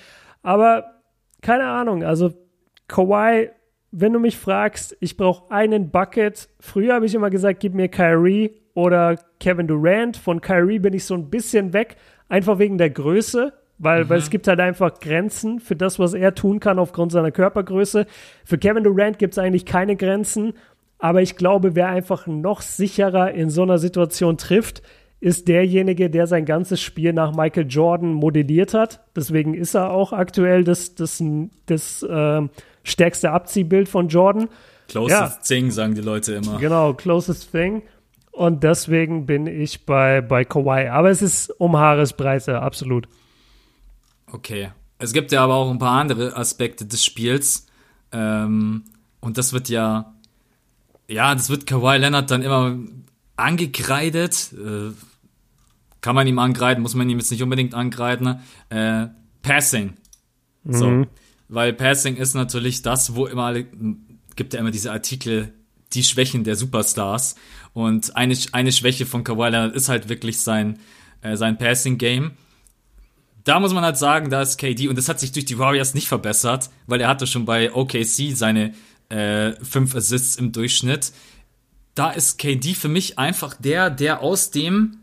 Aber 0.44 0.86
keine 1.42 1.68
Ahnung, 1.68 2.04
also 2.04 2.34
Kawhi, 2.88 3.50
wenn 3.92 4.14
du 4.14 4.20
mich 4.20 4.38
fragst, 4.38 4.96
ich 5.02 5.18
brauche 5.18 5.52
einen 5.52 5.90
Bucket. 5.92 6.50
Früher 6.60 6.96
habe 6.96 7.06
ich 7.06 7.14
immer 7.14 7.30
gesagt, 7.30 7.60
gib 7.60 7.74
mir 7.74 7.90
Kyrie 7.90 8.62
oder 8.76 9.16
Kevin 9.40 9.66
Durant. 9.66 10.18
Von 10.18 10.42
Kyrie 10.42 10.78
bin 10.78 10.94
ich 10.94 11.06
so 11.06 11.16
ein 11.16 11.32
bisschen 11.32 11.74
weg, 11.74 11.96
einfach 12.30 12.60
wegen 12.60 12.78
der 12.78 12.92
Größe, 12.92 13.54
weil, 13.80 14.06
mhm. 14.06 14.10
weil 14.10 14.20
es 14.20 14.30
gibt 14.30 14.48
halt 14.48 14.60
einfach 14.60 15.00
Grenzen 15.00 15.60
für 15.60 15.76
das, 15.76 15.98
was 15.98 16.14
er 16.14 16.36
tun 16.36 16.60
kann 16.60 16.78
aufgrund 16.78 17.12
seiner 17.12 17.32
Körpergröße. 17.32 18.06
Für 18.44 18.58
Kevin 18.60 18.84
Durant 18.84 19.18
gibt 19.18 19.34
es 19.34 19.40
eigentlich 19.40 19.66
keine 19.66 19.96
Grenzen, 19.96 20.54
aber 21.00 21.24
ich 21.24 21.36
glaube, 21.36 21.76
wer 21.76 21.90
einfach 21.90 22.28
noch 22.28 22.62
sicherer 22.62 23.32
in 23.32 23.50
so 23.50 23.64
einer 23.64 23.80
Situation 23.80 24.38
trifft, 24.38 24.84
ist 25.20 25.48
derjenige, 25.48 26.10
der 26.10 26.28
sein 26.28 26.46
ganzes 26.46 26.82
Spiel 26.82 27.14
nach 27.14 27.36
Michael 27.36 27.68
Jordan 27.68 28.14
modelliert 28.14 28.74
hat. 28.74 29.02
Deswegen 29.16 29.54
ist 29.54 29.74
er 29.74 29.90
auch 29.90 30.14
aktuell 30.14 30.64
das, 30.64 30.94
das, 30.96 31.24
das 31.66 32.04
äh, 32.04 32.42
stärkste 32.84 33.32
Abziehbild 33.32 33.90
von 33.90 34.10
Jordan. 34.10 34.50
Closest 34.88 35.20
ja. 35.20 35.40
thing, 35.44 35.72
sagen 35.72 35.96
die 35.96 36.02
Leute 36.02 36.36
immer. 36.36 36.60
Genau, 36.60 36.94
closest 36.94 37.52
thing. 37.52 37.82
Und 38.36 38.64
deswegen 38.64 39.26
bin 39.26 39.48
ich 39.48 39.86
bei, 39.86 40.20
bei 40.20 40.44
Kawhi. 40.44 40.90
Aber 40.90 41.10
es 41.10 41.22
ist 41.22 41.50
um 41.58 41.78
Haaresbreite, 41.78 42.62
absolut. 42.62 43.08
Okay. 44.30 44.72
Es 44.98 45.14
gibt 45.14 45.32
ja 45.32 45.42
aber 45.44 45.56
auch 45.56 45.72
ein 45.72 45.80
paar 45.80 46.00
andere 46.00 46.36
Aspekte 46.36 46.86
des 46.86 47.04
Spiels. 47.04 47.68
Ähm, 48.12 48.84
und 49.22 49.38
das 49.38 49.54
wird 49.54 49.70
ja, 49.70 50.14
ja, 51.08 51.34
das 51.34 51.50
wird 51.50 51.66
Kawhi 51.66 51.98
Leonard 51.98 52.30
dann 52.30 52.42
immer 52.42 52.78
angekreidet. 53.38 54.54
Äh, 54.54 54.92
kann 56.02 56.16
man 56.16 56.28
ihm 56.28 56.40
angreifen, 56.40 56.82
muss 56.82 56.94
man 56.94 57.10
ihm 57.10 57.18
jetzt 57.18 57.32
nicht 57.32 57.42
unbedingt 57.42 57.74
angreifen. 57.74 58.42
Äh, 58.70 59.08
Passing. 59.44 59.94
Mhm. 60.64 60.74
So. 60.74 61.06
Weil 61.48 61.72
Passing 61.72 62.18
ist 62.18 62.34
natürlich 62.34 62.82
das, 62.82 63.16
wo 63.16 63.28
immer, 63.28 63.54
gibt 64.36 64.54
ja 64.54 64.60
immer 64.60 64.72
diese 64.72 64.92
Artikel, 64.92 65.54
die 65.94 66.04
Schwächen 66.04 66.44
der 66.44 66.58
Superstars. 66.58 67.36
Und 67.76 68.16
eine, 68.16 68.36
eine 68.54 68.72
Schwäche 68.72 69.06
von 69.06 69.26
Kawhi 69.26 69.50
Leonard 69.50 69.76
ist 69.76 69.90
halt 69.90 70.10
wirklich 70.10 70.40
sein, 70.40 70.80
äh, 71.22 71.36
sein 71.36 71.58
Passing-Game. 71.58 72.32
Da 73.44 73.60
muss 73.60 73.74
man 73.74 73.84
halt 73.84 73.98
sagen, 73.98 74.30
da 74.30 74.42
ist 74.42 74.58
KD, 74.58 74.88
und 74.88 74.98
das 74.98 75.10
hat 75.10 75.20
sich 75.20 75.34
durch 75.34 75.46
die 75.46 75.60
Warriors 75.60 75.94
nicht 75.94 76.08
verbessert, 76.08 76.70
weil 76.88 77.02
er 77.02 77.10
hatte 77.10 77.28
schon 77.28 77.44
bei 77.46 77.74
OKC 77.74 78.34
seine 78.34 78.74
äh, 79.10 79.52
fünf 79.64 79.94
Assists 79.94 80.38
im 80.38 80.54
Durchschnitt. 80.54 81.12
Da 81.96 82.12
ist 82.12 82.40
KD 82.40 82.76
für 82.76 82.88
mich 82.88 83.20
einfach 83.20 83.54
der, 83.60 83.90
der 83.90 84.22
aus 84.22 84.52
dem 84.52 84.98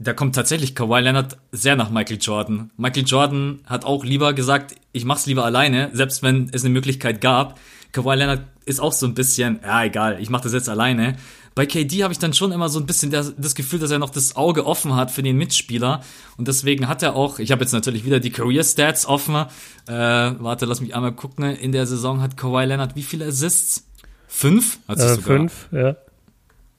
da 0.00 0.12
kommt 0.12 0.36
tatsächlich 0.36 0.76
Kawhi 0.76 1.00
Leonard 1.00 1.38
sehr 1.50 1.74
nach 1.74 1.90
Michael 1.90 2.18
Jordan. 2.20 2.70
Michael 2.76 3.04
Jordan 3.04 3.60
hat 3.64 3.84
auch 3.84 4.04
lieber 4.04 4.32
gesagt, 4.32 4.76
ich 4.92 5.04
mach's 5.04 5.26
lieber 5.26 5.44
alleine, 5.44 5.90
selbst 5.92 6.22
wenn 6.22 6.48
es 6.52 6.64
eine 6.64 6.72
Möglichkeit 6.72 7.20
gab. 7.20 7.58
Kawhi 7.90 8.14
Leonard 8.14 8.42
ist 8.68 8.80
auch 8.80 8.92
so 8.92 9.06
ein 9.06 9.14
bisschen, 9.14 9.60
ja 9.62 9.84
egal, 9.84 10.18
ich 10.20 10.30
mach 10.30 10.40
das 10.40 10.52
jetzt 10.52 10.68
alleine. 10.68 11.16
Bei 11.54 11.66
KD 11.66 12.04
habe 12.04 12.12
ich 12.12 12.20
dann 12.20 12.34
schon 12.34 12.52
immer 12.52 12.68
so 12.68 12.78
ein 12.78 12.86
bisschen 12.86 13.10
das, 13.10 13.34
das, 13.36 13.56
Gefühl, 13.56 13.80
dass 13.80 13.90
er 13.90 13.98
noch 13.98 14.10
das 14.10 14.36
Auge 14.36 14.64
offen 14.64 14.94
hat 14.94 15.10
für 15.10 15.24
den 15.24 15.36
Mitspieler. 15.36 16.02
Und 16.36 16.46
deswegen 16.46 16.86
hat 16.86 17.02
er 17.02 17.16
auch, 17.16 17.40
ich 17.40 17.50
habe 17.50 17.62
jetzt 17.62 17.72
natürlich 17.72 18.04
wieder 18.04 18.20
die 18.20 18.30
Career 18.30 18.62
Stats 18.62 19.06
offen. 19.06 19.34
Äh, 19.34 19.46
warte, 19.88 20.66
lass 20.66 20.80
mich 20.80 20.94
einmal 20.94 21.12
gucken. 21.12 21.44
In 21.44 21.72
der 21.72 21.86
Saison 21.86 22.20
hat 22.20 22.36
Kawhi 22.36 22.64
Leonard 22.64 22.94
wie 22.94 23.02
viele 23.02 23.26
Assists? 23.26 23.88
Fünf? 24.28 24.78
Hat 24.86 24.98
äh, 24.98 25.16
sogar. 25.16 25.22
Fünf, 25.24 25.68
ja. 25.72 25.96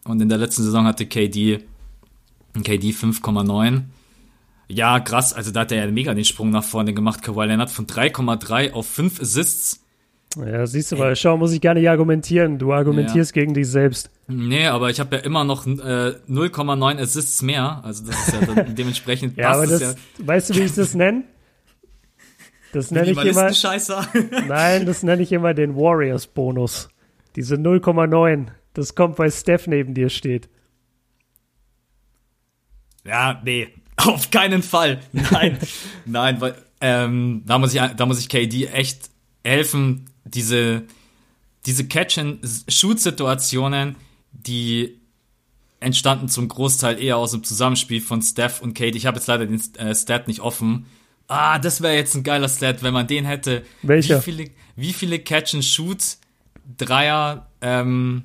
Und 0.06 0.22
in 0.22 0.30
der 0.30 0.38
letzten 0.38 0.64
Saison 0.64 0.86
hatte 0.86 1.06
KD, 1.08 1.60
KD 2.64 2.92
5,9. 2.92 3.82
Ja, 4.70 5.02
krass. 5.02 5.34
Also 5.34 5.52
da 5.52 5.62
hat 5.62 5.74
er 5.74 5.86
ja 5.86 5.92
mega 5.92 6.14
den 6.14 6.24
Sprung 6.24 6.52
nach 6.52 6.64
vorne 6.64 6.94
gemacht. 6.94 7.22
Kawhi 7.22 7.48
Leonard 7.48 7.70
von 7.70 7.86
3,3 7.86 8.72
auf 8.72 8.88
5 8.88 9.20
Assists. 9.20 9.84
Ja, 10.38 10.68
siehst 10.68 10.92
du 10.92 10.96
mal, 10.96 11.16
schau, 11.16 11.38
muss 11.38 11.52
ich 11.54 11.62
gar 11.62 11.74
nicht 11.74 11.90
argumentieren. 11.90 12.60
Du 12.60 12.72
argumentierst 12.72 13.36
ja. 13.36 13.42
gegen 13.42 13.56
dich 13.56 13.68
selbst. 13.68 14.12
Nee, 14.28 14.68
aber 14.68 14.92
ich 14.92 15.00
habe 15.00 15.16
ja 15.16 15.22
immer 15.24 15.44
noch 15.44 15.66
äh, 15.66 15.70
0,9 15.70 17.02
Assists 17.02 17.42
mehr. 17.42 17.82
Also 17.84 18.06
das 18.06 18.28
ist 18.28 18.34
ja 18.34 18.64
dementsprechend 18.68 19.38
ja, 19.38 19.52
aber 19.54 19.66
das, 19.66 19.82
ja. 19.82 19.94
Weißt 20.20 20.52
du, 20.52 20.56
wie 20.56 20.62
ich 20.62 20.76
das 20.76 20.94
nenne? 20.94 21.24
Das 22.72 22.92
nenne 22.92 23.10
ich 23.10 23.18
immer. 23.18 23.52
Nein, 24.48 24.86
das 24.86 25.02
nenne 25.02 25.24
ich 25.24 25.32
immer 25.32 25.56
den 25.56 25.76
Warriors-Bonus. 25.76 26.90
Diese 27.36 27.56
0,9. 27.56 28.48
Das 28.74 28.94
kommt, 28.94 29.18
weil 29.18 29.32
Steph 29.32 29.66
neben 29.66 29.96
dir 29.96 30.10
steht. 30.10 30.48
Ja, 33.06 33.42
nee, 33.44 33.70
auf 33.98 34.30
keinen 34.30 34.62
Fall. 34.62 35.00
Nein, 35.12 35.58
nein, 36.06 36.40
weil 36.42 36.56
ähm, 36.82 37.44
da 37.46 37.58
muss 37.58 37.74
ich, 37.74 37.82
da 37.82 38.06
muss 38.06 38.20
ich 38.20 38.30
KD 38.30 38.68
echt 38.68 39.10
helfen, 39.44 40.09
diese, 40.34 40.84
diese 41.66 41.88
Catch-and-Shoot-Situationen, 41.88 43.96
die 44.32 45.00
entstanden 45.80 46.30
zum 46.30 46.48
Großteil 46.48 47.02
eher 47.02 47.18
aus 47.18 47.32
dem 47.32 47.44
Zusammenspiel 47.44 48.02
von 48.02 48.22
Steph 48.22 48.62
und 48.62 48.74
Kate. 48.74 48.98
Ich 48.98 49.06
habe 49.06 49.18
jetzt 49.18 49.28
leider 49.28 49.46
den 49.46 49.62
äh, 49.78 49.96
Stat 49.96 50.28
nicht 50.28 50.42
offen. 50.42 50.88
Ah, 51.28 51.60
das 51.60 51.82
wäre 51.82 51.96
jetzt 51.96 52.16
ein 52.16 52.24
geiler 52.24 52.50
Stat, 52.50 52.84
wenn 52.84 52.94
man 52.94 53.08
den 53.08 53.26
hätte. 53.26 53.64
Welcher? 53.82 54.18
Wie 54.18 54.22
viele, 54.22 54.50
wie 54.76 54.94
viele 54.94 55.20
Catch-and-Shoot 55.20 56.18
Dreier 56.78 57.48
ähm, 57.62 58.24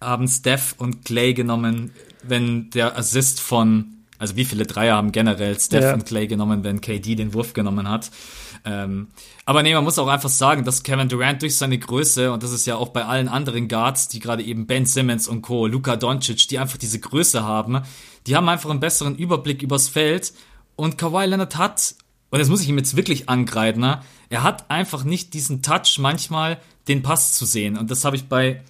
haben 0.00 0.28
Steph 0.28 0.74
und 0.78 1.04
Clay 1.04 1.34
genommen 1.34 1.92
wenn 2.22 2.70
der 2.70 2.96
Assist 2.96 3.40
von, 3.40 3.86
also 4.18 4.36
wie 4.36 4.44
viele 4.44 4.66
Dreier 4.66 4.96
haben 4.96 5.12
generell 5.12 5.58
Steph 5.58 5.82
ja. 5.82 5.94
und 5.94 6.06
Clay 6.06 6.26
genommen, 6.26 6.64
wenn 6.64 6.80
KD 6.80 7.16
den 7.16 7.34
Wurf 7.34 7.52
genommen 7.52 7.88
hat. 7.88 8.10
Ähm, 8.64 9.08
aber 9.44 9.62
nee, 9.62 9.74
man 9.74 9.84
muss 9.84 9.98
auch 9.98 10.08
einfach 10.08 10.28
sagen, 10.28 10.64
dass 10.64 10.82
Kevin 10.82 11.08
Durant 11.08 11.42
durch 11.42 11.56
seine 11.56 11.78
Größe, 11.78 12.32
und 12.32 12.42
das 12.42 12.52
ist 12.52 12.66
ja 12.66 12.76
auch 12.76 12.90
bei 12.90 13.04
allen 13.04 13.28
anderen 13.28 13.68
Guards, 13.68 14.08
die 14.08 14.20
gerade 14.20 14.42
eben 14.42 14.66
Ben 14.66 14.86
Simmons 14.86 15.28
und 15.28 15.42
Co., 15.42 15.66
Luka 15.66 15.96
Doncic, 15.96 16.48
die 16.48 16.58
einfach 16.58 16.78
diese 16.78 17.00
Größe 17.00 17.42
haben, 17.42 17.82
die 18.26 18.36
haben 18.36 18.48
einfach 18.48 18.70
einen 18.70 18.80
besseren 18.80 19.16
Überblick 19.16 19.62
übers 19.62 19.88
Feld. 19.88 20.32
Und 20.76 20.96
Kawhi 20.96 21.26
Leonard 21.26 21.56
hat, 21.56 21.94
und 22.30 22.38
das 22.38 22.48
muss 22.48 22.62
ich 22.62 22.68
ihm 22.68 22.78
jetzt 22.78 22.96
wirklich 22.96 23.28
angreifen, 23.28 23.80
ne? 23.80 24.00
er 24.30 24.42
hat 24.42 24.70
einfach 24.70 25.04
nicht 25.04 25.34
diesen 25.34 25.62
Touch 25.62 25.98
manchmal, 25.98 26.58
den 26.88 27.02
Pass 27.02 27.34
zu 27.34 27.44
sehen. 27.44 27.76
Und 27.76 27.90
das 27.90 28.04
habe 28.04 28.16
ich 28.16 28.28
bei, 28.28 28.62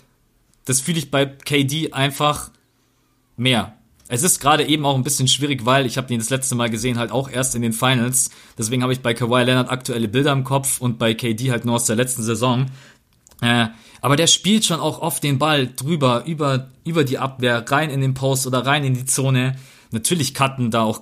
das 0.64 0.81
fühle 0.81 0.98
ich 0.98 1.10
bei 1.10 1.27
KD 1.27 1.93
einfach 1.93 2.51
mehr. 3.36 3.77
Es 4.12 4.22
ist 4.22 4.40
gerade 4.40 4.68
eben 4.68 4.84
auch 4.84 4.94
ein 4.94 5.05
bisschen 5.05 5.26
schwierig, 5.26 5.64
weil 5.64 5.86
ich 5.86 5.97
habe 5.97 6.12
ihn 6.12 6.18
das 6.18 6.28
letzte 6.28 6.55
Mal 6.55 6.68
gesehen, 6.68 6.98
halt 6.98 7.10
auch 7.10 7.30
erst 7.30 7.55
in 7.55 7.62
den 7.62 7.72
Finals. 7.72 8.28
Deswegen 8.59 8.82
habe 8.82 8.93
ich 8.93 9.01
bei 9.01 9.14
Kawhi 9.14 9.43
Leonard 9.43 9.70
aktuelle 9.70 10.06
Bilder 10.06 10.32
im 10.32 10.44
Kopf 10.44 10.82
und 10.82 10.98
bei 10.98 11.14
KD 11.14 11.51
halt 11.51 11.64
nur 11.64 11.76
aus 11.76 11.86
der 11.86 11.97
letzten 11.97 12.22
Saison. 12.22 12.66
Äh, 13.40 13.68
aber 14.02 14.16
der 14.16 14.26
spielt 14.26 14.66
schon 14.66 14.80
auch 14.80 15.01
oft 15.01 15.24
den 15.24 15.39
Ball 15.39 15.66
drüber, 15.66 16.24
über, 16.26 16.68
über 16.84 17.05
die 17.05 17.16
Abwehr, 17.16 17.64
rein 17.66 17.89
in 17.89 18.02
den 18.02 18.12
Post 18.12 18.47
oder 18.47 18.66
rein 18.66 18.84
in 18.84 18.93
die 18.93 19.06
Zone. 19.06 19.56
Natürlich 19.93 20.34
cutten 20.34 20.70
da 20.70 20.82
auch 20.82 21.01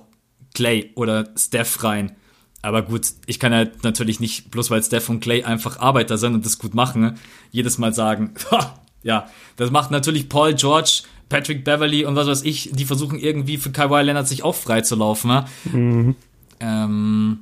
Clay 0.53 0.91
oder 0.95 1.31
Steph 1.37 1.83
rein. 1.83 2.13
Aber 2.61 2.81
gut, 2.81 3.07
ich 3.25 3.41
kann 3.41 3.53
halt 3.53 3.83
natürlich 3.83 4.21
nicht, 4.21 4.51
bloß 4.51 4.71
weil 4.71 4.81
Steph 4.83 5.09
und 5.09 5.19
Clay 5.19 5.43
einfach 5.43 5.81
Arbeiter 5.81 6.17
sind 6.17 6.33
und 6.33 6.45
das 6.45 6.59
gut 6.59 6.75
machen, 6.75 7.19
jedes 7.51 7.77
Mal 7.77 7.93
sagen, 7.93 8.35
ja, 9.03 9.27
das 9.57 9.69
macht 9.69 9.91
natürlich 9.91 10.29
Paul 10.29 10.53
George, 10.53 11.03
Patrick 11.31 11.63
Beverly 11.63 12.03
und 12.03 12.15
was 12.17 12.27
weiß 12.27 12.43
ich, 12.43 12.71
die 12.73 12.83
versuchen 12.83 13.17
irgendwie 13.17 13.57
für 13.57 13.71
Kawhi 13.71 14.01
Leonard 14.01 14.27
sich 14.27 14.43
auch 14.43 14.53
frei 14.53 14.81
zu 14.81 14.97
laufen. 14.97 15.29
Ne? 15.29 15.45
Mhm. 15.71 16.15
Ähm, 16.59 17.39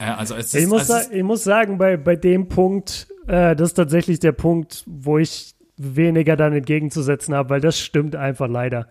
ja, 0.00 0.16
also 0.16 0.34
es 0.34 0.46
ist, 0.46 0.54
ich, 0.56 0.66
muss 0.66 0.88
es 0.88 1.06
ist, 1.06 1.12
ich 1.12 1.22
muss 1.22 1.44
sagen, 1.44 1.78
bei, 1.78 1.96
bei 1.96 2.16
dem 2.16 2.48
Punkt, 2.48 3.06
äh, 3.28 3.54
das 3.54 3.68
ist 3.68 3.74
tatsächlich 3.74 4.18
der 4.18 4.32
Punkt, 4.32 4.82
wo 4.86 5.18
ich 5.18 5.54
weniger 5.76 6.34
dann 6.36 6.52
entgegenzusetzen 6.52 7.34
habe, 7.34 7.50
weil 7.50 7.60
das 7.60 7.78
stimmt 7.78 8.16
einfach 8.16 8.48
leider. 8.48 8.88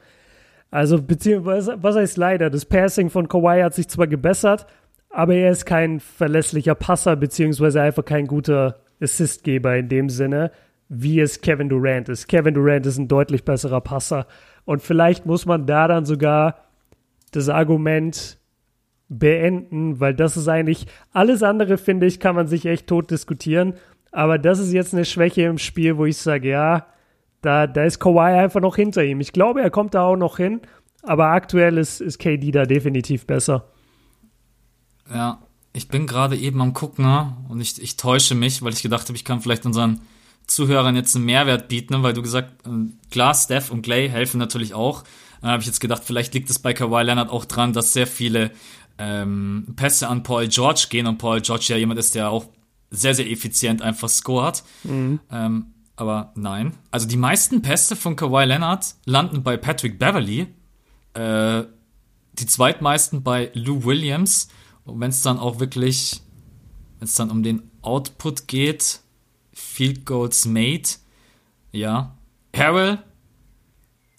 Also, 0.72 1.02
beziehungsweise, 1.02 1.76
was 1.82 1.98
heißt 1.98 2.16
leider? 2.16 2.50
Das 2.50 2.64
Passing 2.64 3.10
von 3.10 3.28
Kawhi 3.28 3.62
hat 3.62 3.74
sich 3.74 3.90
zwar 3.90 4.08
gebessert, 4.08 4.68
aber 5.10 5.36
er 5.36 5.52
ist 5.52 5.66
kein 5.66 6.00
verlässlicher 6.00 6.76
Passer, 6.76 7.18
beziehungsweise 7.18 7.82
einfach 7.82 8.06
kein 8.06 8.26
guter 8.26 8.80
Assistgeber 9.02 9.76
in 9.76 9.90
dem 9.90 10.10
Sinne 10.10 10.52
wie 10.94 11.22
es 11.22 11.40
Kevin 11.40 11.70
Durant 11.70 12.10
ist. 12.10 12.28
Kevin 12.28 12.54
Durant 12.54 12.86
ist 12.86 12.98
ein 12.98 13.08
deutlich 13.08 13.46
besserer 13.46 13.80
Passer. 13.80 14.28
Und 14.66 14.82
vielleicht 14.82 15.26
muss 15.26 15.46
man 15.46 15.66
da 15.66 15.88
dann 15.88 16.06
sogar 16.06 16.66
das 17.32 17.48
Argument 17.48 18.38
beenden, 19.08 20.02
weil 20.02 20.14
das 20.14 20.36
ist 20.36 20.50
eigentlich, 20.50 20.88
alles 21.14 21.44
andere, 21.44 21.78
finde 21.78 22.08
ich, 22.08 22.20
kann 22.20 22.36
man 22.36 22.48
sich 22.48 22.66
echt 22.66 22.88
tot 22.88 23.10
diskutieren. 23.10 23.76
Aber 24.12 24.38
das 24.38 24.60
ist 24.60 24.74
jetzt 24.74 24.94
eine 24.94 25.06
Schwäche 25.06 25.44
im 25.44 25.60
Spiel, 25.60 25.96
wo 25.96 26.06
ich 26.06 26.18
sage, 26.18 26.50
ja, 26.50 26.88
da, 27.42 27.68
da 27.68 27.86
ist 27.86 28.00
Kawhi 28.00 28.38
einfach 28.38 28.60
noch 28.60 28.76
hinter 28.76 29.02
ihm. 29.06 29.22
Ich 29.22 29.32
glaube, 29.32 29.62
er 29.62 29.70
kommt 29.70 29.94
da 29.94 30.04
auch 30.04 30.18
noch 30.18 30.36
hin, 30.36 30.60
aber 31.04 31.28
aktuell 31.28 31.78
ist, 31.78 32.02
ist 32.02 32.20
KD 32.20 32.52
da 32.52 32.66
definitiv 32.66 33.26
besser. 33.26 33.70
Ja, 35.10 35.40
ich 35.72 35.88
bin 35.88 36.06
gerade 36.06 36.36
eben 36.36 36.62
am 36.62 36.74
Gucken 36.74 37.06
ne? 37.06 37.38
und 37.48 37.62
ich, 37.62 37.82
ich 37.82 37.96
täusche 37.96 38.36
mich, 38.36 38.62
weil 38.62 38.74
ich 38.74 38.82
gedacht 38.82 39.08
habe, 39.08 39.16
ich 39.16 39.24
kann 39.24 39.40
vielleicht 39.40 39.66
unseren 39.66 40.02
Zuhörern 40.52 40.96
jetzt 40.96 41.16
einen 41.16 41.26
Mehrwert 41.26 41.68
bieten, 41.68 42.04
weil 42.04 42.14
du 42.14 42.22
gesagt, 42.22 42.66
ähm, 42.66 42.98
klar, 43.10 43.34
Steph 43.34 43.72
und 43.72 43.82
Clay 43.84 44.10
helfen 44.10 44.38
natürlich 44.38 44.74
auch. 44.74 45.04
Dann 45.42 45.52
habe 45.52 45.62
ich 45.62 45.68
jetzt 45.68 45.80
gedacht, 45.80 46.04
vielleicht 46.06 46.34
liegt 46.34 46.50
es 46.50 46.60
bei 46.60 46.74
Kawhi 46.74 47.04
Leonard 47.04 47.30
auch 47.30 47.46
dran, 47.46 47.74
dass 47.74 47.94
sehr 47.94 48.06
viele 48.06 48.52
ähm, 48.98 49.68
Pässe 49.76 50.08
an 50.08 50.24
Paul 50.24 50.48
George 50.48 50.88
gehen 50.90 51.08
und 51.08 51.18
Paul 51.18 51.42
George 51.42 51.66
ja 51.70 51.78
jemand 51.78 52.00
ist, 52.00 52.16
der 52.16 52.30
auch 52.30 52.46
sehr, 52.90 53.16
sehr 53.16 53.30
effizient 53.30 53.82
einfach 53.82 54.10
scored. 54.10 54.64
Mhm. 54.84 55.20
Ähm, 55.32 55.66
aber 55.96 56.34
nein. 56.36 56.74
Also 56.92 57.08
die 57.08 57.18
meisten 57.18 57.62
Pässe 57.62 57.96
von 57.96 58.16
Kawhi 58.16 58.46
Leonard 58.46 58.96
landen 59.06 59.44
bei 59.44 59.56
Patrick 59.58 59.98
Beverly. 59.98 60.48
Äh, 61.14 61.64
die 62.34 62.46
zweitmeisten 62.46 63.24
bei 63.24 63.52
Lou 63.54 63.86
Williams. 63.86 64.50
Und 64.84 65.00
wenn 65.00 65.10
es 65.10 65.22
dann 65.22 65.40
auch 65.40 65.60
wirklich, 65.60 66.22
wenn 67.00 67.08
es 67.08 67.16
dann 67.16 67.32
um 67.32 67.44
den 67.44 67.64
Output 67.82 68.48
geht, 68.48 69.00
Field 69.72 70.06
Goals 70.06 70.46
Made, 70.46 70.90
ja. 71.72 72.14
Harrell, 72.54 73.00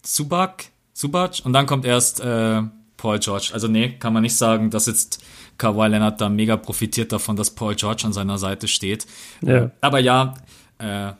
Subak, 0.03 0.65
Subac 0.93 1.41
und 1.43 1.53
dann 1.53 1.67
kommt 1.67 1.85
erst 1.85 2.21
äh, 2.21 2.63
Paul 2.97 3.19
George. 3.19 3.51
Also 3.53 3.67
nee, 3.67 3.89
kann 3.99 4.13
man 4.13 4.23
nicht 4.23 4.35
sagen, 4.35 4.71
dass 4.71 4.87
jetzt 4.87 5.23
Kawhi 5.59 5.87
Leonard 5.87 6.19
da 6.19 6.29
mega 6.29 6.57
profitiert 6.57 7.11
davon, 7.11 7.35
dass 7.35 7.51
Paul 7.51 7.75
George 7.75 8.03
an 8.05 8.13
seiner 8.13 8.39
Seite 8.39 8.67
steht. 8.67 9.05
Ja. 9.41 9.69
Aber 9.79 9.99
ja, 9.99 10.33
äh, 10.79 11.11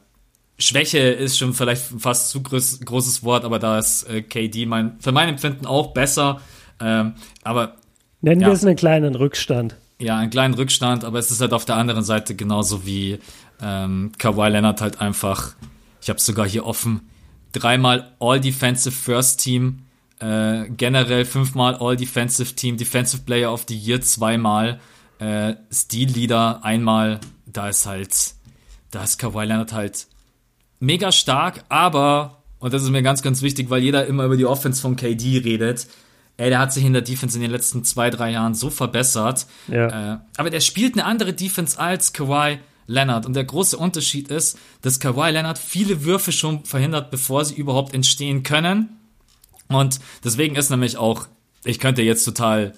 Schwäche 0.58 0.98
ist 0.98 1.38
schon 1.38 1.54
vielleicht 1.54 1.84
fast 2.00 2.32
zu 2.32 2.42
groß, 2.42 2.80
großes 2.82 3.24
Wort, 3.24 3.46
aber 3.46 3.60
da 3.60 3.78
ist 3.78 4.10
äh, 4.10 4.24
KD 4.24 4.66
mein, 4.66 5.00
für 5.00 5.12
mein 5.12 5.30
Empfinden 5.30 5.68
auch 5.68 5.94
besser. 5.94 6.42
Ähm, 6.80 7.14
aber 7.44 7.76
Nennen 8.22 8.42
ja. 8.42 8.48
wir 8.48 8.54
es 8.54 8.66
einen 8.66 8.78
kleinen 8.78 9.14
Rückstand. 9.14 9.76
Ja, 10.00 10.18
einen 10.18 10.32
kleinen 10.32 10.56
Rückstand, 10.56 11.04
aber 11.04 11.20
es 11.20 11.30
ist 11.30 11.40
halt 11.40 11.54
auf 11.54 11.66
der 11.66 11.76
anderen 11.76 12.04
Seite 12.04 12.36
genauso 12.36 12.86
wie 12.86 13.20
ähm, 13.64 14.12
Kawhi 14.18 14.50
Leonard 14.50 14.82
halt 14.82 15.00
einfach, 15.00 15.56
ich 16.02 16.10
habe 16.10 16.18
es 16.18 16.26
sogar 16.26 16.48
hier 16.48 16.66
offen, 16.66 17.10
dreimal 17.54 18.12
All-Defensive 18.20 18.94
First 18.94 19.40
Team, 19.40 19.84
äh, 20.20 20.70
generell 20.70 21.26
fünfmal 21.26 21.76
All-Defensive 21.76 22.56
Team, 22.56 22.78
Defensive 22.78 23.24
Player 23.24 23.52
of 23.52 23.66
the 23.68 23.78
Year 23.78 24.02
zweimal, 24.02 24.80
äh, 25.20 25.56
Steel 25.72 26.10
Leader 26.10 26.64
einmal, 26.64 27.20
da 27.46 27.70
ist 27.70 27.86
halt, 27.86 28.34
da 28.92 29.04
ist 29.04 29.18
Kawhi 29.18 29.46
Leonard 29.46 29.72
halt 29.72 30.08
mega 30.80 31.12
stark, 31.12 31.64
aber, 31.70 32.44
und 32.60 32.74
das 32.74 32.84
ist 32.84 32.90
mir 32.90 33.04
ganz, 33.04 33.22
ganz 33.22 33.42
wichtig, 33.42 33.70
weil 33.70 33.82
jeder 33.82 34.06
immer 34.06 34.26
über 34.26 34.36
die 34.36 34.46
Offense 34.46 34.82
von 34.82 34.98
KD 34.98 35.40
redet, 35.40 35.88
Ey, 36.36 36.50
der 36.50 36.58
hat 36.58 36.74
sich 36.74 36.84
in 36.84 36.94
der 36.94 37.04
Defense 37.04 37.38
in 37.38 37.44
den 37.44 37.52
letzten 37.52 37.84
zwei, 37.84 38.10
drei 38.10 38.32
Jahren 38.32 38.56
so 38.56 38.72
verbessert. 38.72 39.46
Ja. 39.68 40.16
Äh, 40.16 40.18
aber 40.36 40.50
der 40.50 40.62
spielt 40.62 40.96
eine 40.96 41.06
andere 41.06 41.32
Defense 41.32 41.80
als 41.80 42.12
Kawhi 42.12 42.58
Leonard. 42.88 43.26
Und 43.26 43.36
der 43.36 43.44
große 43.44 43.78
Unterschied 43.78 44.30
ist, 44.30 44.58
dass 44.82 45.00
Kawhi 45.00 45.32
Leonard 45.32 45.58
viele 45.58 46.04
Würfe 46.04 46.32
schon 46.32 46.66
verhindert, 46.66 47.12
bevor 47.12 47.46
sie 47.46 47.56
überhaupt 47.56 47.94
entstehen 47.94 48.44
können. 48.44 48.98
Und 49.68 50.00
deswegen 50.24 50.56
ist 50.56 50.70
nämlich 50.70 50.98
auch, 50.98 51.28
ich 51.64 51.80
könnte 51.80 52.02
jetzt 52.02 52.26
total 52.26 52.74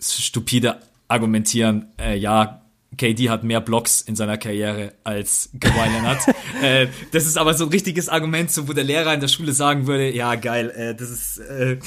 stupide 0.00 0.80
argumentieren, 1.08 1.86
äh, 1.98 2.16
ja, 2.16 2.60
KD 2.96 3.28
hat 3.28 3.42
mehr 3.42 3.60
Blocks 3.60 4.00
in 4.02 4.14
seiner 4.14 4.38
Karriere 4.38 4.92
als 5.02 5.50
Kawhi 5.58 5.88
Leonard. 5.90 6.22
äh, 6.62 6.86
das 7.12 7.26
ist 7.26 7.36
aber 7.36 7.54
so 7.54 7.64
ein 7.64 7.70
richtiges 7.70 8.08
Argument, 8.08 8.50
so 8.50 8.68
wo 8.68 8.72
der 8.72 8.84
Lehrer 8.84 9.14
in 9.14 9.20
der 9.20 9.28
Schule 9.28 9.52
sagen 9.52 9.86
würde, 9.86 10.14
ja 10.14 10.34
geil, 10.36 10.70
äh, 10.70 10.94
das 10.94 11.10
ist 11.10 11.38
äh, 11.38 11.78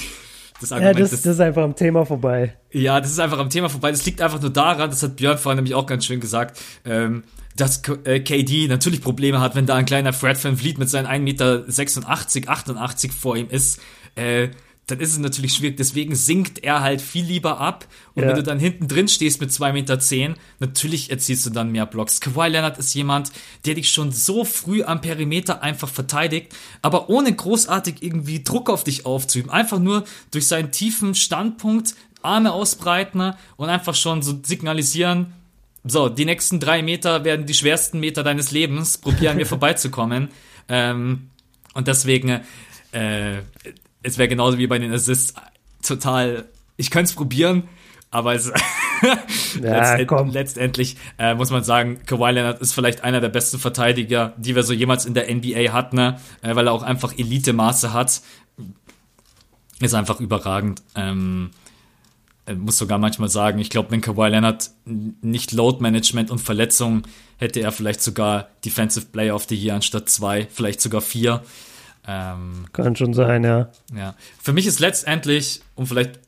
das 0.60 0.72
Argument. 0.72 0.96
Ja, 0.96 1.02
das, 1.02 1.10
das, 1.10 1.26
ist 1.26 1.40
einfach 1.40 1.62
am 1.62 1.76
Thema 1.76 2.04
vorbei. 2.04 2.54
Ja, 2.70 3.00
das 3.00 3.10
ist 3.10 3.18
einfach 3.18 3.38
am 3.38 3.50
Thema 3.50 3.68
vorbei. 3.68 3.90
Das 3.90 4.04
liegt 4.04 4.20
einfach 4.20 4.40
nur 4.40 4.50
daran, 4.50 4.90
das 4.90 5.02
hat 5.02 5.16
Björn 5.16 5.38
vorhin 5.38 5.56
nämlich 5.56 5.74
auch 5.74 5.86
ganz 5.86 6.04
schön 6.04 6.20
gesagt, 6.20 6.60
ähm, 6.84 7.24
dass 7.56 7.82
äh, 8.04 8.20
KD 8.20 8.68
natürlich 8.68 9.00
Probleme 9.00 9.40
hat, 9.40 9.54
wenn 9.54 9.66
da 9.66 9.74
ein 9.74 9.86
kleiner 9.86 10.12
Fred 10.12 10.42
Van 10.42 10.56
Vliet 10.56 10.78
mit 10.78 10.88
seinen 10.88 11.06
1,86 11.06 11.20
Meter, 11.20 12.50
88 12.50 13.12
vor 13.12 13.36
ihm 13.36 13.48
ist. 13.50 13.80
Äh, 14.14 14.48
dann 14.88 15.00
ist 15.00 15.12
es 15.12 15.18
natürlich 15.18 15.54
schwierig. 15.54 15.76
Deswegen 15.76 16.16
sinkt 16.16 16.64
er 16.64 16.80
halt 16.80 17.00
viel 17.00 17.24
lieber 17.24 17.60
ab. 17.60 17.86
Und 18.14 18.22
ja. 18.22 18.28
wenn 18.28 18.36
du 18.36 18.42
dann 18.42 18.58
hinten 18.58 18.88
drin 18.88 19.06
stehst 19.06 19.40
mit 19.40 19.50
2,10 19.50 19.72
Meter, 19.72 20.00
zehn, 20.00 20.34
natürlich 20.58 21.10
erzielst 21.10 21.46
du 21.46 21.50
dann 21.50 21.70
mehr 21.70 21.86
Blocks. 21.86 22.20
Kawhi 22.20 22.48
Leonard 22.48 22.78
ist 22.78 22.94
jemand, 22.94 23.30
der 23.66 23.74
dich 23.74 23.90
schon 23.90 24.10
so 24.12 24.44
früh 24.44 24.82
am 24.82 25.00
Perimeter 25.00 25.62
einfach 25.62 25.88
verteidigt, 25.88 26.54
aber 26.82 27.08
ohne 27.08 27.32
großartig 27.32 28.02
irgendwie 28.02 28.42
Druck 28.42 28.70
auf 28.70 28.82
dich 28.82 29.06
aufzuüben. 29.06 29.50
Einfach 29.50 29.78
nur 29.78 30.04
durch 30.30 30.46
seinen 30.46 30.72
tiefen 30.72 31.14
Standpunkt 31.14 31.94
Arme 32.22 32.52
ausbreiten 32.52 33.34
und 33.56 33.68
einfach 33.68 33.94
schon 33.94 34.22
so 34.22 34.40
signalisieren, 34.42 35.34
so, 35.84 36.08
die 36.08 36.24
nächsten 36.24 36.60
drei 36.60 36.82
Meter 36.82 37.24
werden 37.24 37.46
die 37.46 37.54
schwersten 37.54 38.00
Meter 38.00 38.22
deines 38.22 38.50
Lebens. 38.50 38.98
Probier 38.98 39.30
an 39.30 39.36
mir 39.36 39.46
vorbeizukommen. 39.46 40.28
Ähm, 40.68 41.30
und 41.74 41.88
deswegen, 41.88 42.40
äh, 42.92 43.38
es 44.02 44.18
wäre 44.18 44.28
genauso 44.28 44.58
wie 44.58 44.66
bei 44.66 44.78
den 44.78 44.92
Assists 44.92 45.34
total, 45.82 46.48
ich 46.76 46.90
könnte 46.90 47.10
es 47.10 47.14
probieren, 47.14 47.68
aber 48.10 48.34
es 48.34 48.52
ja, 49.62 49.96
letztend, 49.96 50.32
letztendlich 50.32 50.96
äh, 51.18 51.34
muss 51.34 51.50
man 51.50 51.62
sagen, 51.62 52.00
Kawhi 52.06 52.32
Leonard 52.32 52.60
ist 52.60 52.72
vielleicht 52.72 53.04
einer 53.04 53.20
der 53.20 53.28
besten 53.28 53.58
Verteidiger, 53.58 54.34
die 54.38 54.54
wir 54.54 54.62
so 54.62 54.72
jemals 54.72 55.04
in 55.04 55.14
der 55.14 55.32
NBA 55.32 55.72
hatten, 55.72 55.96
ne? 55.96 56.18
Äh, 56.42 56.54
weil 56.56 56.66
er 56.66 56.72
auch 56.72 56.82
einfach 56.82 57.16
Elite-Maße 57.16 57.92
hat. 57.92 58.22
Ist 59.80 59.94
einfach 59.94 60.20
überragend. 60.20 60.82
Ähm, 60.94 61.50
muss 62.56 62.78
sogar 62.78 62.98
manchmal 62.98 63.28
sagen, 63.28 63.58
ich 63.58 63.70
glaube, 63.70 63.90
wenn 63.90 64.00
Kawhi 64.00 64.28
Leonard 64.28 64.70
nicht 64.86 65.52
Load 65.52 65.82
Management 65.82 66.30
und 66.30 66.38
Verletzungen 66.38 67.02
hätte 67.36 67.60
er 67.60 67.72
vielleicht 67.72 68.02
sogar 68.02 68.48
Defensive 68.64 69.06
Player 69.06 69.34
of 69.34 69.44
the 69.44 69.54
Year 69.54 69.74
anstatt 69.74 70.08
zwei, 70.08 70.48
vielleicht 70.50 70.80
sogar 70.80 71.00
vier. 71.02 71.42
Ähm, 72.10 72.64
Kann 72.72 72.96
schon 72.96 73.12
sein, 73.12 73.44
ja. 73.44 73.70
Ja. 73.94 74.14
Für 74.42 74.54
mich 74.54 74.66
ist 74.66 74.80
letztendlich, 74.80 75.60
um 75.74 75.86
vielleicht 75.86 76.18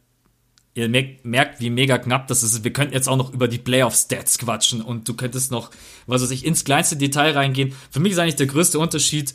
ihr 0.74 0.89
merkt, 0.89 1.61
wie 1.61 1.70
mega 1.70 1.98
knapp 1.98 2.28
das 2.28 2.43
ist. 2.43 2.62
Wir 2.62 2.73
könnten 2.73 2.94
jetzt 2.94 3.09
auch 3.09 3.16
noch 3.16 3.32
über 3.32 3.48
die 3.48 3.59
Playoff-Stats 3.59 4.39
quatschen 4.39 4.82
und 4.82 5.09
du 5.09 5.15
könntest 5.15 5.51
noch, 5.51 5.70
was 6.07 6.23
weiß 6.23 6.31
ich, 6.31 6.44
ins 6.44 6.65
kleinste 6.65 6.97
Detail 6.97 7.32
reingehen. 7.32 7.74
Für 7.90 7.98
mich 7.98 8.12
ist 8.12 8.19
eigentlich 8.19 8.36
der 8.36 8.47
größte 8.47 8.78
Unterschied, 8.78 9.35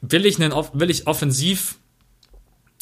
will 0.00 0.26
ich, 0.26 0.40
einen, 0.40 0.52
will 0.52 0.90
ich 0.90 1.06
offensiv 1.06 1.76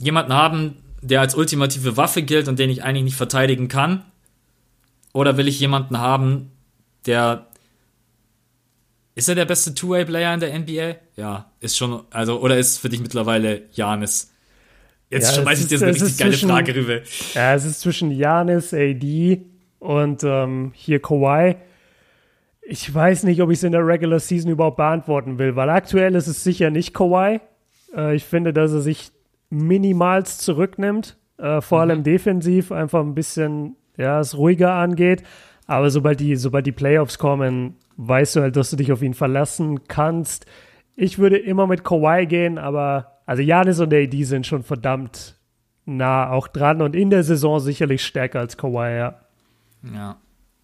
jemanden 0.01 0.35
haben, 0.35 0.77
der 1.01 1.21
als 1.21 1.35
ultimative 1.35 1.97
Waffe 1.97 2.23
gilt 2.23 2.49
und 2.49 2.59
den 2.59 2.71
ich 2.71 2.83
eigentlich 2.83 3.05
nicht 3.05 3.17
verteidigen 3.17 3.69
kann? 3.69 4.05
Oder 5.13 5.37
will 5.37 5.49
ich 5.49 5.59
jemanden 5.59 5.99
haben, 5.99 6.51
der 7.07 7.46
ist 9.17 9.31
er 9.31 9.35
der 9.35 9.47
beste 9.47 9.75
Two-Way-Player 9.75 10.35
in 10.35 10.41
der 10.41 10.59
NBA? 10.59 10.97
Ja, 11.17 11.51
ist 11.59 11.77
schon, 11.77 12.03
also, 12.11 12.41
oder 12.41 12.59
ist 12.59 12.79
für 12.79 12.91
dich 12.91 13.01
mittlerweile 13.01 13.63
Janis? 13.73 14.31
Jetzt 15.09 15.35
ja, 15.35 15.43
schmeiß 15.43 15.63
ich 15.63 15.69
dir 15.69 15.79
so 15.79 15.87
eine 15.87 15.95
richtig 15.95 16.19
geile 16.19 16.33
zwischen, 16.33 16.51
Frage 16.51 16.75
rüber. 16.75 17.01
Ja, 17.33 17.55
es 17.55 17.65
ist 17.65 17.81
zwischen 17.81 18.11
Janis, 18.11 18.75
AD 18.75 19.41
und 19.79 20.23
ähm, 20.23 20.73
hier 20.75 21.01
Kawhi. 21.01 21.57
Ich 22.61 22.93
weiß 22.93 23.23
nicht, 23.23 23.41
ob 23.41 23.51
ich 23.51 23.59
es 23.59 23.63
in 23.65 23.73
der 23.73 23.87
Regular 23.87 24.21
Season 24.21 24.51
überhaupt 24.51 24.77
beantworten 24.77 25.39
will, 25.39 25.57
weil 25.57 25.71
aktuell 25.71 26.15
ist 26.15 26.27
es 26.27 26.45
sicher 26.45 26.71
nicht 26.71 26.93
Kawhi. 26.93 27.41
Äh, 27.97 28.17
ich 28.17 28.25
finde, 28.25 28.53
dass 28.53 28.73
er 28.73 28.83
sich 28.83 29.13
minimals 29.49 30.39
zurücknimmt, 30.39 31.17
äh, 31.39 31.63
vor 31.63 31.79
mhm. 31.79 31.91
allem 31.91 32.03
defensiv, 32.03 32.71
einfach 32.71 33.01
ein 33.01 33.15
bisschen 33.15 33.77
ja, 33.97 34.21
es 34.21 34.37
ruhiger 34.37 34.75
angeht. 34.75 35.23
Aber 35.67 35.91
sobald 35.91 36.21
die, 36.21 36.37
sobald 36.37 36.67
die 36.67 36.73
Playoffs 36.73 37.19
kommen, 37.19 37.77
weißt 37.97 38.37
du 38.37 38.41
halt, 38.41 38.57
dass 38.57 38.71
du 38.71 38.77
dich 38.77 38.93
auf 38.93 39.03
ihn 39.03 39.15
verlassen 39.15 39.89
kannst. 39.89 40.47
Ich 40.95 41.19
würde 41.19 41.37
immer 41.37 41.67
mit 41.67 41.85
Kawhi 41.85 42.27
gehen, 42.27 42.59
aber 42.59 43.21
also 43.27 43.43
Janis 43.43 43.81
und 43.81 43.93
AD 43.93 44.25
sind 44.25 44.47
schon 44.47 44.63
verdammt 44.63 45.37
nah 45.85 46.31
auch 46.31 46.49
dran 46.49 46.83
und 46.83 46.97
in 46.97 47.11
der 47.11 47.23
Saison 47.23 47.61
sicherlich 47.61 48.05
stärker 48.05 48.41
als 48.41 48.57
Kawhi, 48.57 48.97
ja. 48.97 49.21
Ja. 49.95 50.17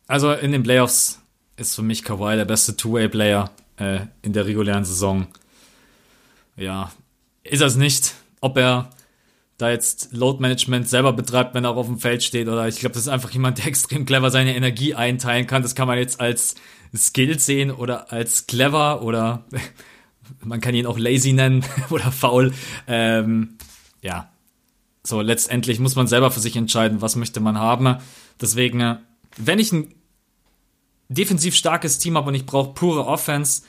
Also 0.06 0.32
in 0.32 0.52
den 0.52 0.62
Playoffs 0.62 1.22
ist 1.56 1.76
für 1.76 1.82
mich 1.82 2.02
Kawhi 2.02 2.36
der 2.36 2.44
beste 2.44 2.76
Two-Way-Player 2.76 3.50
äh, 3.76 4.00
in 4.22 4.32
der 4.32 4.46
regulären 4.46 4.84
Saison. 4.84 5.26
Ja, 6.56 6.92
ist 7.44 7.60
er 7.60 7.68
es 7.68 7.76
nicht. 7.76 8.14
Ob 8.40 8.56
er 8.56 8.90
da 9.62 9.70
jetzt 9.70 10.12
Load 10.12 10.40
Management 10.40 10.88
selber 10.88 11.12
betreibt, 11.12 11.54
wenn 11.54 11.64
er 11.64 11.70
auch 11.70 11.76
auf 11.76 11.86
dem 11.86 11.98
Feld 11.98 12.22
steht, 12.22 12.48
oder 12.48 12.66
ich 12.68 12.80
glaube, 12.80 12.94
das 12.94 13.04
ist 13.04 13.08
einfach 13.08 13.30
jemand, 13.30 13.58
der 13.58 13.66
extrem 13.68 14.04
clever 14.04 14.30
seine 14.30 14.54
Energie 14.54 14.94
einteilen 14.94 15.46
kann. 15.46 15.62
Das 15.62 15.74
kann 15.74 15.88
man 15.88 15.98
jetzt 15.98 16.20
als 16.20 16.56
Skill 16.94 17.38
sehen 17.38 17.70
oder 17.70 18.12
als 18.12 18.46
clever 18.46 19.02
oder 19.02 19.44
man 20.44 20.60
kann 20.60 20.74
ihn 20.74 20.86
auch 20.86 20.98
lazy 20.98 21.32
nennen 21.32 21.64
oder 21.90 22.10
faul. 22.12 22.52
Ähm, 22.86 23.56
ja, 24.02 24.30
so 25.04 25.20
letztendlich 25.20 25.78
muss 25.78 25.96
man 25.96 26.06
selber 26.06 26.30
für 26.30 26.40
sich 26.40 26.56
entscheiden, 26.56 27.00
was 27.00 27.16
möchte 27.16 27.40
man 27.40 27.58
haben. 27.58 27.96
Deswegen, 28.40 28.80
äh, 28.80 28.96
wenn 29.36 29.58
ich 29.58 29.72
ein 29.72 29.94
defensiv 31.08 31.54
starkes 31.54 31.98
Team 31.98 32.16
habe 32.16 32.28
und 32.28 32.34
ich 32.34 32.46
brauche 32.46 32.74
pure 32.74 33.06
Offense, 33.06 33.62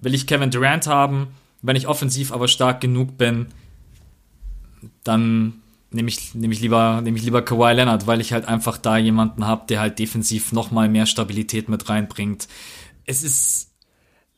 will 0.00 0.14
ich 0.14 0.26
Kevin 0.26 0.50
Durant 0.50 0.86
haben. 0.86 1.28
Wenn 1.62 1.76
ich 1.76 1.86
offensiv 1.86 2.32
aber 2.32 2.48
stark 2.48 2.80
genug 2.80 3.18
bin, 3.18 3.48
dann 5.04 5.54
nehme 5.90 6.08
ich, 6.08 6.34
nehm 6.34 6.52
ich, 6.52 6.60
lieber, 6.60 7.00
nehm 7.02 7.16
ich 7.16 7.22
lieber 7.22 7.42
Kawhi 7.42 7.72
Leonard, 7.72 8.06
weil 8.06 8.20
ich 8.20 8.32
halt 8.32 8.46
einfach 8.46 8.78
da 8.78 8.96
jemanden 8.96 9.46
habe, 9.46 9.64
der 9.68 9.80
halt 9.80 9.98
defensiv 9.98 10.52
nochmal 10.52 10.88
mehr 10.88 11.06
Stabilität 11.06 11.68
mit 11.68 11.88
reinbringt. 11.88 12.48
Es 13.06 13.22
ist 13.22 13.70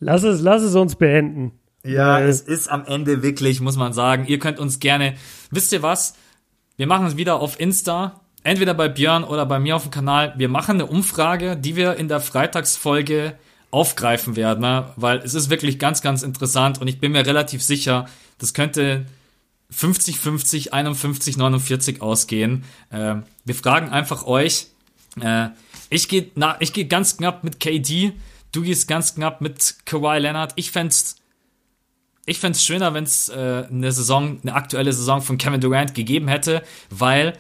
Lass 0.05 0.25
es, 0.25 0.41
lass 0.41 0.63
es 0.63 0.75
uns 0.75 0.97
beenden. 0.97 1.53
Ja, 1.85 2.15
Weil 2.15 2.29
es 2.29 2.41
ist 2.41 2.69
am 2.69 2.85
Ende 2.85 3.23
wirklich, 3.23 3.61
muss 3.61 3.77
man 3.77 3.93
sagen. 3.93 4.27
Ihr 4.27 4.41
könnt 4.41 4.59
uns 4.59 4.81
gerne, 4.81 5.15
wisst 5.53 5.73
ihr 5.73 5.83
was? 5.83 6.15
Wir 6.77 6.89
machen 6.89 7.07
es 7.07 7.17
wieder 7.17 7.41
auf 7.41 7.61
Insta, 7.61 8.21
entweder 8.43 8.75
bei 8.75 8.89
Björn 8.89 9.23
oder 9.23 9.47
bei 9.47 9.61
mir 9.61 9.77
auf 9.77 9.83
dem 9.83 9.93
Kanal. 9.93 10.35
Wir 10.37 10.49
machen 10.49 10.73
eine 10.73 10.87
Umfrage, 10.87 11.57
die 11.57 11.77
wir 11.77 11.97
in 11.97 12.09
der 12.09 12.19
Freitagsfolge 12.19 13.35
aufgreifen 13.71 14.35
werden, 14.35 14.61
ne? 14.61 14.87
weil 14.97 15.19
es 15.19 15.35
ist 15.35 15.51
wirklich 15.51 15.79
ganz, 15.79 16.03
ganz 16.03 16.25
interessant 16.25 16.81
und 16.81 16.89
ich 16.89 16.99
bin 16.99 17.13
mir 17.13 17.25
relativ 17.25 17.63
sicher, 17.63 18.07
das 18.39 18.55
könnte 18.55 19.07
50, 19.73 20.19
50, 20.19 20.73
51, 20.73 21.37
49 21.37 22.03
ausgehen. 22.03 22.65
Äh, 22.91 23.17
wir 23.45 23.55
fragen 23.55 23.89
einfach 23.89 24.25
euch. 24.25 24.69
Äh, 25.21 25.49
ich 25.91 26.09
gehe 26.09 26.31
ich 26.61 26.73
geh 26.73 26.85
ganz 26.85 27.17
knapp 27.17 27.45
mit 27.45 27.61
KD. 27.61 28.13
Du 28.53 28.63
gehst 28.63 28.87
ganz 28.87 29.15
knapp 29.15 29.41
mit 29.41 29.77
Kawhi 29.85 30.19
Leonard. 30.19 30.53
Ich 30.57 30.71
fände 30.71 30.95
ich 32.25 32.39
fände 32.39 32.59
schöner, 32.59 32.95
wenn 32.95 33.05
es 33.05 33.29
äh, 33.29 33.67
eine 33.69 33.91
Saison, 33.91 34.39
eine 34.43 34.55
aktuelle 34.55 34.93
Saison 34.93 35.23
von 35.23 35.39
Kevin 35.39 35.61
Durant 35.61 35.95
gegeben 35.95 36.29
hätte, 36.29 36.63
weil 36.91 37.37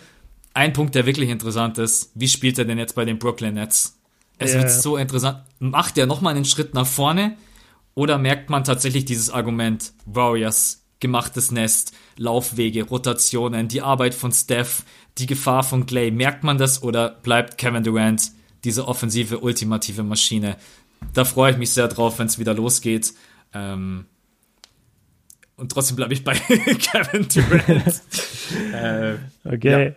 ein 0.55 0.73
Punkt, 0.73 0.95
der 0.95 1.07
wirklich 1.07 1.31
interessant 1.31 1.79
ist, 1.79 2.11
wie 2.15 2.29
spielt 2.29 2.59
er 2.59 2.65
denn 2.65 2.79
jetzt 2.79 2.95
bei 2.95 3.05
den 3.05 3.19
Brooklyn 3.19 3.55
Nets? 3.55 3.99
Es 4.39 4.53
yeah. 4.53 4.63
wird 4.63 4.73
so 4.73 4.97
interessant. 4.97 5.43
Macht 5.61 5.97
er 5.99 6.07
nochmal 6.07 6.35
einen 6.35 6.45
Schritt 6.45 6.75
nach 6.75 6.87
vorne 6.87 7.37
oder 7.95 8.19
merkt 8.19 8.51
man 8.51 8.65
tatsächlich 8.65 9.05
dieses 9.05 9.31
Argument 9.31 9.93
Warriors, 10.05 10.82
gemachtes 11.03 11.51
Nest, 11.51 11.93
Laufwege, 12.17 12.85
Rotationen, 12.85 13.69
die 13.69 13.83
Arbeit 13.83 14.15
von 14.15 14.33
Steph, 14.33 14.85
die 15.19 15.27
Gefahr 15.27 15.63
von 15.63 15.85
Clay, 15.85 16.11
merkt 16.11 16.45
man 16.45 16.57
das 16.57 16.83
oder 16.83 17.11
bleibt 17.11 17.59
Kevin 17.59 17.85
Durant 17.85 18.33
diese 18.65 18.89
offensive, 18.89 19.41
ultimative 19.41 20.03
Maschine? 20.03 20.57
da 21.13 21.25
freue 21.25 21.53
ich 21.53 21.59
mich 21.59 21.71
sehr 21.71 21.89
drauf, 21.89 22.19
wenn 22.19 22.27
es 22.27 22.39
wieder 22.39 22.55
losgeht. 22.55 23.15
Ähm, 23.53 24.07
und 25.57 25.73
trotzdem 25.73 25.97
bleibe 25.97 26.15
ich 26.15 26.25
bei 26.25 26.35
Kevin 26.39 27.29
Durant. 27.29 28.03
äh, 28.73 29.17
okay. 29.45 29.85
Ja. 29.85 29.95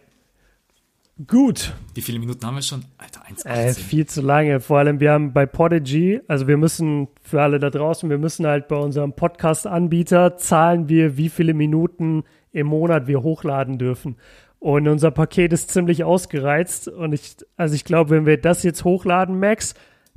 Gut. 1.27 1.73
Wie 1.93 2.01
viele 2.01 2.19
Minuten 2.19 2.45
haben 2.45 2.55
wir 2.55 2.61
schon? 2.61 2.83
Alter, 2.97 3.21
1,18. 3.21 3.47
Äh, 3.47 3.73
viel 3.73 4.05
zu 4.05 4.21
lange. 4.21 4.59
Vor 4.59 4.79
allem, 4.79 4.99
wir 4.99 5.13
haben 5.13 5.31
bei 5.31 5.45
Podigy, 5.45 6.19
also 6.27 6.47
wir 6.47 6.57
müssen, 6.57 7.07
für 7.21 7.41
alle 7.41 7.57
da 7.59 7.69
draußen, 7.69 8.09
wir 8.09 8.17
müssen 8.17 8.45
halt 8.45 8.67
bei 8.67 8.75
unserem 8.75 9.13
Podcast-Anbieter 9.13 10.35
zahlen 10.35 10.89
wir, 10.89 11.15
wie 11.15 11.29
viele 11.29 11.53
Minuten 11.53 12.23
im 12.51 12.67
Monat 12.67 13.07
wir 13.07 13.23
hochladen 13.23 13.77
dürfen. 13.77 14.17
Und 14.59 14.89
unser 14.89 15.11
Paket 15.11 15.53
ist 15.53 15.71
ziemlich 15.71 16.03
ausgereizt. 16.03 16.89
Und 16.89 17.13
ich, 17.13 17.37
also 17.55 17.75
ich 17.75 17.85
glaube, 17.85 18.09
wenn 18.09 18.25
wir 18.25 18.41
das 18.41 18.63
jetzt 18.63 18.83
hochladen, 18.83 19.39
Max, 19.39 19.73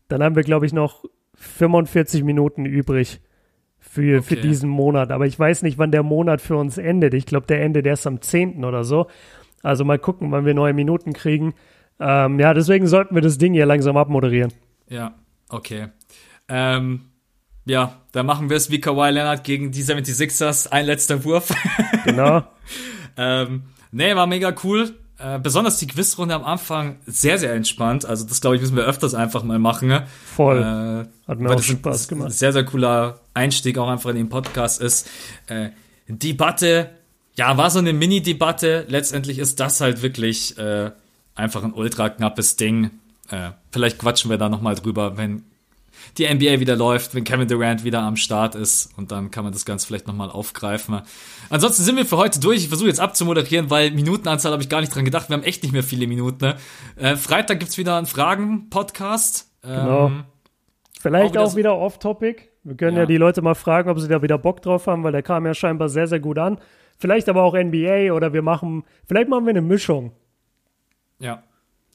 dann 0.08 0.20
haben 0.20 0.34
wir, 0.34 0.42
glaube 0.42 0.66
ich, 0.66 0.72
noch 0.72 1.04
45 1.34 2.24
Minuten 2.24 2.64
übrig 2.64 3.20
für, 3.78 4.18
okay. 4.18 4.22
für 4.22 4.36
diesen 4.36 4.68
Monat. 4.68 5.12
Aber 5.12 5.26
ich 5.26 5.38
weiß 5.38 5.62
nicht, 5.62 5.78
wann 5.78 5.92
der 5.92 6.02
Monat 6.02 6.40
für 6.40 6.56
uns 6.56 6.76
endet. 6.76 7.14
Ich 7.14 7.26
glaube, 7.26 7.46
der 7.46 7.62
endet 7.62 7.86
erst 7.86 8.06
am 8.06 8.20
10. 8.20 8.64
oder 8.64 8.82
so. 8.82 9.06
Also 9.62 9.84
mal 9.84 9.98
gucken, 9.98 10.30
wann 10.32 10.44
wir 10.44 10.54
neue 10.54 10.72
Minuten 10.72 11.12
kriegen. 11.12 11.54
Ähm, 12.00 12.38
ja, 12.38 12.54
deswegen 12.54 12.86
sollten 12.86 13.14
wir 13.14 13.22
das 13.22 13.38
Ding 13.38 13.54
hier 13.54 13.66
langsam 13.66 13.96
abmoderieren. 13.96 14.52
Ja, 14.88 15.14
okay. 15.48 15.88
Ähm, 16.48 17.02
ja, 17.64 18.00
dann 18.12 18.26
machen 18.26 18.48
wir 18.48 18.56
es 18.56 18.70
wie 18.70 18.80
Kawhi 18.80 19.10
Leonard 19.10 19.44
gegen 19.44 19.72
die 19.72 19.82
76ers. 19.82 20.68
Ein 20.68 20.86
letzter 20.86 21.24
Wurf. 21.24 21.52
Genau. 22.04 22.42
ähm, 23.18 23.64
nee, 23.90 24.14
war 24.14 24.26
mega 24.26 24.54
cool. 24.64 24.94
Äh, 25.18 25.38
besonders 25.40 25.78
die 25.78 25.86
Quizrunde 25.88 26.34
am 26.34 26.44
Anfang 26.44 26.96
sehr, 27.04 27.38
sehr 27.38 27.52
entspannt. 27.52 28.06
Also 28.06 28.24
das, 28.24 28.40
glaube 28.40 28.56
ich, 28.56 28.62
müssen 28.62 28.76
wir 28.76 28.84
öfters 28.84 29.14
einfach 29.14 29.42
mal 29.42 29.58
machen. 29.58 29.88
Ne? 29.88 30.06
Voll. 30.24 30.58
Äh, 30.58 31.28
Hat 31.28 31.38
mir 31.40 31.50
auch 31.50 31.60
Spaß 31.60 32.08
gemacht. 32.08 32.32
Sehr, 32.32 32.52
sehr 32.52 32.64
cooler 32.64 33.20
Einstieg 33.34 33.76
auch 33.78 33.88
einfach 33.88 34.10
in 34.10 34.16
den 34.16 34.28
Podcast 34.28 34.80
ist. 34.80 35.10
Äh, 35.48 35.70
Debatte, 36.06 36.90
ja, 37.38 37.56
war 37.56 37.70
so 37.70 37.78
eine 37.78 37.92
Mini-Debatte. 37.92 38.84
Letztendlich 38.88 39.38
ist 39.38 39.60
das 39.60 39.80
halt 39.80 40.02
wirklich 40.02 40.58
äh, 40.58 40.90
einfach 41.36 41.62
ein 41.62 41.72
ultra 41.72 42.08
knappes 42.08 42.56
Ding. 42.56 42.90
Äh, 43.30 43.50
vielleicht 43.70 43.98
quatschen 43.98 44.28
wir 44.28 44.38
da 44.38 44.48
nochmal 44.48 44.74
drüber, 44.74 45.16
wenn 45.16 45.44
die 46.16 46.26
NBA 46.26 46.58
wieder 46.58 46.74
läuft, 46.74 47.14
wenn 47.14 47.22
Kevin 47.22 47.46
Durant 47.46 47.84
wieder 47.84 48.00
am 48.00 48.16
Start 48.16 48.56
ist 48.56 48.90
und 48.96 49.12
dann 49.12 49.30
kann 49.30 49.44
man 49.44 49.52
das 49.52 49.64
Ganze 49.64 49.86
vielleicht 49.86 50.08
nochmal 50.08 50.30
aufgreifen. 50.30 51.00
Ansonsten 51.48 51.84
sind 51.84 51.96
wir 51.96 52.06
für 52.06 52.16
heute 52.16 52.40
durch. 52.40 52.62
Ich 52.62 52.68
versuche 52.68 52.88
jetzt 52.88 53.00
abzumoderieren, 53.00 53.70
weil 53.70 53.92
Minutenanzahl 53.92 54.50
habe 54.50 54.62
ich 54.62 54.68
gar 54.68 54.80
nicht 54.80 54.92
dran 54.92 55.04
gedacht. 55.04 55.28
Wir 55.28 55.36
haben 55.36 55.44
echt 55.44 55.62
nicht 55.62 55.72
mehr 55.72 55.84
viele 55.84 56.08
Minuten. 56.08 56.44
Ne? 56.44 56.56
Äh, 56.96 57.14
Freitag 57.14 57.60
gibt's 57.60 57.78
wieder 57.78 57.96
einen 57.96 58.06
Fragen-Podcast. 58.06 59.48
Genau. 59.62 60.06
Ähm, 60.08 60.24
Vielleicht 61.00 61.36
auch 61.36 61.42
wieder, 61.42 61.50
so 61.50 61.56
wieder 61.56 61.76
off-topic. 61.76 62.48
Wir 62.64 62.76
können 62.76 62.96
ja. 62.96 63.02
ja 63.04 63.06
die 63.06 63.16
Leute 63.16 63.42
mal 63.42 63.54
fragen, 63.54 63.90
ob 63.90 64.00
sie 64.00 64.08
da 64.08 64.22
wieder 64.22 64.38
Bock 64.38 64.60
drauf 64.62 64.88
haben, 64.88 65.04
weil 65.04 65.12
der 65.12 65.22
kam 65.22 65.46
ja 65.46 65.54
scheinbar 65.54 65.88
sehr, 65.88 66.08
sehr 66.08 66.18
gut 66.18 66.38
an. 66.38 66.58
Vielleicht 66.98 67.28
aber 67.28 67.44
auch 67.44 67.54
NBA 67.54 68.12
oder 68.12 68.32
wir 68.32 68.42
machen, 68.42 68.84
vielleicht 69.06 69.28
machen 69.28 69.46
wir 69.46 69.50
eine 69.50 69.62
Mischung. 69.62 70.12
Ja, 71.20 71.42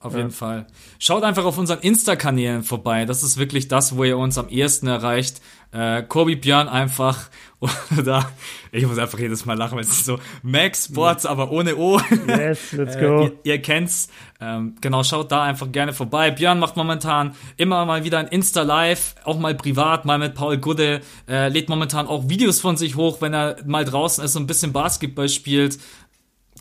auf 0.03 0.13
ja. 0.13 0.19
jeden 0.19 0.31
Fall. 0.31 0.67
Schaut 0.99 1.23
einfach 1.23 1.45
auf 1.45 1.57
unseren 1.57 1.79
Insta-Kanälen 1.79 2.63
vorbei. 2.63 3.05
Das 3.05 3.23
ist 3.23 3.37
wirklich 3.37 3.69
das, 3.69 3.95
wo 3.95 4.03
ihr 4.03 4.17
uns 4.17 4.37
am 4.37 4.49
ehesten 4.49 4.87
erreicht. 4.87 5.41
Äh, 5.71 6.03
Kobi 6.03 6.35
Björn 6.35 6.67
einfach 6.67 7.29
oder 7.97 8.29
ich 8.73 8.85
muss 8.85 8.97
einfach 8.97 9.17
jedes 9.17 9.45
Mal 9.45 9.57
lachen, 9.57 9.75
weil 9.75 9.83
es 9.85 9.91
ist 9.91 10.05
so 10.05 10.19
Max 10.43 10.85
Sports, 10.85 11.25
aber 11.25 11.51
ohne 11.51 11.77
O. 11.77 12.01
Yes, 12.27 12.73
let's 12.73 12.95
go. 12.99 13.21
Äh, 13.21 13.23
ihr, 13.23 13.31
ihr, 13.43 13.61
kennt's. 13.61 14.09
Ähm, 14.41 14.75
genau, 14.81 15.03
schaut 15.03 15.31
da 15.31 15.43
einfach 15.43 15.71
gerne 15.71 15.93
vorbei. 15.93 16.31
Björn 16.31 16.59
macht 16.59 16.75
momentan 16.75 17.33
immer 17.55 17.85
mal 17.85 18.03
wieder 18.03 18.19
ein 18.19 18.27
Insta 18.27 18.63
Live, 18.63 19.15
auch 19.23 19.39
mal 19.39 19.55
privat, 19.55 20.03
mal 20.03 20.19
mit 20.19 20.35
Paul 20.35 20.57
Gudde. 20.57 20.99
Äh, 21.29 21.47
lädt 21.47 21.69
momentan 21.69 22.07
auch 22.07 22.27
Videos 22.27 22.59
von 22.59 22.75
sich 22.75 22.97
hoch, 22.97 23.21
wenn 23.21 23.33
er 23.33 23.55
mal 23.65 23.85
draußen 23.85 24.23
ist 24.23 24.35
und 24.35 24.43
ein 24.43 24.47
bisschen 24.47 24.73
Basketball 24.73 25.29
spielt. 25.29 25.79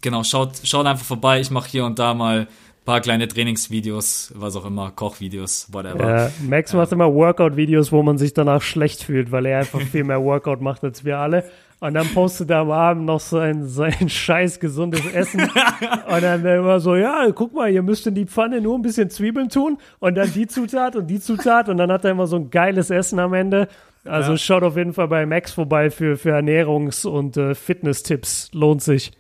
Genau, 0.01 0.23
schaut, 0.23 0.61
schaut 0.63 0.87
einfach 0.87 1.05
vorbei. 1.05 1.41
Ich 1.41 1.51
mache 1.51 1.69
hier 1.69 1.85
und 1.85 1.99
da 1.99 2.15
mal 2.15 2.47
paar 2.85 3.01
kleine 3.01 3.29
Trainingsvideos, 3.29 4.33
was 4.37 4.57
auch 4.57 4.65
immer, 4.65 4.91
Kochvideos, 4.91 5.69
whatever. 5.73 6.19
Ja, 6.19 6.31
Max 6.49 6.73
macht 6.73 6.93
immer 6.93 7.13
Workout-Videos, 7.13 7.93
wo 7.93 8.03
man 8.03 8.19
sich 8.19 8.35
danach 8.35 8.63
schlecht 8.63 9.05
fühlt, 9.05 9.31
weil 9.31 9.47
er 9.47 9.61
einfach 9.61 9.81
viel 9.81 10.05
mehr 10.05 10.23
Workout 10.23 10.61
macht 10.61 10.83
als 10.85 11.05
wir 11.05 11.19
alle. 11.19 11.45
Und 11.81 11.95
dann 11.95 12.07
postet 12.15 12.49
er 12.51 12.59
am 12.59 12.71
Abend 12.71 13.07
noch 13.07 13.19
sein, 13.19 13.67
sein 13.67 14.09
scheiß 14.09 14.61
gesundes 14.61 15.05
Essen. 15.13 15.41
und 16.09 16.23
dann 16.23 16.45
immer 16.45 16.79
so, 16.79 16.95
ja, 16.95 17.29
guck 17.35 17.55
mal, 17.55 17.73
ihr 17.73 17.83
müsst 17.83 18.07
in 18.07 18.15
die 18.15 18.27
Pfanne 18.27 18.61
nur 18.61 18.79
ein 18.79 18.83
bisschen 18.83 19.11
Zwiebeln 19.11 19.49
tun 19.49 19.79
und 19.99 20.15
dann 20.15 20.33
die 20.33 20.47
Zutat 20.47 20.95
und 20.95 21.09
die 21.09 21.19
Zutat. 21.19 21.69
Und 21.69 21.79
dann 21.79 21.91
hat 21.91 22.05
er 22.05 22.13
immer 22.13 22.29
so 22.29 22.37
ein 22.37 22.51
geiles 22.51 22.91
Essen 22.91 23.19
am 23.19 23.35
Ende. 23.35 23.67
Also 24.05 24.33
ja. 24.33 24.39
schaut 24.39 24.63
auf 24.63 24.77
jeden 24.77 24.93
Fall 24.93 25.09
bei 25.09 25.27
Max 25.27 25.53
vorbei 25.53 25.91
für, 25.91 26.17
für 26.17 26.37
Ernährungs- 26.37 27.07
und 27.07 27.37
äh, 27.37 27.55
Fitness-Tipps. 27.55 28.51
Lohnt 28.53 28.83
sich. 28.83 29.13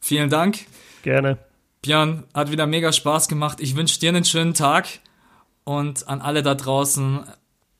Vielen 0.00 0.30
Dank. 0.30 0.60
Gerne. 1.02 1.38
Björn, 1.84 2.24
hat 2.32 2.50
wieder 2.50 2.66
mega 2.66 2.92
Spaß 2.92 3.28
gemacht. 3.28 3.58
Ich 3.60 3.76
wünsche 3.76 4.00
dir 4.00 4.08
einen 4.08 4.24
schönen 4.24 4.54
Tag 4.54 4.88
und 5.64 6.08
an 6.08 6.22
alle 6.22 6.42
da 6.42 6.54
draußen, 6.54 7.24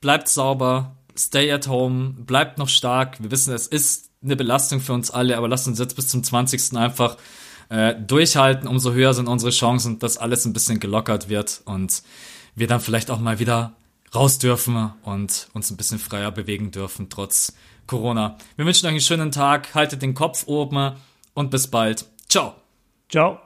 bleibt 0.02 0.28
sauber, 0.28 0.94
stay 1.16 1.50
at 1.50 1.68
home, 1.68 2.10
bleibt 2.10 2.58
noch 2.58 2.68
stark. 2.68 3.22
Wir 3.22 3.30
wissen, 3.30 3.54
es 3.54 3.66
ist 3.66 4.10
eine 4.22 4.36
Belastung 4.36 4.80
für 4.80 4.92
uns 4.92 5.10
alle, 5.10 5.38
aber 5.38 5.48
lasst 5.48 5.68
uns 5.68 5.78
jetzt 5.78 5.96
bis 5.96 6.08
zum 6.08 6.22
20. 6.22 6.76
einfach 6.76 7.16
äh, 7.70 7.94
durchhalten. 7.94 8.68
Umso 8.68 8.92
höher 8.92 9.14
sind 9.14 9.26
unsere 9.26 9.52
Chancen, 9.52 9.98
dass 10.00 10.18
alles 10.18 10.44
ein 10.44 10.52
bisschen 10.52 10.80
gelockert 10.80 11.30
wird 11.30 11.62
und 11.64 12.02
wir 12.54 12.66
dann 12.66 12.80
vielleicht 12.80 13.10
auch 13.10 13.20
mal 13.20 13.38
wieder 13.38 13.72
raus 14.14 14.38
dürfen 14.38 14.92
und 15.02 15.48
uns 15.54 15.70
ein 15.70 15.78
bisschen 15.78 15.98
freier 15.98 16.30
bewegen 16.30 16.70
dürfen, 16.70 17.08
trotz 17.08 17.54
Corona. 17.86 18.36
Wir 18.56 18.66
wünschen 18.66 18.84
euch 18.84 18.90
einen 18.90 19.00
schönen 19.00 19.32
Tag, 19.32 19.74
haltet 19.74 20.02
den 20.02 20.12
Kopf 20.12 20.46
oben 20.46 20.92
und 21.32 21.50
bis 21.50 21.68
bald. 21.68 22.04
Ciao. 22.28 22.54
Ciao. 23.08 23.43